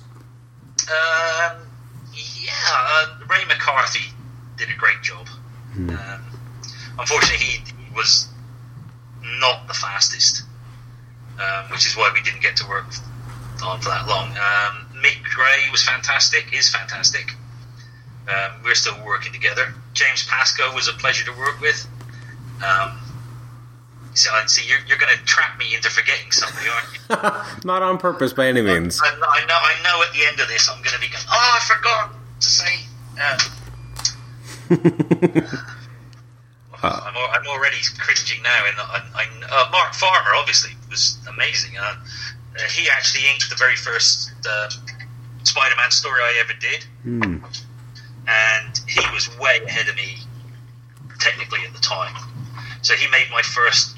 Um, 0.88 1.58
yeah, 2.14 2.52
uh, 2.70 3.06
Ray 3.28 3.44
McCarthy 3.46 4.12
did 4.56 4.68
a 4.68 4.76
great 4.76 5.02
job. 5.02 5.26
Um, 5.76 6.22
unfortunately, 6.98 7.46
he 7.46 7.62
was 7.94 8.28
not 9.22 9.66
the 9.68 9.74
fastest, 9.74 10.42
um, 11.40 11.70
which 11.70 11.86
is 11.86 11.96
why 11.96 12.10
we 12.12 12.20
didn't 12.22 12.42
get 12.42 12.56
to 12.56 12.68
work 12.68 12.86
on 13.64 13.80
for 13.80 13.88
that 13.88 14.06
long. 14.06 14.28
Um, 14.30 14.86
Mick 15.02 15.22
Gray 15.22 15.70
was 15.70 15.82
fantastic, 15.82 16.52
is 16.52 16.68
fantastic. 16.68 17.34
Um, 18.28 18.62
we're 18.64 18.74
still 18.74 18.96
working 19.04 19.32
together. 19.32 19.74
James 19.94 20.26
Pascoe 20.26 20.74
was 20.74 20.88
a 20.88 20.92
pleasure 20.92 21.24
to 21.24 21.38
work 21.38 21.60
with. 21.60 21.86
Um, 22.64 22.98
so, 24.14 24.30
I 24.32 24.46
see, 24.46 24.66
you're, 24.68 24.80
you're 24.86 24.98
going 24.98 25.16
to 25.16 25.24
trap 25.24 25.58
me 25.58 25.74
into 25.74 25.88
forgetting 25.90 26.30
somebody, 26.32 26.68
aren't 26.68 26.92
you? 26.92 27.00
Not 27.64 27.82
on 27.82 27.96
purpose 27.98 28.32
by 28.32 28.46
any 28.46 28.60
means. 28.60 29.00
I, 29.02 29.08
I 29.08 29.44
know. 29.46 29.56
I 29.56 29.74
know. 29.82 30.02
At 30.02 30.12
the 30.12 30.26
end 30.26 30.38
of 30.40 30.48
this, 30.48 30.68
I'm 30.68 30.82
going 30.82 30.94
to 30.94 31.00
be 31.00 31.08
going. 31.08 31.24
Oh, 31.30 31.56
I 31.56 31.60
forgot 31.64 32.12
to 32.40 32.48
say. 32.48 32.84
Uh, 33.18 33.38
I'm, 36.82 37.16
I'm 37.16 37.46
already 37.46 37.78
cringing 37.98 38.42
now. 38.42 38.66
And 38.66 38.76
I, 38.78 39.02
I, 39.14 39.26
uh, 39.50 39.70
Mark 39.70 39.94
Farmer 39.94 40.34
obviously 40.34 40.72
was 40.90 41.16
amazing. 41.28 41.78
Uh, 41.78 41.82
uh, 41.82 41.96
he 42.68 42.88
actually 42.90 43.26
inked 43.30 43.48
the 43.48 43.56
very 43.56 43.76
first 43.76 44.32
uh, 44.46 44.68
Spider-Man 45.44 45.90
story 45.90 46.20
I 46.20 46.34
ever 46.42 46.52
did, 46.60 46.84
and 48.28 48.78
he 48.86 49.00
was 49.14 49.30
way 49.38 49.60
ahead 49.64 49.88
of 49.88 49.96
me 49.96 50.18
technically 51.18 51.60
at 51.66 51.72
the 51.72 51.80
time. 51.80 52.14
So 52.82 52.94
he 52.94 53.08
made 53.10 53.30
my 53.30 53.40
first 53.42 53.91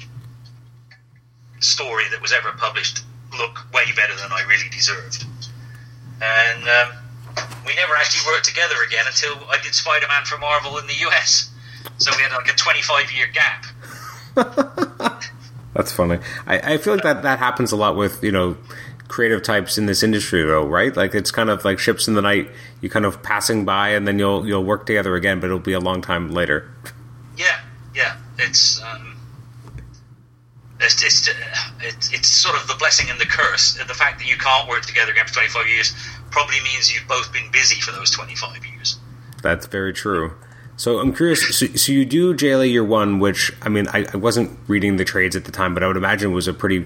story 1.59 2.03
that 2.11 2.21
was 2.21 2.31
ever 2.31 2.51
published 2.57 3.03
look 3.37 3.65
way 3.73 3.85
better 3.95 4.15
than 4.15 4.31
I 4.31 4.43
really 4.47 4.69
deserved. 4.69 5.25
And 6.21 6.63
um, 6.63 6.97
we 7.65 7.75
never 7.75 7.95
actually 7.95 8.31
worked 8.31 8.45
together 8.45 8.75
again 8.87 9.05
until 9.07 9.37
I 9.49 9.57
did 9.61 9.73
Spider 9.73 10.07
Man 10.07 10.23
for 10.25 10.37
Marvel 10.37 10.77
in 10.77 10.87
the 10.87 10.95
US. 11.07 11.51
So 11.97 12.11
we 12.15 12.23
had 12.23 12.31
like 12.31 12.47
a 12.47 12.55
25 12.55 13.11
year 13.11 13.27
gap. 13.33 13.65
That's 15.73 15.91
funny. 15.91 16.19
I, 16.47 16.73
I 16.73 16.77
feel 16.77 16.93
like 16.93 17.03
that, 17.03 17.23
that 17.23 17.39
happens 17.39 17.71
a 17.71 17.75
lot 17.75 17.95
with, 17.95 18.23
you 18.23 18.31
know, 18.31 18.57
creative 19.07 19.43
types 19.43 19.77
in 19.77 19.85
this 19.85 20.03
industry 20.03 20.43
though, 20.43 20.65
right? 20.65 20.95
Like 20.95 21.13
it's 21.13 21.31
kind 21.31 21.49
of 21.49 21.65
like 21.65 21.79
ships 21.79 22.07
in 22.07 22.13
the 22.13 22.21
night, 22.21 22.49
you 22.81 22.89
kind 22.89 23.05
of 23.05 23.21
passing 23.23 23.65
by 23.65 23.89
and 23.89 24.07
then 24.07 24.19
you'll 24.19 24.47
you'll 24.47 24.63
work 24.63 24.85
together 24.85 25.15
again, 25.15 25.39
but 25.39 25.47
it'll 25.47 25.59
be 25.59 25.73
a 25.73 25.79
long 25.79 26.01
time 26.01 26.31
later. 26.31 26.69
Yeah, 27.37 27.59
yeah. 27.93 28.17
It's 28.37 28.81
um, 28.81 29.14
it's 30.93 31.29
it's, 31.81 32.13
it's 32.13 32.27
sort 32.27 32.55
of 32.55 32.67
the 32.67 32.75
blessing 32.75 33.09
and 33.09 33.19
the 33.19 33.25
curse. 33.25 33.73
The 33.75 33.93
fact 33.93 34.19
that 34.19 34.27
you 34.27 34.37
can't 34.37 34.67
work 34.69 34.85
together 34.85 35.11
again 35.11 35.25
for 35.25 35.33
25 35.33 35.67
years 35.67 35.93
probably 36.31 36.61
means 36.63 36.93
you've 36.93 37.07
both 37.07 37.31
been 37.33 37.49
busy 37.51 37.79
for 37.81 37.91
those 37.91 38.11
25 38.11 38.65
years. 38.65 38.99
That's 39.41 39.65
very 39.67 39.93
true. 39.93 40.33
So 40.77 40.99
I'm 40.99 41.13
curious. 41.13 41.57
So, 41.57 41.67
so 41.67 41.91
you 41.91 42.05
do 42.05 42.33
JLA 42.33 42.69
Year 42.69 42.83
One, 42.83 43.19
which 43.19 43.51
I 43.61 43.69
mean, 43.69 43.87
I, 43.89 44.05
I 44.13 44.17
wasn't 44.17 44.57
reading 44.67 44.97
the 44.97 45.05
trades 45.05 45.35
at 45.35 45.45
the 45.45 45.51
time, 45.51 45.73
but 45.73 45.83
I 45.83 45.87
would 45.87 45.97
imagine 45.97 46.33
was 46.33 46.47
a 46.47 46.53
pretty 46.53 46.85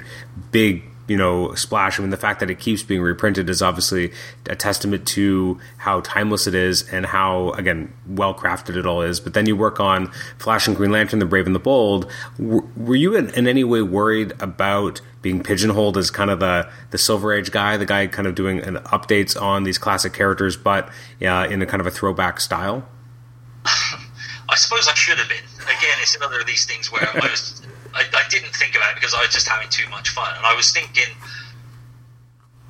big, 0.51 0.83
you 1.10 1.18
know, 1.18 1.53
splash. 1.55 1.99
I 1.99 2.03
mean, 2.03 2.12
the 2.12 2.18
fact 2.18 2.39
that 2.39 2.49
it 2.49 2.60
keeps 2.60 2.84
being 2.84 3.01
reprinted 3.01 3.49
is 3.49 3.62
obviously 3.62 4.14
a 4.47 4.55
testament 4.55 5.07
to 5.10 5.60
how 5.78 6.01
timeless 6.01 6.45
it 6.45 6.53
is 6.53 6.88
and 6.89 7.07
how, 7.07 7.49
again, 7.51 7.91
well 8.07 8.34
crafted 8.34 8.76
it 8.76 8.86
all 8.86 9.01
is. 9.01 9.20
But 9.20 9.34
then 9.34 9.47
you 9.47 9.55
work 9.55 9.80
on 9.80 10.12
Flash 10.38 10.68
and 10.68 10.78
Green 10.78 10.91
Lantern, 10.91 11.20
The 11.20 11.26
Brave 11.26 11.47
and 11.47 11.55
the 11.55 11.60
Bold. 11.60 12.10
W- 12.38 12.70
were 12.78 12.95
you 12.95 13.16
in, 13.16 13.32
in 13.32 13.47
any 13.47 13.64
way 13.64 13.82
worried 13.82 14.34
about 14.39 15.01
being 15.22 15.41
pigeonholed 15.43 15.97
as 15.97 16.12
kind 16.12 16.30
of 16.30 16.39
the 16.39 16.70
the 16.91 16.97
Silver 16.97 17.34
Age 17.34 17.51
guy, 17.51 17.76
the 17.76 17.86
guy 17.86 18.07
kind 18.07 18.28
of 18.28 18.36
doing 18.36 18.60
an 18.60 18.76
updates 18.78 19.39
on 19.39 19.64
these 19.64 19.78
classic 19.78 20.14
characters, 20.14 20.55
but 20.55 20.89
uh, 21.22 21.47
in 21.49 21.62
a 21.62 21.66
kind 21.66 21.82
of 21.82 21.88
a 21.88 21.91
throwback 21.91 22.39
style? 22.39 22.88
I 23.66 24.55
suppose 24.55 24.88
I 24.88 24.93
should 24.93 25.18
have 25.18 25.28
been. 25.28 25.43
Again, 25.64 25.97
it's 26.01 26.16
another 26.16 26.39
of 26.39 26.47
these 26.47 26.66
things 26.66 26.91
where 26.91 27.07
I 27.07 27.20
was. 27.20 27.62
I, 27.93 28.03
I 28.13 28.23
didn't 28.29 28.55
think 28.55 28.75
about 28.75 28.91
it 28.91 28.95
because 28.95 29.13
I 29.13 29.21
was 29.21 29.29
just 29.29 29.47
having 29.47 29.69
too 29.69 29.87
much 29.89 30.09
fun, 30.09 30.31
and 30.35 30.45
I 30.45 30.55
was 30.55 30.71
thinking. 30.71 31.09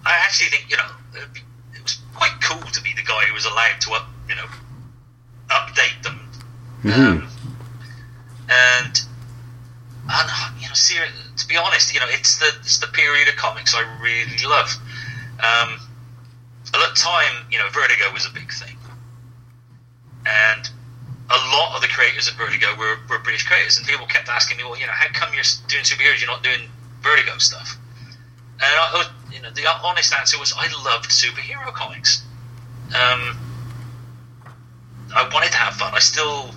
I 0.05 0.15
actually 0.23 0.49
think 0.49 0.71
you 0.71 0.77
know 0.77 0.89
it 1.15 1.83
was 1.83 1.99
quite 2.15 2.39
cool 2.41 2.61
to 2.71 2.81
be 2.81 2.93
the 2.95 3.03
guy 3.03 3.25
who 3.25 3.33
was 3.33 3.45
allowed 3.45 3.81
to 3.81 3.91
up 3.91 4.07
you 4.27 4.35
know 4.35 4.45
update 5.49 6.01
them, 6.03 6.19
um, 6.85 7.27
and 8.49 9.01
and 10.09 10.29
you 10.61 10.67
know 10.67 11.05
to 11.35 11.47
be 11.47 11.57
honest, 11.57 11.93
you 11.93 11.99
know 11.99 12.07
it's 12.09 12.39
the 12.39 12.47
it's 12.59 12.79
the 12.79 12.87
period 12.87 13.27
of 13.27 13.35
comics 13.35 13.75
I 13.75 13.81
really 14.01 14.45
love. 14.47 14.69
Um, 15.39 15.79
at 16.73 16.89
the 16.89 16.95
time, 16.95 17.47
you 17.51 17.57
know, 17.57 17.67
Vertigo 17.69 18.11
was 18.13 18.27
a 18.27 18.31
big 18.31 18.51
thing, 18.51 18.77
and 20.25 20.69
a 21.31 21.37
lot 21.53 21.75
of 21.75 21.81
the 21.81 21.87
creators 21.87 22.27
at 22.27 22.35
Vertigo 22.35 22.75
were, 22.77 22.97
were 23.09 23.19
British 23.19 23.45
creators, 23.45 23.77
and 23.77 23.85
people 23.85 24.05
kept 24.07 24.29
asking 24.29 24.57
me, 24.57 24.63
"Well, 24.63 24.79
you 24.79 24.87
know, 24.87 24.93
how 24.93 25.07
come 25.13 25.33
you're 25.33 25.43
doing 25.67 25.83
superheroes? 25.83 26.19
You're 26.19 26.29
not 26.29 26.43
doing 26.43 26.69
Vertigo 27.01 27.37
stuff?" 27.37 27.77
And 28.61 28.75
I, 28.75 29.09
you 29.31 29.41
know, 29.41 29.51
the 29.51 29.65
honest 29.83 30.13
answer 30.13 30.37
was, 30.37 30.53
I 30.57 30.67
loved 30.83 31.09
superhero 31.09 31.73
comics. 31.73 32.23
Um, 32.89 33.37
I 35.15 35.29
wanted 35.33 35.51
to 35.51 35.57
have 35.57 35.75
fun. 35.75 35.93
I 35.93 35.99
still, 35.99 36.53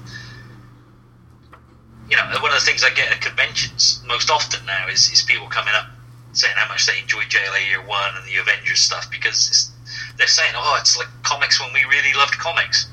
you 2.10 2.16
know, 2.16 2.24
one 2.40 2.52
of 2.52 2.58
the 2.58 2.66
things 2.66 2.82
I 2.82 2.90
get 2.90 3.12
at 3.12 3.20
conventions 3.20 4.02
most 4.06 4.30
often 4.30 4.66
now 4.66 4.88
is, 4.88 5.10
is 5.12 5.22
people 5.22 5.46
coming 5.46 5.74
up 5.74 5.86
saying 6.32 6.54
how 6.56 6.66
much 6.66 6.86
they 6.86 6.98
enjoyed 6.98 7.24
JLA 7.24 7.68
Year 7.68 7.86
One 7.86 8.16
and 8.16 8.26
the 8.26 8.36
Avengers 8.40 8.80
stuff 8.80 9.08
because 9.10 9.70
they're 10.16 10.26
saying, 10.26 10.54
"Oh, 10.56 10.76
it's 10.80 10.96
like 10.96 11.08
comics 11.22 11.60
when 11.60 11.72
we 11.72 11.84
really 11.84 12.14
loved 12.14 12.36
comics." 12.38 12.86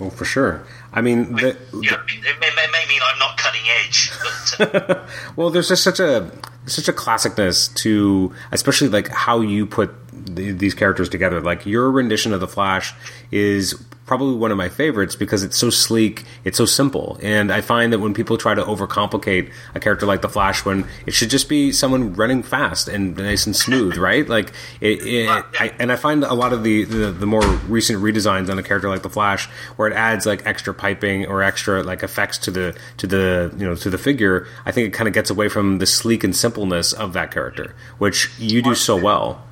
Oh, 0.00 0.10
for 0.10 0.24
sure. 0.24 0.64
I 0.92 1.00
mean, 1.00 1.32
the, 1.32 1.56
you 1.72 1.90
know, 1.90 1.98
it 2.08 2.40
may, 2.40 2.50
may, 2.56 2.66
may 2.72 2.86
mean 2.88 3.00
I'm 3.04 3.18
not 3.18 3.36
cutting 3.36 3.62
edge, 3.84 4.10
but 4.58 4.74
uh, 4.74 5.06
well, 5.36 5.50
there's 5.50 5.68
just 5.68 5.82
such 5.84 6.00
a 6.00 6.30
such 6.66 6.88
a 6.88 6.92
classicness 6.92 7.72
to, 7.76 8.32
especially 8.50 8.88
like 8.88 9.08
how 9.08 9.40
you 9.40 9.66
put 9.66 9.94
the, 10.24 10.52
these 10.52 10.74
characters 10.74 11.08
together. 11.08 11.40
Like 11.40 11.66
your 11.66 11.90
rendition 11.90 12.32
of 12.32 12.40
the 12.40 12.48
Flash 12.48 12.94
is 13.30 13.74
probably 14.06 14.36
one 14.36 14.50
of 14.50 14.58
my 14.58 14.68
favorites 14.68 15.16
because 15.16 15.42
it's 15.42 15.56
so 15.56 15.70
sleek, 15.70 16.24
it's 16.44 16.58
so 16.58 16.66
simple, 16.66 17.18
and 17.22 17.50
I 17.50 17.60
find 17.60 17.92
that 17.92 18.00
when 18.00 18.12
people 18.12 18.36
try 18.36 18.54
to 18.54 18.62
overcomplicate 18.62 19.50
a 19.74 19.80
character 19.80 20.06
like 20.06 20.20
the 20.20 20.28
Flash, 20.28 20.64
when 20.64 20.86
it 21.06 21.12
should 21.12 21.30
just 21.30 21.48
be 21.48 21.72
someone 21.72 22.12
running 22.14 22.42
fast 22.42 22.88
and 22.88 23.16
nice 23.16 23.46
and 23.46 23.56
smooth, 23.56 23.96
right? 23.96 24.28
Like 24.28 24.52
it, 24.80 25.06
it 25.06 25.28
I, 25.28 25.72
and 25.78 25.90
I 25.90 25.96
find 25.96 26.24
a 26.24 26.34
lot 26.34 26.52
of 26.52 26.62
the, 26.62 26.84
the 26.84 27.10
the 27.12 27.26
more 27.26 27.46
recent 27.68 28.02
redesigns 28.02 28.50
on 28.50 28.58
a 28.58 28.62
character 28.62 28.88
like 28.88 29.02
the 29.02 29.10
Flash, 29.10 29.46
where 29.76 29.88
it 29.88 29.94
adds 29.94 30.26
like 30.26 30.44
extra 30.46 30.74
piping 30.74 31.26
or 31.26 31.42
extra 31.42 31.82
like 31.82 32.02
effects 32.02 32.38
to 32.38 32.50
the 32.50 32.76
to 32.98 33.06
the 33.06 33.54
you 33.56 33.66
know 33.66 33.74
to 33.74 33.90
the 33.90 33.98
figure. 33.98 34.46
I 34.66 34.72
think 34.72 34.88
it 34.88 34.92
kind 34.92 35.08
of 35.08 35.14
gets 35.14 35.30
away 35.30 35.48
from 35.48 35.78
the 35.78 35.86
sleek 35.86 36.24
and 36.24 36.36
simpleness 36.36 36.92
of 36.92 37.12
that 37.14 37.30
character, 37.30 37.74
which 37.98 38.30
you 38.38 38.62
do 38.62 38.74
so 38.74 38.96
well. 38.96 39.42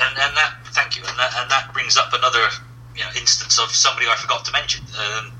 And, 0.00 0.18
and 0.18 0.36
that 0.36 0.54
thank 0.74 0.96
you, 0.96 1.02
and 1.06 1.18
that, 1.18 1.32
and 1.36 1.50
that 1.50 1.72
brings 1.72 1.96
up 1.96 2.12
another 2.12 2.48
you 2.96 3.02
know 3.02 3.10
instance 3.16 3.58
of 3.58 3.70
somebody 3.70 4.06
I 4.08 4.16
forgot 4.16 4.44
to 4.46 4.52
mention, 4.52 4.84
um, 4.98 5.32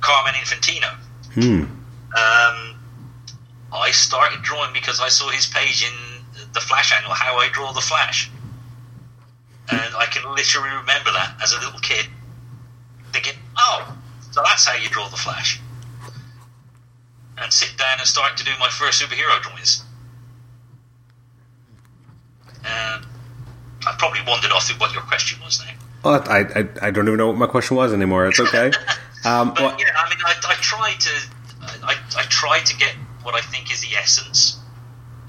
Carmine 0.00 0.34
Infantino. 0.34 0.92
Um, 2.14 2.76
I 3.72 3.90
started 3.90 4.42
drawing 4.42 4.72
because 4.72 5.00
I 5.00 5.08
saw 5.08 5.30
his 5.30 5.46
page 5.46 5.82
in 5.82 6.44
the 6.52 6.60
Flash 6.60 6.92
angle, 6.92 7.12
how 7.12 7.36
I 7.38 7.48
draw 7.48 7.72
the 7.72 7.80
Flash. 7.80 8.30
And 9.70 9.94
I 9.96 10.06
can 10.06 10.22
literally 10.34 10.68
remember 10.68 11.10
that 11.12 11.36
as 11.42 11.52
a 11.52 11.58
little 11.58 11.80
kid, 11.80 12.06
thinking, 13.12 13.34
"Oh, 13.56 13.96
so 14.30 14.42
that's 14.44 14.66
how 14.66 14.74
you 14.74 14.88
draw 14.90 15.08
the 15.08 15.16
Flash." 15.16 15.58
And 17.38 17.52
sit 17.52 17.76
down 17.78 17.98
and 17.98 18.06
start 18.06 18.36
to 18.36 18.44
do 18.44 18.52
my 18.60 18.68
first 18.68 19.02
superhero 19.02 19.42
drawings. 19.42 19.82
And 22.64 23.04
I 23.86 23.94
probably 23.98 24.20
wandered 24.26 24.50
off 24.52 24.66
through 24.66 24.78
what 24.78 24.92
your 24.94 25.02
question 25.02 25.38
was 25.42 25.60
now. 25.60 25.72
Well, 26.04 26.22
I, 26.28 26.40
I 26.40 26.68
I 26.88 26.90
don't 26.90 27.06
even 27.06 27.16
know 27.18 27.28
what 27.28 27.36
my 27.36 27.46
question 27.46 27.76
was 27.76 27.92
anymore. 27.92 28.26
It's 28.26 28.40
okay. 28.40 28.70
Um, 29.26 29.54
But 29.54 29.60
well, 29.62 29.76
yeah, 29.80 29.86
I 29.96 30.10
mean, 30.10 30.18
I, 30.22 30.34
I 30.48 30.54
try 30.60 30.92
to, 30.92 31.10
I, 31.82 31.96
I 32.18 32.24
try 32.28 32.58
to 32.60 32.76
get 32.76 32.92
what 33.22 33.34
I 33.34 33.40
think 33.40 33.72
is 33.72 33.80
the 33.80 33.96
essence 33.96 34.58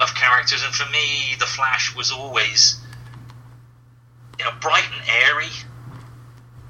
of 0.02 0.14
characters, 0.16 0.62
and 0.66 0.76
for 0.76 0.84
me, 0.92 1.36
the 1.40 1.46
Flash 1.46 1.96
was 1.96 2.12
always, 2.12 2.76
you 4.38 4.44
know, 4.44 4.52
bright 4.60 4.84
and 4.92 5.10
airy 5.24 5.48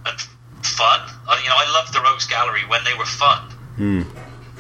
and 0.06 0.22
fun. 0.62 1.00
I, 1.28 1.42
you 1.44 1.50
know, 1.50 1.56
I 1.58 1.66
loved 1.74 1.94
the 1.96 2.02
Rogues 2.02 2.28
Gallery 2.28 2.62
when 2.68 2.84
they 2.84 2.94
were 2.94 3.06
fun, 3.10 3.50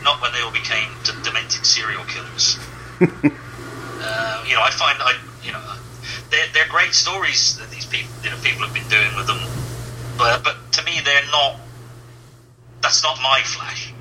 not 0.03 0.19
when 0.23 0.33
they 0.33 0.41
all 0.41 0.51
became 0.51 0.89
d- 1.03 1.11
demented 1.23 1.63
serial 1.67 2.03
killers. 2.05 2.57
uh, 3.01 4.43
you 4.47 4.55
know, 4.55 4.61
I 4.63 4.71
find 4.71 4.97
I, 5.01 5.19
you 5.43 5.51
know, 5.51 5.61
they're, 6.31 6.47
they're 6.53 6.67
great 6.69 6.93
stories 6.93 7.57
that 7.57 7.69
these 7.69 7.85
people, 7.85 8.11
you 8.23 8.29
know, 8.29 8.37
people 8.43 8.65
have 8.65 8.73
been 8.73 8.87
doing 8.89 9.15
with 9.15 9.27
them, 9.27 9.39
but 10.17 10.43
but 10.43 10.57
to 10.73 10.83
me, 10.83 10.99
they're 11.03 11.25
not 11.31 11.59
that's 12.85 13.03
not 13.03 13.17
my 13.21 13.41
Flash. 13.43 13.93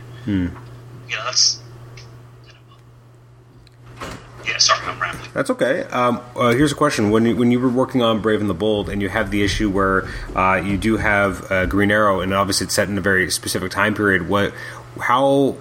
You 1.08 1.16
know, 1.16 1.24
that's. 1.24 1.60
Yeah, 4.46 4.58
sorry, 4.58 4.86
I'm 4.86 5.00
rambling. 5.00 5.30
That's 5.32 5.48
okay. 5.48 5.84
Um, 5.84 6.20
uh, 6.36 6.50
here's 6.50 6.72
a 6.72 6.74
question: 6.74 7.10
when 7.10 7.24
you, 7.24 7.34
when 7.34 7.50
you 7.50 7.60
were 7.60 7.70
working 7.70 8.02
on 8.02 8.20
Brave 8.20 8.42
and 8.42 8.50
the 8.50 8.54
Bold, 8.54 8.90
and 8.90 9.00
you 9.00 9.08
have 9.08 9.30
the 9.30 9.42
issue 9.42 9.70
where 9.70 10.06
uh, 10.36 10.56
you 10.56 10.76
do 10.76 10.98
have 10.98 11.50
uh, 11.50 11.64
Green 11.64 11.90
Arrow, 11.90 12.20
and 12.20 12.34
obviously 12.34 12.66
it's 12.66 12.74
set 12.74 12.88
in 12.90 12.98
a 12.98 13.00
very 13.00 13.30
specific 13.30 13.70
time 13.70 13.94
period. 13.94 14.28
What, 14.28 14.52
how? 15.00 15.56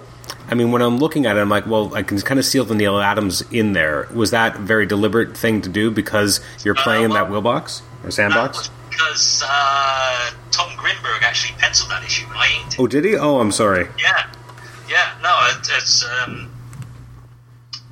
I 0.48 0.54
mean, 0.54 0.72
when 0.72 0.82
I'm 0.82 0.98
looking 0.98 1.26
at 1.26 1.36
it, 1.36 1.40
I'm 1.40 1.48
like, 1.48 1.66
well, 1.66 1.94
I 1.94 2.02
can 2.02 2.20
kind 2.20 2.38
of 2.38 2.44
see 2.44 2.62
the 2.62 2.74
Neal 2.74 2.98
Adams 2.98 3.42
in 3.50 3.72
there. 3.72 4.08
Was 4.14 4.30
that 4.32 4.56
a 4.56 4.58
very 4.58 4.86
deliberate 4.86 5.36
thing 5.36 5.62
to 5.62 5.68
do 5.68 5.90
because 5.90 6.40
you're 6.64 6.74
playing 6.74 7.04
in 7.04 7.10
that 7.12 7.28
wheelbox 7.28 7.82
or 8.04 8.10
sandbox? 8.10 8.70
because 8.94 9.42
uh, 9.46 10.30
Tom 10.50 10.70
Grindberg 10.76 11.22
actually 11.22 11.58
penciled 11.58 11.90
that 11.90 12.04
issue, 12.04 12.26
and 12.28 12.36
I 12.36 12.60
inked 12.60 12.74
it. 12.74 12.80
Oh, 12.80 12.86
did 12.86 13.04
he? 13.04 13.16
Oh, 13.16 13.40
I'm 13.40 13.52
sorry. 13.52 13.86
Yeah, 13.98 14.30
yeah. 14.88 15.14
No, 15.22 15.36
it, 15.50 15.68
it's. 15.76 16.04
Um, 16.04 16.50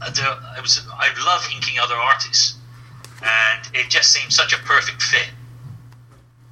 I, 0.01 0.61
was. 0.61 0.87
I 0.93 1.09
love 1.25 1.47
inking 1.55 1.79
other 1.79 1.95
artists, 1.95 2.57
and 3.23 3.69
it 3.75 3.91
just 3.91 4.13
seemed 4.13 4.33
such 4.33 4.53
a 4.53 4.59
perfect 4.59 5.03
fit 5.03 5.29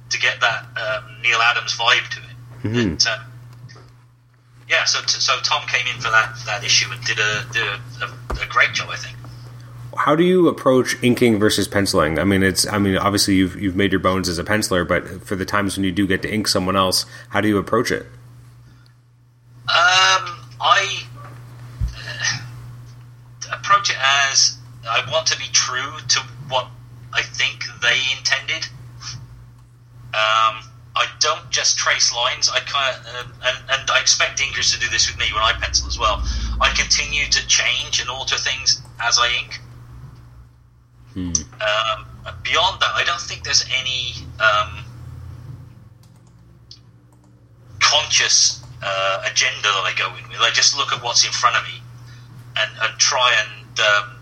to 0.09 0.19
get 0.19 0.39
that 0.41 0.65
um, 0.77 1.21
Neal 1.21 1.39
Adams 1.39 1.77
vibe 1.77 2.07
to 2.09 2.19
it. 2.19 2.25
That, 2.99 3.19
um, 3.19 3.30
yeah, 4.71 4.85
so 4.85 5.01
so 5.05 5.33
Tom 5.43 5.67
came 5.67 5.85
in 5.85 6.01
for 6.01 6.09
that 6.09 6.33
that 6.45 6.63
issue 6.63 6.89
and 6.91 7.03
did 7.03 7.19
a 7.19 7.45
did 7.51 7.63
a, 7.63 8.05
a, 8.05 8.43
a 8.43 8.47
great 8.47 8.73
job, 8.73 8.89
I 8.89 8.95
think. 8.95 9.17
How 9.97 10.15
do 10.15 10.23
you 10.23 10.47
approach 10.47 10.95
inking 11.03 11.39
versus 11.39 11.67
penciling? 11.67 12.17
I 12.17 12.23
mean, 12.23 12.41
it's. 12.41 12.65
I 12.65 12.79
mean, 12.79 12.95
obviously 12.95 13.35
you've 13.35 13.61
you've 13.61 13.75
made 13.75 13.91
your 13.91 13.99
bones 13.99 14.29
as 14.29 14.39
a 14.39 14.45
penciler, 14.45 14.87
but 14.87 15.27
for 15.27 15.35
the 15.35 15.43
times 15.43 15.75
when 15.75 15.83
you 15.83 15.91
do 15.91 16.07
get 16.07 16.21
to 16.21 16.33
ink 16.33 16.47
someone 16.47 16.77
else, 16.77 17.05
how 17.29 17.41
do 17.41 17.49
you 17.49 17.57
approach 17.57 17.91
it? 17.91 18.03
Um, 19.67 20.39
I 20.61 21.03
uh, 21.97 22.37
approach 23.51 23.89
it 23.89 23.97
as 23.99 24.57
I 24.89 25.03
want 25.11 25.27
to 25.27 25.37
be 25.37 25.47
true 25.51 25.97
to 26.07 26.19
what 26.47 26.67
I 27.13 27.23
think 27.23 27.65
they 27.81 27.99
intended. 28.17 28.69
Um, 30.13 30.70
I 31.01 31.07
don't 31.19 31.49
just 31.49 31.79
trace 31.79 32.13
lines. 32.13 32.47
I 32.47 32.59
kind 32.59 32.95
of, 32.95 33.05
uh, 33.05 33.47
and, 33.47 33.57
and 33.71 33.89
I 33.89 33.99
expect 33.99 34.39
inkers 34.39 34.71
to 34.73 34.79
do 34.79 34.87
this 34.89 35.09
with 35.09 35.17
me 35.17 35.25
when 35.33 35.41
I 35.41 35.53
pencil 35.59 35.87
as 35.87 35.97
well. 35.97 36.21
I 36.61 36.71
continue 36.77 37.25
to 37.25 37.47
change 37.47 37.99
and 37.99 38.07
alter 38.09 38.37
things 38.37 38.81
as 39.01 39.17
I 39.17 39.27
ink. 39.41 39.59
Um, 41.15 42.05
beyond 42.43 42.81
that, 42.81 42.91
I 42.93 43.03
don't 43.03 43.19
think 43.19 43.43
there's 43.43 43.65
any 43.81 44.13
um, 44.39 44.85
conscious 47.79 48.63
uh, 48.83 49.23
agenda 49.25 49.63
that 49.63 49.83
I 49.83 49.93
go 49.97 50.07
in 50.15 50.29
with. 50.29 50.39
I 50.39 50.51
just 50.51 50.77
look 50.77 50.93
at 50.93 51.03
what's 51.03 51.25
in 51.25 51.31
front 51.31 51.55
of 51.57 51.63
me 51.63 51.81
and, 52.57 52.71
and 52.79 52.99
try 52.99 53.33
and 53.41 53.79
um, 53.79 54.17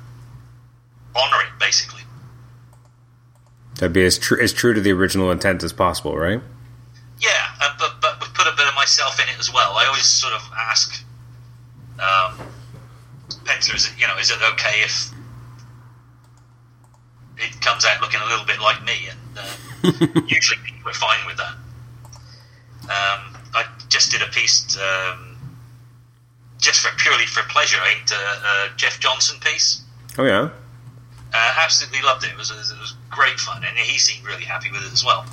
honor 1.14 1.44
it, 1.44 1.60
basically. 1.60 2.02
That'd 3.76 3.94
be 3.94 4.06
as 4.06 4.18
true 4.18 4.42
as 4.42 4.54
true 4.54 4.74
to 4.74 4.82
the 4.82 4.92
original 4.92 5.30
intent 5.30 5.64
as 5.64 5.74
possible, 5.74 6.18
right? 6.18 6.42
Yeah, 7.20 7.30
uh, 7.62 7.76
but 7.78 8.02
but 8.02 8.20
put 8.34 8.48
a 8.48 8.56
bit 8.56 8.68
of 8.68 8.76
myself 8.76 9.20
in 9.20 9.28
it 9.28 9.40
as 9.40 9.52
well. 9.54 9.74
I 9.74 9.86
always 9.86 10.06
sort 10.06 10.34
of 10.34 10.42
ask 10.58 11.04
um, 12.00 12.48
pencilers, 13.44 13.90
you 13.98 14.08
know, 14.08 14.18
is 14.18 14.32
it 14.32 14.38
okay 14.54 14.82
if 14.84 15.12
it 17.38 17.62
comes 17.62 17.86
out 17.86 18.02
looking 18.02 18.22
a 18.22 18.26
little 18.26 18.46
bit 18.46 18.60
like 18.60 18.84
me? 18.84 19.10
And 19.10 19.38
uh, 19.38 20.22
usually 20.28 20.60
people 20.64 20.92
are 20.92 20.94
fine 20.94 21.26
with 21.26 21.38
that. 21.38 21.56
Um, 22.84 23.38
I 23.54 23.66
just 23.90 24.12
did 24.12 24.22
a 24.22 24.28
piece 24.28 24.78
um, 24.78 25.38
just 26.58 26.80
for 26.80 26.96
purely 26.98 27.26
for 27.26 27.44
pleasure. 27.50 27.78
I 27.82 27.96
inked 27.98 28.12
a, 28.12 28.16
a 28.16 28.78
Jeff 28.78 29.00
Johnson 29.00 29.40
piece. 29.42 29.84
Oh 30.18 30.26
yeah. 30.26 30.50
Uh, 31.32 31.54
absolutely 31.62 32.02
loved 32.02 32.24
it. 32.24 32.32
It 32.32 32.38
was, 32.38 32.50
it 32.50 32.80
was 32.80 32.96
great 33.12 33.40
fun, 33.40 33.64
and 33.64 33.78
he 33.78 34.00
seemed 34.00 34.26
really 34.26 34.46
happy 34.46 34.72
with 34.72 34.82
it 34.82 34.92
as 34.92 35.06
well. 35.06 35.26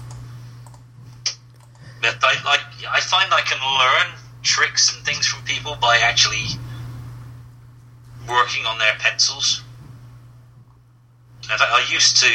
But 2.03 2.16
I, 2.22 2.34
like, 2.44 2.61
I 2.90 3.01
find 3.01 3.32
I 3.32 3.40
can 3.40 3.59
learn 3.59 4.18
tricks 4.42 4.94
and 4.94 5.05
things 5.05 5.26
from 5.26 5.44
people 5.44 5.76
by 5.80 5.99
actually 5.99 6.44
working 8.28 8.64
on 8.66 8.78
their 8.78 8.94
pencils. 8.99 9.62
In 11.42 11.49
fact, 11.49 11.62
I 11.62 11.84
used 11.90 12.16
to, 12.22 12.30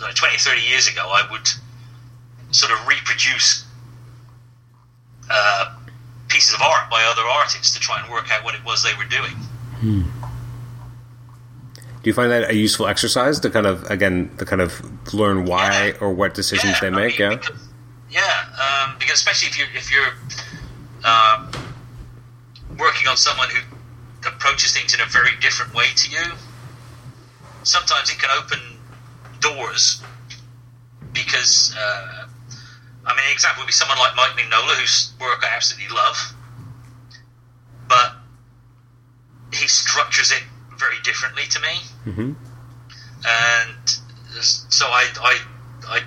like 0.00 0.14
20, 0.14 0.36
30 0.38 0.60
years 0.60 0.88
ago, 0.88 1.02
I 1.12 1.26
would 1.30 1.48
sort 2.50 2.72
of 2.72 2.86
reproduce 2.86 3.64
uh, 5.30 5.74
pieces 6.28 6.54
of 6.54 6.60
art 6.60 6.90
by 6.90 7.02
other 7.04 7.22
artists 7.22 7.72
to 7.74 7.80
try 7.80 8.00
and 8.02 8.10
work 8.12 8.30
out 8.30 8.44
what 8.44 8.54
it 8.54 8.64
was 8.64 8.82
they 8.82 8.94
were 8.98 9.04
doing. 9.08 9.34
Do 12.02 12.10
you 12.10 12.12
find 12.12 12.30
that 12.30 12.50
a 12.50 12.54
useful 12.54 12.86
exercise 12.86 13.40
to 13.40 13.50
kind 13.50 13.66
of 13.66 13.84
again 13.90 14.30
to 14.38 14.44
kind 14.44 14.60
of 14.60 14.80
learn 15.14 15.44
why 15.46 15.86
Yeah. 15.88 15.92
or 16.00 16.12
what 16.12 16.34
decisions 16.34 16.78
they 16.80 16.88
I 16.88 16.90
make? 16.90 17.18
mean, 17.18 17.30
yeah. 17.30 17.36
because- 17.36 17.68
yeah, 18.14 18.46
um, 18.62 18.96
because 18.98 19.18
especially 19.18 19.48
if 19.48 19.58
you're 19.58 19.68
if 19.74 19.90
you're 19.90 20.14
um, 21.04 21.50
working 22.78 23.08
on 23.08 23.16
someone 23.16 23.48
who 23.50 23.58
approaches 24.28 24.72
things 24.72 24.94
in 24.94 25.00
a 25.00 25.06
very 25.06 25.32
different 25.40 25.74
way 25.74 25.86
to 25.96 26.08
you, 26.08 26.22
sometimes 27.64 28.10
it 28.10 28.18
can 28.18 28.30
open 28.38 28.60
doors. 29.40 30.02
Because 31.12 31.74
uh, 31.76 32.26
I 33.06 33.16
mean, 33.16 33.24
an 33.26 33.32
example 33.32 33.62
would 33.62 33.66
be 33.66 33.72
someone 33.72 33.98
like 33.98 34.14
Mike 34.16 34.30
Mignola, 34.38 34.78
whose 34.78 35.12
work 35.20 35.42
I 35.42 35.54
absolutely 35.54 35.94
love, 35.94 36.16
but 37.88 38.12
he 39.52 39.66
structures 39.66 40.30
it 40.30 40.42
very 40.78 40.96
differently 41.02 41.44
to 41.48 41.60
me 41.60 42.12
hmm 42.12 42.32
and 43.26 43.76
so 44.42 44.86
I, 44.86 45.06
I, 45.22 45.38
I 45.88 46.00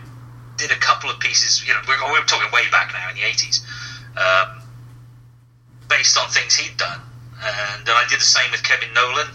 did 0.57 0.71
a 0.71 0.79
couple 0.79 1.09
of 1.09 1.19
pieces. 1.19 1.65
You 1.65 1.73
know, 1.73 1.81
we're, 1.87 2.11
we're 2.11 2.25
talking 2.25 2.51
way 2.51 2.69
back 2.71 2.91
now 2.93 3.09
in 3.09 3.15
the 3.15 3.23
eighties, 3.23 3.65
um, 4.17 4.61
based 5.89 6.17
on 6.17 6.29
things 6.29 6.55
he'd 6.55 6.77
done, 6.77 7.01
and 7.41 7.85
then 7.85 7.95
I 7.95 8.05
did 8.09 8.19
the 8.19 8.25
same 8.25 8.51
with 8.51 8.63
Kevin 8.63 8.93
Nowlan. 8.93 9.27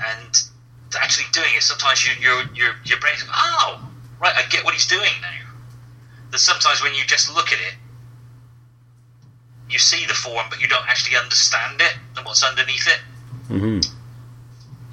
And 0.00 0.42
actually 0.98 1.26
doing 1.32 1.50
it, 1.54 1.62
sometimes 1.62 2.06
you, 2.06 2.12
your 2.20 2.42
your 2.54 2.74
your 2.84 2.98
brain's 3.00 3.20
like, 3.20 3.36
oh, 3.36 3.80
right, 4.20 4.34
I 4.34 4.48
get 4.48 4.64
what 4.64 4.74
he's 4.74 4.86
doing 4.86 5.12
now. 5.20 5.52
That 6.30 6.38
sometimes 6.38 6.82
when 6.82 6.94
you 6.94 7.04
just 7.06 7.34
look 7.34 7.52
at 7.52 7.58
it, 7.58 7.74
you 9.68 9.78
see 9.78 10.06
the 10.06 10.14
form, 10.14 10.46
but 10.48 10.60
you 10.60 10.68
don't 10.68 10.88
actually 10.88 11.16
understand 11.16 11.80
it 11.80 11.94
and 12.16 12.24
what's 12.24 12.42
underneath 12.44 12.86
it. 12.86 13.00
hmm 13.48 13.80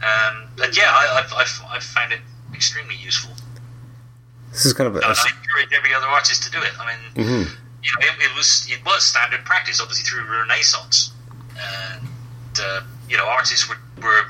Um, 0.03 0.49
and 0.61 0.75
yeah, 0.75 0.89
I, 0.89 1.21
I've, 1.21 1.33
I've, 1.33 1.61
I've 1.69 1.83
found 1.83 2.11
it 2.11 2.19
extremely 2.53 2.95
useful. 2.95 3.31
This 4.51 4.65
is 4.65 4.73
kind 4.73 4.87
of 4.87 4.95
a, 4.95 5.05
I 5.05 5.09
encourage 5.11 5.71
every 5.77 5.93
other 5.93 6.07
artist 6.07 6.43
to 6.43 6.51
do 6.51 6.57
it. 6.59 6.71
I 6.79 6.85
mean, 6.87 7.25
Mhm. 7.27 7.49
you 7.83 7.91
know, 7.91 7.99
it, 8.07 8.31
it 8.31 8.35
was 8.35 8.65
it 8.69 8.83
was 8.85 9.03
standard 9.03 9.43
practice, 9.45 9.79
obviously 9.81 10.03
through 10.09 10.25
Renaissance, 10.29 11.11
and 11.51 12.59
uh, 12.59 12.81
you 13.09 13.17
know, 13.17 13.25
artists 13.25 13.69
were, 13.69 13.77
were 14.01 14.23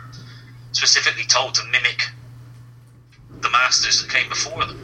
specifically 0.74 1.24
told 1.26 1.54
to 1.56 1.64
mimic 1.72 2.10
the 3.42 3.50
masters 3.50 4.02
that 4.02 4.12
came 4.12 4.28
before 4.30 4.66
them. 4.66 4.80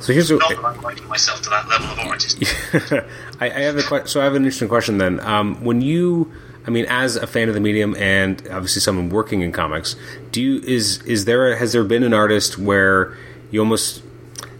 so 0.00 0.12
here's 0.12 0.30
Not 0.30 0.48
that 0.48 0.58
I'm 0.64 0.80
liking 0.82 1.06
myself 1.08 1.42
to 1.42 1.50
that 1.50 1.68
level 1.68 1.86
of 1.90 1.98
artist. 2.00 2.38
I, 3.40 3.46
I 3.46 3.60
have 3.60 3.76
a 3.76 4.08
so 4.08 4.20
I 4.20 4.24
have 4.24 4.34
an 4.34 4.42
interesting 4.42 4.68
question 4.68 4.98
then. 4.98 5.20
Um, 5.20 5.62
when 5.64 5.80
you 5.80 6.32
I 6.66 6.70
mean, 6.70 6.86
as 6.88 7.16
a 7.16 7.26
fan 7.26 7.48
of 7.48 7.54
the 7.54 7.60
medium 7.60 7.94
and 7.96 8.40
obviously 8.50 8.80
someone 8.80 9.08
working 9.10 9.40
in 9.42 9.52
comics, 9.52 9.96
do 10.30 10.40
you 10.40 10.60
is 10.60 11.02
is 11.02 11.24
there 11.26 11.54
has 11.56 11.72
there 11.72 11.84
been 11.84 12.02
an 12.02 12.14
artist 12.14 12.56
where 12.58 13.16
you 13.52 13.60
almost 13.60 14.02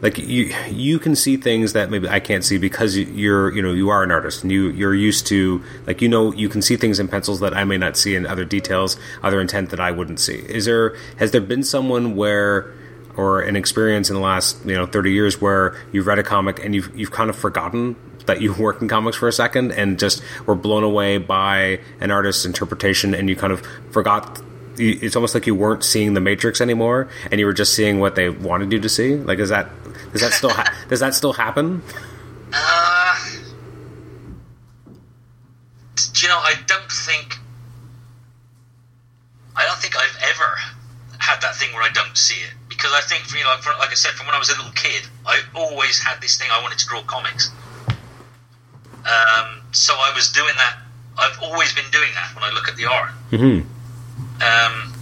like 0.01 0.18
you 0.18 0.55
you 0.70 0.99
can 1.01 1.16
see 1.16 1.36
things 1.36 1.72
that 1.72 1.90
maybe 1.90 2.09
I 2.09 2.20
can't 2.20 2.45
see 2.45 2.59
because 2.59 2.97
you- 2.97 3.07
you're 3.14 3.55
you 3.55 3.62
know 3.62 3.72
you 3.72 3.88
are 3.88 4.03
an 4.05 4.11
artist 4.12 4.43
and 4.43 4.51
you 4.53 4.68
you're 4.70 4.95
used 4.95 5.26
to 5.28 5.62
like 5.86 6.01
you 6.03 6.09
know 6.09 6.32
you 6.32 6.49
can 6.49 6.62
see 6.62 6.76
things 6.76 7.01
in 7.01 7.09
pencils 7.09 7.40
that 7.40 7.55
I 7.57 7.64
may 7.64 7.78
not 7.78 7.97
see 7.97 8.14
in 8.14 8.26
other 8.26 8.45
details, 8.45 8.97
other 9.22 9.40
intent 9.40 9.70
that 9.70 9.80
I 9.80 9.90
wouldn't 9.90 10.20
see. 10.20 10.34
Is 10.34 10.66
there 10.66 10.95
has 11.16 11.30
there 11.32 11.40
been 11.40 11.64
someone 11.64 12.14
where 12.14 12.72
or 13.16 13.40
an 13.43 13.57
experience 13.57 14.09
in 14.11 14.14
the 14.16 14.22
last 14.22 14.57
you 14.64 14.74
know 14.74 14.86
30 14.86 15.12
years 15.12 15.40
where 15.40 15.76
you've 15.93 16.07
read 16.07 16.18
a 16.18 16.22
comic 16.22 16.62
and 16.64 16.74
you've 16.74 16.90
you've 16.99 17.11
kind 17.11 17.30
of 17.30 17.36
forgotten 17.36 17.97
that 18.26 18.40
you 18.40 18.53
work 18.66 18.80
in 18.82 18.88
comics 18.88 19.16
for 19.16 19.28
a 19.28 19.32
second 19.32 19.72
and 19.72 19.99
just 19.99 20.22
were 20.47 20.55
blown 20.55 20.82
away 20.84 21.18
by 21.18 21.78
an 22.01 22.11
artist's 22.11 22.45
interpretation 22.45 23.14
and 23.14 23.28
you 23.28 23.36
kind 23.36 23.53
of 23.53 23.62
forgot 23.90 24.40
it's 24.79 25.16
almost 25.16 25.35
like 25.35 25.47
you 25.47 25.55
weren't 25.55 25.85
seeing 25.85 26.14
the 26.14 26.20
matrix 26.20 26.61
anymore 26.61 27.09
and 27.31 27.39
you 27.41 27.47
were 27.47 27.53
just 27.53 27.75
seeing 27.75 28.01
what 28.01 28.14
they 28.14 28.29
wanted 28.31 28.73
you 28.73 28.81
to 28.81 28.89
see 28.89 29.16
like 29.16 29.39
is 29.39 29.49
that 29.51 29.68
does 30.12 30.20
that 30.23 30.33
still 30.33 30.51
ha- 30.51 30.73
does 30.89 31.01
that 31.01 31.14
still 31.14 31.33
happen 31.35 31.83
Uh, 32.53 33.14
do 35.97 36.20
you 36.23 36.29
know? 36.29 36.39
I 36.39 36.55
don't 36.66 36.91
think. 36.91 37.37
I 39.57 39.64
don't 39.66 39.79
think 39.79 39.95
I've 39.97 40.16
ever 40.31 40.57
had 41.18 41.41
that 41.43 41.57
thing 41.57 41.73
where 41.75 41.83
I 41.83 41.91
don't 41.93 42.16
see 42.16 42.41
it 42.41 42.53
because 42.68 42.93
I 42.95 43.01
think, 43.01 43.31
you 43.33 43.45
know, 43.45 43.55
for, 43.61 43.70
like 43.79 43.91
I 43.91 43.95
said, 43.95 44.12
from 44.12 44.27
when 44.27 44.35
I 44.35 44.39
was 44.39 44.49
a 44.51 44.57
little 44.57 44.73
kid, 44.73 45.03
I 45.27 45.41
always 45.55 45.99
had 46.03 46.20
this 46.20 46.37
thing. 46.37 46.49
I 46.51 46.61
wanted 46.62 46.79
to 46.79 46.87
draw 46.87 47.03
comics. 47.03 47.51
Um, 47.89 49.62
so 49.73 49.95
I 49.95 50.12
was 50.14 50.29
doing 50.29 50.55
that. 50.57 50.79
I've 51.18 51.39
always 51.43 51.73
been 51.75 51.91
doing 51.91 52.11
that 52.14 52.35
when 52.35 52.45
I 52.45 52.51
look 52.55 52.68
at 52.68 52.77
the 52.77 52.87
art. 52.87 53.11
mm-hmm. 53.31 53.68
Um, 54.43 54.93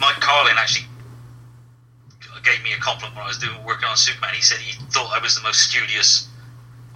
Mike 0.00 0.20
Carlin 0.20 0.54
actually 0.58 0.86
gave 2.44 2.62
me 2.64 2.72
a 2.72 2.80
compliment 2.80 3.14
when 3.14 3.24
I 3.24 3.28
was 3.28 3.38
doing 3.38 3.62
working 3.64 3.88
on 3.88 3.96
Superman. 3.96 4.34
He 4.34 4.42
said 4.42 4.58
he 4.58 4.72
thought 4.90 5.12
I 5.14 5.22
was 5.22 5.36
the 5.36 5.42
most 5.42 5.62
studious 5.62 6.28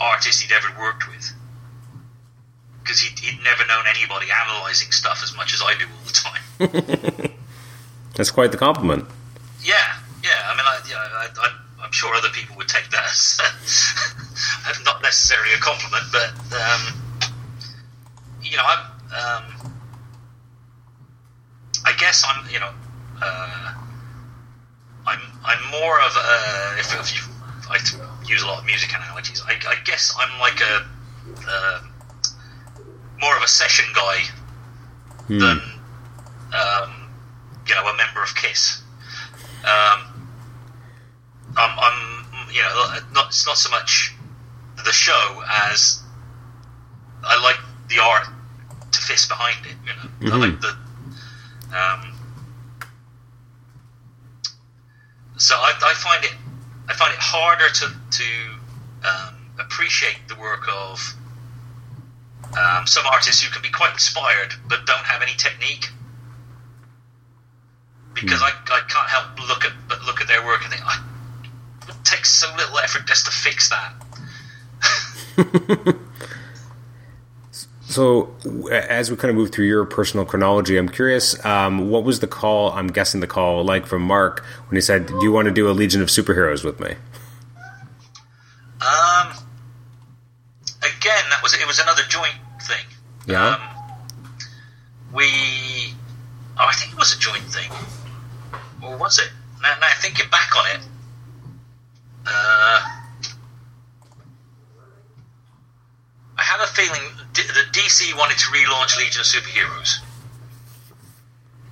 artist 0.01 0.43
he'd 0.43 0.53
ever 0.53 0.69
worked 0.79 1.09
with 1.09 1.33
because 2.83 3.01
he'd, 3.01 3.19
he'd 3.19 3.43
never 3.43 3.67
known 3.67 3.85
anybody 3.89 4.27
analyzing 4.31 4.91
stuff 4.91 5.21
as 5.23 5.35
much 5.37 5.55
as 5.55 5.63
I 5.63 5.75
do 5.79 5.85
all 5.87 6.05
the 6.07 6.13
time. 6.13 7.33
that's 8.15 8.31
quite 8.31 8.51
the 8.51 8.59
compliment 8.59 9.07
yeah, 9.67 9.99
yeah. 10.23 10.47
I 10.47 10.55
mean, 10.55 10.65
I, 10.65 10.79
yeah, 10.89 10.97
I, 10.97 11.27
I'm, 11.43 11.57
I'm 11.83 11.93
sure 11.93 12.15
other 12.15 12.31
people 12.31 12.57
would 12.57 12.69
take 12.69 12.89
that 12.91 13.05
as 13.05 13.41
not 14.85 15.03
necessarily 15.03 15.53
a 15.55 15.59
compliment, 15.59 16.05
but 16.13 16.31
um, 16.55 16.83
you 18.43 18.57
know, 18.57 18.63
I'm. 18.65 18.83
Um, 19.11 19.45
I 19.63 19.76
guess 21.97 22.25
I'm. 22.27 22.49
You 22.51 22.61
know, 22.61 22.71
uh, 23.23 23.75
I'm. 25.07 25.21
I'm 25.45 25.71
more 25.71 26.01
of 26.01 26.17
a. 26.17 26.79
If, 26.79 26.95
if 27.01 27.15
you, 27.15 27.23
I 27.71 27.79
use 28.27 28.43
a 28.43 28.47
lot 28.47 28.61
of 28.61 28.67
music 28.67 28.95
analogies. 28.95 29.43
I, 29.47 29.55
I 29.69 29.77
guess 29.85 30.15
I'm 30.19 30.39
like 30.41 30.61
a. 30.61 30.87
Uh, 31.49 31.81
more 33.21 33.37
of 33.37 33.43
a 33.43 33.49
session 33.49 33.85
guy 33.95 34.19
than, 35.39 35.61
um, 36.53 37.09
you 37.67 37.75
know, 37.75 37.87
a 37.87 37.97
member 37.97 38.23
of 38.23 38.35
Kiss. 38.35 38.83
Um, 39.65 40.29
I'm, 41.57 41.79
I'm, 41.79 42.27
you 42.53 42.63
know, 42.63 42.99
not 43.13 43.29
it's 43.29 43.47
not 43.47 43.57
so 43.57 43.71
much 43.71 44.15
the 44.85 44.93
show 44.93 45.43
as 45.49 46.03
I 47.25 47.43
like 47.43 47.59
the 47.89 48.01
art 48.03 48.27
to 48.93 49.01
fist 49.01 49.29
behind 49.29 49.65
it. 49.67 49.77
You 49.87 50.31
know, 50.31 50.37
I 50.37 50.39
like 50.39 50.61
the. 50.61 50.77
Um, 51.77 52.13
so 55.37 55.55
I, 55.55 55.73
I 55.83 55.95
find 55.95 56.25
it, 56.25 56.33
I 56.89 56.95
find 56.95 57.13
it 57.13 57.21
harder 57.21 57.69
to 57.69 57.87
to 58.11 58.25
um, 59.07 59.35
appreciate 59.59 60.17
the 60.29 60.37
work 60.37 60.67
of 60.73 61.15
um, 62.57 62.87
some 62.87 63.05
artists 63.07 63.43
who 63.43 63.53
can 63.53 63.61
be 63.61 63.69
quite 63.69 63.93
inspired 63.93 64.55
but 64.69 64.87
don't 64.87 65.05
have 65.05 65.21
any 65.21 65.35
technique 65.37 65.91
because 68.15 68.41
I, 68.41 68.49
I 68.49 68.81
can't 68.89 69.09
help 69.09 69.39
look 69.47 69.65
at 69.65 69.73
but 69.89 70.03
look 70.05 70.23
at 70.23 70.29
their 70.29 70.45
work 70.47 70.63
and 70.63 70.73
think 70.73 70.83
"Ah, 70.87 71.05
it 71.89 71.95
takes 72.05 72.31
so 72.33 72.49
little 72.57 72.79
effort 72.79 73.07
just 73.07 73.27
to 73.27 73.33
fix 73.33 73.69
that. 73.69 73.93
So, 77.97 78.29
as 78.71 79.11
we 79.11 79.17
kind 79.17 79.31
of 79.31 79.37
move 79.37 79.53
through 79.53 79.65
your 79.65 79.87
personal 79.87 80.27
chronology, 80.27 80.77
I'm 80.77 80.87
curious, 80.87 81.43
um, 81.47 81.89
what 81.89 82.05
was 82.05 82.21
the 82.21 82.27
call? 82.27 82.71
I'm 82.73 82.89
guessing 82.89 83.21
the 83.23 83.27
call 83.27 83.65
like 83.65 83.87
from 83.87 84.03
Mark 84.03 84.45
when 84.69 84.77
he 84.77 84.83
said, 84.83 85.07
"Do 85.07 85.19
you 85.23 85.33
want 85.33 85.47
to 85.47 85.51
do 85.51 85.67
a 85.71 85.73
Legion 85.73 86.03
of 86.03 86.09
Superheroes 86.09 86.63
with 86.63 86.79
me?" 86.79 86.89
Um, 88.83 89.33
again, 90.83 91.25
that 91.31 91.41
was 91.43 91.55
it 91.55 91.67
was 91.67 91.79
another 91.79 92.03
joint 92.07 92.35
thing. 92.61 92.85
Yeah. 93.27 93.55
Um, 93.55 93.61
we, 95.15 95.25
oh, 96.59 96.67
I 96.69 96.75
think 96.75 96.93
it 96.93 96.99
was 96.99 97.17
a 97.17 97.19
joint 97.19 97.45
thing, 97.45 97.71
or 98.83 98.99
was 98.99 99.19
it? 99.19 99.31
Now, 99.63 99.75
now 99.81 99.89
thinking 100.03 100.29
back 100.31 100.55
on 100.55 100.67
it, 100.77 100.81
uh, 102.27 102.97
I 106.36 106.36
have 106.47 106.61
a 106.61 106.71
feeling 106.71 107.03
D- 107.33 107.43
that 107.43 107.73
DC 107.73 108.17
wanted 108.17 108.39
to 108.39 108.47
relaunch 108.55 108.97
Legion 108.99 109.21
of 109.21 109.27
Superheroes, 109.27 109.99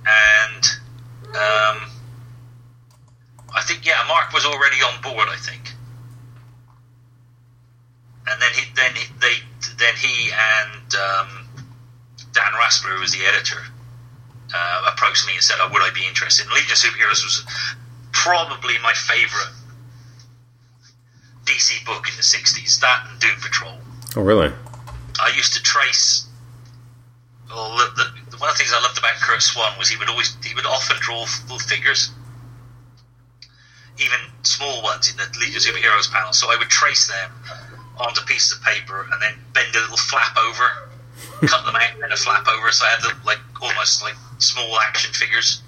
and 0.05 0.63
um, 1.29 1.89
I 3.55 3.61
think 3.63 3.85
yeah, 3.85 4.03
Mark 4.07 4.33
was 4.33 4.45
already 4.45 4.77
on 4.77 5.01
board. 5.01 5.27
I 5.29 5.37
think 5.37 5.75
and 8.27 8.41
then 8.41 8.51
he 8.53 8.63
then 8.75 8.91
he, 8.95 9.05
they 9.21 9.35
then 9.77 9.95
he 9.95 10.31
and 10.31 10.95
um, 10.95 11.47
Dan 12.33 12.53
Raspler, 12.53 12.95
who 12.95 13.01
was 13.01 13.11
the 13.11 13.25
editor, 13.25 13.61
uh, 14.53 14.91
approached 14.91 15.27
me 15.27 15.33
and 15.33 15.43
said, 15.43 15.57
"Oh, 15.59 15.69
would 15.71 15.81
I 15.81 15.91
be 15.93 16.05
interested?" 16.07 16.45
And 16.45 16.53
Legion 16.53 16.71
of 16.71 16.77
Superheroes 16.77 17.23
was 17.23 17.45
probably 18.11 18.75
my 18.81 18.93
favorite 18.93 19.53
DC 21.45 21.85
book 21.85 22.07
in 22.09 22.15
the 22.15 22.23
'60s. 22.23 22.79
That 22.81 23.07
and 23.09 23.19
Doom 23.19 23.39
Patrol. 23.41 23.77
Oh, 24.15 24.21
really? 24.21 24.51
I 25.19 25.31
used 25.35 25.53
to 25.53 25.63
trace. 25.63 26.27
Well, 27.49 27.77
the, 27.77 28.03
the, 28.31 28.37
one 28.37 28.49
of 28.49 28.55
the 28.55 28.59
things 28.59 28.71
I 28.73 28.81
loved 28.81 28.97
about 28.97 29.15
Curt 29.15 29.41
Swan 29.41 29.77
was 29.77 29.87
he 29.89 29.97
would 29.97 30.09
always 30.09 30.35
he 30.43 30.55
would 30.55 30.65
often 30.65 30.97
draw 30.99 31.25
full 31.25 31.59
figures, 31.59 32.11
even 33.97 34.19
small 34.43 34.81
ones 34.83 35.09
in 35.09 35.17
the 35.17 35.27
League 35.39 35.55
of 35.55 35.61
Superheroes 35.61 36.11
panel. 36.11 36.33
So 36.33 36.51
I 36.51 36.57
would 36.57 36.69
trace 36.69 37.07
them 37.07 37.31
onto 37.97 38.21
pieces 38.25 38.57
of 38.57 38.63
paper 38.63 39.07
and 39.11 39.21
then 39.21 39.33
bend 39.53 39.75
a 39.75 39.79
little 39.79 39.97
flap 39.97 40.35
over, 40.37 40.89
cut 41.47 41.65
them 41.65 41.75
out, 41.75 42.03
and 42.03 42.11
a 42.11 42.17
flap 42.17 42.47
over. 42.47 42.71
So 42.71 42.85
I 42.85 42.89
had 42.89 43.01
the, 43.01 43.13
like 43.25 43.39
almost 43.61 44.01
like 44.01 44.15
small 44.39 44.79
action 44.81 45.13
figures, 45.13 45.61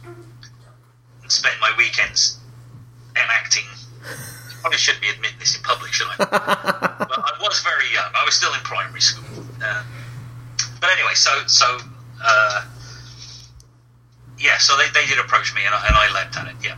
and 1.22 1.32
spend 1.32 1.56
my 1.62 1.72
weekends 1.78 2.40
enacting. 3.16 3.66
Probably 4.68 4.80
shouldn't 4.80 5.02
be 5.02 5.08
admitting 5.08 5.40
this 5.40 5.56
in 5.56 5.64
public, 5.64 5.94
should 5.94 6.08
I? 6.08 6.16
but 6.20 6.30
I 6.30 7.38
was 7.40 7.62
very 7.64 7.86
young. 7.94 8.12
I 8.14 8.26
was 8.26 8.34
still 8.34 8.54
in 8.54 8.60
primary 8.60 9.00
school. 9.00 9.24
Um, 9.64 9.86
but 10.82 10.90
anyway, 10.92 11.14
so 11.14 11.32
so 11.48 11.78
uh, 12.22 12.66
yeah, 14.38 14.58
so 14.58 14.76
they, 14.76 14.90
they 14.94 15.08
did 15.08 15.20
approach 15.20 15.56
me, 15.56 15.62
and 15.66 15.74
I, 15.74 15.88
and 15.88 15.96
I 15.96 16.14
leapt 16.14 16.36
at 16.36 16.48
it. 16.48 16.56
Yeah. 16.62 16.76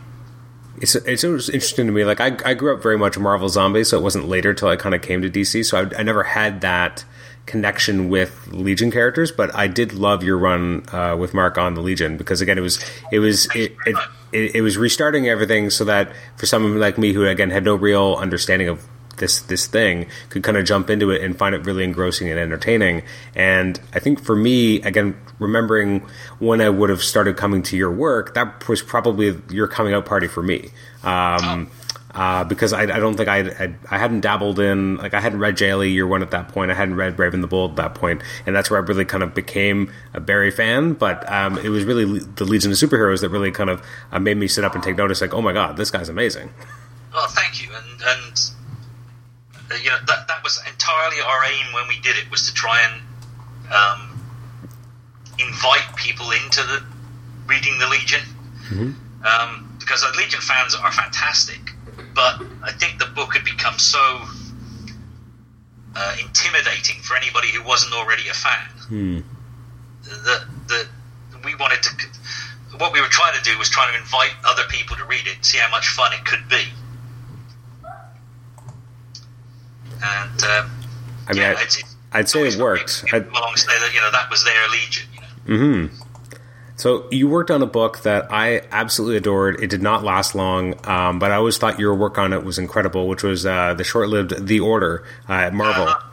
It's 0.80 0.94
it's 0.94 1.24
interesting 1.24 1.86
to 1.86 1.92
me. 1.92 2.04
Like 2.04 2.20
I, 2.20 2.36
I 2.44 2.54
grew 2.54 2.76
up 2.76 2.80
very 2.80 2.96
much 2.96 3.18
Marvel 3.18 3.48
zombie, 3.48 3.82
so 3.82 3.98
it 3.98 4.04
wasn't 4.04 4.28
later 4.28 4.54
till 4.54 4.68
I 4.68 4.76
kind 4.76 4.94
of 4.94 5.02
came 5.02 5.20
to 5.22 5.28
DC. 5.28 5.66
So 5.66 5.82
I, 5.82 5.98
I 5.98 6.04
never 6.04 6.22
had 6.22 6.60
that 6.60 7.04
connection 7.46 8.08
with 8.08 8.48
Legion 8.52 8.90
characters, 8.90 9.32
but 9.32 9.54
I 9.54 9.66
did 9.66 9.92
love 9.92 10.22
your 10.22 10.38
run 10.38 10.84
uh, 10.92 11.16
with 11.18 11.34
Mark 11.34 11.58
on 11.58 11.74
the 11.74 11.80
Legion 11.80 12.16
because 12.16 12.40
again, 12.40 12.58
it 12.58 12.62
was 12.62 12.84
it 13.10 13.18
was 13.18 13.46
it, 13.54 13.76
it, 13.86 13.96
it, 14.32 14.54
it 14.56 14.60
was 14.62 14.76
restarting 14.76 15.28
everything 15.28 15.70
so 15.70 15.84
that 15.84 16.12
for 16.36 16.46
someone 16.46 16.78
like 16.78 16.98
me 16.98 17.12
who 17.12 17.26
again 17.26 17.50
had 17.50 17.64
no 17.64 17.74
real 17.74 18.16
understanding 18.16 18.68
of 18.68 18.86
this 19.20 19.42
this 19.42 19.66
thing 19.66 20.06
could 20.30 20.42
kind 20.42 20.56
of 20.56 20.64
jump 20.64 20.90
into 20.90 21.10
it 21.10 21.22
and 21.22 21.38
find 21.38 21.54
it 21.54 21.64
really 21.64 21.84
engrossing 21.84 22.28
and 22.28 22.38
entertaining. 22.38 23.02
And 23.34 23.80
I 23.94 24.00
think 24.00 24.20
for 24.20 24.34
me, 24.34 24.82
again, 24.82 25.16
remembering 25.38 26.06
when 26.38 26.60
I 26.60 26.68
would 26.68 26.90
have 26.90 27.02
started 27.02 27.36
coming 27.36 27.62
to 27.64 27.76
your 27.76 27.92
work, 27.92 28.34
that 28.34 28.66
was 28.68 28.82
probably 28.82 29.40
your 29.50 29.68
coming 29.68 29.94
out 29.94 30.06
party 30.06 30.26
for 30.26 30.42
me. 30.42 30.70
Um, 31.04 31.70
uh, 32.14 32.44
because 32.44 32.72
I, 32.72 32.82
I 32.82 32.98
don't 32.98 33.16
think 33.16 33.28
I, 33.28 33.38
I 33.38 33.74
I 33.90 33.98
hadn't 33.98 34.20
dabbled 34.20 34.58
in 34.58 34.96
like 34.96 35.14
I 35.14 35.20
hadn't 35.20 35.38
read 35.38 35.56
JLA 35.56 35.92
Year 35.92 36.06
One 36.06 36.22
at 36.22 36.32
that 36.32 36.48
point. 36.48 36.70
I 36.70 36.74
hadn't 36.74 36.96
read 36.96 37.18
Raven 37.18 37.40
the 37.40 37.46
Bold 37.46 37.72
at 37.72 37.76
that 37.76 37.94
point, 37.94 38.22
and 38.46 38.54
that's 38.54 38.70
where 38.70 38.80
I 38.80 38.84
really 38.84 39.04
kind 39.04 39.22
of 39.22 39.34
became 39.34 39.92
a 40.12 40.20
Barry 40.20 40.50
fan. 40.50 40.94
But 40.94 41.30
um, 41.30 41.58
it 41.58 41.68
was 41.68 41.84
really 41.84 42.20
the 42.20 42.44
Legion 42.44 42.72
of 42.72 42.78
Superheroes 42.78 43.20
that 43.20 43.28
really 43.28 43.50
kind 43.50 43.70
of 43.70 43.84
uh, 44.10 44.18
made 44.18 44.36
me 44.36 44.48
sit 44.48 44.64
up 44.64 44.74
and 44.74 44.82
take 44.82 44.96
notice. 44.96 45.20
Like, 45.20 45.34
oh 45.34 45.42
my 45.42 45.52
god, 45.52 45.76
this 45.76 45.90
guy's 45.90 46.08
amazing. 46.08 46.50
Well, 47.12 47.28
thank 47.28 47.62
you, 47.62 47.68
and 47.72 48.02
and 48.02 48.50
uh, 49.70 49.76
you 49.82 49.90
know 49.90 49.98
that 50.06 50.26
that 50.28 50.42
was 50.42 50.60
entirely 50.68 51.20
our 51.20 51.44
aim 51.44 51.72
when 51.74 51.86
we 51.88 52.00
did 52.00 52.16
it 52.16 52.30
was 52.30 52.46
to 52.48 52.54
try 52.54 52.80
and 52.90 53.02
um, 53.72 54.20
invite 55.38 55.94
people 55.96 56.30
into 56.30 56.62
the 56.62 56.82
reading 57.46 57.78
the 57.78 57.88
Legion. 57.88 58.22
Um, 59.24 59.66
because 59.80 60.02
the 60.02 60.16
Legion 60.16 60.40
fans 60.40 60.74
are 60.76 60.92
fantastic, 60.92 61.69
but 62.14 62.42
I 62.62 62.72
think 62.72 62.98
the 62.98 63.06
book 63.06 63.34
had 63.34 63.44
become 63.44 63.78
so 63.78 64.22
uh, 65.96 66.16
intimidating 66.20 67.00
for 67.02 67.16
anybody 67.16 67.48
who 67.48 67.62
wasn't 67.62 67.94
already 67.94 68.28
a 68.28 68.34
fan 68.34 69.24
that 70.04 70.46
that 70.68 70.88
we 71.44 71.54
wanted 71.54 71.82
to. 71.82 71.90
What 72.78 72.92
we 72.92 73.00
were 73.00 73.08
trying 73.08 73.36
to 73.36 73.42
do 73.42 73.58
was 73.58 73.68
trying 73.68 73.92
to 73.92 73.98
invite 73.98 74.32
other 74.44 74.62
people 74.68 74.96
to 74.96 75.04
read 75.04 75.26
it, 75.26 75.36
and 75.36 75.44
see 75.44 75.58
how 75.58 75.70
much 75.70 75.88
fun 75.88 76.12
it 76.12 76.24
could 76.24 76.48
be. 76.48 76.64
And 80.02 80.42
um, 80.44 80.70
I 81.28 81.32
mean, 81.32 81.42
yeah, 81.42 81.54
I, 81.58 81.62
it's, 81.62 81.78
it's 81.78 81.96
I'd 82.12 82.28
say 82.28 82.46
it 82.46 82.56
worked. 82.56 83.04
I, 83.12 83.18
give 83.18 83.26
them 83.26 83.34
along 83.34 83.50
and 83.50 83.58
say 83.58 83.78
that 83.78 83.92
you 83.92 84.00
know 84.00 84.10
that 84.10 84.30
was 84.30 84.44
their 84.44 84.68
legion. 84.68 85.06
You 85.14 85.20
know? 85.20 85.90
So 86.80 87.06
you 87.10 87.28
worked 87.28 87.50
on 87.50 87.60
a 87.62 87.66
book 87.66 88.02
that 88.04 88.32
I 88.32 88.62
absolutely 88.72 89.18
adored. 89.18 89.62
It 89.62 89.68
did 89.68 89.82
not 89.82 90.02
last 90.02 90.34
long, 90.34 90.74
um, 90.88 91.18
but 91.18 91.30
I 91.30 91.34
always 91.34 91.58
thought 91.58 91.78
your 91.78 91.94
work 91.94 92.16
on 92.16 92.32
it 92.32 92.42
was 92.42 92.58
incredible, 92.58 93.06
which 93.06 93.22
was 93.22 93.44
uh, 93.44 93.74
the 93.74 93.84
short-lived 93.84 94.46
The 94.46 94.60
Order 94.60 95.04
uh, 95.28 95.32
at 95.32 95.52
Marvel. 95.52 95.84
Uh-huh. 95.84 96.06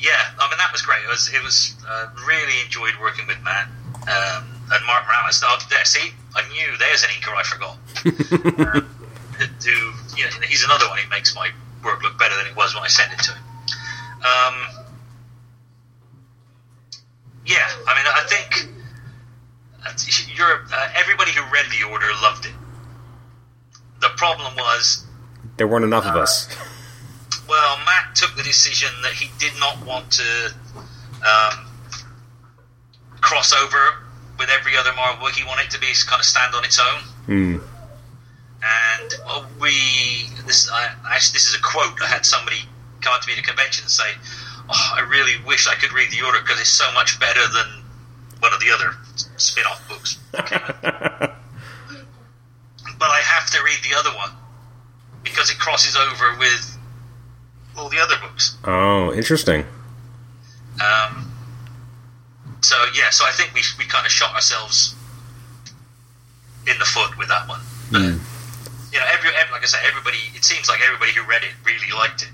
Yeah, 0.00 0.10
I 0.36 0.48
mean 0.50 0.58
that 0.58 0.72
was 0.72 0.82
great. 0.82 0.98
It 1.04 1.08
was 1.08 1.30
it 1.32 1.42
was 1.44 1.76
uh, 1.88 2.08
really 2.26 2.60
enjoyed 2.64 2.94
working 3.00 3.24
with 3.28 3.38
Matt 3.44 3.68
um, 4.02 4.44
and 4.72 4.84
Mark 4.84 5.04
Morales. 5.06 5.40
Oh, 5.44 5.58
there, 5.70 5.84
see, 5.84 6.10
I 6.34 6.42
knew 6.48 6.76
there's 6.76 7.04
an 7.04 7.10
inker 7.10 7.36
I 7.38 7.42
forgot. 7.44 7.78
um, 8.82 8.88
who, 9.38 9.70
you 10.16 10.24
know, 10.24 10.30
he's 10.48 10.64
another 10.64 10.88
one 10.88 10.98
who 10.98 11.08
makes 11.08 11.36
my 11.36 11.50
work 11.84 12.02
look 12.02 12.18
better 12.18 12.36
than 12.36 12.46
it 12.46 12.56
was 12.56 12.74
when 12.74 12.82
I 12.82 12.88
sent 12.88 13.12
it 13.12 13.20
to 13.20 13.32
him. 13.32 13.42
Um, 14.22 14.81
yeah, 17.46 17.68
I 17.86 17.96
mean, 17.96 18.06
I 18.06 18.24
think 18.28 18.68
uh, 19.86 19.92
you're 20.36 20.64
uh, 20.72 20.88
everybody 20.96 21.32
who 21.32 21.42
read 21.52 21.66
the 21.70 21.88
order 21.90 22.06
loved 22.22 22.46
it. 22.46 22.52
The 24.00 24.10
problem 24.16 24.54
was 24.56 25.04
There 25.56 25.66
weren't 25.68 25.84
enough 25.84 26.06
of 26.06 26.16
us. 26.16 26.48
well, 27.48 27.76
Matt 27.86 28.14
took 28.14 28.34
the 28.36 28.42
decision 28.42 28.90
that 29.02 29.12
he 29.12 29.30
did 29.38 29.52
not 29.60 29.84
want 29.86 30.10
to 30.12 30.54
um, 31.22 31.66
cross 33.20 33.52
over 33.52 34.02
with 34.38 34.50
every 34.50 34.76
other 34.76 34.92
Marvel 34.94 35.24
book. 35.26 35.34
He 35.34 35.44
wanted 35.44 35.66
it 35.66 35.70
to 35.72 35.80
be 35.80 35.86
kind 36.06 36.20
of 36.20 36.26
stand 36.26 36.54
on 36.54 36.64
its 36.64 36.80
own. 36.80 37.00
Hmm. 37.26 37.56
And 38.64 39.14
well, 39.26 39.46
we 39.60 40.28
this 40.46 40.70
I, 40.70 40.94
actually 41.10 41.34
this 41.34 41.48
is 41.48 41.56
a 41.56 41.62
quote. 41.62 42.00
I 42.02 42.06
had 42.06 42.24
somebody 42.24 42.58
come 43.00 43.12
up 43.14 43.20
to 43.22 43.26
me 43.28 43.34
at 43.34 43.40
a 43.40 43.42
convention 43.42 43.84
and 43.84 43.90
say, 43.90 44.12
oh, 44.68 44.92
"I 44.96 45.00
really 45.00 45.34
wish 45.46 45.66
I 45.66 45.74
could 45.74 45.92
read 45.92 46.10
the 46.10 46.22
order 46.22 46.40
because 46.40 46.60
it's 46.60 46.70
so 46.70 46.90
much 46.92 47.18
better 47.20 47.40
than 47.48 47.82
one 48.40 48.52
of 48.52 48.60
the 48.60 48.70
other 48.70 48.94
spin-off 49.36 49.86
books." 49.88 50.18
that 50.32 50.46
came 50.46 50.58
out." 50.62 51.34
but 52.98 53.10
I 53.10 53.18
have 53.20 53.50
to 53.50 53.62
read 53.64 53.78
the 53.82 53.96
other 53.98 54.10
one 54.16 54.30
because 55.24 55.50
it 55.50 55.58
crosses 55.58 55.96
over 55.96 56.36
with 56.38 56.78
all 57.76 57.88
the 57.88 57.98
other 57.98 58.16
books. 58.20 58.56
Oh, 58.64 59.12
interesting. 59.12 59.64
Um, 60.80 61.32
so 62.60 62.76
yeah, 62.94 63.10
so 63.10 63.24
I 63.24 63.32
think 63.32 63.52
we 63.54 63.62
we 63.78 63.84
kind 63.84 64.06
of 64.06 64.12
shot 64.12 64.34
ourselves 64.34 64.94
in 66.66 66.78
the 66.78 66.84
foot 66.84 67.18
with 67.18 67.28
that 67.28 67.48
one. 67.48 67.60
But, 67.90 68.00
You 68.92 68.98
know, 69.00 69.06
every, 69.12 69.30
every 69.30 69.52
like 69.52 69.62
I 69.62 69.66
said, 69.66 69.80
everybody. 69.86 70.18
It 70.34 70.44
seems 70.44 70.68
like 70.68 70.80
everybody 70.84 71.12
who 71.12 71.22
read 71.24 71.42
it 71.42 71.50
really 71.64 71.92
liked 71.96 72.22
it. 72.22 72.28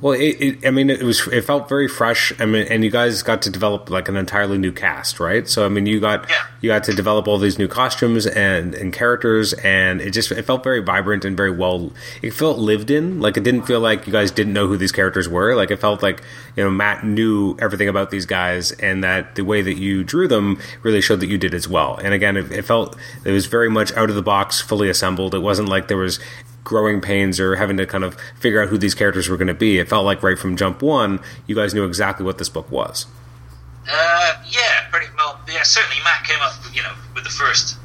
Well, 0.00 0.12
it, 0.12 0.36
it, 0.40 0.66
I 0.66 0.70
mean, 0.70 0.90
it 0.90 1.02
was 1.02 1.26
it 1.28 1.42
felt 1.44 1.66
very 1.66 1.88
fresh. 1.88 2.30
I 2.38 2.44
mean, 2.44 2.66
and 2.68 2.84
you 2.84 2.90
guys 2.90 3.22
got 3.22 3.40
to 3.42 3.50
develop 3.50 3.88
like 3.88 4.06
an 4.08 4.16
entirely 4.16 4.58
new 4.58 4.70
cast, 4.72 5.18
right? 5.18 5.48
So, 5.48 5.64
I 5.64 5.68
mean, 5.70 5.86
you 5.86 5.98
got 5.98 6.28
Yeah. 6.28 6.36
you 6.60 6.68
got 6.68 6.84
to 6.84 6.92
develop 6.92 7.26
all 7.26 7.38
these 7.38 7.58
new 7.58 7.68
costumes 7.68 8.26
and 8.26 8.74
and 8.74 8.92
characters, 8.92 9.54
and 9.54 10.02
it 10.02 10.10
just 10.10 10.30
it 10.30 10.42
felt 10.42 10.62
very 10.62 10.80
vibrant 10.82 11.24
and 11.24 11.36
very 11.36 11.50
well. 11.52 11.90
It 12.20 12.32
felt 12.32 12.58
lived 12.58 12.90
in. 12.90 13.20
Like 13.20 13.38
it 13.38 13.44
didn't 13.44 13.62
feel 13.62 13.80
like 13.80 14.06
you 14.06 14.12
guys 14.12 14.30
didn't 14.30 14.52
know 14.52 14.66
who 14.66 14.76
these 14.76 14.92
characters 14.92 15.26
were. 15.28 15.54
Like 15.54 15.70
it 15.70 15.80
felt 15.80 16.02
like 16.02 16.22
you 16.54 16.64
know 16.64 16.70
Matt 16.70 17.04
knew 17.04 17.56
everything 17.58 17.88
about 17.88 18.10
these 18.10 18.26
guys, 18.26 18.72
and 18.72 19.02
that 19.04 19.36
the 19.36 19.42
way 19.42 19.62
that 19.62 19.78
you 19.78 20.04
drew 20.04 20.28
them 20.28 20.58
really 20.82 21.00
showed 21.00 21.20
that 21.20 21.28
you 21.28 21.38
did 21.38 21.54
as 21.54 21.66
well. 21.66 21.96
And 21.96 22.12
again, 22.12 22.36
it, 22.36 22.52
it 22.52 22.62
felt 22.66 22.94
it 23.24 23.30
was 23.30 23.46
very 23.46 23.70
much 23.70 23.90
out 23.92 24.10
of 24.10 24.16
the 24.16 24.22
box, 24.22 24.60
fully 24.60 24.90
assembled. 24.90 25.34
It 25.34 25.38
wasn't 25.38 25.70
like 25.70 25.88
there 25.88 25.96
was 25.96 26.18
growing 26.64 27.00
pains 27.00 27.38
or 27.38 27.56
having 27.56 27.76
to 27.76 27.86
kind 27.86 28.04
of 28.04 28.16
figure 28.40 28.60
out 28.62 28.68
who 28.68 28.78
these 28.78 28.94
characters 28.94 29.28
were 29.28 29.36
going 29.36 29.48
to 29.48 29.54
be. 29.54 29.78
It 29.78 29.88
felt 29.88 30.04
like 30.04 30.22
right 30.22 30.38
from 30.38 30.56
jump 30.56 30.82
one, 30.82 31.20
you 31.46 31.54
guys 31.54 31.74
knew 31.74 31.84
exactly 31.84 32.24
what 32.24 32.38
this 32.38 32.48
book 32.48 32.70
was. 32.70 33.06
uh, 33.86 34.32
yeah, 34.48 34.88
pretty 34.90 35.06
well. 35.16 35.38
Yeah, 35.46 35.62
certainly 35.62 36.02
Matt 36.04 36.24
came 36.24 36.40
up, 36.40 36.54
you 36.72 36.82
know, 36.82 36.92
with 37.14 37.24
the 37.24 37.30
first, 37.30 37.76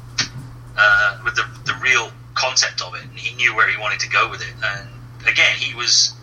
uh, 0.76 1.18
with 1.24 1.34
the 1.34 1.44
the 1.66 1.74
real 1.82 2.10
concept 2.34 2.80
of 2.80 2.94
it, 2.94 3.02
and 3.04 3.18
he 3.18 3.34
knew 3.36 3.54
where 3.54 3.68
he 3.68 3.76
wanted 3.76 4.00
to 4.00 4.08
go 4.08 4.30
with 4.30 4.40
it. 4.40 4.54
And 4.64 4.88
again, 5.28 5.56
he 5.58 5.74
was. 5.74 6.14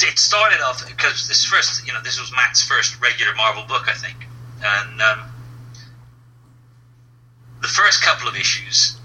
It 0.00 0.18
started 0.18 0.60
off 0.62 0.86
because 0.86 1.28
this 1.28 1.44
first, 1.44 1.86
you 1.86 1.92
know, 1.92 2.00
this 2.02 2.18
was 2.20 2.30
Matt's 2.32 2.62
first 2.62 3.00
regular 3.00 3.34
Marvel 3.34 3.64
book, 3.66 3.88
I 3.88 3.92
think, 3.94 4.16
and 4.62 5.02
um, 5.02 5.20
the 7.62 7.68
first 7.68 8.02
couple 8.02 8.28
of 8.28 8.36
issues, 8.36 8.95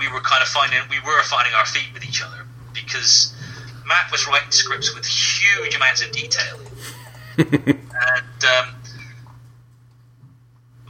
we 0.00 0.08
were 0.08 0.20
kind 0.20 0.40
of 0.42 0.48
finding 0.48 0.80
we 0.88 0.98
were 1.04 1.22
finding 1.24 1.52
our 1.52 1.66
feet 1.66 1.92
with 1.92 2.02
each 2.02 2.24
other 2.24 2.46
because 2.72 3.36
Matt 3.86 4.10
was 4.10 4.26
writing 4.26 4.50
scripts 4.50 4.94
with 4.94 5.04
huge 5.04 5.76
amounts 5.76 6.00
of 6.02 6.10
detail, 6.10 6.56
and 7.36 8.40
um, 8.48 8.66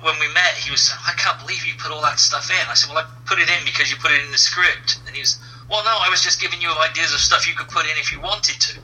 when 0.00 0.14
we 0.20 0.32
met, 0.32 0.54
he 0.62 0.70
was 0.70 0.86
saying, 0.86 1.00
"I 1.04 1.12
can't 1.18 1.40
believe 1.40 1.66
you 1.66 1.74
put 1.74 1.90
all 1.90 2.02
that 2.02 2.20
stuff 2.20 2.48
in." 2.50 2.68
I 2.70 2.74
said, 2.74 2.94
"Well, 2.94 3.02
I 3.02 3.06
put 3.26 3.40
it 3.40 3.50
in 3.50 3.64
because 3.64 3.90
you 3.90 3.96
put 3.98 4.12
it 4.12 4.22
in 4.24 4.30
the 4.30 4.38
script," 4.38 5.00
and 5.06 5.14
he 5.14 5.20
was, 5.20 5.38
"Well, 5.68 5.82
no, 5.82 5.90
I 5.90 6.08
was 6.08 6.22
just 6.22 6.40
giving 6.40 6.62
you 6.62 6.70
ideas 6.70 7.12
of 7.12 7.18
stuff 7.18 7.48
you 7.48 7.54
could 7.54 7.68
put 7.68 7.86
in 7.86 7.98
if 7.98 8.12
you 8.12 8.20
wanted 8.20 8.60
to." 8.62 8.78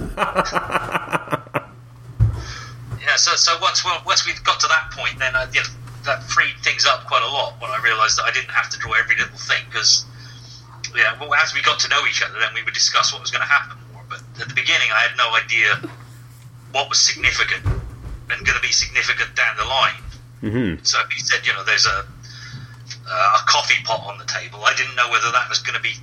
yeah, 3.04 3.16
so 3.16 3.36
so 3.36 3.58
once 3.60 3.84
once 4.06 4.24
we 4.24 4.32
got 4.42 4.58
to 4.60 4.68
that 4.68 4.90
point, 4.92 5.18
then 5.18 5.36
I, 5.36 5.44
you 5.52 5.60
know, 5.60 5.68
that 6.04 6.22
freed 6.24 6.56
things 6.62 6.86
up 6.86 7.06
quite 7.06 7.22
a 7.22 7.28
lot 7.28 7.60
when 7.60 7.70
I 7.70 7.80
realised 7.82 8.18
that 8.18 8.24
I 8.24 8.32
didn't 8.32 8.50
have 8.50 8.70
to 8.70 8.78
draw 8.78 8.92
every 8.94 9.16
little 9.16 9.36
thing 9.36 9.62
because 9.68 10.04
yeah, 10.96 11.14
well, 11.20 11.32
as 11.34 11.54
we 11.54 11.62
got 11.62 11.78
to 11.80 11.88
know 11.88 12.02
each 12.08 12.22
other, 12.22 12.38
then 12.38 12.54
we 12.54 12.62
would 12.62 12.74
discuss 12.74 13.12
what 13.12 13.20
was 13.20 13.30
going 13.30 13.42
to 13.42 13.48
happen 13.48 13.76
more. 13.92 14.02
But 14.08 14.22
at 14.40 14.48
the 14.48 14.54
beginning, 14.54 14.88
I 14.90 15.00
had 15.06 15.16
no 15.16 15.30
idea 15.34 15.78
what 16.72 16.88
was 16.88 16.98
significant 16.98 17.64
and 17.64 18.46
going 18.46 18.56
to 18.56 18.62
be 18.62 18.72
significant 18.72 19.34
down 19.34 19.56
the 19.56 19.64
line. 19.64 20.02
Mm-hmm. 20.42 20.84
So 20.84 20.98
if 21.00 21.10
he 21.10 21.20
said, 21.20 21.46
you 21.46 21.52
know, 21.52 21.64
there's 21.64 21.86
a 21.86 22.06
uh, 23.10 23.38
a 23.38 23.42
coffee 23.46 23.82
pot 23.84 24.06
on 24.06 24.18
the 24.18 24.24
table, 24.24 24.64
I 24.64 24.74
didn't 24.74 24.94
know 24.94 25.10
whether 25.10 25.30
that 25.32 25.48
was 25.48 25.58
going 25.58 25.74
to 25.74 25.82
be 25.82 25.94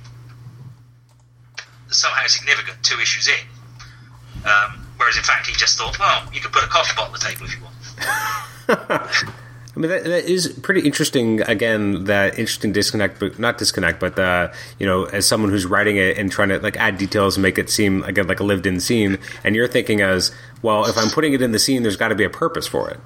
somehow 1.88 2.26
significant 2.26 2.82
two 2.82 3.00
issues 3.00 3.28
in. 3.28 4.44
Um, 4.44 4.86
whereas 4.96 5.16
in 5.16 5.22
fact, 5.22 5.46
he 5.46 5.54
just 5.54 5.78
thought, 5.78 5.98
well, 5.98 6.28
you 6.32 6.40
could 6.40 6.52
put 6.52 6.62
a 6.62 6.68
coffee 6.68 6.94
pot 6.94 7.06
on 7.06 7.12
the 7.12 7.18
table 7.18 7.46
if 7.46 7.56
you 7.56 7.64
want. 7.64 9.34
I 9.78 9.80
mean, 9.80 9.90
that, 9.92 10.04
that 10.04 10.24
is 10.24 10.48
pretty 10.60 10.80
interesting. 10.80 11.40
Again, 11.42 12.04
that 12.06 12.36
interesting 12.36 12.72
disconnect, 12.72 13.20
but 13.20 13.38
not 13.38 13.58
disconnect, 13.58 14.00
but 14.00 14.18
uh, 14.18 14.52
you 14.80 14.86
know, 14.86 15.04
as 15.04 15.24
someone 15.24 15.52
who's 15.52 15.66
writing 15.66 15.96
it 15.96 16.18
and 16.18 16.32
trying 16.32 16.48
to 16.48 16.58
like 16.58 16.76
add 16.78 16.98
details 16.98 17.36
and 17.36 17.44
make 17.44 17.58
it 17.58 17.70
seem 17.70 18.02
again 18.02 18.26
like 18.26 18.40
a 18.40 18.44
lived-in 18.44 18.80
scene, 18.80 19.18
and 19.44 19.54
you're 19.54 19.68
thinking 19.68 20.00
as 20.00 20.32
well, 20.62 20.84
if 20.86 20.98
I'm 20.98 21.10
putting 21.10 21.32
it 21.32 21.42
in 21.42 21.52
the 21.52 21.60
scene, 21.60 21.84
there's 21.84 21.96
got 21.96 22.08
to 22.08 22.16
be 22.16 22.24
a 22.24 22.30
purpose 22.30 22.66
for 22.66 22.90
it. 22.90 22.98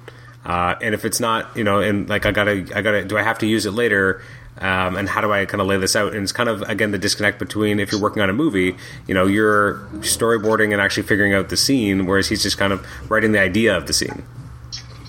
Uh, 0.45 0.73
and 0.81 0.95
if 0.95 1.05
it's 1.05 1.19
not, 1.19 1.55
you 1.55 1.63
know, 1.63 1.79
and 1.79 2.09
like 2.09 2.25
I 2.25 2.31
gotta, 2.31 2.65
I 2.75 2.81
gotta, 2.81 3.05
do 3.05 3.19
I 3.19 3.21
have 3.21 3.37
to 3.39 3.45
use 3.45 3.67
it 3.67 3.71
later? 3.71 4.23
Um, 4.57 4.95
and 4.95 5.07
how 5.07 5.21
do 5.21 5.31
I 5.31 5.45
kind 5.45 5.61
of 5.61 5.67
lay 5.67 5.77
this 5.77 5.95
out? 5.95 6.13
And 6.15 6.23
it's 6.23 6.31
kind 6.31 6.49
of 6.49 6.63
again 6.63 6.89
the 6.89 6.97
disconnect 6.97 7.37
between 7.37 7.79
if 7.79 7.91
you're 7.91 8.01
working 8.01 8.23
on 8.23 8.31
a 8.31 8.33
movie, 8.33 8.75
you 9.05 9.13
know, 9.13 9.27
you're 9.27 9.75
storyboarding 9.99 10.71
and 10.71 10.81
actually 10.81 11.03
figuring 11.03 11.35
out 11.35 11.49
the 11.49 11.57
scene, 11.57 12.07
whereas 12.07 12.29
he's 12.29 12.41
just 12.41 12.57
kind 12.57 12.73
of 12.73 12.83
writing 13.11 13.31
the 13.31 13.39
idea 13.39 13.77
of 13.77 13.85
the 13.85 13.93
scene. 13.93 14.23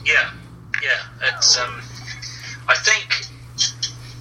Yeah, 0.04 0.30
yeah. 0.84 1.28
It's 1.36 1.58
um, 1.58 1.80
I 2.68 2.76
think, 2.76 3.26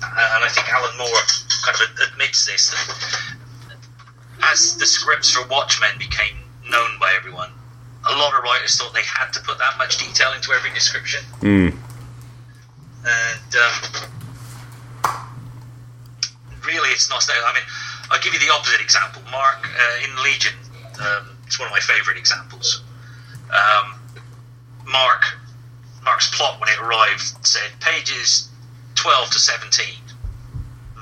uh, 0.04 0.34
and 0.36 0.44
I 0.44 0.50
think 0.50 0.72
Alan 0.72 0.98
Moore 0.98 1.24
kind 1.66 1.78
of 1.82 2.12
admits 2.12 2.46
this 2.46 2.70
that 2.72 4.50
as 4.52 4.76
the 4.78 4.86
scripts 4.86 5.32
for 5.32 5.46
Watchmen 5.48 5.98
became 5.98 6.36
known 6.70 7.00
by 7.00 7.14
everyone, 7.18 7.50
a 8.10 8.16
lot 8.18 8.34
of 8.34 8.44
writers 8.44 8.78
thought 8.78 8.94
they 8.94 9.04
had 9.04 9.32
to 9.34 9.40
put 9.42 9.58
that 9.60 9.78
much 9.78 9.98
detail 9.98 10.34
into 10.34 10.52
every 10.52 10.70
description, 10.74 11.24
Mm. 11.42 11.78
and 13.06 13.56
um, 13.56 14.10
really, 16.66 16.90
it's 16.90 17.10
not. 17.10 17.26
I 17.30 17.54
mean, 17.54 17.64
I'll 18.12 18.22
give 18.22 18.34
you 18.34 18.40
the 18.40 18.52
opposite 18.54 18.82
example. 18.82 19.22
Mark 19.32 19.68
uh, 19.68 20.04
in 20.04 20.24
Legion, 20.24 20.54
um, 21.02 21.30
it's 21.48 21.60
one 21.60 21.68
of 21.68 21.72
my 21.72 21.80
favourite 21.80 22.18
examples. 22.20 22.82
Um, 23.52 23.96
Mark 24.86 25.22
Mark's 26.04 26.36
plot 26.36 26.60
when 26.60 26.70
it 26.70 26.80
arrived 26.80 27.46
said 27.46 27.72
pages 27.80 28.50
12 28.96 29.30
to 29.32 29.40
17 29.40 29.86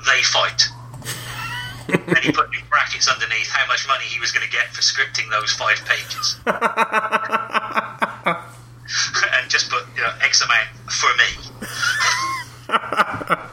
they 0.06 0.22
fight 0.22 0.68
and 1.88 2.18
he 2.18 2.32
put 2.32 2.46
in 2.54 2.60
brackets 2.70 3.08
underneath 3.08 3.48
how 3.48 3.66
much 3.66 3.86
money 3.86 4.04
he 4.04 4.20
was 4.20 4.32
going 4.32 4.44
to 4.46 4.52
get 4.52 4.68
for 4.68 4.80
scripting 4.80 5.28
those 5.30 5.52
five 5.52 5.78
pages, 5.84 6.38
and 9.34 9.50
just 9.50 9.68
put 9.70 9.84
you 9.96 10.02
know, 10.02 10.12
X 10.22 10.42
amount 10.42 10.68
for 10.90 11.10
me. 11.16 11.24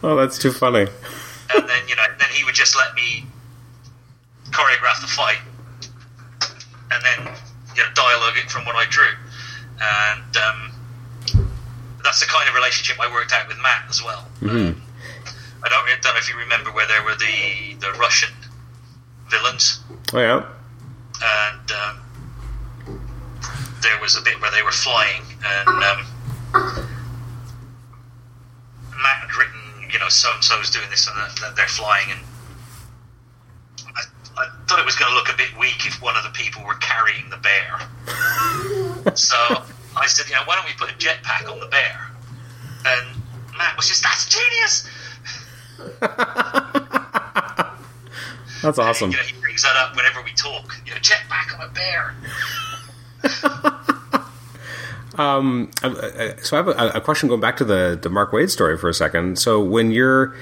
Oh, 0.00 0.14
that's 0.14 0.38
too 0.38 0.52
funny. 0.52 0.86
and 1.54 1.68
then 1.68 1.88
you 1.88 1.96
know, 1.96 2.04
then 2.18 2.28
he 2.32 2.44
would 2.44 2.54
just 2.54 2.76
let 2.76 2.94
me 2.94 3.26
choreograph 4.50 5.00
the 5.00 5.08
fight, 5.08 5.38
and 6.92 7.04
then 7.04 7.34
you 7.76 7.82
know, 7.82 7.88
dialogue 7.94 8.36
it 8.36 8.48
from 8.48 8.64
what 8.64 8.76
I 8.76 8.86
drew, 8.88 9.10
and 9.80 10.36
um, 10.36 10.70
that's 12.04 12.20
the 12.20 12.26
kind 12.26 12.48
of 12.48 12.54
relationship 12.54 12.98
I 13.00 13.10
worked 13.12 13.32
out 13.32 13.48
with 13.48 13.58
Matt 13.62 13.84
as 13.88 14.02
well. 14.02 14.26
Um, 14.42 14.82
I 15.62 15.68
don't, 15.68 15.84
I 15.88 15.96
don't 16.00 16.14
know 16.14 16.18
if 16.18 16.28
you 16.30 16.36
remember 16.38 16.70
where 16.72 16.86
there 16.86 17.02
were 17.04 17.14
the 17.16 17.74
the 17.80 17.92
Russian 17.98 18.30
villains, 19.28 19.80
Oh 20.12 20.18
yeah. 20.20 20.46
and 21.22 21.70
um, 21.72 23.00
there 23.82 23.98
was 24.00 24.16
a 24.16 24.22
bit 24.22 24.40
where 24.40 24.50
they 24.50 24.62
were 24.62 24.70
flying, 24.72 25.22
and 25.44 25.68
um, 25.68 26.06
Matt 29.02 29.18
had 29.22 29.36
written, 29.36 29.90
you 29.92 29.98
know, 29.98 30.08
so 30.08 30.28
and 30.34 30.42
so's 30.42 30.70
doing 30.70 30.88
this 30.90 31.06
and 31.08 31.16
that, 31.16 31.36
that 31.40 31.56
they're 31.56 31.66
flying, 31.68 32.10
and 32.10 32.20
I, 33.96 34.02
I 34.42 34.48
thought 34.66 34.78
it 34.78 34.84
was 34.86 34.96
going 34.96 35.10
to 35.10 35.16
look 35.16 35.28
a 35.32 35.36
bit 35.36 35.48
weak 35.58 35.86
if 35.86 36.00
one 36.02 36.16
of 36.16 36.22
the 36.24 36.30
people 36.30 36.64
were 36.64 36.74
carrying 36.76 37.28
the 37.30 37.36
bear. 37.38 37.80
so 39.16 39.36
I 39.98 40.06
said, 40.06 40.28
you 40.28 40.34
know, 40.34 40.42
why 40.44 40.56
don't 40.56 40.66
we 40.66 40.72
put 40.72 40.90
a 40.90 40.94
jetpack 40.94 41.50
on 41.50 41.60
the 41.60 41.66
bear? 41.66 42.10
And 42.86 43.16
Matt 43.56 43.76
was 43.76 43.88
just, 43.88 44.02
that's 44.02 44.28
genius. 44.28 44.88
That's 48.60 48.76
awesome. 48.76 49.12
You 49.12 49.18
know, 49.18 49.22
he 49.22 49.40
brings 49.40 49.62
that 49.62 49.76
up 49.76 49.94
whenever 49.94 50.20
we 50.22 50.32
talk. 50.32 50.74
You 50.84 50.92
know, 50.92 50.98
jetpack 50.98 51.54
on 51.56 51.68
a 51.68 51.72
bear. 51.72 52.14
Um, 55.18 55.70
so 56.42 56.56
I 56.56 56.58
have 56.58 56.68
a, 56.68 56.90
a 56.94 57.00
question 57.00 57.28
going 57.28 57.40
back 57.40 57.56
to 57.56 57.64
the 57.64 57.98
the 58.00 58.08
Mark 58.08 58.30
Waid 58.30 58.50
story 58.50 58.78
for 58.78 58.88
a 58.88 58.94
second. 58.94 59.36
So 59.38 59.60
when 59.60 59.90
you're, 59.90 60.36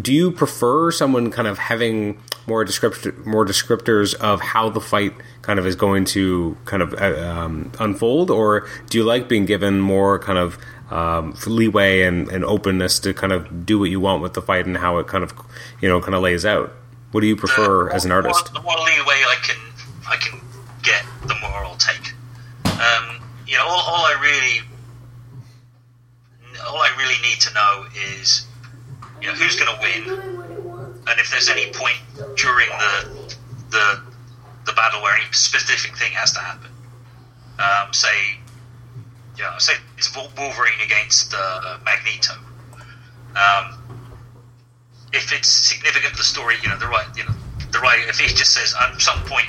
do 0.00 0.12
you 0.12 0.30
prefer 0.32 0.90
someone 0.90 1.30
kind 1.30 1.46
of 1.48 1.58
having 1.58 2.20
more 2.46 2.64
descript 2.64 3.06
more 3.26 3.44
descriptors 3.44 4.14
of 4.14 4.40
how 4.40 4.68
the 4.70 4.80
fight 4.80 5.12
kind 5.42 5.58
of 5.58 5.66
is 5.66 5.76
going 5.76 6.04
to 6.04 6.56
kind 6.64 6.82
of 6.82 6.94
uh, 6.94 7.28
um, 7.28 7.72
unfold, 7.80 8.30
or 8.30 8.66
do 8.90 8.98
you 8.98 9.04
like 9.04 9.28
being 9.28 9.46
given 9.46 9.80
more 9.80 10.18
kind 10.18 10.38
of 10.38 10.58
um, 10.90 11.34
leeway 11.46 12.02
and, 12.02 12.28
and 12.28 12.44
openness 12.44 12.98
to 13.00 13.12
kind 13.12 13.32
of 13.32 13.66
do 13.66 13.78
what 13.78 13.90
you 13.90 13.98
want 14.00 14.22
with 14.22 14.34
the 14.34 14.42
fight 14.42 14.66
and 14.66 14.76
how 14.76 14.98
it 14.98 15.06
kind 15.08 15.24
of 15.24 15.32
you 15.80 15.88
know 15.88 16.00
kind 16.00 16.14
of 16.14 16.22
lays 16.22 16.44
out? 16.46 16.72
What 17.12 17.20
do 17.20 17.26
you 17.26 17.36
prefer 17.36 17.88
The 17.88 17.94
as 17.94 18.04
an 18.04 18.10
more- 18.10 18.18
artist? 18.26 18.52
The 18.52 18.60
more 18.62 18.76
leeway 18.76 19.22
I 19.26 19.36
can 19.42 19.56
I 20.08 20.16
can 20.16 20.40
get, 20.82 21.04
the 21.26 21.34
more 21.40 21.64
I'll 21.64 21.76
take. 21.76 22.12
Um, 22.66 23.22
you 23.46 23.54
know, 23.56 23.64
all, 23.66 23.80
all 23.80 24.04
I 24.06 24.18
really 24.20 24.68
all 26.68 26.78
I 26.78 26.90
really 26.98 27.20
need 27.28 27.40
to 27.40 27.54
know 27.54 27.86
is 28.14 28.45
you 29.26 29.32
know 29.32 29.38
who's 29.38 29.58
going 29.58 29.74
to 29.74 29.82
win, 29.82 31.02
and 31.08 31.18
if 31.18 31.30
there's 31.32 31.48
any 31.48 31.72
point 31.72 31.98
during 32.36 32.68
the 32.68 33.34
the 33.70 34.02
the 34.66 34.72
battle 34.72 35.02
where 35.02 35.16
any 35.16 35.26
specific 35.32 35.96
thing 35.96 36.12
has 36.12 36.30
to 36.32 36.38
happen. 36.38 36.70
Um, 37.58 37.92
say, 37.92 38.38
you 39.36 39.42
know, 39.42 39.54
say 39.58 39.72
it's 39.98 40.14
Wolverine 40.14 40.80
against 40.84 41.34
uh, 41.36 41.78
Magneto. 41.84 42.34
Um, 43.34 43.98
if 45.12 45.32
it's 45.32 45.50
significant 45.50 46.12
to 46.12 46.18
the 46.18 46.22
story, 46.22 46.54
you 46.62 46.68
know, 46.68 46.78
the 46.78 46.86
right, 46.86 47.06
you 47.16 47.24
know, 47.24 47.34
the 47.72 47.80
right. 47.80 48.06
If 48.08 48.18
he 48.18 48.28
just 48.28 48.52
says 48.52 48.74
at 48.80 49.00
some 49.00 49.24
point 49.24 49.48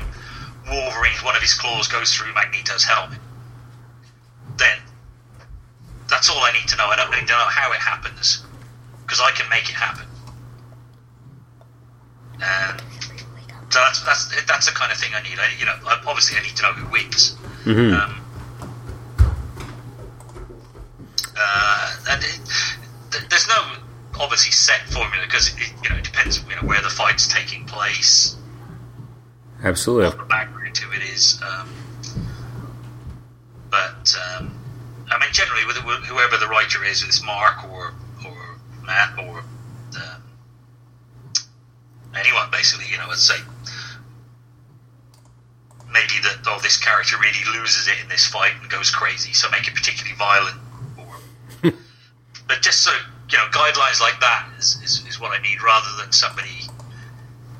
Wolverine's 0.67 1.23
one 1.23 1.35
of 1.35 1.41
his 1.43 1.53
claws 1.53 1.87
goes 1.87 2.11
through 2.13 2.33
Magneto's 2.33 2.83
helmet, 2.83 3.19
then 4.57 4.79
that's 6.09 6.31
all 6.31 6.39
I 6.39 6.51
need 6.53 6.67
to 6.69 6.77
know. 6.77 6.87
I 6.87 6.95
don't 6.95 7.11
need 7.11 7.27
to 7.27 7.33
know 7.33 7.45
how 7.49 7.71
it 7.73 7.79
happens 7.79 8.46
because 9.07 9.21
I 9.21 9.31
can 9.31 9.49
make 9.49 9.63
it 9.69 9.75
happen. 9.75 10.05
And 12.43 12.81
so 13.71 13.79
that's 13.79 14.03
that's 14.03 14.45
that's 14.45 14.65
the 14.67 14.73
kind 14.73 14.91
of 14.91 14.97
thing 14.99 15.11
I 15.15 15.21
need. 15.23 15.39
I, 15.39 15.47
you 15.57 15.65
know, 15.65 15.73
I- 15.87 16.01
obviously 16.05 16.37
I 16.37 16.43
need 16.43 16.55
to 16.57 16.63
know 16.63 16.73
who 16.73 16.91
wins. 16.91 17.35
Um, 17.65 18.21
uh, 21.39 21.95
and 22.09 22.23
it, 22.23 22.39
th- 23.11 23.23
there's 23.29 23.47
no 23.47 23.73
obviously 24.19 24.51
set 24.51 24.81
formula 24.89 25.23
because 25.25 25.49
it, 25.57 25.73
you 25.83 25.89
know 25.89 25.95
it 25.97 26.03
depends 26.03 26.41
you 26.49 26.55
know 26.55 26.61
where 26.67 26.81
the 26.81 26.89
fight's 26.89 27.27
taking 27.27 27.65
place, 27.65 28.35
Absolutely. 29.63 30.07
what 30.09 30.17
the 30.17 30.23
background 30.25 30.75
to 30.75 30.91
it 30.93 31.01
is. 31.03 31.41
Um, 31.45 31.69
but 33.69 34.15
um, 34.37 34.57
I 35.11 35.19
mean, 35.19 35.29
generally, 35.33 35.65
with 35.65 35.83
with 35.85 36.05
whoever 36.05 36.37
the 36.37 36.47
writer 36.47 36.83
is, 36.83 37.01
whether 37.01 37.09
it's 37.09 37.23
Mark 37.25 37.63
or 37.69 37.93
or 38.87 39.19
or 39.19 39.39
um, 39.39 40.23
anyone, 42.15 42.49
basically, 42.51 42.85
you 42.89 42.97
know, 42.97 43.07
I'd 43.09 43.17
say 43.17 43.35
maybe 45.91 46.21
that 46.23 46.39
oh, 46.47 46.59
this 46.61 46.77
character 46.77 47.17
really 47.19 47.59
loses 47.59 47.87
it 47.87 47.95
in 48.01 48.07
this 48.09 48.27
fight 48.27 48.53
and 48.61 48.69
goes 48.69 48.91
crazy, 48.91 49.33
so 49.33 49.49
make 49.49 49.67
it 49.67 49.75
particularly 49.75 50.15
violent. 50.17 50.57
Or, 50.97 51.71
but 52.47 52.61
just 52.61 52.83
so 52.83 52.91
you 53.29 53.37
know, 53.37 53.45
guidelines 53.51 53.99
like 53.99 54.19
that 54.21 54.47
is, 54.57 54.79
is, 54.83 55.05
is 55.07 55.19
what 55.19 55.37
I 55.37 55.41
need, 55.41 55.61
rather 55.61 55.89
than 56.01 56.11
somebody. 56.11 56.61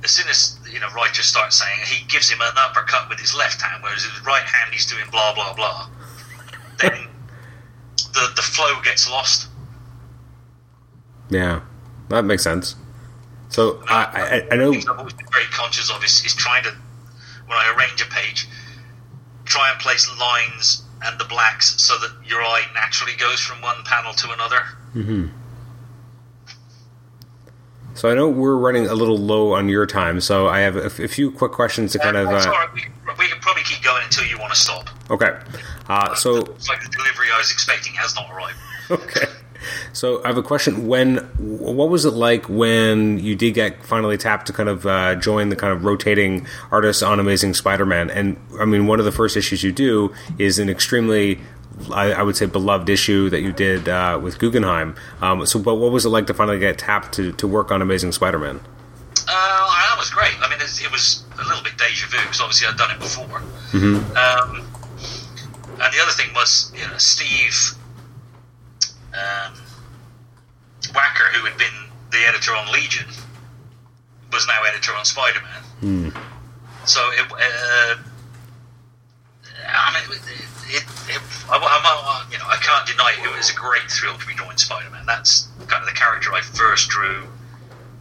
As 0.03 0.11
soon 0.11 0.28
as 0.30 0.57
you 0.71 0.80
know, 0.80 0.89
writers 0.95 1.25
start 1.25 1.51
saying 1.51 1.80
he 1.86 2.05
gives 2.07 2.30
him 2.30 2.39
an 2.41 2.53
uppercut 2.55 3.09
with 3.09 3.19
his 3.19 3.36
left 3.36 3.61
hand, 3.61 3.84
whereas 3.84 4.03
his 4.03 4.25
right 4.25 4.43
hand 4.43 4.71
he's 4.71 4.86
doing 4.86 5.03
blah 5.11 5.34
blah 5.34 5.53
blah, 5.53 5.89
then 6.80 7.07
the 8.13 8.32
the 8.36 8.41
flow 8.41 8.80
gets 8.84 9.09
lost. 9.09 9.46
Yeah, 11.30 11.61
that 12.09 12.23
makes 12.23 12.43
sense. 12.43 12.75
So 13.49 13.82
I, 13.89 14.43
I, 14.49 14.53
I 14.53 14.57
know. 14.57 14.73
I've 14.73 14.89
always 14.99 15.13
been 15.13 15.28
very 15.32 15.45
conscious 15.45 15.89
of 15.89 16.03
is, 16.03 16.23
is 16.25 16.36
trying 16.36 16.63
to, 16.63 16.71
when 17.47 17.57
I 17.57 17.73
arrange 17.78 18.01
a 18.01 18.05
page, 18.05 18.47
try 19.45 19.71
and 19.71 19.80
place 19.80 20.09
lines 20.19 20.84
and 21.03 21.19
the 21.19 21.25
blacks 21.25 21.82
so 21.82 21.97
that 21.99 22.11
your 22.25 22.41
eye 22.41 22.63
naturally 22.73 23.15
goes 23.17 23.39
from 23.39 23.61
one 23.61 23.84
panel 23.86 24.13
to 24.13 24.32
another. 24.32 24.59
Hmm. 24.93 25.28
So 27.93 28.11
I 28.11 28.13
know 28.13 28.30
we're 28.30 28.57
running 28.57 28.86
a 28.86 28.93
little 28.93 29.17
low 29.17 29.53
on 29.53 29.69
your 29.69 29.88
time, 29.88 30.21
so 30.21 30.47
I 30.47 30.59
have 30.59 30.75
a, 30.75 30.89
few 31.07 31.32
quick 31.32 31.51
questions 31.51 31.93
to 31.93 31.99
kind 31.99 32.15
of. 32.15 32.28
Uh, 32.28 32.67
we, 32.75 32.82
we 33.17 33.28
can 33.28 33.39
probably 33.39 33.63
keep 33.63 33.84
going 33.84 34.03
until 34.03 34.23
you 34.25 34.38
want 34.38 34.53
to 34.53 34.59
stop. 34.59 34.89
okay, 35.09 35.36
uh, 35.89 36.13
so 36.13 36.38
It's 36.38 36.69
like 36.69 36.84
the 36.84 36.89
delivery 36.89 37.28
I 37.34 37.39
was 37.39 37.51
expecting 37.51 37.93
has 37.93 38.13
not 38.13 38.29
arrived. 38.32 38.59
okay, 38.91 39.25
so 39.93 40.23
I 40.23 40.27
have 40.27 40.37
a 40.37 40.43
question. 40.43 40.87
When 40.87 41.17
what 41.37 41.89
was 41.89 42.05
it 42.05 42.11
like 42.11 42.47
when 42.47 43.19
you 43.19 43.35
did 43.35 43.53
get 43.53 43.85
finally 43.85 44.17
tapped 44.17 44.47
to 44.47 44.53
kind 44.53 44.69
of 44.69 44.85
uh, 44.85 45.15
join 45.15 45.49
the 45.49 45.55
kind 45.55 45.73
of 45.73 45.83
rotating 45.83 46.47
artists 46.71 47.03
on 47.03 47.19
Amazing 47.19 47.53
Spider-Man? 47.53 48.09
And 48.09 48.37
I 48.59 48.65
mean, 48.65 48.87
one 48.87 48.99
of 48.99 49.05
the 49.05 49.11
first 49.11 49.37
issues 49.37 49.63
you 49.63 49.71
do 49.71 50.13
is 50.37 50.59
an 50.59 50.69
extremely 50.69 51.39
I, 51.91 52.11
I 52.13 52.23
would 52.23 52.35
say 52.35 52.45
beloved 52.47 52.89
issue 52.89 53.29
that 53.29 53.41
you 53.41 53.51
did 53.51 53.87
uh, 53.87 54.19
with 54.21 54.39
Guggenheim. 54.39 54.95
Um, 55.21 55.45
so, 55.45 55.59
but 55.59 55.75
what 55.75 55.91
was 55.91 56.05
it 56.05 56.09
like 56.09 56.27
to 56.27 56.33
finally 56.33 56.59
get 56.59 56.77
tapped 56.77 57.13
to, 57.13 57.31
to 57.33 57.47
work 57.47 57.71
on 57.71 57.81
Amazing 57.81 58.13
Spider-Man? 58.13 58.59
Uh, 58.59 59.29
that 59.29 59.95
was 59.97 60.09
great. 60.09 60.33
I 60.41 60.49
mean, 60.49 60.59
it 60.59 60.91
was 60.91 61.23
a 61.39 61.43
little 61.43 61.63
bit 61.63 61.77
deja 61.77 62.07
vu 62.07 62.17
because 62.17 62.41
obviously 62.41 62.67
I'd 62.67 62.77
done 62.77 62.91
it 62.91 62.99
before. 62.99 63.41
Um, 64.17 64.65
and 65.79 65.93
the 65.93 66.01
other 66.01 66.11
thing 66.11 66.33
was, 66.33 66.71
you 66.75 66.87
know, 66.87 66.97
Steve 66.97 67.76
um, 69.17 69.53
Wacker, 70.93 71.27
who 71.33 71.45
had 71.45 71.57
been 71.57 71.73
the 72.11 72.19
editor 72.27 72.51
on 72.55 72.71
Legion, 72.71 73.05
was 74.31 74.45
now 74.47 74.61
editor 74.67 74.93
on 74.95 75.05
Spider 75.05 75.39
Man. 75.41 76.13
So 76.85 77.01
it, 77.11 77.25
uh, 77.31 77.95
I 79.67 79.93
mean, 79.93 80.17
it, 80.17 80.21
it, 80.77 80.83
it 81.15 81.21
I, 81.49 81.57
I, 81.57 81.59
I- 81.61 82.25
you 82.31 82.37
know, 82.37 82.45
I 82.47 82.57
can't 82.57 82.87
deny 82.87 83.11
it. 83.19 83.25
It 83.25 83.35
was 83.35 83.49
a 83.49 83.55
great 83.55 83.89
thrill 83.91 84.17
to 84.17 84.25
be 84.27 84.33
drawing 84.35 84.57
Spider 84.57 84.89
Man. 84.89 85.05
That's 85.05 85.47
kind 85.67 85.81
of 85.83 85.89
the 85.89 85.95
character 85.95 86.33
I 86.33 86.41
first 86.41 86.89
drew 86.89 87.23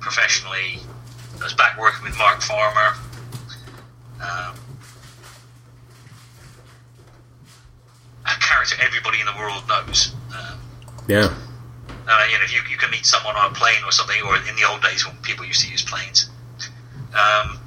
professionally. 0.00 0.78
I 1.40 1.44
was 1.44 1.54
back 1.54 1.78
working 1.78 2.04
with 2.04 2.16
Mark 2.18 2.40
Farmer. 2.42 2.94
Um, 4.22 4.54
a 8.24 8.40
character 8.40 8.76
everybody 8.80 9.20
in 9.20 9.26
the 9.26 9.34
world 9.38 9.62
knows. 9.68 10.12
Yeah, 11.08 11.34
uh, 12.08 12.24
you 12.30 12.38
know, 12.38 12.44
if 12.44 12.52
you, 12.54 12.60
you 12.70 12.76
can 12.76 12.90
meet 12.90 13.06
someone 13.06 13.36
on 13.36 13.50
a 13.50 13.54
plane 13.54 13.82
or 13.84 13.92
something, 13.92 14.20
or 14.22 14.36
in 14.36 14.56
the 14.56 14.64
old 14.68 14.82
days 14.82 15.06
when 15.06 15.16
people 15.22 15.44
used 15.44 15.64
to 15.64 15.70
use 15.70 15.82
planes, 15.82 16.30
um, 17.14 17.58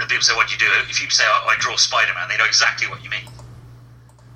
and 0.00 0.08
people 0.08 0.22
say, 0.22 0.34
"What 0.36 0.48
do 0.48 0.54
you 0.54 0.58
do?" 0.60 0.66
If 0.90 1.02
you 1.02 1.10
say, 1.10 1.24
"I, 1.24 1.54
I 1.54 1.56
draw 1.58 1.76
Spider-Man," 1.76 2.28
they 2.28 2.36
know 2.36 2.44
exactly 2.44 2.86
what 2.88 3.02
you 3.02 3.10
mean. 3.10 3.26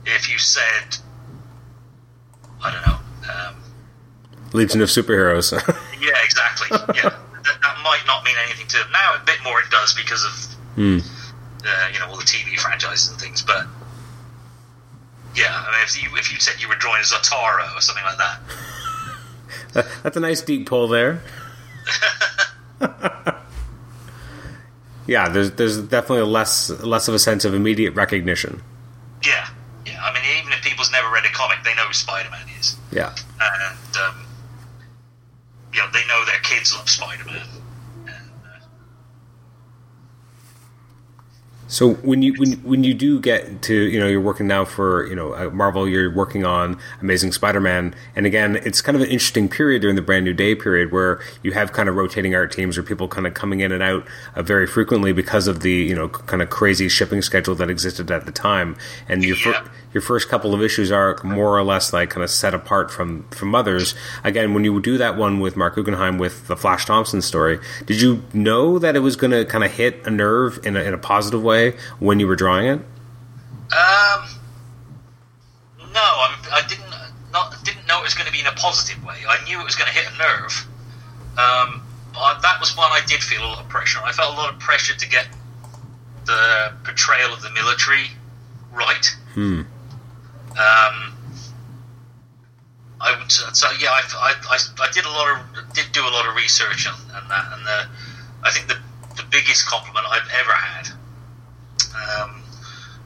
If 0.07 0.31
you 0.31 0.39
said, 0.39 0.97
"I 2.63 2.73
don't 2.73 2.87
know," 2.87 2.99
um, 3.33 3.55
Legion 4.53 4.81
of 4.83 4.89
Superheroes. 4.89 5.53
yeah, 6.01 6.11
exactly, 6.25 6.69
yeah, 6.95 7.11
that, 7.11 7.59
that 7.63 7.77
might 7.85 8.03
not 8.07 8.25
mean 8.25 8.35
anything 8.47 8.67
to 8.69 8.79
them 8.79 8.91
now. 8.93 9.15
A 9.15 9.25
bit 9.25 9.39
more 9.45 9.61
it 9.61 9.71
does 9.71 9.95
because 9.95 10.25
of 10.25 10.49
Hmm. 10.75 10.99
uh, 11.67 11.89
you 11.93 11.99
know 11.99 12.07
all 12.09 12.17
the 12.17 12.25
TV 12.25 12.59
franchises 12.59 13.11
and 13.11 13.21
things. 13.21 13.43
But 13.43 13.67
yeah, 15.35 15.65
I 15.67 15.71
mean, 15.73 15.81
if 15.85 16.03
you 16.03 16.09
if 16.17 16.33
you 16.33 16.39
said 16.41 16.61
you 16.61 16.69
were 16.69 16.75
drawing 16.77 17.03
Zotaro 17.03 17.77
or 17.77 17.81
something 17.81 18.05
like 18.05 18.19
that, 18.19 18.41
That- 19.73 19.87
That's 20.03 20.17
a 20.17 20.21
nice 20.21 20.41
deep 20.43 20.67
pull 20.67 20.89
there. 20.89 21.21
yeah, 25.07 25.29
there's 25.29 25.53
there's 25.53 25.79
definitely 25.83 26.31
less 26.31 26.71
less 26.71 27.09
of 27.09 27.15
a 27.15 27.19
sense 27.19 27.45
of 27.45 27.55
immediate 27.55 27.93
recognition. 27.95 28.63
yeah, 29.25 29.49
yeah. 29.87 30.01
I 30.03 30.13
mean, 30.15 30.23
even 30.39 30.53
if 30.53 30.63
people's 30.63 30.91
never 30.93 31.11
read 31.11 31.25
a 31.25 31.31
comic, 31.31 31.59
they 31.65 31.75
know 31.75 31.87
who 31.87 31.93
Spider 31.93 32.31
Man 32.31 32.47
is, 32.61 32.77
Yeah. 32.91 33.15
and 33.41 33.97
um, 33.97 34.25
you 35.73 35.81
know 35.81 35.89
they 35.93 36.07
know 36.07 36.25
their 36.27 36.41
kids 36.43 36.75
love 36.77 36.89
Spider 36.89 37.25
Man. 37.25 37.47
uh, 38.09 38.11
So 41.73 41.95
when 41.95 42.21
you 42.21 42.35
when 42.35 42.53
when 42.65 42.85
you 42.85 42.93
do 42.93 43.19
get 43.19 43.63
to 43.63 43.75
you 43.75 43.99
know 43.99 44.07
you're 44.07 44.21
working 44.21 44.47
now 44.47 44.67
for 44.67 45.07
you 45.07 45.17
know 45.17 45.35
uh, 45.35 45.49
Marvel, 45.49 45.89
you're 45.89 46.15
working 46.15 46.45
on 46.45 46.79
Amazing 47.01 47.33
Spider-Man, 47.33 47.95
and 48.15 48.27
again 48.27 48.57
it's 48.57 48.83
kind 48.83 48.95
of 48.95 49.01
an 49.01 49.09
interesting 49.09 49.49
period 49.49 49.81
during 49.81 49.97
the 49.97 50.03
Brand 50.03 50.27
New 50.27 50.35
Day 50.35 50.55
period 50.55 50.93
where 50.93 51.19
you 51.43 51.53
have 51.53 51.73
kind 51.73 51.89
of 51.89 51.95
rotating 51.95 52.35
art 52.35 52.53
teams 52.53 52.77
or 52.77 52.83
people 52.83 53.09
kind 53.09 53.27
of 53.27 53.33
coming 53.33 53.61
in 53.61 53.73
and 53.73 53.83
out 53.83 54.07
uh, 54.35 54.43
very 54.43 54.67
frequently 54.67 55.15
because 55.15 55.49
of 55.49 55.61
the 55.61 55.73
you 55.73 55.95
know 55.95 56.11
kind 56.11 56.43
of 56.43 56.51
crazy 56.51 56.91
shipping 56.91 57.23
schedule 57.23 57.55
that 57.55 57.71
existed 57.71 58.11
at 58.11 58.27
the 58.27 58.33
time, 58.33 58.77
and 59.09 59.25
your 59.25 59.37
fir- 59.37 59.65
your 59.95 60.03
first 60.03 60.29
couple 60.29 60.53
of 60.53 60.63
issues 60.63 60.93
are 60.93 61.19
more 61.25 61.57
or 61.57 61.63
less 61.63 61.91
like 61.91 62.11
kind 62.11 62.23
of 62.23 62.29
set 62.29 62.53
apart 62.53 62.91
from 62.91 63.27
from 63.31 63.55
others. 63.55 63.95
Again, 64.25 64.53
when 64.53 64.65
you 64.65 64.79
do 64.83 64.99
that 64.99 65.17
one 65.17 65.41
with 65.41 65.57
Marc 65.57 65.77
Guggenheim 65.77 66.19
with 66.19 66.49
the 66.49 66.57
Flash 66.57 66.85
Thompson 66.85 67.23
story, 67.23 67.61
did 67.87 67.99
you 67.99 68.23
know 68.35 68.79
that 68.79 68.95
it 68.95 69.01
was 69.01 69.17
going 69.17 69.31
to 69.31 69.47
kind 69.47 69.65
of 69.65 69.71
hit 69.71 70.07
a 70.07 70.11
nerve 70.11 70.61
in 70.67 70.77
a, 70.77 70.83
in 70.83 70.93
a 70.93 70.99
positive 70.99 71.43
way 71.43 71.62
when 71.99 72.21
you 72.21 72.27
were 72.27 72.37
drawing 72.37 72.67
it? 72.67 72.79
Um, 73.73 74.29
no, 75.93 76.01
I, 76.01 76.37
I 76.53 76.67
didn't. 76.69 76.91
Not 77.33 77.65
didn't 77.65 77.87
know 77.87 78.01
it 78.01 78.05
was 78.05 78.13
going 78.13 78.27
to 78.27 78.33
be 78.33 78.41
in 78.41 78.47
a 78.47 78.53
positive 78.53 79.03
way. 79.03 79.17
I 79.27 79.43
knew 79.45 79.59
it 79.59 79.65
was 79.65 79.75
going 79.75 79.89
to 79.89 79.95
hit 79.95 80.05
a 80.13 80.19
nerve. 80.19 80.67
Um, 81.39 81.83
but 82.13 82.43
that 82.43 82.61
was 82.61 82.77
one 82.77 82.91
I 82.93 83.01
did 83.07 83.23
feel 83.23 83.41
a 83.41 83.49
lot 83.49 83.65
of 83.65 83.71
pressure. 83.71 84.01
I 84.05 84.13
felt 84.13 84.35
a 84.35 84.37
lot 84.37 84.53
of 84.53 84.61
pressure 84.61 84.95
to 84.95 85.09
get 85.09 85.29
the 86.27 86.73
portrayal 86.85 87.33
of 87.33 87.41
the 87.41 87.51
military 87.51 88.11
right. 88.71 89.07
Hmm. 89.33 89.63
Um, 90.53 91.17
I 93.01 93.17
would 93.19 93.33
so 93.33 93.69
yeah. 93.81 93.91
I, 93.91 94.03
I, 94.15 94.35
I, 94.51 94.59
I 94.81 94.91
did 94.93 95.07
a 95.07 95.11
lot 95.11 95.41
of 95.41 95.75
did 95.75 95.87
do 95.93 96.03
a 96.03 96.13
lot 96.13 96.29
of 96.29 96.37
research 96.37 96.87
on, 96.87 96.95
on 97.17 97.29
that, 97.29 97.53
and 97.53 97.67
the, 97.67 97.87
I 98.45 98.51
think 98.51 98.69
the 98.69 98.77
the 99.17 99.25
biggest 99.31 99.67
compliment 99.67 100.07
I've 100.11 100.29
ever 100.39 100.53
had 100.53 100.89
um, 101.95 102.43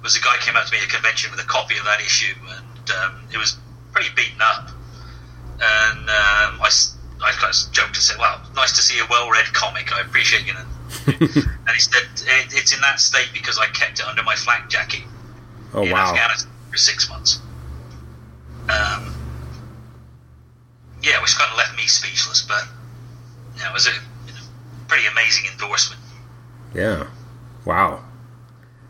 was 0.02 0.16
a 0.16 0.20
guy 0.20 0.36
came 0.40 0.56
up 0.56 0.66
to 0.66 0.72
me 0.72 0.78
at 0.78 0.84
a 0.84 0.88
convention 0.88 1.30
with 1.30 1.40
a 1.40 1.48
copy 1.48 1.76
of 1.78 1.84
that 1.84 2.00
issue, 2.00 2.34
and 2.48 2.90
um, 2.90 3.20
it 3.32 3.38
was 3.38 3.58
pretty 3.92 4.08
beaten 4.14 4.40
up. 4.40 4.70
And 5.58 6.00
um, 6.06 6.60
I, 6.62 6.70
I 7.24 7.32
kind 7.32 7.52
of 7.52 7.72
joked 7.72 7.96
and 7.96 8.04
said, 8.04 8.18
"Well, 8.18 8.40
nice 8.54 8.76
to 8.76 8.82
see 8.82 8.98
a 9.00 9.06
well-read 9.10 9.46
comic. 9.52 9.92
I 9.92 10.00
appreciate 10.02 10.46
you." 10.46 10.54
and 11.06 11.74
he 11.74 11.80
said, 11.80 12.02
it, 12.04 12.52
"It's 12.54 12.72
in 12.74 12.80
that 12.82 13.00
state 13.00 13.30
because 13.32 13.58
I 13.58 13.66
kept 13.66 13.98
it 14.00 14.06
under 14.06 14.22
my 14.22 14.34
flak 14.34 14.68
jacket 14.68 15.02
Oh 15.74 15.82
in 15.82 15.90
wow! 15.90 16.12
Afghanistan 16.12 16.52
for 16.70 16.76
six 16.76 17.08
months." 17.08 17.40
Um, 18.68 19.14
yeah, 21.02 21.20
which 21.22 21.36
kind 21.36 21.50
of 21.50 21.58
left 21.58 21.76
me 21.76 21.86
speechless, 21.86 22.42
but 22.42 22.64
you 23.56 23.62
know, 23.62 23.70
it 23.70 23.72
was 23.72 23.86
a 23.86 23.92
you 24.26 24.34
know, 24.34 24.40
pretty 24.88 25.06
amazing 25.06 25.50
endorsement. 25.50 26.00
Yeah, 26.74 27.06
wow. 27.64 28.02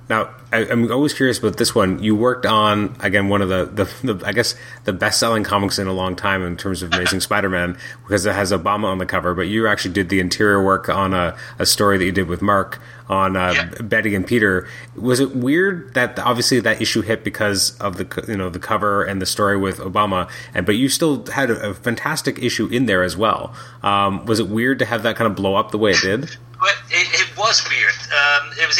Now 0.09 0.31
I, 0.53 0.59
I'm 0.69 0.91
always 0.93 1.13
curious 1.13 1.39
about 1.39 1.57
this 1.57 1.75
one. 1.75 2.01
You 2.03 2.15
worked 2.15 2.47
on 2.47 2.95
again 3.01 3.29
one 3.29 3.43
of 3.43 3.49
the, 3.49 3.65
the, 3.65 4.13
the 4.15 4.27
I 4.27 4.33
guess 4.33 4.55
the 4.85 4.93
best 4.93 5.19
selling 5.19 5.43
comics 5.43 5.79
in 5.81 5.89
a 5.89 5.93
long 5.93 6.15
time 6.15 6.43
in 6.45 6.57
terms 6.57 6.83
of 6.83 6.93
Amazing 6.93 7.21
Spider-Man 7.29 7.77
because 8.05 8.25
it 8.25 8.35
has 8.35 8.53
Obama 8.53 8.85
on 8.85 8.99
the 8.99 9.07
cover. 9.07 9.35
But 9.35 9.49
you 9.49 9.67
actually 9.67 9.95
did 9.95 10.09
the 10.09 10.21
interior 10.21 10.63
work 10.63 10.89
on 10.89 11.13
a, 11.13 11.37
a 11.59 11.67
story 11.67 11.99
that 11.99 12.05
you 12.05 12.13
did 12.13 12.29
with 12.29 12.41
Mark 12.41 12.81
on 13.09 13.37
uh, 13.37 13.51
Yeah. 13.53 13.83
Betty 13.83 14.15
and 14.15 14.25
Peter. 14.27 14.69
Was 14.95 15.19
it 15.19 15.35
weird 15.35 15.95
that 15.95 16.19
obviously 16.21 16.61
that 16.61 16.81
issue 16.81 17.03
hit 17.03 17.25
because 17.25 17.77
of 17.81 17.97
the 17.97 18.25
you 18.29 18.37
know 18.37 18.49
the 18.49 18.59
cover 18.61 19.03
and 19.03 19.21
the 19.21 19.27
story 19.27 19.57
with 19.57 19.79
Obama, 19.79 20.31
and 20.55 20.65
but 20.65 20.77
you 20.77 20.89
still 20.89 21.27
had 21.27 21.51
a, 21.51 21.71
a 21.71 21.75
fantastic 21.75 22.39
issue 22.41 22.67
in 22.69 22.87
there 22.87 23.03
as 23.03 23.17
well. 23.17 23.53
Um, 23.83 24.25
was 24.27 24.39
it 24.39 24.49
weird 24.49 24.79
to 24.79 24.85
have 24.85 25.03
that 25.03 25.17
kind 25.17 25.29
of 25.29 25.37
blow 25.37 25.57
up 25.57 25.73
the 25.73 25.79
way 25.79 25.91
it 25.91 26.01
did? 26.01 26.37
But 26.59 26.75
it, 26.91 27.07
it 27.21 27.37
was 27.37 27.63
weird. 27.69 27.93
Um, 27.93 28.51
it 28.59 28.67
was 28.67 28.79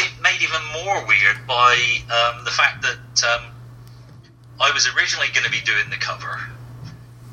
more 0.97 1.07
weird 1.07 1.45
by 1.47 1.75
um, 2.05 2.43
the 2.43 2.51
fact 2.51 2.83
that 2.83 3.23
um, 3.23 3.51
I 4.59 4.71
was 4.71 4.87
originally 4.95 5.27
going 5.33 5.45
to 5.45 5.51
be 5.51 5.61
doing 5.61 5.89
the 5.89 5.97
cover, 5.97 6.39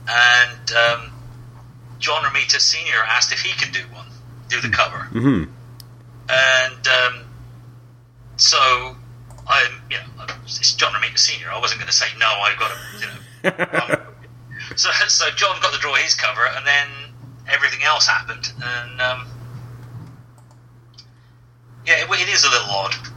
and 0.09 0.73
um, 0.73 1.13
John 1.99 2.23
Romita 2.25 2.61
Senior 2.61 3.03
asked 3.07 3.33
if 3.33 3.41
he 3.41 3.53
could 3.59 3.73
do 3.73 3.83
one, 3.95 4.07
do 4.49 4.61
the 4.61 4.69
cover, 4.69 5.09
mm-hmm. 5.13 5.51
and 6.29 6.89
um, 6.89 7.25
so 8.37 8.59
I, 9.47 9.69
you 9.91 9.97
know, 9.97 10.27
it's 10.45 10.75
John 10.75 10.93
Romita 10.93 11.19
Senior. 11.19 11.51
I 11.51 11.59
wasn't 11.59 11.81
going 11.81 11.91
to 11.91 11.97
say 11.97 12.07
no. 12.19 12.27
I've 12.27 12.59
got 12.59 12.71
to, 12.71 13.01
you 13.01 13.07
know. 13.91 14.05
so, 14.77 14.91
so 15.09 15.31
John 15.37 15.61
got 15.61 15.73
to 15.73 15.81
draw 15.81 15.95
his 15.95 16.15
cover, 16.15 16.47
and 16.47 16.67
then 16.67 16.89
everything 17.49 17.83
else 17.85 18.07
happened, 18.07 18.53
and 18.63 19.01
um, 19.01 19.27
yeah, 21.87 22.05
it, 22.05 22.11
it 22.11 22.29
is 22.29 22.45
a 22.45 22.51
little 22.51 22.71
odd. 22.71 23.14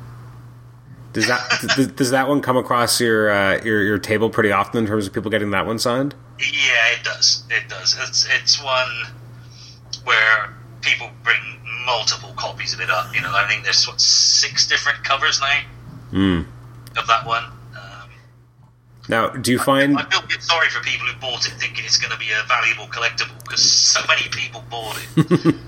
Does 1.18 1.28
that 1.30 1.50
does, 1.76 1.88
does 1.94 2.12
that 2.12 2.28
one 2.28 2.42
come 2.42 2.58
across 2.58 3.02
your, 3.02 3.32
uh, 3.32 3.60
your 3.64 3.82
your 3.82 3.98
table 3.98 4.30
pretty 4.30 4.52
often 4.52 4.78
in 4.78 4.86
terms 4.86 5.08
of 5.08 5.14
people 5.14 5.32
getting 5.32 5.50
that 5.50 5.66
one 5.66 5.80
signed? 5.80 6.14
Yeah, 6.40 6.94
it 6.96 7.04
does. 7.04 7.44
It 7.50 7.68
does. 7.68 7.98
It's 8.08 8.28
it's 8.40 8.64
one 8.64 8.88
where 10.04 10.54
people 10.82 11.10
bring 11.24 11.40
multiple 11.88 12.34
copies 12.36 12.76
of 12.76 12.82
it 12.82 12.92
up. 12.92 13.16
You 13.16 13.22
know, 13.22 13.32
I 13.34 13.48
think 13.48 13.64
there's 13.64 13.88
what 13.88 14.00
six 14.00 14.68
different 14.68 15.04
covers 15.04 15.42
now 15.42 15.60
Mm. 16.14 16.46
of 16.96 17.08
that 17.08 17.26
one. 17.26 17.46
Um, 17.76 18.10
Now, 19.10 19.30
do 19.30 19.52
you 19.52 19.58
find 19.58 19.98
I 19.98 20.04
feel 20.04 20.20
a 20.20 20.28
bit 20.28 20.44
sorry 20.44 20.70
for 20.70 20.84
people 20.84 21.08
who 21.08 21.20
bought 21.20 21.48
it 21.48 21.54
thinking 21.54 21.84
it's 21.84 21.98
going 21.98 22.12
to 22.14 22.20
be 22.20 22.30
a 22.32 22.44
valuable 22.48 22.86
collectible 22.94 23.40
because 23.44 23.64
so 23.72 24.02
many 24.08 24.28
people 24.30 24.64
bought 24.70 25.00
it. 25.18 25.56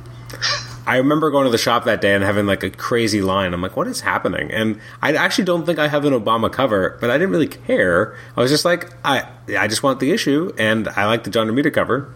I 0.88 0.98
remember 0.98 1.30
going 1.30 1.46
to 1.46 1.52
the 1.52 1.58
shop 1.58 1.86
that 1.86 2.02
day 2.02 2.14
and 2.14 2.24
having 2.24 2.46
like 2.46 2.64
a 2.64 2.70
crazy 2.70 3.22
line. 3.22 3.54
I'm 3.54 3.62
like, 3.62 3.76
what 3.78 3.88
is 3.88 4.02
happening? 4.02 4.52
And 4.52 4.80
I 5.02 5.14
actually 5.14 5.46
don't 5.46 5.66
think 5.66 5.78
I 5.80 5.88
have 5.88 6.06
an 6.06 6.14
Obama 6.14 6.52
cover, 6.52 6.98
but 7.00 7.10
I 7.10 7.18
didn't 7.18 7.32
really 7.32 7.48
care. 7.48 8.16
I 8.36 8.42
was 8.42 8.50
just 8.50 8.66
like, 8.66 8.92
I 9.06 9.28
I 9.58 9.68
just 9.68 9.84
want 9.84 10.00
the 10.00 10.12
issue, 10.12 10.52
and 10.58 10.88
I 10.90 11.06
like 11.06 11.24
the 11.24 11.30
John 11.30 11.48
Romita 11.48 11.74
cover. 11.74 12.14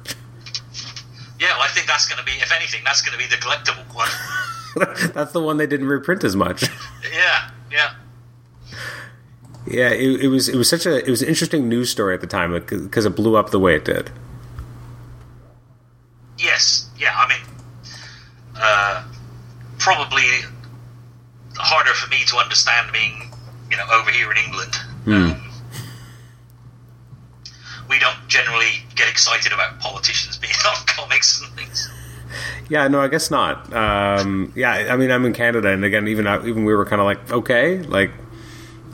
yeah, 1.40 1.50
well, 1.50 1.62
I 1.62 1.68
think 1.70 1.88
that's 1.88 2.08
going 2.08 2.20
to 2.20 2.26
be, 2.26 2.32
if 2.34 2.52
anything, 2.52 2.82
that's 2.84 3.02
going 3.02 3.18
to 3.18 3.24
be 3.24 3.30
the 3.30 3.42
collectible 3.42 3.84
one. 3.96 4.10
That's 5.14 5.32
the 5.34 5.42
one 5.42 5.58
they 5.58 5.68
didn't 5.68 5.88
reprint 5.88 6.24
as 6.24 6.36
much. 6.36 6.64
yeah, 7.14 7.50
yeah. 7.72 7.94
yeah, 9.68 9.90
it, 9.90 10.22
it 10.22 10.28
was 10.30 10.50
it 10.50 10.56
was 10.56 10.68
such 10.68 10.86
a 10.86 10.98
it 10.98 11.10
was 11.10 11.22
an 11.22 11.28
interesting 11.28 11.70
news 11.70 11.92
story 11.92 12.14
at 12.14 12.22
the 12.22 12.28
time 12.28 12.54
because 12.54 13.06
it 13.06 13.16
blew 13.16 13.36
up 13.36 13.52
the 13.52 13.60
way 13.60 13.76
it 13.76 13.86
did. 13.86 14.10
Yes, 16.40 16.90
yeah. 16.98 17.14
I 17.16 17.30
mean, 17.30 17.40
uh, 18.64 19.04
probably 19.78 20.24
harder 21.56 21.94
for 21.94 22.10
me 22.10 22.24
to 22.26 22.38
understand 22.38 22.92
being, 22.92 23.32
you 23.70 23.78
know, 23.78 23.86
over 23.94 24.10
here 24.12 24.32
in 24.32 24.38
England. 24.38 24.76
Um, 25.06 25.52
we 27.90 28.00
don't 28.00 28.28
generally 28.28 28.84
get 28.96 29.10
excited 29.10 29.52
about 29.52 29.80
politicians 29.80 30.38
being 30.38 30.54
on 30.68 30.86
comics 30.86 31.42
and 31.42 31.52
things. 31.54 31.90
Yeah, 32.70 32.88
no, 32.88 33.02
I 33.02 33.08
guess 33.08 33.30
not. 33.30 33.72
Um, 33.74 34.52
yeah, 34.56 34.88
I 34.90 34.96
mean, 34.96 35.12
I'm 35.12 35.26
in 35.26 35.34
Canada, 35.34 35.70
and 35.70 35.84
again, 35.84 36.08
even 36.08 36.26
uh, 36.26 36.42
even 36.46 36.64
we 36.66 36.74
were 36.74 36.86
kind 36.86 37.02
of 37.02 37.06
like, 37.06 37.32
okay, 37.32 37.80
like, 37.84 38.12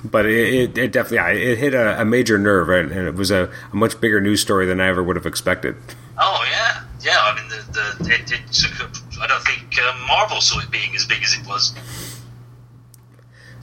but 0.04 0.26
it, 0.26 0.54
it, 0.54 0.78
it 0.78 0.92
definitely 0.92 1.18
yeah, 1.18 1.52
it 1.52 1.58
hit 1.58 1.74
a, 1.74 2.02
a 2.02 2.06
major 2.06 2.38
nerve, 2.38 2.68
right? 2.68 2.86
and 2.86 3.08
it 3.08 3.16
was 3.16 3.32
a, 3.32 3.50
a 3.72 3.76
much 3.76 4.02
bigger 4.02 4.20
news 4.20 4.42
story 4.42 4.66
than 4.66 4.82
I 4.82 4.88
ever 4.88 5.04
would 5.04 5.16
have 5.16 5.26
expected. 5.26 5.76
Oh 6.18 6.46
yeah, 6.50 6.84
yeah. 7.02 7.18
I 7.20 7.36
mean, 7.36 7.50
the, 7.50 7.98
the 8.00 8.14
it, 8.14 8.32
it 8.32 8.52
took. 8.52 8.92
I 9.22 9.28
don't 9.28 9.44
think 9.44 9.78
uh, 9.82 10.06
Marvel 10.08 10.42
saw 10.42 10.60
it 10.60 10.72
being 10.72 10.96
as 10.96 11.06
big 11.06 11.22
as 11.24 11.34
it 11.34 11.46
was. 11.48 11.74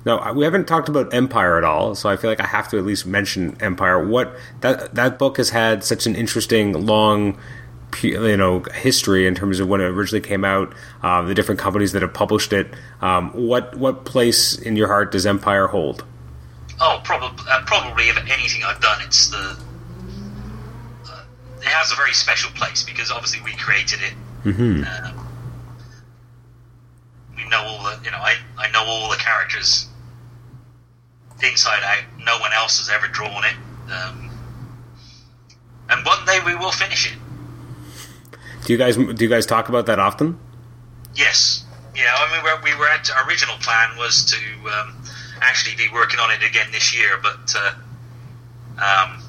Now, 0.06 0.32
we 0.32 0.44
haven't 0.44 0.68
talked 0.68 0.88
about 0.88 1.12
Empire 1.12 1.58
at 1.58 1.64
all, 1.64 1.96
so 1.96 2.08
I 2.08 2.16
feel 2.16 2.30
like 2.30 2.40
I 2.40 2.46
have 2.46 2.68
to 2.68 2.78
at 2.78 2.84
least 2.84 3.06
mention 3.06 3.56
Empire. 3.60 4.06
What 4.06 4.36
that 4.60 4.94
that 4.94 5.18
book 5.18 5.36
has 5.38 5.50
had 5.50 5.82
such 5.82 6.06
an 6.06 6.14
interesting, 6.14 6.86
long, 6.86 7.38
you 8.02 8.36
know, 8.36 8.62
history 8.72 9.26
in 9.26 9.34
terms 9.34 9.58
of 9.58 9.66
when 9.66 9.80
it 9.80 9.86
originally 9.86 10.20
came 10.20 10.44
out, 10.44 10.72
um, 11.02 11.26
the 11.26 11.34
different 11.34 11.60
companies 11.60 11.90
that 11.90 12.02
have 12.02 12.14
published 12.14 12.52
it. 12.52 12.72
Um, 13.00 13.30
what 13.30 13.76
what 13.76 14.04
place 14.04 14.56
in 14.56 14.76
your 14.76 14.86
heart 14.86 15.10
does 15.10 15.26
Empire 15.26 15.66
hold? 15.66 16.04
Oh, 16.80 17.00
probably, 17.02 17.44
uh, 17.50 17.62
probably 17.66 18.08
of 18.08 18.16
anything 18.18 18.62
I've 18.64 18.80
done, 18.80 19.00
it's 19.02 19.28
the. 19.28 19.58
Uh, 21.66 21.70
it 21.70 21.72
has 21.72 21.92
a 21.92 21.96
very 21.96 22.12
special 22.12 22.50
place 22.52 22.84
because 22.84 23.10
obviously 23.10 23.40
we 23.42 23.54
created 23.56 24.00
it. 24.02 24.14
Mm-hmm. 24.44 24.84
Um, 24.84 25.26
know 27.50 27.62
all 27.62 27.82
the 27.84 27.98
you 28.04 28.10
know 28.10 28.18
I, 28.18 28.36
I 28.58 28.70
know 28.70 28.84
all 28.84 29.10
the 29.10 29.16
characters 29.16 29.88
inside 31.42 31.82
out. 31.82 32.04
No 32.24 32.38
one 32.38 32.52
else 32.52 32.78
has 32.78 32.88
ever 32.88 33.08
drawn 33.08 33.44
it. 33.44 33.56
Um, 33.92 34.30
and 35.90 36.04
one 36.04 36.24
day 36.26 36.40
we 36.44 36.54
will 36.54 36.72
finish 36.72 37.12
it. 37.12 37.18
Do 38.64 38.72
you 38.72 38.78
guys 38.78 38.96
do 38.96 39.16
you 39.18 39.28
guys 39.28 39.46
talk 39.46 39.68
about 39.68 39.86
that 39.86 39.98
often? 39.98 40.38
Yes. 41.14 41.64
Yeah, 41.94 42.14
I 42.14 42.30
mean, 42.30 42.44
we're, 42.44 42.60
we 42.62 42.78
were 42.78 42.88
at 42.88 43.10
our 43.10 43.26
original 43.26 43.56
plan 43.56 43.96
was 43.96 44.22
to 44.26 44.36
um, 44.68 45.02
actually 45.40 45.76
be 45.76 45.88
working 45.94 46.20
on 46.20 46.30
it 46.30 46.42
again 46.42 46.66
this 46.70 46.94
year, 46.94 47.18
but 47.22 47.54
uh, 47.56 47.72
um, 48.84 49.22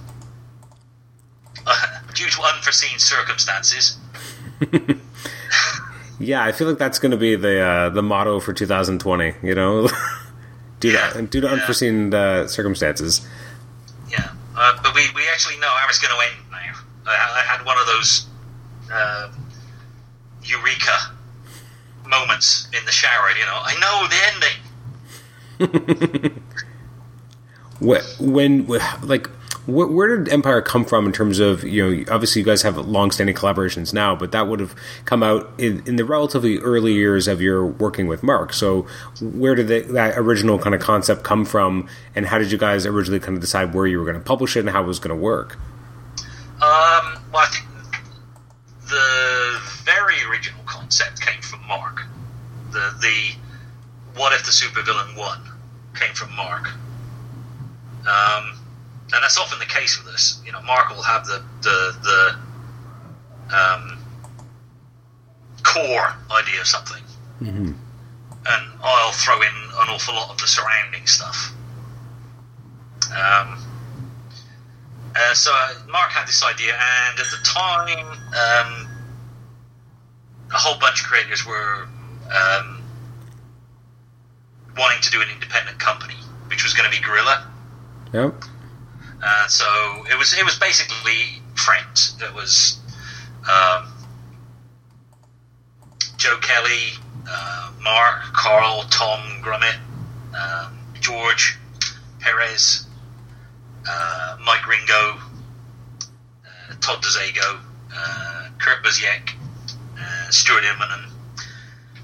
due 2.18 2.30
to 2.30 2.42
unforeseen 2.42 2.98
circumstances, 3.00 3.98
Yeah, 6.20 6.44
I 6.44 6.52
feel 6.52 6.68
like 6.68 6.80
that's 6.80 6.98
going 6.98 7.12
to 7.12 7.18
be 7.18 7.36
the 7.36 7.60
uh, 7.62 7.90
the 7.90 8.02
motto 8.02 8.40
for 8.40 8.52
2020. 8.52 9.36
You 9.44 9.54
know, 9.56 9.88
due 10.80 10.90
Yeah. 10.92 11.10
to 11.12 11.22
due 11.22 11.42
to 11.42 11.48
Yeah. 11.48 11.54
unforeseen 11.54 12.12
uh, 12.14 12.48
circumstances. 12.48 13.22
yeah. 14.10 14.32
Uh, 14.56 14.76
but 14.82 14.96
we, 14.96 15.08
we 15.14 15.22
actually 15.32 15.58
know 15.60 15.68
how 15.70 15.88
it's 15.88 16.00
going 16.00 16.12
to 16.16 16.20
end 16.26 16.36
now. 16.50 16.74
I, 17.06 17.12
I 17.40 17.44
had 17.46 17.64
one 17.64 17.78
of 17.78 17.86
those 17.86 18.26
uh, 18.92 19.30
eureka 20.44 21.12
moments 22.08 22.68
in 22.74 22.84
the 22.86 22.92
shower. 22.92 23.30
You 23.38 23.46
know, 23.46 23.62
I 23.62 23.76
know 23.84 24.08
the 24.10 24.20
ending. 24.34 24.58
Wh- 27.80 28.02
When, 28.20 28.66
like, 29.04 29.30
wh- 29.68 29.94
where 29.94 30.18
did 30.18 30.34
Empire 30.34 30.62
come 30.62 30.84
from 30.84 31.06
in 31.06 31.12
terms 31.12 31.40
of 31.40 31.64
you 31.64 31.98
know? 31.98 32.04
Obviously, 32.10 32.42
you 32.42 32.46
guys 32.46 32.64
have 32.64 32.78
long-standing 32.78 33.36
collaborations 33.36 33.94
now, 33.94 34.16
but 34.16 34.32
that 34.32 34.48
would 34.48 34.60
have 34.60 34.76
come 35.06 35.22
out 35.22 35.48
in, 35.58 35.84
in 35.86 35.98
the 35.98 36.06
relatively 36.06 36.58
early 36.58 36.94
years 36.94 37.28
of 37.28 37.42
your 37.42 37.66
working 37.66 38.08
with 38.08 38.24
Mark. 38.24 38.54
So, 38.54 38.88
where 39.22 39.54
did 39.54 39.68
the, 39.68 39.82
that 39.94 40.18
original 40.18 40.58
kind 40.58 40.74
of 40.74 40.82
concept 40.82 41.24
come 41.24 41.46
from, 41.46 41.88
and 42.16 42.26
how 42.26 42.40
did 42.40 42.52
you 42.52 42.58
guys 42.58 42.86
originally 42.86 43.20
kind 43.20 43.36
of 43.36 43.42
decide 43.42 43.74
where 43.74 43.86
you 43.86 44.00
were 44.00 44.06
going 44.06 44.18
to 44.18 44.24
publish 44.24 44.56
it 44.56 44.62
and 44.62 44.70
how 44.70 44.84
it 44.84 44.88
was 44.88 45.00
going 45.00 45.16
to 45.16 45.22
work? 45.22 45.58
Um, 46.60 47.22
well, 47.32 47.44
I 47.44 47.48
think 47.52 47.68
the 48.90 49.60
very 49.84 50.16
original 50.30 50.64
concept 50.66 51.22
came 51.22 51.42
from 51.42 51.66
Mark. 51.68 52.04
The 52.72 52.96
the 53.02 53.36
what 54.20 54.34
if 54.34 54.44
the 54.46 54.52
supervillain 54.52 55.16
won 55.16 55.40
came 55.94 56.14
from 56.14 56.36
Mark. 56.36 56.70
Um, 58.08 58.57
and 59.14 59.24
that's 59.24 59.38
often 59.38 59.60
the 59.60 59.66
case 59.66 59.98
with 59.98 60.14
us. 60.14 60.42
You 60.46 60.52
know, 60.52 60.62
Mark 60.64 60.90
will 60.90 61.02
have 61.02 61.26
the 61.26 61.42
the 61.62 61.96
the 63.50 63.56
um, 63.56 63.98
core 65.64 66.14
idea 66.32 66.62
of 66.62 66.68
something, 66.68 67.04
and 68.46 68.72
I'll 68.84 69.12
throw 69.12 69.42
in 69.42 69.48
an 69.48 69.90
awful 69.90 70.16
lot 70.16 70.30
of 70.30 70.38
the 70.38 70.48
surrounding 70.48 71.06
stuff. 71.08 71.54
Um, 73.12 73.58
uh, 75.16 75.34
so 75.34 75.52
uh, 75.54 75.74
Mark 75.90 76.12
had 76.12 76.28
this 76.28 76.44
idea, 76.44 76.74
and 76.74 77.20
at 77.20 77.26
the 77.26 77.38
time, 77.44 78.08
um, 78.08 78.88
a 80.52 80.58
whole 80.58 80.78
bunch 80.80 81.02
of 81.02 81.08
creators 81.08 81.46
were 81.46 81.88
um, 82.30 82.84
wanting 84.78 85.02
to 85.02 85.12
do 85.12 85.22
an 85.22 85.28
independent 85.34 85.80
company, 85.80 86.16
which 86.50 86.64
was 86.64 86.74
going 86.74 86.90
to 86.90 86.96
be 86.96 87.04
Gorilla. 87.04 87.48
Yeah. 88.14 88.32
Uh, 89.22 89.48
so 89.48 89.66
it 90.12 90.18
was 90.18 90.34
it 90.34 90.46
was 90.46 90.58
basically 90.60 91.42
friends. 91.56 92.16
It 92.22 92.34
was 92.34 92.80
um, 93.50 93.92
Joe 96.18 96.38
Kelly, 96.42 96.92
uh, 97.28 97.72
Mark, 97.82 98.22
Karl, 98.34 98.84
Tom 98.90 99.42
Grummett, 99.42 99.78
um, 100.36 100.78
George 101.00 101.58
Perez, 102.20 102.86
uh, 103.90 104.38
Mike 104.46 104.62
Wieringo, 104.62 105.20
uh, 105.20 106.74
Todd 106.80 107.02
DeZago, 107.02 107.60
uh, 107.96 108.50
Kurt 108.60 108.84
Busiek, 108.84 109.32
Stuart 110.30 110.64
Immonen, 110.64 111.10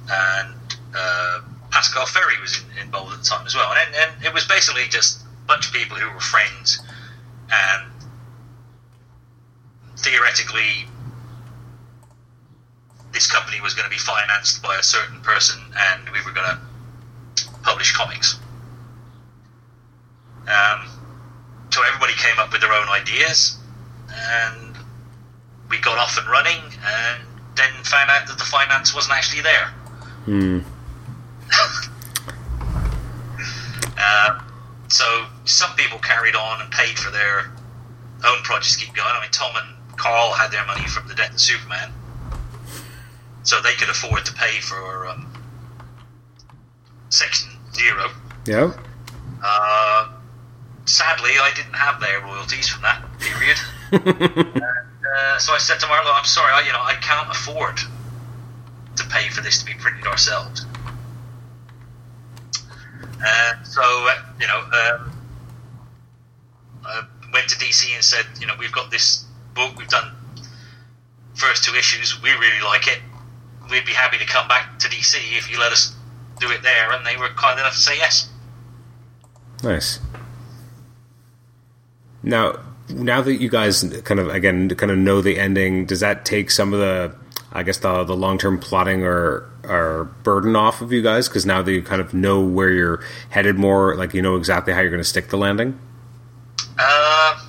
and 0.10 0.56
Pascal 1.70 2.06
Ferry 2.06 2.40
was 2.40 2.58
in, 2.58 2.86
involved 2.86 3.14
at 3.14 3.20
the 3.20 3.26
time 3.26 3.46
as 3.46 3.54
well. 3.54 3.72
And, 3.74 3.96
and 3.96 4.26
it 4.26 4.34
was 4.34 4.48
basically 4.48 4.88
just 4.90 5.22
a 5.22 5.48
bunch 5.48 5.68
of 5.68 5.74
people 5.74 5.98
who 5.98 6.12
were 6.12 6.22
friends 6.22 6.80
and 7.52 7.92
theoretically 9.98 10.88
this 13.14 13.32
company 13.32 13.62
was 13.62 13.74
going 13.74 13.86
to 13.86 13.90
be 13.90 14.00
financed 14.00 14.62
by 14.64 14.76
a 14.76 14.84
certain 14.84 15.22
person 15.22 15.62
and 15.78 16.10
we 16.10 16.20
were 16.26 16.32
going 16.32 16.58
to 17.36 17.46
publish 17.62 17.96
comics. 17.96 18.40
Um, 20.48 20.90
so 21.70 21.82
everybody 21.88 22.14
came 22.14 22.38
up 22.40 22.52
with 22.52 22.62
their 22.62 22.74
own 22.74 22.90
ideas 22.90 23.58
and 24.12 24.76
we 25.70 25.80
got 25.80 25.98
off 25.98 26.18
and 26.18 26.28
running 26.28 26.62
and 26.86 27.24
then 27.56 27.72
found 27.84 28.10
out 28.10 28.28
that 28.28 28.38
the 28.38 28.44
finance 28.46 28.94
wasn't 28.94 29.16
actually 29.16 29.42
there. 29.42 29.68
Hmm. 30.26 30.60
Uh, 33.96 34.40
so 34.94 35.26
some 35.46 35.76
people 35.76 35.98
carried 35.98 36.36
on 36.36 36.62
and 36.62 36.70
paid 36.70 37.00
for 37.00 37.10
their 37.10 37.52
own 38.24 38.44
projects 38.44 38.78
to 38.78 38.86
keep 38.86 38.94
going. 38.94 39.10
I 39.10 39.22
mean, 39.22 39.32
Tom 39.32 39.52
and 39.56 39.98
Karl 39.98 40.32
had 40.32 40.52
their 40.52 40.64
money 40.68 40.88
from 40.88 41.08
the 41.08 41.16
death 41.16 41.34
of 41.34 41.40
Superman, 41.40 41.92
so 43.42 43.60
they 43.60 43.74
could 43.74 43.90
afford 43.90 44.24
to 44.26 44.34
pay 44.34 44.60
for 44.62 45.08
um, 45.08 45.34
Section 47.10 47.50
Zero. 47.74 48.12
Yeah. 48.46 48.72
Uh, 49.44 50.12
sadly, 50.86 51.32
I 51.42 51.52
didn't 51.56 51.74
have 51.74 52.00
their 52.00 52.22
royalties 52.22 52.70
from 52.70 52.84
that 52.84 53.02
period, 53.18 53.58
and, 53.92 54.62
uh, 54.62 55.40
so 55.40 55.54
I 55.54 55.58
said 55.58 55.80
to 55.80 55.88
Marlo, 55.88 56.14
"I'm 56.14 56.26
sorry, 56.26 56.54
I, 56.54 56.62
you 56.68 56.72
know, 56.72 56.84
I 56.84 56.94
can't 57.02 57.32
afford 57.32 57.80
to 58.98 59.04
pay 59.10 59.28
for 59.30 59.42
this 59.42 59.58
to 59.58 59.66
be 59.66 59.74
printed 59.74 60.06
ourselves." 60.06 60.68
And 63.26 63.66
so, 63.66 63.82
uh, 63.82 64.16
you 64.40 64.48
know, 64.48 64.60
um, 64.60 65.12
I 66.86 67.04
went 67.32 67.50
to 67.50 67.56
DC 67.56 67.94
and 67.94 68.04
said, 68.04 68.26
you 68.40 68.48
know, 68.48 68.54
we've 68.60 68.72
got 68.72 68.92
this 68.92 69.26
book, 69.54 69.78
we've 69.78 69.88
done 69.88 70.12
first 71.36 71.64
two 71.64 71.76
issues, 71.76 72.22
we 72.22 72.32
really 72.32 72.62
like 72.62 72.88
it. 72.88 73.00
We'd 73.72 73.86
be 73.86 73.94
happy 73.94 74.18
to 74.18 74.26
come 74.26 74.48
back 74.48 74.78
to 74.80 74.90
DC 74.90 75.16
if 75.38 75.50
you 75.50 75.60
let 75.60 75.72
us 75.72 75.96
do 76.40 76.52
it 76.52 76.62
there. 76.64 76.92
And 76.92 77.06
they 77.06 77.16
were 77.16 77.30
kind 77.30 77.60
enough 77.60 77.74
to 77.74 77.80
say 77.80 77.98
yes. 77.98 78.30
Nice. 79.64 80.00
Now, 82.22 82.60
now 82.90 83.22
that 83.22 83.36
you 83.36 83.50
guys 83.50 83.84
kind 84.04 84.20
of 84.20 84.28
again 84.28 84.70
kind 84.70 84.92
of 84.92 84.98
know 84.98 85.22
the 85.22 85.40
ending, 85.40 85.86
does 85.86 86.02
that 86.02 86.26
take 86.26 86.52
some 86.52 86.74
of 86.74 86.80
the, 86.80 87.16
I 87.54 87.64
guess 87.64 87.78
the 87.78 88.04
the 88.04 88.16
long 88.16 88.38
term 88.38 88.60
plotting 88.60 89.04
or 89.04 89.48
or 89.64 90.06
burden 90.24 90.56
off 90.56 90.82
of 90.82 90.92
you 90.92 91.02
guys? 91.02 91.28
Because 91.30 91.46
now 91.46 91.62
that 91.62 91.72
you 91.72 91.82
kind 91.84 92.02
of 92.02 92.14
know 92.14 92.42
where 92.42 92.70
you're 92.72 93.04
headed, 93.30 93.58
more 93.58 93.96
like 93.96 94.14
you 94.14 94.22
know 94.22 94.36
exactly 94.36 94.74
how 94.74 94.82
you're 94.82 94.90
going 94.90 95.00
to 95.04 95.08
stick 95.08 95.30
the 95.30 95.38
landing. 95.38 95.80
Uh, 96.78 97.40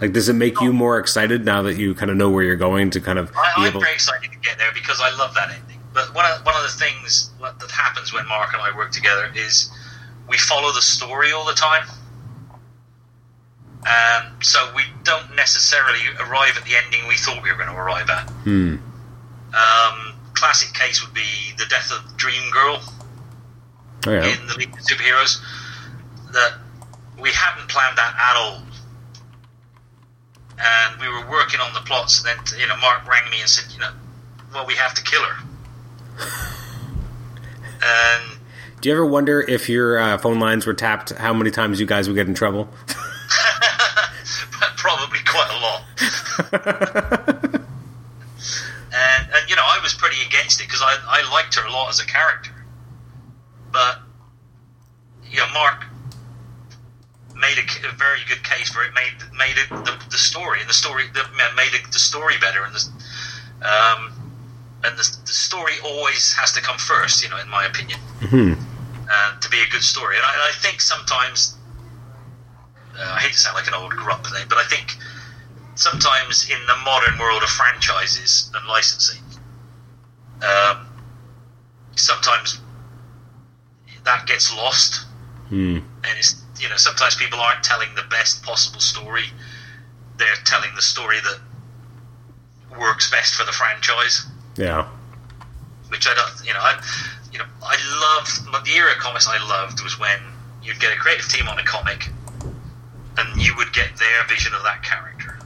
Like, 0.00 0.12
does 0.12 0.28
it 0.28 0.34
make 0.34 0.60
you 0.60 0.72
more 0.72 0.98
excited 0.98 1.44
now 1.44 1.62
that 1.62 1.76
you 1.76 1.94
kind 1.94 2.10
of 2.10 2.16
know 2.16 2.30
where 2.30 2.42
you're 2.44 2.56
going 2.56 2.90
to 2.90 3.00
kind 3.00 3.18
of 3.18 3.30
I, 3.36 3.52
be 3.56 3.62
I'm 3.62 3.68
able? 3.68 3.80
very 3.80 3.92
excited 3.94 4.30
to 4.32 4.38
get 4.38 4.58
there 4.58 4.70
because 4.72 5.00
I 5.00 5.10
love 5.16 5.34
that 5.34 5.50
ending. 5.50 5.78
But 5.92 6.14
one 6.14 6.24
of, 6.24 6.44
one 6.46 6.54
of 6.56 6.62
the 6.62 6.76
things 6.78 7.30
that 7.40 7.70
happens 7.70 8.12
when 8.12 8.26
Mark 8.28 8.52
and 8.52 8.62
I 8.62 8.74
work 8.76 8.92
together 8.92 9.30
is 9.34 9.70
we 10.28 10.38
follow 10.38 10.72
the 10.72 10.80
story 10.82 11.32
all 11.32 11.44
the 11.44 11.52
time. 11.54 11.84
Um, 13.84 14.40
so 14.42 14.72
we 14.76 14.82
don't 15.02 15.34
necessarily 15.34 16.00
arrive 16.20 16.56
at 16.56 16.64
the 16.64 16.76
ending 16.76 17.06
we 17.08 17.16
thought 17.16 17.42
we 17.42 17.50
were 17.50 17.56
going 17.56 17.68
to 17.68 17.74
arrive 17.76 18.08
at. 18.10 18.30
Hmm. 18.30 18.76
Um, 19.54 20.14
classic 20.34 20.72
case 20.74 21.04
would 21.04 21.14
be 21.14 21.52
the 21.58 21.66
death 21.66 21.92
of 21.92 22.16
Dream 22.16 22.50
Girl 22.50 22.80
Oh 24.06 24.10
yeah. 24.10 24.24
in 24.26 24.46
the 24.46 24.54
League 24.58 24.72
of 24.72 24.80
Superheroes. 24.80 25.40
That 26.32 26.54
we 27.20 27.30
hadn't 27.30 27.68
planned 27.68 27.98
that 27.98 28.14
at 28.18 28.36
all, 28.36 28.62
and 30.58 31.00
we 31.00 31.08
were 31.08 31.30
working 31.30 31.60
on 31.60 31.72
the 31.74 31.80
plots. 31.80 32.24
And 32.24 32.38
then 32.38 32.44
you 32.60 32.66
know, 32.66 32.76
Mark 32.78 33.06
rang 33.06 33.30
me 33.30 33.40
and 33.40 33.48
said, 33.48 33.72
you 33.72 33.78
know, 33.80 33.90
well, 34.54 34.66
we 34.66 34.74
have 34.74 34.94
to 34.94 35.02
kill 35.02 35.22
her. 35.22 35.36
and 37.84 38.38
Do 38.80 38.88
you 38.88 38.94
ever 38.94 39.04
wonder 39.06 39.40
if 39.42 39.68
your 39.68 39.98
uh, 39.98 40.18
phone 40.18 40.38
lines 40.40 40.66
were 40.66 40.74
tapped? 40.74 41.10
How 41.10 41.32
many 41.34 41.50
times 41.50 41.78
you 41.78 41.86
guys 41.86 42.08
would 42.08 42.14
get 42.14 42.26
in 42.26 42.34
trouble? 42.34 42.68
probably 44.76 45.18
quite 45.26 45.50
a 45.52 45.60
lot. 45.60 47.58
and 49.42 49.50
you 49.50 49.56
know, 49.56 49.66
I 49.66 49.80
was 49.82 49.92
pretty 49.92 50.22
against 50.24 50.60
it 50.60 50.68
because 50.68 50.82
I 50.82 50.94
I 51.06 51.28
liked 51.32 51.54
her 51.56 51.66
a 51.66 51.70
lot 51.72 51.90
as 51.90 51.98
a 52.00 52.06
character, 52.06 52.54
but 53.72 53.98
you 55.28 55.38
know, 55.38 55.48
Mark 55.52 55.84
made 57.34 57.58
a, 57.58 57.88
a 57.88 57.92
very 57.92 58.20
good 58.28 58.44
case 58.44 58.70
for 58.70 58.84
it. 58.84 58.94
Made 58.94 59.18
made 59.36 59.58
it 59.58 59.68
the, 59.68 59.98
the 60.10 60.18
story 60.18 60.60
and 60.60 60.68
the 60.68 60.74
story 60.74 61.04
the, 61.12 61.24
made 61.56 61.74
it, 61.74 61.90
the 61.92 61.98
story 61.98 62.34
better 62.40 62.62
and 62.64 62.72
the 62.74 62.84
um 63.66 64.12
and 64.84 64.96
the, 64.98 65.16
the 65.26 65.32
story 65.32 65.74
always 65.84 66.32
has 66.34 66.52
to 66.52 66.60
come 66.60 66.78
first. 66.78 67.22
You 67.22 67.30
know, 67.30 67.38
in 67.38 67.48
my 67.48 67.64
opinion, 67.66 67.98
Hmm. 68.30 68.54
uh, 69.10 69.40
to 69.40 69.48
be 69.50 69.60
a 69.60 69.66
good 69.70 69.82
story. 69.82 70.16
And 70.16 70.24
I, 70.24 70.50
I 70.50 70.52
think 70.62 70.80
sometimes, 70.80 71.56
uh, 72.98 73.14
I 73.16 73.20
hate 73.20 73.32
to 73.32 73.38
sound 73.38 73.56
like 73.56 73.66
an 73.66 73.74
old 73.74 73.92
grump 73.92 74.26
thing, 74.26 74.46
but 74.48 74.58
I 74.58 74.64
think 74.64 74.96
sometimes 75.74 76.48
in 76.50 76.58
the 76.66 76.76
modern 76.84 77.18
world 77.18 77.42
of 77.42 77.48
franchises 77.48 78.50
and 78.54 78.66
licensing, 78.68 79.22
um, 80.42 80.86
sometimes 81.96 82.60
that 84.04 84.26
gets 84.26 84.54
lost, 84.56 85.06
Hmm. 85.48 85.78
and 86.04 86.18
it's 86.18 86.34
you 86.58 86.68
know 86.68 86.76
sometimes 86.76 87.14
people 87.16 87.38
aren't 87.40 87.62
telling 87.62 87.94
the 87.94 88.02
best 88.10 88.42
possible 88.42 88.80
story; 88.80 89.24
they're 90.16 90.34
telling 90.44 90.74
the 90.74 90.82
story 90.82 91.18
that 91.20 91.38
works 92.78 93.10
best 93.10 93.34
for 93.34 93.44
the 93.44 93.52
franchise 93.52 94.26
Yeah. 94.56 94.86
which 95.88 96.06
I 96.08 96.14
don't, 96.14 96.32
you 96.46 96.54
know, 96.54 96.60
I, 96.60 96.80
you 97.30 97.38
know, 97.38 97.44
I 97.62 97.76
loved 98.00 98.64
the 98.66 98.72
era 98.72 98.92
of 98.92 98.98
comics 98.98 99.26
I 99.28 99.36
loved 99.46 99.82
was 99.82 99.98
when 99.98 100.18
you'd 100.62 100.80
get 100.80 100.90
a 100.92 100.96
creative 100.96 101.28
team 101.28 101.48
on 101.48 101.58
a 101.58 101.64
comic, 101.64 102.08
and 103.18 103.42
you 103.42 103.54
would 103.56 103.72
get 103.74 103.96
their 103.98 104.24
vision 104.26 104.54
of 104.54 104.62
that 104.62 104.82
character, 104.82 105.38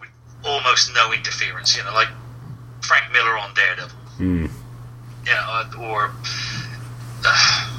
with 0.00 0.08
almost 0.44 0.94
no 0.94 1.12
interference. 1.12 1.76
You 1.76 1.84
know, 1.84 1.92
like 1.92 2.08
Frank 2.82 3.12
Miller 3.12 3.38
on 3.38 3.54
Daredevil, 3.54 3.98
you 4.18 4.48
know, 5.26 5.46
uh, 5.48 5.70
or 5.80 6.12
uh, 7.24 7.70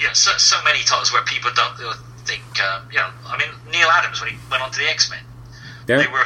yeah, 0.00 0.12
so, 0.12 0.32
so 0.38 0.56
many 0.64 0.80
titles 0.80 1.12
where 1.12 1.22
people 1.22 1.50
don't 1.54 1.80
uh, 1.80 1.94
think, 2.24 2.42
um, 2.62 2.88
you 2.90 2.98
know, 2.98 3.08
I 3.26 3.38
mean, 3.38 3.48
Neal 3.70 3.88
Adams 3.88 4.20
when 4.20 4.30
he 4.30 4.38
went 4.50 4.62
on 4.62 4.70
to 4.70 4.78
the 4.78 4.88
X 4.88 5.10
Men. 5.10 5.20
Yeah. 5.86 5.98
They 5.98 6.06
were 6.06 6.24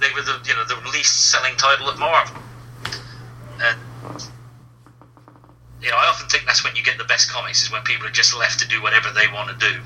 they 0.00 0.12
were 0.14 0.22
the 0.22 0.40
you 0.46 0.54
know 0.54 0.64
the 0.64 0.80
least 0.88 1.30
selling 1.30 1.56
title 1.56 1.90
at 1.90 1.98
Marvel, 1.98 2.40
and 3.60 3.78
you 5.82 5.90
know 5.90 5.96
I 5.96 6.06
often 6.08 6.26
think 6.30 6.46
that's 6.46 6.64
when 6.64 6.74
you 6.74 6.82
get 6.82 6.96
the 6.96 7.04
best 7.04 7.30
comics 7.30 7.64
is 7.64 7.70
when 7.70 7.82
people 7.82 8.06
are 8.06 8.10
just 8.10 8.34
left 8.34 8.60
to 8.60 8.68
do 8.68 8.82
whatever 8.82 9.10
they 9.10 9.26
want 9.28 9.50
to 9.50 9.72
do. 9.72 9.78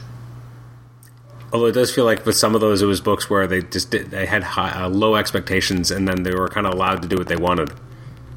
Although 1.53 1.67
it 1.67 1.73
does 1.73 1.95
feel 1.95 2.05
like 2.05 2.27
with 2.27 2.37
some 2.37 2.55
of 2.55 2.61
those, 2.61 2.83
it 2.83 2.87
was 2.87 3.01
books 3.01 3.31
where 3.31 3.47
they 3.47 3.63
just 3.63 3.91
did, 3.91 4.11
they 4.11 4.27
had 4.27 4.43
high, 4.43 4.71
uh, 4.85 4.89
low 4.89 5.17
expectations, 5.17 5.91
and 5.91 6.07
then 6.07 6.23
they 6.23 6.35
were 6.35 6.49
kind 6.49 6.67
of 6.67 6.75
allowed 6.75 7.01
to 7.03 7.09
do 7.09 7.17
what 7.17 7.29
they 7.29 7.37
wanted. 7.37 7.71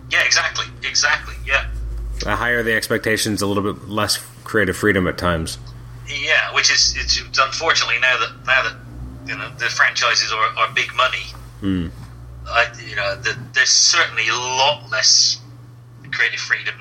Yeah, 0.10 0.24
exactly, 0.24 0.66
exactly. 0.88 1.36
Yeah, 1.46 1.68
The 2.20 2.36
higher 2.38 2.64
the 2.64 2.74
expectations, 2.74 3.42
a 3.42 3.48
little 3.48 3.64
bit 3.74 3.90
less 3.90 4.18
creative 4.46 4.78
freedom 4.78 5.08
at 5.08 5.18
times. 5.18 5.58
yeah. 6.08 6.54
Which 6.54 6.70
is 6.72 6.96
it's 6.98 7.20
unfortunately 7.40 8.00
now 8.00 8.18
that 8.18 8.32
now 8.46 8.64
that 8.64 8.76
you 9.28 9.38
know 9.38 9.50
the 9.58 9.66
franchises 9.66 10.32
are, 10.32 10.46
are 10.58 10.74
big 10.74 10.94
money. 10.96 11.24
I, 11.64 12.66
you 12.86 12.96
know, 12.96 13.16
the, 13.18 13.38
there's 13.54 13.70
certainly 13.70 14.28
a 14.28 14.34
lot 14.36 14.90
less 14.90 15.40
creative 16.12 16.40
freedom. 16.40 16.76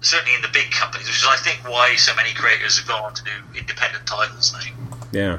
Certainly 0.00 0.34
in 0.34 0.42
the 0.42 0.48
big 0.52 0.70
companies, 0.70 1.06
which 1.06 1.16
is 1.16 1.26
I 1.26 1.36
think 1.36 1.66
why 1.68 1.94
so 1.96 2.14
many 2.16 2.34
creators 2.34 2.78
have 2.78 2.86
gone 2.88 3.04
on 3.04 3.14
to 3.14 3.24
do 3.24 3.30
independent 3.58 4.06
titles 4.06 4.52
now. 4.52 4.83
Yeah. 5.14 5.38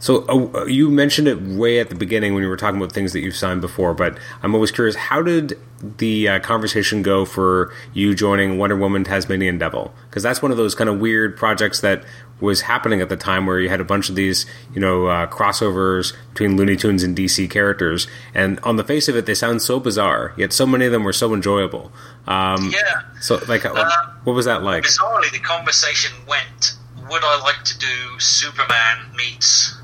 So 0.00 0.24
uh, 0.28 0.64
you 0.66 0.90
mentioned 0.90 1.26
it 1.26 1.42
way 1.42 1.80
at 1.80 1.88
the 1.88 1.96
beginning 1.96 2.34
when 2.34 2.42
you 2.42 2.48
were 2.48 2.56
talking 2.56 2.80
about 2.80 2.92
things 2.92 3.12
that 3.12 3.20
you've 3.20 3.34
signed 3.36 3.60
before, 3.60 3.94
but 3.94 4.16
I'm 4.42 4.54
always 4.54 4.70
curious: 4.70 4.94
how 4.94 5.22
did 5.22 5.58
the 5.98 6.28
uh, 6.28 6.38
conversation 6.40 7.02
go 7.02 7.24
for 7.24 7.72
you 7.94 8.14
joining 8.14 8.58
Wonder 8.58 8.76
Woman, 8.76 9.02
Tasmanian 9.02 9.58
Devil? 9.58 9.92
Because 10.08 10.22
that's 10.22 10.40
one 10.40 10.52
of 10.52 10.56
those 10.56 10.76
kind 10.76 10.88
of 10.88 11.00
weird 11.00 11.36
projects 11.36 11.80
that 11.80 12.04
was 12.40 12.60
happening 12.60 13.00
at 13.00 13.08
the 13.08 13.16
time, 13.16 13.46
where 13.46 13.58
you 13.58 13.68
had 13.68 13.80
a 13.80 13.84
bunch 13.84 14.08
of 14.08 14.14
these, 14.14 14.46
you 14.72 14.80
know, 14.80 15.08
uh, 15.08 15.26
crossovers 15.26 16.14
between 16.32 16.56
Looney 16.56 16.76
Tunes 16.76 17.02
and 17.02 17.16
DC 17.16 17.50
characters, 17.50 18.06
and 18.34 18.60
on 18.60 18.76
the 18.76 18.84
face 18.84 19.08
of 19.08 19.16
it, 19.16 19.26
they 19.26 19.34
sound 19.34 19.62
so 19.62 19.80
bizarre, 19.80 20.32
yet 20.36 20.52
so 20.52 20.64
many 20.64 20.86
of 20.86 20.92
them 20.92 21.02
were 21.02 21.12
so 21.12 21.34
enjoyable. 21.34 21.90
Um, 22.28 22.70
Yeah. 22.72 23.00
So, 23.20 23.40
like, 23.48 23.64
uh, 23.64 23.90
what 24.22 24.34
was 24.34 24.44
that 24.46 24.62
like? 24.62 24.84
Bizarrely, 24.84 25.32
the 25.32 25.40
conversation 25.40 26.12
went: 26.28 26.74
Would 27.10 27.24
I 27.24 27.40
like 27.40 27.64
to 27.64 27.78
do 27.78 28.18
Superman 28.18 29.14
meets? 29.16 29.74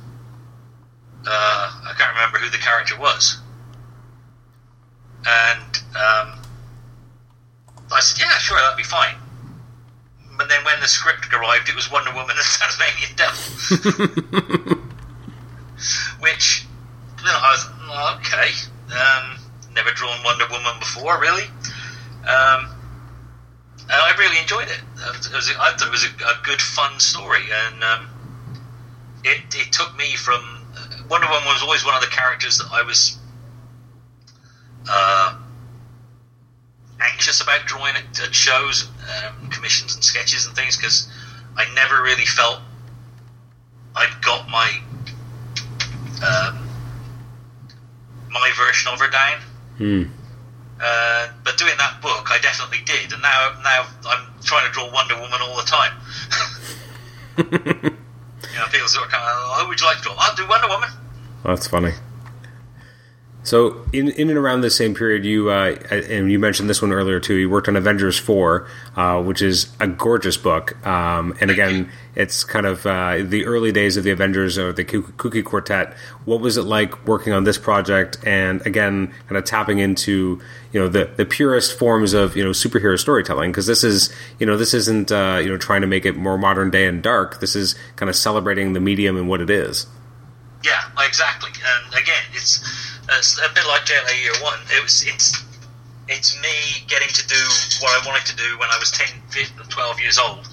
Uh, 1.26 1.72
I 1.88 1.94
can't 1.96 2.14
remember 2.14 2.38
who 2.38 2.50
the 2.50 2.58
character 2.58 2.98
was, 2.98 3.38
and 5.26 5.76
um, 5.96 6.38
I 7.90 8.00
said, 8.00 8.20
"Yeah, 8.20 8.36
sure, 8.38 8.58
that'd 8.58 8.76
be 8.76 8.82
fine." 8.82 9.14
But 10.36 10.50
then, 10.50 10.64
when 10.64 10.80
the 10.80 10.88
script 10.88 11.32
arrived, 11.32 11.68
it 11.70 11.74
was 11.74 11.90
Wonder 11.90 12.12
Woman 12.12 12.36
and 12.36 12.44
Tasmanian 12.60 13.16
Devil, 13.16 14.76
which 16.20 16.66
you 17.20 17.24
know, 17.24 17.38
I 17.40 17.50
was 17.52 17.66
"Oh, 17.88 18.18
okay. 18.20 18.50
Um, 18.92 19.38
never 19.74 19.90
drawn 19.92 20.22
Wonder 20.24 20.44
Woman 20.50 20.78
before, 20.78 21.18
really. 21.20 21.44
Um, 22.28 22.73
and 23.84 23.92
I 23.92 24.14
really 24.18 24.38
enjoyed 24.38 24.68
it. 24.68 24.80
It 24.96 25.34
was, 25.34 25.50
I 25.58 25.72
thought 25.76 25.88
it 25.88 25.90
was 25.90 26.04
a, 26.04 26.24
a 26.24 26.38
good, 26.42 26.60
fun 26.60 26.98
story, 26.98 27.42
and 27.52 27.84
um, 27.84 28.08
it, 29.24 29.42
it 29.54 29.72
took 29.72 29.96
me 29.96 30.16
from 30.16 30.64
Wonder 31.08 31.28
Woman 31.28 31.46
was 31.46 31.62
always 31.62 31.84
one 31.84 31.94
of 31.94 32.00
the 32.00 32.08
characters 32.08 32.58
that 32.58 32.68
I 32.72 32.82
was 32.82 33.18
uh, 34.88 35.36
anxious 37.00 37.40
about 37.40 37.66
drawing 37.66 37.94
at, 37.96 38.20
at 38.20 38.34
shows, 38.34 38.88
um, 39.24 39.50
commissions, 39.50 39.94
and 39.94 40.02
sketches 40.02 40.46
and 40.46 40.56
things 40.56 40.76
because 40.76 41.08
I 41.56 41.72
never 41.74 42.02
really 42.02 42.24
felt 42.24 42.60
I'd 43.94 44.22
got 44.22 44.48
my 44.48 44.80
um, 46.22 46.68
my 48.30 48.50
version 48.56 48.92
of 48.92 48.98
her 49.00 49.08
down. 49.08 49.40
Hmm. 49.76 50.02
Uh, 50.80 51.28
but 51.44 51.56
doing 51.56 51.74
that 51.78 52.00
book, 52.02 52.28
I 52.30 52.38
definitely 52.42 52.84
did, 52.84 53.12
and 53.12 53.22
now 53.22 53.54
now 53.62 53.86
I'm 54.06 54.26
trying 54.42 54.66
to 54.66 54.72
draw 54.72 54.90
Wonder 54.92 55.14
Woman 55.14 55.38
all 55.42 55.56
the 55.56 55.62
time. 55.62 55.92
you 57.38 58.60
know, 58.60 58.66
people 58.70 58.88
sort 58.88 59.06
of 59.06 59.10
come, 59.10 59.22
oh, 59.22 59.60
who 59.62 59.68
would 59.68 59.80
you 59.80 59.86
like 59.86 59.98
to 59.98 60.02
draw? 60.02 60.14
I'll 60.18 60.36
do 60.36 60.46
Wonder 60.48 60.68
Woman. 60.68 60.90
That's 61.44 61.66
funny. 61.66 61.92
So, 63.44 63.84
in 63.92 64.08
in 64.08 64.30
and 64.30 64.38
around 64.38 64.62
the 64.62 64.70
same 64.70 64.94
period, 64.94 65.26
you 65.26 65.50
uh, 65.50 65.76
and 65.90 66.32
you 66.32 66.38
mentioned 66.38 66.70
this 66.70 66.80
one 66.80 66.92
earlier 66.92 67.20
too. 67.20 67.34
You 67.34 67.50
worked 67.50 67.68
on 67.68 67.76
Avengers 67.76 68.18
Four, 68.18 68.66
uh, 68.96 69.22
which 69.22 69.42
is 69.42 69.70
a 69.78 69.86
gorgeous 69.86 70.38
book. 70.38 70.74
Um, 70.86 71.36
and 71.42 71.50
again, 71.50 71.90
it's 72.14 72.42
kind 72.42 72.64
of 72.64 72.86
uh, 72.86 73.18
the 73.22 73.44
early 73.44 73.70
days 73.70 73.98
of 73.98 74.04
the 74.04 74.10
Avengers 74.10 74.56
or 74.56 74.72
the 74.72 74.82
Kooky 74.82 75.44
Quartet. 75.44 75.94
What 76.24 76.40
was 76.40 76.56
it 76.56 76.62
like 76.62 77.06
working 77.06 77.34
on 77.34 77.44
this 77.44 77.58
project? 77.58 78.16
And 78.24 78.66
again, 78.66 79.12
kind 79.28 79.36
of 79.36 79.44
tapping 79.44 79.78
into 79.78 80.40
you 80.72 80.80
know 80.80 80.88
the 80.88 81.10
the 81.14 81.26
purest 81.26 81.78
forms 81.78 82.14
of 82.14 82.38
you 82.38 82.42
know 82.42 82.50
superhero 82.50 82.98
storytelling 82.98 83.50
because 83.50 83.66
this 83.66 83.84
is 83.84 84.10
you 84.38 84.46
know 84.46 84.56
this 84.56 84.72
isn't 84.72 85.12
uh, 85.12 85.38
you 85.42 85.50
know 85.50 85.58
trying 85.58 85.82
to 85.82 85.86
make 85.86 86.06
it 86.06 86.16
more 86.16 86.38
modern 86.38 86.70
day 86.70 86.86
and 86.86 87.02
dark. 87.02 87.40
This 87.40 87.54
is 87.54 87.74
kind 87.96 88.08
of 88.08 88.16
celebrating 88.16 88.72
the 88.72 88.80
medium 88.80 89.18
and 89.18 89.28
what 89.28 89.42
it 89.42 89.50
is. 89.50 89.86
Yeah, 90.64 90.80
exactly. 90.98 91.50
And 91.60 91.92
again, 91.92 92.24
it's, 92.32 92.64
it's 93.12 93.38
a 93.38 93.52
bit 93.52 93.66
like 93.68 93.82
JLA 93.84 94.22
Year 94.22 94.32
One. 94.42 94.58
It 94.72 94.82
was 94.82 95.04
it's 95.06 95.44
it's 96.08 96.40
me 96.40 96.86
getting 96.88 97.08
to 97.08 97.26
do 97.28 97.42
what 97.80 97.92
I 97.92 98.06
wanted 98.06 98.24
to 98.26 98.36
do 98.36 98.58
when 98.58 98.68
I 98.70 98.78
was 98.78 98.90
10, 98.90 99.06
15, 99.28 99.66
12 99.68 100.00
years 100.00 100.18
old 100.18 100.48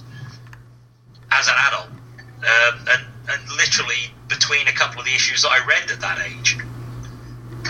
as 1.32 1.48
an 1.48 1.54
adult, 1.68 1.88
um, 1.88 2.88
and 2.92 3.06
and 3.30 3.50
literally 3.56 4.12
between 4.28 4.68
a 4.68 4.74
couple 4.74 5.00
of 5.00 5.06
the 5.06 5.14
issues 5.14 5.44
that 5.44 5.52
I 5.52 5.66
read 5.66 5.90
at 5.90 6.02
that 6.02 6.20
age. 6.20 6.58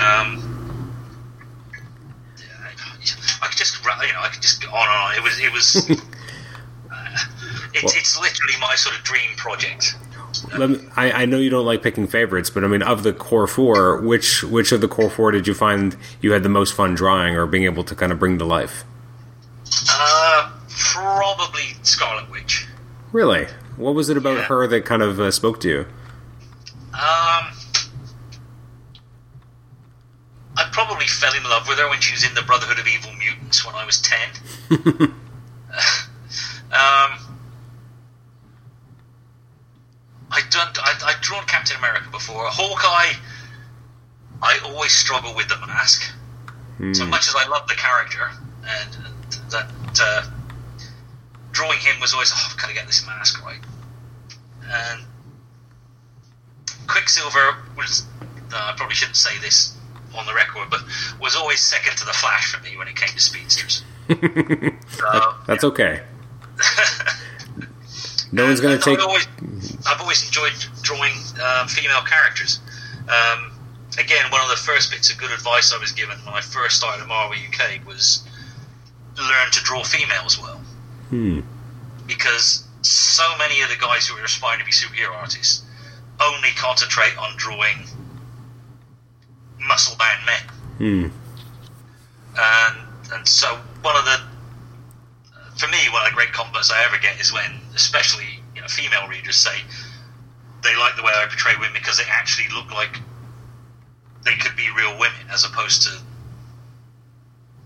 Um, 0.02 0.48
I 3.42 3.48
could 3.48 3.58
just, 3.58 3.84
you 3.84 4.14
know, 4.14 4.22
I 4.22 4.30
could 4.30 4.42
just 4.42 4.64
go 4.64 4.70
on 4.70 4.88
and 4.88 4.98
on. 4.98 5.16
It 5.16 5.24
was, 5.24 5.40
it 5.40 5.52
was, 5.52 5.76
uh, 6.92 7.18
it's, 7.74 7.96
it's 7.96 8.20
literally 8.20 8.54
my 8.62 8.76
sort 8.76 8.98
of 8.98 9.04
dream 9.04 9.36
project. 9.38 9.96
Let 10.58 10.70
me, 10.70 10.80
I, 10.96 11.12
I 11.12 11.26
know 11.26 11.38
you 11.38 11.50
don't 11.50 11.66
like 11.66 11.82
picking 11.84 12.08
favorites, 12.08 12.50
but 12.50 12.64
I 12.64 12.68
mean, 12.68 12.82
of 12.82 13.04
the 13.04 13.14
core 13.14 13.48
four, 13.48 14.02
which 14.02 14.44
which 14.44 14.72
of 14.72 14.82
the 14.82 14.88
core 14.88 15.10
four 15.10 15.32
did 15.32 15.48
you 15.48 15.54
find 15.54 15.96
you 16.22 16.32
had 16.34 16.44
the 16.44 16.50
most 16.50 16.74
fun 16.74 16.96
drawing 16.96 17.36
or 17.36 17.46
being 17.46 17.64
able 17.66 17.84
to 17.84 17.96
kind 17.96 18.12
of 18.12 18.20
bring 18.20 18.38
to 18.40 18.46
life? 18.46 18.84
Uh, 19.90 20.52
probably 20.70 21.76
Scarlet 21.84 22.30
Witch. 22.32 22.66
Really, 23.12 23.48
what 23.78 23.94
was 23.96 24.10
it 24.10 24.18
about 24.18 24.38
Yeah. 24.38 24.44
her 24.46 24.68
that 24.68 24.84
kind 24.86 25.02
of 25.02 25.20
uh, 25.20 25.32
spoke 25.32 25.60
to 25.62 25.70
you? 25.70 25.80
Um, 26.94 27.52
I 30.58 30.68
probably 30.72 31.06
fell 31.08 31.34
in 31.34 31.44
love 31.44 31.68
with 31.68 31.78
her 31.78 31.88
when 31.90 32.02
she 32.02 32.14
was 32.14 32.24
in 32.24 32.34
the 32.36 32.42
Brotherhood 32.42 32.80
of 32.80 32.88
Evil 32.88 33.12
Mutants 33.14 33.66
when 33.66 33.76
I 33.76 33.86
was 33.86 34.02
ten. 34.02 34.30
um, 36.72 37.20
I 40.34 40.40
done. 40.52 40.68
I, 40.78 40.94
I'd 41.06 41.22
drawn 41.22 41.46
Captain 41.46 41.78
America 41.78 42.10
before. 42.12 42.44
Hawkeye. 42.46 43.18
I 44.44 44.60
always 44.66 44.92
struggle 44.92 45.36
with 45.36 45.48
the 45.50 45.58
mask. 45.68 46.14
So 46.94 47.06
much 47.06 47.28
as 47.28 47.36
I 47.38 47.48
love 47.48 47.68
the 47.68 47.76
character, 47.76 48.32
and, 48.64 48.98
and 49.06 49.52
that 49.52 49.70
uh, 50.02 50.24
drawing 51.52 51.78
him 51.78 52.02
was 52.02 52.12
always, 52.14 52.32
oh, 52.34 52.48
I've 52.50 52.58
got 52.58 52.70
to 52.70 52.74
get 52.74 52.88
this 52.88 53.06
mask 53.06 53.46
right. 53.46 53.60
And 54.64 55.04
Quicksilver 56.88 57.58
was. 57.78 58.08
No, 58.50 58.58
I 58.58 58.74
probably 58.76 58.96
shouldn't 58.96 59.16
say 59.16 59.38
this 59.40 59.78
on 60.18 60.26
the 60.26 60.34
record, 60.34 60.70
but 60.72 60.82
was 61.22 61.36
always 61.36 61.62
second 61.62 61.98
to 61.98 62.06
the 62.06 62.14
Flash 62.14 62.52
for 62.52 62.62
me 62.64 62.78
when 62.78 62.88
it 62.88 62.96
came 62.96 63.10
to 63.10 63.20
speedsters. 63.20 63.84
so, 64.90 65.36
That's 65.46 65.64
okay. 65.64 66.02
No 68.32 68.46
one's 68.46 68.62
going 68.62 68.78
to 68.78 68.84
take. 68.84 69.00
I've 69.00 69.06
always, 69.06 69.28
I've 69.86 70.00
always 70.00 70.26
enjoyed 70.26 70.54
drawing 70.82 71.14
um, 71.44 71.68
female 71.68 72.02
characters. 72.02 72.60
Um, 73.10 73.52
again, 73.98 74.32
one 74.32 74.42
of 74.42 74.50
the 74.50 74.56
first 74.56 74.92
bits 74.92 75.12
of 75.12 75.18
good 75.18 75.32
advice 75.32 75.74
I 75.74 75.80
was 75.80 75.92
given 75.92 76.18
when 76.20 76.34
I 76.34 76.42
first 76.42 76.78
started 76.78 77.02
at 77.02 77.08
Marvel 77.08 77.36
UK 77.36 77.86
was 77.86 78.26
learn 79.18 79.52
to 79.52 79.64
draw 79.64 79.84
females 79.84 80.40
well. 80.40 80.62
Hmm. 81.10 81.42
Because 82.08 82.66
so 82.82 83.24
many 83.38 83.62
of 83.62 83.70
the 83.70 83.76
guys 83.76 84.08
who 84.08 84.18
are 84.18 84.24
aspiring 84.24 84.60
to 84.60 84.66
be 84.66 84.72
superhero 84.72 85.14
artists 85.14 85.64
only 86.22 86.50
concentrate 86.56 87.18
on 87.18 87.36
drawing 87.36 87.86
muscle 89.60 89.98
bound 89.98 90.26
men. 90.26 90.42
Hmm. 90.78 91.08
And, 92.38 92.78
and 93.14 93.28
so 93.28 93.60
one 93.82 93.98
of 93.98 94.06
the 94.06 94.31
for 95.62 95.68
me, 95.68 95.78
one 95.94 96.02
of 96.04 96.10
the 96.10 96.16
great 96.16 96.34
compliments 96.34 96.72
I 96.72 96.84
ever 96.86 96.98
get 96.98 97.22
is 97.22 97.32
when, 97.32 97.62
especially 97.76 98.42
you 98.56 98.62
know, 98.62 98.68
female 98.68 99.08
readers 99.08 99.38
say 99.38 99.62
they 100.64 100.76
like 100.76 100.96
the 100.96 101.04
way 101.04 101.12
I 101.14 101.28
portray 101.28 101.54
women 101.56 101.74
because 101.74 101.98
they 101.98 102.10
actually 102.10 102.48
look 102.54 102.72
like 102.72 102.98
they 104.26 104.36
could 104.36 104.56
be 104.56 104.70
real 104.76 104.98
women, 104.98 105.30
as 105.30 105.46
opposed 105.46 105.84
to 105.84 105.90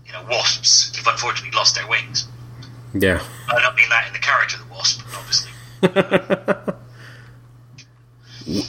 you 0.06 0.12
know 0.12 0.22
wasps 0.28 0.94
who've 0.94 1.06
unfortunately 1.06 1.56
lost 1.56 1.74
their 1.74 1.88
wings. 1.88 2.28
Yeah. 2.92 3.22
I 3.48 3.60
don't 3.60 3.74
mean 3.74 3.88
that 3.88 4.06
in 4.06 4.12
the 4.12 4.18
character 4.18 4.56
of 4.60 4.68
the 4.68 4.72
wasp, 4.72 5.00
obviously. 5.16 5.50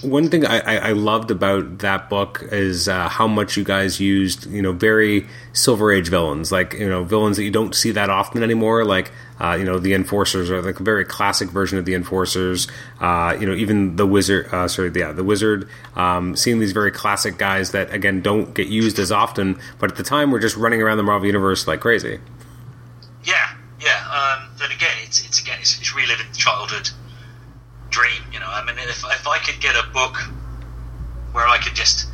One 0.02 0.30
thing 0.30 0.44
I, 0.44 0.90
I, 0.90 0.92
loved 0.94 1.30
about 1.30 1.80
that 1.80 2.10
book 2.10 2.44
is 2.52 2.88
uh, 2.88 3.08
how 3.10 3.28
much 3.28 3.58
you 3.58 3.64
guys 3.64 4.00
used, 4.00 4.48
you 4.48 4.64
know, 4.64 4.72
very 4.72 5.28
Silver 5.54 5.92
Age 5.92 6.10
villains, 6.10 6.52
like 6.52 6.74
you 6.74 6.90
know, 6.90 7.04
villains 7.04 7.38
that 7.38 7.44
you 7.44 7.52
don't 7.52 7.76
see 7.76 7.92
that 7.92 8.10
often 8.10 8.42
anymore, 8.42 8.86
like 8.86 9.12
uh, 9.40 9.54
you 9.54 9.64
know, 9.64 9.78
the 9.78 9.94
Enforcers 9.94 10.50
are 10.50 10.64
like 10.64 10.80
a 10.80 10.84
very 10.84 11.06
classic 11.06 11.50
version 11.50 11.78
of 11.78 11.86
the 11.86 11.94
Enforcers. 11.94 12.68
Uh, 13.00 13.38
you 13.40 13.46
know, 13.46 13.54
even 13.54 13.98
the 13.98 14.08
Wizard, 14.08 14.52
uh, 14.52 14.68
sorry, 14.68 14.92
yeah, 14.96 15.12
the 15.12 15.24
Wizard. 15.24 15.70
Um, 15.96 16.36
seeing 16.36 16.58
these 16.58 16.72
very 16.72 16.92
classic 16.92 17.38
guys 17.38 17.70
that 17.72 17.94
again 17.94 18.24
don't 18.24 18.56
get 18.56 18.70
used 18.70 18.98
as 18.98 19.12
often, 19.12 19.60
but 19.78 19.92
at 19.92 19.98
the 19.98 20.04
time 20.04 20.32
we're 20.32 20.40
just 20.40 20.58
running 20.58 20.82
around 20.82 20.98
the 20.98 21.04
Marvel 21.04 21.28
universe 21.28 21.68
like 21.68 21.82
crazy. 21.82 22.20
Yeah, 23.24 23.54
yeah. 23.80 24.40
Um, 24.40 24.50
and 24.60 24.74
again, 24.74 24.96
it's, 25.04 25.24
it's 25.24 25.40
again, 25.40 25.60
it's, 25.60 25.78
it's 25.78 25.96
reliving 25.96 26.26
childhood 26.34 26.90
dream. 27.90 28.22
You 28.32 28.40
know, 28.40 28.48
I 28.48 28.64
mean, 28.66 28.78
if 28.80 29.04
if 29.06 29.28
I 29.28 29.40
could 29.40 29.60
get 29.62 29.76
a 29.76 29.88
book 29.92 30.16
where 31.32 31.48
I 31.48 31.58
could 31.58 31.76
just 31.76 32.08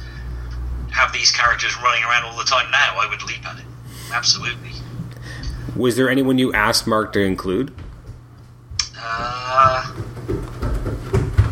have 0.91 1.11
these 1.11 1.31
characters 1.31 1.75
running 1.81 2.03
around 2.03 2.23
all 2.25 2.37
the 2.37 2.43
time 2.43 2.69
now, 2.71 2.97
I 2.99 3.07
would 3.09 3.23
leap 3.23 3.45
at 3.47 3.57
it. 3.59 3.65
Absolutely. 4.11 4.71
Was 5.75 5.95
there 5.95 6.09
anyone 6.09 6.37
you 6.37 6.53
asked 6.53 6.85
Mark 6.85 7.13
to 7.13 7.19
include? 7.19 7.73
Uh, 8.95 9.83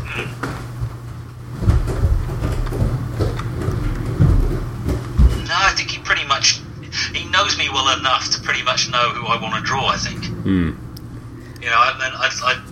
hmm. 0.06 0.26
no, 5.48 5.56
I 5.58 5.74
think 5.76 5.90
he 5.90 5.98
pretty 6.00 6.26
much 6.28 6.62
he 7.14 7.26
knows 7.30 7.58
me 7.58 7.70
well 7.70 7.98
enough 7.98 8.30
to 8.32 8.42
pretty 8.42 8.64
much 8.64 8.90
know 8.92 9.10
who 9.10 9.28
I 9.28 9.42
want 9.42 9.56
to 9.56 9.62
draw. 9.62 9.88
I 9.88 9.98
think. 9.98 10.26
Hmm. 10.26 10.72
You 11.62 11.70
know, 11.70 11.94
then 12.00 12.12
I, 12.14 12.30
I 12.44 12.71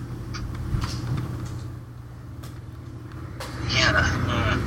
yeah. 3.70 4.60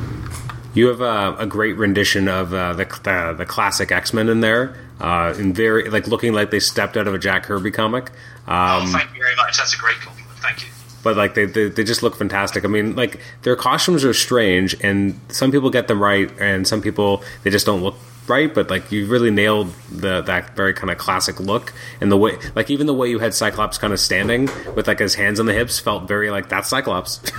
You 0.75 0.87
have 0.89 1.03
uh, 1.03 1.37
a 1.39 1.47
great 1.47 1.77
rendition 1.77 2.29
of 2.29 2.55
uh, 2.55 2.73
the 2.73 2.85
the, 3.05 3.35
the 3.39 3.47
classic 3.47 3.93
X 3.93 4.15
Men 4.15 4.29
in 4.31 4.41
there, 4.41 4.75
uh, 5.01 5.35
in 5.39 5.53
very 5.53 5.89
like 5.91 6.07
looking 6.07 6.33
like 6.33 6.51
they 6.51 6.61
stepped 6.61 6.97
out 6.97 7.07
of 7.07 7.13
a 7.15 7.19
Jack 7.19 7.43
Kirby 7.45 7.71
comic. 7.71 8.11
oh, 8.49 8.53
Um, 8.53 8.87
thank 8.89 9.13
you 9.15 9.21
very 9.23 9.37
much. 9.37 9.59
That's 9.59 9.75
a 9.75 9.79
great 9.79 9.97
compliment. 9.97 10.39
Thank 10.39 10.63
you. 10.63 10.69
but 11.05 11.17
like 11.17 11.35
they, 11.35 11.45
they 11.45 11.69
they 11.69 11.85
just 11.85 12.03
look 12.03 12.17
fantastic. 12.17 12.65
I 12.65 12.69
mean, 12.69 12.97
like 12.97 13.21
their 13.43 13.55
costumes 13.57 14.03
are 14.05 14.15
strange, 14.15 14.75
and 14.83 15.21
some 15.29 15.51
people 15.53 15.69
get 15.69 15.89
them 15.89 16.01
right, 16.03 16.31
and 16.41 16.67
some 16.67 16.81
people 16.81 17.23
they 17.43 17.51
just 17.51 17.67
don't 17.67 17.83
look 17.83 17.97
right. 18.27 18.53
But 18.55 18.71
like 18.71 18.91
you 18.91 19.05
really 19.07 19.31
nailed 19.31 19.75
the 19.91 20.23
that 20.23 20.57
very 20.57 20.73
kind 20.73 20.91
of 20.91 20.97
classic 20.97 21.39
look, 21.39 21.75
and 22.01 22.11
the 22.11 22.17
way 22.17 22.39
like 22.55 22.71
even 22.71 22.87
the 22.87 22.95
way 22.95 23.11
you 23.11 23.19
had 23.19 23.35
Cyclops 23.35 23.77
kind 23.77 23.93
of 23.93 24.01
standing 24.01 24.49
with 24.75 24.89
like 24.89 25.01
his 25.01 25.17
hands 25.17 25.39
on 25.39 25.45
the 25.45 25.53
hips 25.53 25.79
felt 25.79 26.09
very 26.09 26.31
like 26.31 26.49
that's 26.49 26.71
Cyclops. 26.71 27.21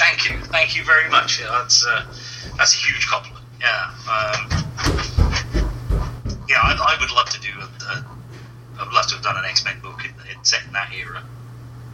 Thank 0.00 0.30
you, 0.30 0.38
thank 0.46 0.76
you 0.76 0.82
very 0.82 1.10
much. 1.10 1.40
Yeah, 1.40 1.48
that's 1.60 1.84
uh, 1.86 2.06
that's 2.56 2.72
a 2.72 2.78
huge 2.78 3.06
compliment. 3.06 3.44
Yeah, 3.60 3.90
um, 4.08 4.48
yeah, 6.48 6.56
I, 6.56 6.72
I 6.72 6.96
would 6.98 7.12
love 7.12 7.28
to 7.28 7.40
do. 7.40 7.50
A, 7.60 7.64
a, 7.92 8.06
I'd 8.80 8.92
love 8.94 9.06
to 9.08 9.16
have 9.16 9.22
done 9.22 9.36
an 9.36 9.44
X 9.44 9.62
Men 9.62 9.78
book 9.80 10.00
in, 10.02 10.12
in 10.34 10.42
set 10.42 10.64
in 10.66 10.72
that 10.72 10.90
era. 10.92 11.22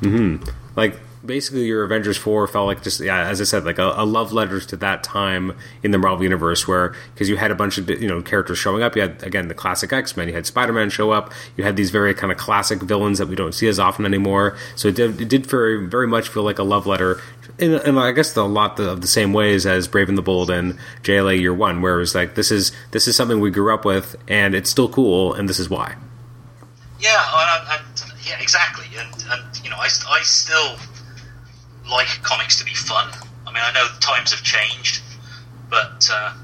hmm 0.02 0.36
Like 0.76 1.00
basically, 1.24 1.66
your 1.66 1.84
Avengers 1.84 2.16
four 2.16 2.46
felt 2.46 2.66
like 2.66 2.82
just 2.82 3.00
yeah, 3.00 3.28
as 3.28 3.40
I 3.40 3.44
said, 3.44 3.64
like 3.64 3.78
a, 3.78 3.94
a 3.96 4.04
love 4.04 4.32
letter 4.32 4.60
to 4.60 4.76
that 4.76 5.02
time 5.02 5.56
in 5.82 5.90
the 5.90 5.98
Marvel 5.98 6.22
universe, 6.22 6.66
where 6.66 6.94
because 7.14 7.28
you 7.28 7.36
had 7.36 7.50
a 7.50 7.54
bunch 7.54 7.78
of 7.78 7.88
you 7.88 8.08
know 8.08 8.22
characters 8.22 8.58
showing 8.58 8.82
up. 8.82 8.96
You 8.96 9.02
had 9.02 9.22
again 9.22 9.48
the 9.48 9.54
classic 9.54 9.92
X 9.92 10.16
Men. 10.16 10.28
You 10.28 10.34
had 10.34 10.46
Spider 10.46 10.72
Man 10.72 10.90
show 10.90 11.10
up. 11.10 11.32
You 11.56 11.64
had 11.64 11.76
these 11.76 11.90
very 11.90 12.14
kind 12.14 12.32
of 12.32 12.38
classic 12.38 12.80
villains 12.82 13.18
that 13.18 13.28
we 13.28 13.36
don't 13.36 13.52
see 13.52 13.68
as 13.68 13.78
often 13.78 14.04
anymore. 14.04 14.56
So 14.74 14.88
it 14.88 14.96
did, 14.96 15.20
it 15.20 15.28
did 15.28 15.46
very 15.46 15.86
very 15.86 16.06
much 16.06 16.28
feel 16.28 16.42
like 16.42 16.58
a 16.58 16.64
love 16.64 16.86
letter. 16.86 17.20
and, 17.58 17.74
in 17.74 17.98
I 17.98 18.12
guess 18.12 18.32
the, 18.32 18.42
a 18.42 18.44
lot 18.44 18.78
of 18.78 19.00
the 19.00 19.06
same 19.06 19.32
ways 19.32 19.66
as 19.66 19.88
Brave 19.88 20.08
and 20.08 20.18
the 20.18 20.22
Bold 20.22 20.50
and 20.50 20.78
JLA 21.02 21.40
Year 21.40 21.54
One, 21.54 21.82
where 21.82 21.96
it 21.96 22.00
was 22.00 22.14
like 22.14 22.34
this 22.34 22.50
is 22.50 22.72
this 22.90 23.08
is 23.08 23.16
something 23.16 23.40
we 23.40 23.50
grew 23.50 23.72
up 23.72 23.84
with, 23.84 24.16
and 24.28 24.54
it's 24.54 24.70
still 24.70 24.88
cool, 24.88 25.34
and 25.34 25.48
this 25.48 25.58
is 25.58 25.70
why. 25.70 25.96
Yeah, 26.98 27.22
and, 27.34 27.68
and 27.68 28.12
yeah, 28.26 28.40
exactly. 28.40 28.86
And, 28.96 29.24
and 29.30 29.64
you 29.64 29.70
know, 29.70 29.76
I, 29.76 29.88
I 30.08 30.22
still 30.22 30.76
like 31.90 32.08
comics 32.22 32.58
to 32.58 32.64
be 32.64 32.74
fun. 32.74 33.10
I 33.46 33.52
mean, 33.52 33.62
I 33.62 33.72
know 33.72 33.86
times 34.00 34.32
have 34.32 34.42
changed, 34.42 35.02
but 35.70 36.08
uh, 36.12 36.34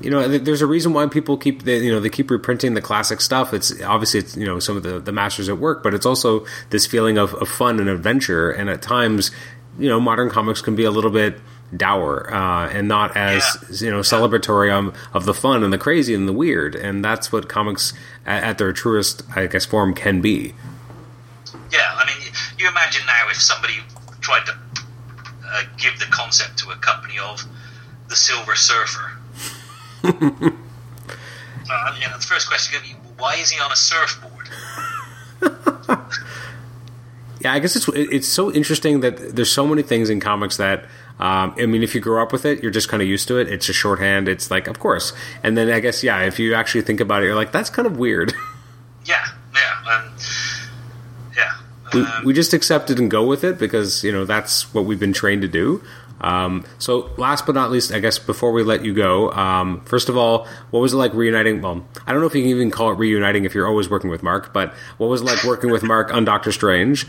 you 0.00 0.10
know, 0.10 0.26
there's 0.38 0.62
a 0.62 0.66
reason 0.66 0.94
why 0.94 1.06
people 1.06 1.36
keep 1.36 1.64
the, 1.64 1.76
you 1.76 1.92
know 1.92 2.00
they 2.00 2.08
keep 2.08 2.30
reprinting 2.30 2.74
the 2.74 2.80
classic 2.80 3.20
stuff. 3.20 3.52
It's 3.52 3.80
obviously 3.82 4.20
it's 4.20 4.36
you 4.36 4.46
know 4.46 4.58
some 4.58 4.76
of 4.76 4.82
the 4.82 4.98
the 4.98 5.12
masters 5.12 5.48
at 5.48 5.58
work, 5.58 5.82
but 5.82 5.92
it's 5.92 6.06
also 6.06 6.46
this 6.70 6.86
feeling 6.86 7.18
of, 7.18 7.34
of 7.34 7.48
fun 7.48 7.78
and 7.80 7.88
adventure. 7.88 8.50
And 8.50 8.70
at 8.70 8.80
times, 8.80 9.30
you 9.78 9.88
know, 9.88 10.00
modern 10.00 10.30
comics 10.30 10.62
can 10.62 10.74
be 10.74 10.84
a 10.84 10.90
little 10.90 11.10
bit 11.10 11.38
dour 11.76 12.32
uh, 12.34 12.68
and 12.70 12.88
not 12.88 13.16
as 13.16 13.80
you 13.80 13.90
know 13.90 14.00
celebratory 14.00 14.72
um, 14.72 14.92
of 15.12 15.24
the 15.24 15.34
fun 15.34 15.62
and 15.62 15.72
the 15.72 15.78
crazy 15.78 16.14
and 16.14 16.26
the 16.26 16.32
weird. 16.32 16.74
And 16.74 17.04
that's 17.04 17.30
what 17.30 17.48
comics 17.48 17.92
at, 18.24 18.42
at 18.42 18.58
their 18.58 18.72
truest, 18.72 19.22
I 19.36 19.46
guess, 19.46 19.66
form 19.66 19.94
can 19.94 20.22
be. 20.22 20.54
Yeah, 21.70 21.94
I 21.96 22.04
mean, 22.06 22.32
you 22.58 22.68
imagine 22.68 23.06
now 23.06 23.28
if 23.30 23.40
somebody 23.40 23.74
tried 24.20 24.46
to 24.46 24.52
uh, 25.46 25.62
give 25.78 25.98
the 25.98 26.06
concept 26.06 26.58
to 26.58 26.70
a 26.70 26.76
company 26.76 27.18
of 27.18 27.44
the 28.08 28.16
Silver 28.16 28.56
Surfer. 28.56 29.12
uh, 30.04 30.10
you 32.00 32.08
know, 32.08 32.16
the 32.16 32.26
first 32.26 32.48
question 32.48 32.72
going 32.74 32.84
to 32.84 32.94
be, 32.94 33.00
why 33.18 33.34
is 33.36 33.50
he 33.50 33.60
on 33.60 33.70
a 33.72 33.76
surfboard? 33.76 34.48
Yeah, 37.42 37.54
I 37.54 37.58
guess 37.58 37.74
it's 37.74 37.88
it's 37.94 38.28
so 38.28 38.52
interesting 38.52 39.00
that 39.00 39.34
there's 39.34 39.50
so 39.50 39.66
many 39.66 39.80
things 39.80 40.10
in 40.10 40.20
comics 40.20 40.58
that 40.58 40.84
um, 41.18 41.54
I 41.58 41.66
mean, 41.66 41.82
if 41.82 41.94
you 41.94 42.00
grow 42.00 42.22
up 42.22 42.32
with 42.32 42.46
it, 42.46 42.62
you're 42.62 42.70
just 42.70 42.88
kind 42.88 43.02
of 43.02 43.08
used 43.08 43.28
to 43.28 43.36
it. 43.38 43.48
It's 43.48 43.68
a 43.68 43.74
shorthand. 43.74 44.26
It's 44.26 44.50
like, 44.50 44.66
of 44.66 44.78
course. 44.78 45.12
And 45.42 45.56
then 45.56 45.70
I 45.70 45.80
guess, 45.80 46.02
yeah, 46.02 46.20
if 46.22 46.38
you 46.38 46.54
actually 46.54 46.80
think 46.80 46.98
about 46.98 47.22
it, 47.22 47.26
you're 47.26 47.34
like, 47.34 47.52
that's 47.52 47.70
kind 47.70 47.86
of 47.86 47.98
weird. 47.98 48.34
Yeah, 49.06 49.24
yeah, 49.54 49.94
um, 49.94 50.12
yeah. 50.12 50.24
We, 51.92 52.00
Um, 52.02 52.24
we 52.24 52.32
just 52.32 52.52
accept 52.52 52.90
it 52.90 52.98
and 52.98 53.10
go 53.10 53.24
with 53.26 53.44
it 53.44 53.58
because 53.58 54.04
you 54.04 54.12
know 54.12 54.24
that's 54.24 54.72
what 54.74 54.84
we've 54.84 55.00
been 55.00 55.12
trained 55.12 55.42
to 55.42 55.48
do. 55.48 55.82
Um, 56.20 56.66
so, 56.78 57.10
last 57.16 57.46
but 57.46 57.54
not 57.54 57.70
least, 57.70 57.92
I 57.92 57.98
guess 57.98 58.18
before 58.18 58.52
we 58.52 58.62
let 58.62 58.84
you 58.84 58.92
go, 58.92 59.30
um, 59.32 59.80
first 59.86 60.10
of 60.10 60.18
all, 60.18 60.46
what 60.70 60.80
was 60.80 60.92
it 60.92 60.96
like 60.96 61.14
reuniting? 61.14 61.62
Well, 61.62 61.86
I 62.06 62.12
don't 62.12 62.20
know 62.20 62.26
if 62.26 62.34
you 62.34 62.42
can 62.42 62.50
even 62.50 62.70
call 62.70 62.90
it 62.92 62.98
reuniting 62.98 63.44
if 63.46 63.54
you're 63.54 63.66
always 63.66 63.88
working 63.88 64.10
with 64.10 64.22
Mark, 64.22 64.52
but 64.52 64.74
what 64.98 65.08
was 65.08 65.22
it 65.22 65.24
like 65.24 65.42
working 65.44 65.70
with 65.70 65.82
Mark 65.82 66.12
on 66.12 66.26
Doctor 66.26 66.52
Strange? 66.52 67.06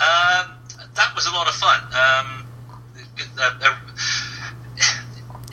Um, 0.00 0.52
that 0.94 1.12
was 1.14 1.26
a 1.26 1.32
lot 1.32 1.48
of 1.48 1.54
fun. 1.54 1.82
Um, 1.84 2.46
uh, 3.38 3.58
uh, 3.62 3.76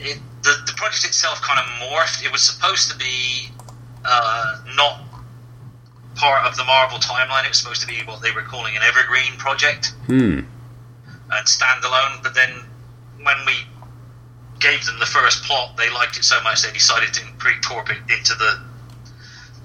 it, 0.00 0.18
the, 0.42 0.54
the 0.66 0.72
project 0.76 1.04
itself 1.04 1.42
kind 1.42 1.58
of 1.60 1.66
morphed. 1.90 2.24
It 2.24 2.32
was 2.32 2.42
supposed 2.42 2.90
to 2.90 2.96
be 2.96 3.50
uh, 4.04 4.60
not 4.76 5.05
part 6.16 6.46
of 6.46 6.56
the 6.56 6.64
Marvel 6.64 6.98
timeline. 6.98 7.44
It 7.44 7.48
was 7.48 7.58
supposed 7.58 7.80
to 7.82 7.86
be 7.86 8.00
what 8.04 8.20
they 8.22 8.32
were 8.32 8.42
calling 8.42 8.76
an 8.76 8.82
evergreen 8.82 9.36
project 9.38 9.92
Hmm. 10.06 10.40
and 11.30 11.46
standalone. 11.46 12.22
But 12.22 12.34
then 12.34 12.50
when 13.22 13.36
we 13.46 13.54
gave 14.58 14.84
them 14.86 14.98
the 14.98 15.06
first 15.06 15.44
plot, 15.44 15.76
they 15.76 15.90
liked 15.90 16.16
it 16.16 16.24
so 16.24 16.42
much 16.42 16.62
they 16.62 16.72
decided 16.72 17.12
to 17.14 17.22
incorporate 17.22 17.98
it 18.08 18.18
into 18.18 18.34
the 18.34 18.60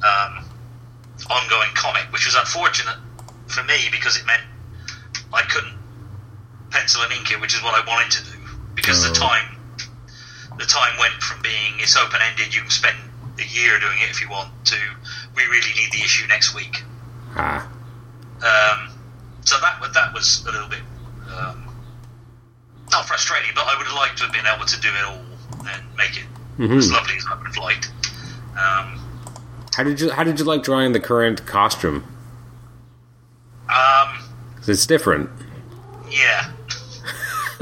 um, 0.05 0.45
ongoing 1.29 1.69
comic, 1.75 2.11
which 2.11 2.25
was 2.25 2.35
unfortunate 2.35 2.97
for 3.47 3.63
me 3.63 3.87
because 3.91 4.17
it 4.17 4.25
meant 4.25 4.41
I 5.33 5.43
couldn't 5.43 5.77
pencil 6.71 7.01
and 7.03 7.11
ink 7.13 7.31
it, 7.31 7.39
which 7.39 7.53
is 7.55 7.61
what 7.63 7.75
I 7.75 7.85
wanted 7.87 8.11
to 8.11 8.23
do 8.31 8.37
because 8.75 9.03
the 9.03 9.09
Oh. 9.11 9.13
time 9.13 9.57
the 10.57 10.65
time 10.65 10.97
went 10.99 11.13
from 11.23 11.41
being 11.41 11.79
it's 11.79 11.95
open 11.95 12.19
ended, 12.21 12.53
you 12.53 12.61
can 12.61 12.69
spend 12.69 12.97
a 13.39 13.43
year 13.43 13.79
doing 13.79 13.97
it 13.99 14.09
if 14.11 14.21
you 14.21 14.29
want, 14.29 14.49
to 14.65 14.77
we 15.41 15.51
really 15.51 15.73
need 15.75 15.91
the 15.91 16.01
issue 16.01 16.27
next 16.27 16.53
week. 16.55 16.83
Ah, 17.35 17.67
Um, 18.37 18.89
so 19.43 19.57
that 19.59 19.81
that 19.93 20.13
was 20.13 20.45
a 20.47 20.51
little 20.51 20.67
bit 20.69 20.81
um, 21.35 21.67
not 22.91 23.05
frustrating, 23.05 23.51
but 23.55 23.65
I 23.65 23.77
would 23.77 23.87
have 23.87 23.95
liked 23.95 24.17
to 24.17 24.23
have 24.25 24.33
been 24.33 24.45
able 24.45 24.65
to 24.65 24.81
do 24.81 24.89
it 24.89 25.05
all 25.05 25.21
and 25.67 25.83
make 25.97 26.17
it 26.17 26.25
as 26.71 26.91
lovely 26.91 27.15
as 27.15 27.25
I 27.29 27.35
would 27.37 27.47
have 27.47 27.57
liked. 27.57 27.89
Um, 28.51 28.99
how 29.75 29.83
did 29.83 29.99
you 29.99 30.11
how 30.11 30.23
did 30.23 30.37
you 30.39 30.45
like 30.45 30.63
drawing 30.63 30.91
the 30.93 30.99
current 30.99 31.45
costume? 31.45 32.03
um, 33.69 34.19
it's 34.67 34.85
different. 34.85 35.29
yeah. 36.09 36.51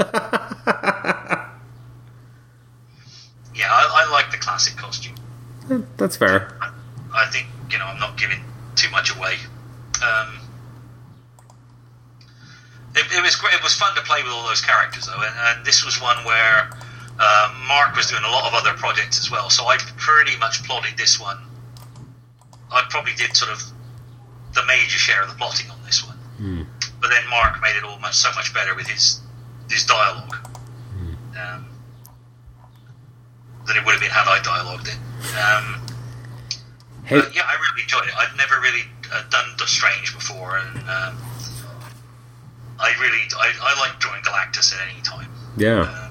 yeah, 3.54 3.68
I, 3.70 4.06
I 4.06 4.10
like 4.10 4.30
the 4.30 4.38
classic 4.38 4.76
costume. 4.76 5.14
That's 5.96 6.16
fair. 6.16 6.52
I, 6.60 6.72
I 7.14 7.26
think 7.30 7.46
you 7.70 7.78
know 7.78 7.86
I'm 7.86 7.98
not 7.98 8.16
giving 8.18 8.42
too 8.76 8.90
much 8.90 9.14
away. 9.16 9.36
Um, 10.02 10.40
it, 12.94 13.06
it 13.16 13.22
was 13.22 13.36
great. 13.36 13.54
It 13.54 13.62
was 13.62 13.74
fun 13.74 13.94
to 13.94 14.02
play 14.02 14.22
with 14.22 14.32
all 14.32 14.46
those 14.46 14.60
characters 14.60 15.06
though, 15.06 15.20
and, 15.20 15.34
and 15.38 15.66
this 15.66 15.84
was 15.84 16.00
one 16.00 16.24
where 16.24 16.70
uh, 17.18 17.54
Mark 17.68 17.94
was 17.96 18.06
doing 18.06 18.24
a 18.24 18.30
lot 18.30 18.46
of 18.48 18.54
other 18.54 18.76
projects 18.78 19.18
as 19.18 19.30
well. 19.30 19.50
So 19.50 19.64
I 19.66 19.76
pretty 19.96 20.36
much 20.38 20.64
plotted 20.64 20.96
this 20.96 21.20
one. 21.20 21.38
I 22.72 22.82
probably 22.88 23.14
did 23.14 23.36
sort 23.36 23.52
of 23.52 23.62
the 24.54 24.64
major 24.66 24.98
share 24.98 25.22
of 25.22 25.28
the 25.28 25.34
plotting 25.36 25.70
on 25.70 25.78
this 25.84 26.04
one, 26.06 26.18
but 27.00 27.10
then 27.10 27.22
Mark 27.30 27.60
made 27.62 27.76
it 27.76 27.84
all 27.84 27.98
much 27.98 28.14
so 28.14 28.30
much 28.34 28.52
better 28.54 28.74
with 28.74 28.86
his 28.88 29.20
his 29.70 29.84
dialogue. 29.86 30.36
Um, 31.38 31.66
than 33.66 33.76
it 33.76 33.84
would 33.84 33.92
have 33.92 34.00
been 34.00 34.10
had 34.10 34.26
I 34.26 34.40
dialogued 34.42 34.88
it. 34.88 34.98
Um, 35.38 35.86
Hey, 37.10 37.20
but 37.20 37.34
yeah, 37.34 37.42
I 37.44 37.54
really 37.54 37.82
enjoyed 37.82 38.06
it. 38.06 38.14
I'd 38.16 38.36
never 38.36 38.60
really 38.60 38.82
uh, 39.12 39.22
done 39.30 39.46
The 39.58 39.66
Strange 39.66 40.14
before, 40.14 40.56
and 40.56 40.78
um, 40.78 41.16
I 42.78 42.94
really 43.00 43.22
I, 43.36 43.52
I 43.60 43.80
like 43.80 43.98
drawing 43.98 44.22
Galactus 44.22 44.72
at 44.74 44.80
any 44.88 45.02
time. 45.02 45.28
yeah. 45.56 45.80
Uh, 45.82 46.06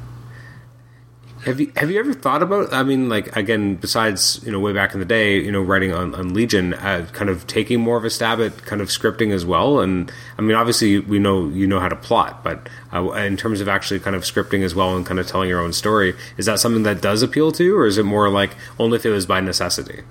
Have 1.45 1.61
you 1.61 1.71
have 1.77 1.89
you 1.89 1.97
ever 1.99 2.13
thought 2.13 2.43
about? 2.43 2.73
I 2.73 2.83
mean, 2.83 3.07
like 3.07 3.33
again, 3.37 3.75
besides 3.75 4.41
you 4.43 4.51
know, 4.51 4.59
way 4.59 4.73
back 4.73 4.93
in 4.93 4.99
the 4.99 5.05
day, 5.05 5.39
you 5.39 5.53
know, 5.53 5.61
writing 5.61 5.93
on, 5.93 6.13
on 6.13 6.33
Legion, 6.33 6.73
uh, 6.73 7.07
kind 7.13 7.29
of 7.29 7.47
taking 7.47 7.79
more 7.79 7.95
of 7.95 8.03
a 8.03 8.09
stab 8.09 8.41
at 8.41 8.65
kind 8.65 8.81
of 8.81 8.89
scripting 8.89 9.31
as 9.31 9.45
well. 9.45 9.79
And 9.79 10.11
I 10.37 10.41
mean, 10.41 10.57
obviously, 10.57 10.99
we 10.99 11.17
know 11.17 11.47
you 11.47 11.65
know 11.65 11.79
how 11.79 11.87
to 11.87 11.95
plot, 11.95 12.43
but 12.43 12.67
uh, 12.93 13.09
in 13.13 13.37
terms 13.37 13.61
of 13.61 13.69
actually 13.69 14.01
kind 14.01 14.17
of 14.17 14.23
scripting 14.23 14.63
as 14.65 14.75
well 14.75 14.97
and 14.97 15.05
kind 15.05 15.17
of 15.17 15.27
telling 15.27 15.47
your 15.47 15.61
own 15.61 15.71
story, 15.71 16.13
is 16.35 16.45
that 16.45 16.59
something 16.59 16.83
that 16.83 16.99
does 17.01 17.23
appeal 17.23 17.53
to 17.53 17.63
you, 17.63 17.77
or 17.77 17.85
is 17.87 17.97
it 17.97 18.03
more 18.03 18.29
like 18.29 18.51
only 18.77 18.97
if 18.97 19.05
it 19.05 19.11
was 19.11 19.25
by 19.25 19.39
necessity? 19.39 20.01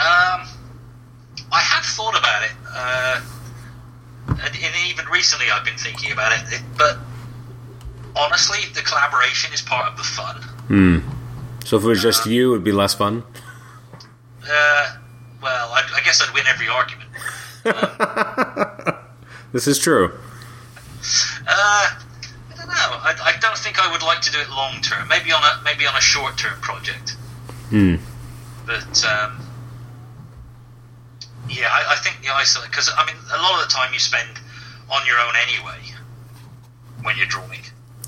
Um, 0.00 0.48
I 1.52 1.60
have 1.60 1.84
thought 1.84 2.18
about 2.18 2.42
it, 2.44 2.52
uh, 2.68 3.20
and, 4.28 4.56
and 4.56 4.74
even 4.88 5.06
recently 5.06 5.50
I've 5.50 5.64
been 5.64 5.76
thinking 5.76 6.12
about 6.12 6.32
it. 6.32 6.54
it. 6.54 6.62
But 6.78 6.98
honestly, 8.16 8.60
the 8.74 8.80
collaboration 8.80 9.52
is 9.52 9.60
part 9.60 9.90
of 9.90 9.96
the 9.96 10.04
fun. 10.04 10.40
So 11.64 11.76
if 11.76 11.84
it 11.84 11.86
was 11.86 12.00
just 12.02 12.26
you, 12.26 12.52
it'd 12.52 12.64
be 12.64 12.72
less 12.72 12.94
fun. 12.94 13.24
Uh, 14.42 14.96
well, 15.42 15.68
I, 15.70 15.82
I 15.94 16.00
guess 16.04 16.22
I'd 16.26 16.32
win 16.34 16.46
every 16.46 16.68
argument. 16.68 17.10
This 19.52 19.66
is 19.66 19.78
true. 19.78 20.12
Uh, 21.48 21.48
I 21.48 21.94
don't 22.56 22.68
know. 22.68 22.72
I, 22.74 23.14
I 23.24 23.32
don't 23.40 23.58
think 23.58 23.80
I 23.80 23.90
would 23.90 24.02
like 24.02 24.20
to 24.22 24.30
do 24.30 24.38
it 24.38 24.48
long 24.50 24.80
term. 24.80 25.08
Maybe 25.08 25.32
on 25.32 25.42
a 25.42 25.60
maybe 25.64 25.86
on 25.86 25.96
a 25.96 26.00
short 26.00 26.38
term 26.38 26.60
project. 26.60 27.16
Hmm. 27.70 27.96
But 28.66 29.04
um, 29.04 29.40
yeah, 31.50 31.66
I, 31.68 31.94
I 31.94 31.96
think 31.96 32.22
the 32.22 32.32
isolate 32.32 32.70
because 32.70 32.90
I 32.96 33.04
mean 33.06 33.16
a 33.32 33.36
lot 33.42 33.60
of 33.62 33.68
the 33.68 33.72
time 33.72 33.92
you 33.92 33.98
spend 33.98 34.28
on 34.90 35.04
your 35.06 35.18
own 35.18 35.34
anyway 35.36 35.78
when 37.02 37.16
you're 37.16 37.26
drawing. 37.26 37.60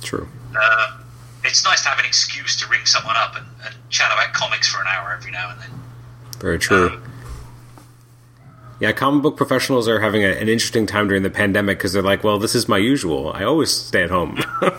True. 0.02 0.28
Uh, 0.58 0.98
it's 1.44 1.64
nice 1.64 1.82
to 1.82 1.88
have 1.88 1.98
an 1.98 2.04
excuse 2.04 2.56
to 2.60 2.68
ring 2.68 2.84
someone 2.86 3.16
up 3.16 3.36
and, 3.36 3.46
and 3.64 3.74
chat 3.90 4.10
about 4.12 4.32
comics 4.32 4.68
for 4.68 4.80
an 4.80 4.86
hour 4.88 5.14
every 5.18 5.30
now 5.32 5.50
and 5.50 5.60
then. 5.60 5.70
Very 6.40 6.58
true. 6.58 6.88
Um, 6.90 7.02
Yeah, 8.80 8.92
comic 8.92 9.22
book 9.22 9.36
professionals 9.36 9.86
are 9.88 10.00
having 10.00 10.24
a, 10.24 10.28
an 10.28 10.48
interesting 10.48 10.86
time 10.86 11.06
during 11.08 11.22
the 11.22 11.30
pandemic 11.30 11.78
because 11.78 11.92
they're 11.92 12.02
like, 12.02 12.24
well, 12.24 12.38
this 12.38 12.54
is 12.54 12.68
my 12.68 12.78
usual. 12.78 13.32
I 13.32 13.44
always 13.44 13.70
stay 13.70 14.02
at 14.02 14.10
home. 14.10 14.38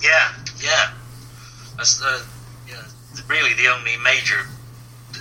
Yeah, 0.00 0.32
yeah. 0.62 0.90
That's 1.76 1.98
the 1.98 2.22
yeah, 2.68 2.82
really 3.26 3.52
the 3.54 3.66
only 3.68 3.96
major 4.04 4.46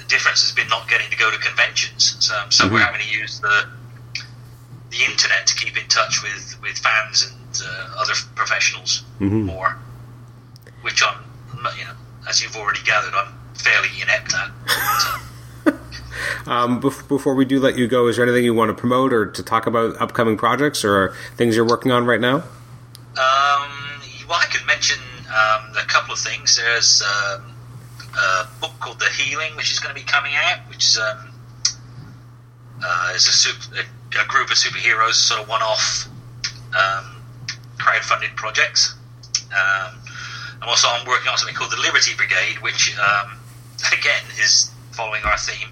difference 0.08 0.42
has 0.42 0.52
been 0.52 0.68
not 0.70 0.90
getting 0.90 1.10
to 1.10 1.18
go 1.18 1.30
to 1.30 1.38
conventions. 1.38 2.18
So, 2.20 2.36
so 2.50 2.70
we're 2.70 2.80
having 2.80 3.02
to 3.02 3.10
use 3.10 3.40
the 3.40 3.68
the 4.90 5.04
internet 5.04 5.46
to 5.46 5.56
keep 5.56 5.78
in 5.78 5.88
touch 5.90 6.24
with, 6.24 6.58
with 6.62 6.78
fans 6.78 7.30
and 7.30 7.62
uh, 7.62 8.02
other 8.02 8.14
professionals 8.36 9.04
more, 9.20 9.78
which 10.82 11.04
I'm 11.04 11.24
you 11.78 11.86
know 11.86 11.94
as 12.28 12.42
you've 12.42 12.56
already 12.56 12.82
gathered 12.84 13.14
I'm 13.14 13.34
fairly 13.54 13.90
inept 14.02 14.34
at. 14.34 14.52
Um, 16.48 16.80
before 16.80 17.36
we 17.36 17.44
do 17.46 17.60
let 17.60 17.78
you 17.78 17.88
go, 17.88 18.08
is 18.08 18.16
there 18.16 18.26
anything 18.26 18.46
you 18.46 18.54
want 18.54 18.70
to 18.70 18.74
promote 18.74 19.12
or 19.12 19.26
to 19.26 19.44
talk 19.44 19.68
about 19.68 20.00
upcoming 20.02 20.38
projects 20.38 20.86
or 20.86 21.14
things 21.36 21.56
you're 21.56 21.68
working 21.68 21.92
on 21.92 22.06
right 22.06 22.22
now? 22.22 22.36
Um, 23.18 24.02
well, 24.28 24.40
I 24.40 24.48
could 24.50 24.66
mention 24.66 25.00
um, 25.28 25.76
a 25.78 25.86
couple 25.88 26.14
of 26.14 26.20
things. 26.20 26.56
There's 26.56 27.04
um, 27.04 27.54
a 28.18 28.48
book 28.60 28.72
called 28.80 29.00
The 29.00 29.10
Healing, 29.10 29.56
which 29.56 29.72
is 29.72 29.80
going 29.80 29.94
to 29.96 30.00
be 30.00 30.06
coming 30.06 30.34
out, 30.36 30.60
which 30.70 30.84
is, 30.84 30.98
um, 30.98 31.30
uh, 32.84 33.12
is 33.16 33.28
a, 33.28 33.32
super, 33.32 33.76
a, 33.78 34.22
a 34.24 34.26
group 34.28 34.50
of 34.50 34.58
superheroes, 34.58 35.14
sort 35.14 35.42
of 35.42 35.48
one-off 35.50 36.08
um, 36.76 37.22
crowdfunded 37.78 38.36
projects. 38.36 38.96
Um, 39.52 39.96
I'm 40.62 40.70
also 40.70 40.88
I'm 40.90 41.08
working 41.08 41.30
on 41.30 41.38
something 41.38 41.56
called 41.56 41.72
the 41.72 41.80
Liberty 41.82 42.12
Brigade, 42.18 42.60
which 42.62 42.98
um, 42.98 43.38
again 43.94 44.24
is 44.40 44.72
following 44.92 45.24
our 45.24 45.38
theme. 45.38 45.70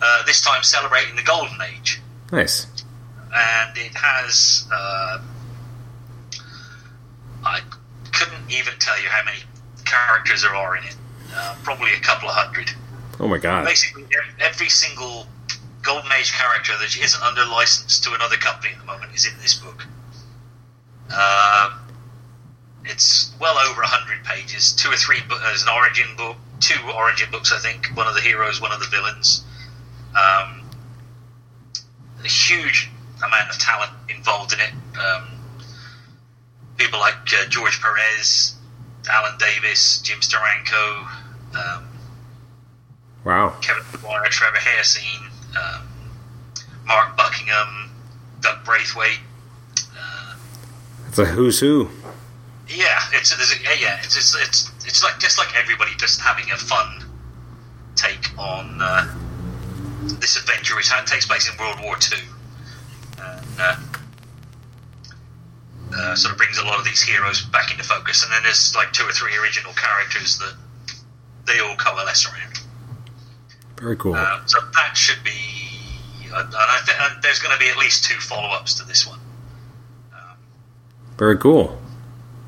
Uh, 0.00 0.24
this 0.24 0.40
time 0.42 0.62
celebrating 0.62 1.14
the 1.16 1.22
Golden 1.22 1.56
Age 1.62 2.00
Nice. 2.32 2.66
and 3.34 3.76
it 3.76 3.92
has. 3.94 4.66
Uh, 4.72 5.18
I 7.44 7.60
couldn't 8.12 8.50
even 8.50 8.72
tell 8.80 9.00
you 9.00 9.08
how 9.08 9.24
many 9.24 9.38
characters 9.84 10.42
there 10.42 10.54
are 10.54 10.76
in 10.76 10.84
it. 10.84 10.96
Uh, 11.34 11.56
probably 11.64 11.92
a 11.94 12.00
couple 12.00 12.28
of 12.28 12.34
hundred. 12.34 12.70
Oh 13.20 13.26
my 13.28 13.38
god. 13.38 13.64
Basically, 13.64 14.04
every 14.40 14.68
single 14.68 15.26
Golden 15.82 16.10
Age 16.12 16.32
character 16.32 16.72
that 16.78 16.96
isn't 16.96 17.22
under 17.22 17.44
license 17.44 17.98
to 18.00 18.14
another 18.14 18.36
company 18.36 18.72
at 18.74 18.78
the 18.80 18.86
moment 18.86 19.14
is 19.14 19.26
in 19.26 19.32
this 19.40 19.54
book. 19.54 19.86
Um, 21.12 21.80
it's 22.84 23.32
well 23.40 23.58
over 23.58 23.82
a 23.82 23.86
hundred 23.86 24.24
pages. 24.24 24.72
Two 24.72 24.90
or 24.90 24.96
three. 24.96 25.18
bo- 25.28 25.38
There's 25.38 25.62
an 25.62 25.68
origin 25.68 26.06
book, 26.16 26.36
two 26.60 26.78
origin 26.94 27.30
books, 27.30 27.52
I 27.52 27.58
think. 27.58 27.88
One 27.96 28.06
of 28.06 28.14
the 28.14 28.20
heroes, 28.20 28.60
one 28.60 28.72
of 28.72 28.80
the 28.80 28.86
villains. 28.86 29.44
Um, 30.10 30.62
a 32.22 32.28
huge 32.28 32.90
amount 33.24 33.50
of 33.50 33.58
talent 33.58 33.90
involved 34.08 34.52
in 34.54 34.60
it. 34.60 34.72
Um, 34.98 35.24
people 36.76 36.98
like 37.00 37.14
uh, 37.32 37.46
George 37.48 37.80
Perez, 37.80 38.54
Alan 39.10 39.36
Davis, 39.38 40.00
Jim 40.02 40.20
Steranko, 40.20 41.06
um, 41.56 41.88
Wow. 43.24 43.56
Kevin 43.62 43.82
Maguire, 43.92 44.28
Trevor 44.28 44.58
Hairsine, 44.58 45.30
um, 45.56 45.88
Mark 46.84 47.16
Buckingham, 47.16 47.90
Doug 48.40 48.62
Braithwaite. 48.66 49.20
Uh, 49.98 50.34
It's 51.08 51.18
a 51.18 51.24
who's 51.24 51.58
who. 51.60 51.88
yeah, 52.68 53.00
it's, 53.12 53.32
yeah, 53.62 53.70
yeah, 53.80 53.98
it's, 54.02 54.16
it's 54.16 54.34
it's 54.36 54.70
it's 54.86 55.02
like 55.02 55.18
just 55.18 55.38
like 55.38 55.56
everybody 55.56 55.92
just 55.96 56.20
having 56.20 56.50
a 56.50 56.56
fun 56.56 57.02
take 57.96 58.36
on 58.38 58.78
uh, 58.82 59.14
this 60.20 60.36
adventure, 60.36 60.76
which 60.76 60.90
takes 61.06 61.24
place 61.26 61.48
in 61.50 61.56
World 61.58 61.78
War 61.82 61.96
Two, 61.96 62.16
and 63.22 63.46
uh, 63.58 63.76
uh, 65.96 66.14
sort 66.14 66.32
of 66.32 66.38
brings 66.38 66.58
a 66.58 66.64
lot 66.64 66.78
of 66.78 66.84
these 66.84 67.02
heroes 67.02 67.42
back 67.46 67.70
into 67.70 67.84
focus. 67.84 68.22
And 68.22 68.32
then 68.32 68.42
there's 68.42 68.74
like 68.76 68.92
two 68.92 69.04
or 69.04 69.12
three 69.12 69.34
original 69.38 69.72
characters 69.72 70.38
that 70.38 70.54
they 71.46 71.60
all 71.60 71.76
coalesce 71.76 72.26
around. 72.26 72.60
Very 73.78 73.96
cool. 73.96 74.14
Uh, 74.14 74.40
so 74.46 74.58
that 74.74 74.96
should 74.96 75.22
be, 75.24 75.30
uh, 76.32 76.40
and, 76.44 76.54
I 76.54 76.80
th- 76.86 76.98
and 77.00 77.22
there's 77.22 77.38
going 77.38 77.52
to 77.52 77.58
be 77.58 77.68
at 77.68 77.76
least 77.76 78.04
two 78.04 78.18
follow-ups 78.20 78.74
to 78.74 78.84
this 78.84 79.06
one. 79.06 79.18
Very 81.18 81.38
cool. 81.38 81.78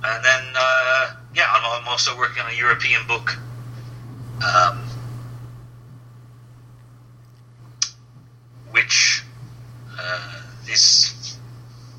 And 0.02 0.24
then, 0.24 0.44
uh, 0.56 1.14
yeah, 1.35 1.47
I'm, 1.51 1.82
I'm 1.82 1.89
also 1.89 2.16
working 2.16 2.43
on 2.43 2.51
a 2.51 2.55
European 2.55 3.06
book. 3.06 3.36
Um, 4.44 4.82
which 8.70 9.23
uh, 9.98 10.43
is 10.68 11.39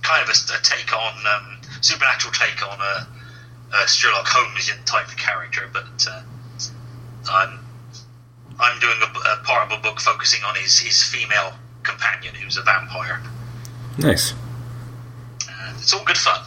kind 0.04 0.22
of 0.22 0.30
a, 0.30 0.54
a 0.54 0.62
take 0.62 0.94
on 0.94 1.14
um, 1.26 1.58
supernatural 1.82 2.34
take 2.34 2.62
on 2.68 2.80
a 2.80 3.08
a 3.74 3.88
Sherlock 3.88 4.26
Holmesian 4.26 4.84
type 4.86 5.08
of 5.08 5.18
character, 5.18 5.70
but 5.74 6.06
uh, 6.10 6.22
I'm 7.32 7.60
I'm 8.60 8.80
doing 8.80 8.98
a, 9.02 9.20
a 9.20 9.44
part 9.44 9.72
of 9.72 9.78
a 9.78 9.82
book 9.82 10.00
focusing 10.00 10.44
on 10.44 10.56
his 10.56 10.78
his 10.80 11.04
female 11.04 11.54
companion, 11.84 12.36
who's 12.36 12.58
a 12.58 12.64
vampire. 12.64 13.22
Nice. 13.98 14.34
Uh, 14.34 15.74
it's 15.78 15.94
all 15.94 16.04
good 16.06 16.18
fun. 16.18 16.42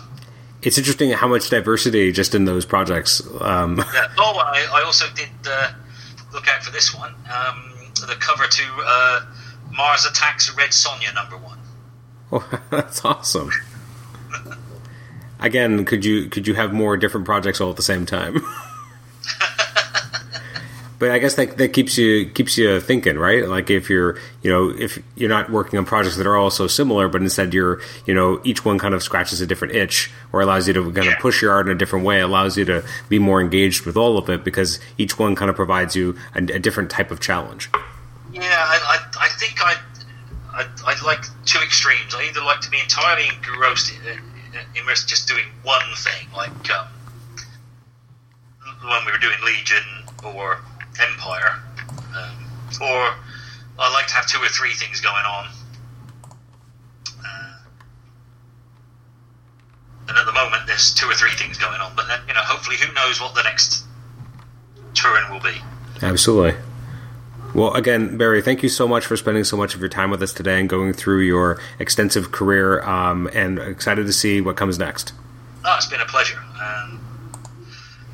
It's 0.63 0.77
interesting 0.77 1.11
how 1.11 1.27
much 1.27 1.49
diversity 1.49 2.13
just 2.13 2.35
in 2.35 2.45
those 2.45 2.65
projects. 2.67 3.23
Um, 3.41 3.79
Yeah. 3.95 4.09
Oh, 4.19 4.39
I, 4.39 4.81
I 4.81 4.83
also 4.85 5.07
did 5.15 5.31
uh, 5.47 5.73
look 6.33 6.47
out 6.49 6.63
for 6.63 6.71
this 6.71 6.95
one. 6.95 7.15
Um, 7.33 7.73
the 7.95 8.17
cover 8.21 8.47
to 8.47 8.63
uh, 8.85 9.21
Mars 9.75 10.05
Attacks 10.07 10.55
Red 10.57 10.71
Sonja 10.71 11.15
number 11.15 11.37
one. 11.37 11.59
oh, 12.33 12.61
that's 12.71 13.05
awesome. 13.05 13.51
Again, 15.41 15.85
could 15.87 16.05
you 16.05 16.29
could 16.29 16.47
you 16.47 16.55
have 16.55 16.73
more 16.73 16.97
different 16.99 17.25
projects 17.25 17.61
all 17.61 17.71
at 17.71 17.77
the 17.77 17.83
same 17.83 18.05
time? 18.05 18.43
but 21.01 21.11
I 21.11 21.19
guess 21.19 21.35
that 21.37 21.57
that 21.57 21.73
keeps 21.73 21.97
you 21.97 22.27
keeps 22.27 22.59
you 22.59 22.79
thinking, 22.79 23.17
right? 23.17 23.49
Like 23.49 23.71
if 23.71 23.89
you're 23.89 24.19
you 24.43 24.51
know 24.53 24.69
if 24.69 25.03
you're 25.17 25.31
not 25.31 25.51
working 25.51 25.79
on 25.79 25.87
projects 25.87 26.19
that 26.19 26.27
are 26.27 26.37
all 26.37 26.51
so 26.51 26.67
similar, 26.67 27.09
but 27.09 27.23
instead 27.23 27.55
you're 27.55 27.81
you 28.05 28.13
know 28.13 28.39
each 28.45 28.67
one 28.67 28.79
kind 28.79 28.93
of 28.93 29.03
scratches 29.03 29.41
a 29.41 29.47
different 29.47 29.75
itch 29.75 30.11
or 30.31 30.43
allows 30.43 30.69
you 30.69 30.75
to 30.75 30.93
kind 30.93 31.09
of 31.09 31.19
push 31.19 31.41
your 31.41 31.53
art 31.53 31.67
in 31.67 31.73
a 31.73 31.79
different 31.79 32.05
way, 32.05 32.21
allows 32.21 32.59
you 32.59 32.67
to 32.67 32.85
be 33.09 33.19
more 33.19 33.41
engaged 33.41 33.87
with 33.87 33.97
all 33.97 34.19
of 34.19 34.29
it 34.29 34.45
because 34.45 34.79
each 34.99 35.19
one 35.19 35.35
kind 35.35 35.49
of 35.49 35.57
provides 35.57 35.97
you 35.97 36.17
a, 36.35 36.39
a 36.39 36.59
different 36.59 36.91
type 36.91 37.11
of 37.11 37.19
challenge. 37.19 37.71
Yeah, 38.31 38.43
I, 38.43 38.99
I, 39.01 39.25
I 39.25 39.29
think 39.39 39.55
I, 39.65 39.77
I 40.53 40.67
I 40.87 41.03
like 41.03 41.25
two 41.47 41.61
extremes. 41.61 42.15
I 42.15 42.29
either 42.29 42.43
like 42.43 42.61
to 42.61 42.71
be 42.71 42.79
entirely 42.79 43.27
engrossed, 43.35 43.91
in, 44.07 44.21
immersed, 44.77 45.09
just 45.09 45.27
doing 45.27 45.47
one 45.63 45.81
thing, 45.97 46.29
like 46.37 46.71
um, 46.71 46.87
when 48.83 49.07
we 49.07 49.13
were 49.13 49.19
doing 49.19 49.39
Legion 49.43 50.05
or 50.23 50.61
Empire, 51.01 51.63
um, 52.17 52.37
or 52.81 53.15
I 53.79 53.93
like 53.93 54.07
to 54.09 54.15
have 54.15 54.27
two 54.27 54.39
or 54.39 54.49
three 54.49 54.73
things 54.75 55.01
going 55.01 55.25
on. 55.25 55.49
Uh, 57.25 57.57
and 60.09 60.19
at 60.19 60.27
the 60.27 60.33
moment, 60.33 60.67
there's 60.67 60.93
two 60.95 61.07
or 61.07 61.15
three 61.15 61.33
things 61.33 61.59
going 61.59 61.81
on, 61.81 61.93
but 61.97 62.07
then 62.07 62.21
you 62.29 62.35
know, 62.35 62.41
hopefully, 62.41 62.77
who 62.77 62.93
knows 62.95 63.21
what 63.21 63.35
the 63.35 63.43
next 63.43 63.85
turn 64.95 65.31
will 65.33 65.41
be. 65.41 65.57
Absolutely. 66.03 66.61
Well, 67.55 67.75
again, 67.75 68.17
Barry, 68.17 68.43
thank 68.43 68.63
you 68.63 68.69
so 68.69 68.87
much 68.87 69.05
for 69.05 69.17
spending 69.17 69.43
so 69.43 69.57
much 69.57 69.75
of 69.75 69.81
your 69.81 69.89
time 69.89 70.11
with 70.11 70.23
us 70.23 70.33
today 70.33 70.61
and 70.61 70.69
going 70.69 70.93
through 70.93 71.23
your 71.23 71.61
extensive 71.81 72.31
career. 72.31 72.81
Um, 72.83 73.29
and 73.33 73.59
excited 73.59 74.07
to 74.07 74.13
see 74.13 74.41
what 74.41 74.57
comes 74.57 74.79
next. 74.79 75.13
No, 75.65 75.75
it's 75.75 75.87
been 75.87 76.01
a 76.01 76.07
pleasure. 76.07 76.39
Um, 76.63 77.01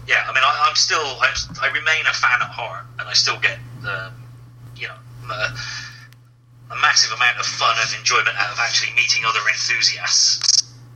yeah, 0.07 0.25
I 0.27 0.33
mean, 0.33 0.45
I, 0.45 0.67
I'm 0.69 0.77
still, 0.77 1.03
I, 1.03 1.35
I 1.63 1.67
remain 1.69 2.07
a 2.07 2.15
fan 2.15 2.41
at 2.41 2.51
heart, 2.51 2.87
and 2.99 3.09
I 3.09 3.13
still 3.13 3.39
get, 3.41 3.59
um, 3.87 4.13
you 4.77 4.89
know, 4.89 4.99
a, 5.31 5.51
a 6.71 6.77
massive 6.81 7.13
amount 7.13 7.39
of 7.39 7.47
fun 7.47 7.75
and 7.81 7.99
enjoyment 7.99 8.37
out 8.39 8.53
of 8.53 8.59
actually 8.59 8.95
meeting 8.95 9.25
other 9.27 9.41
enthusiasts. 9.51 10.56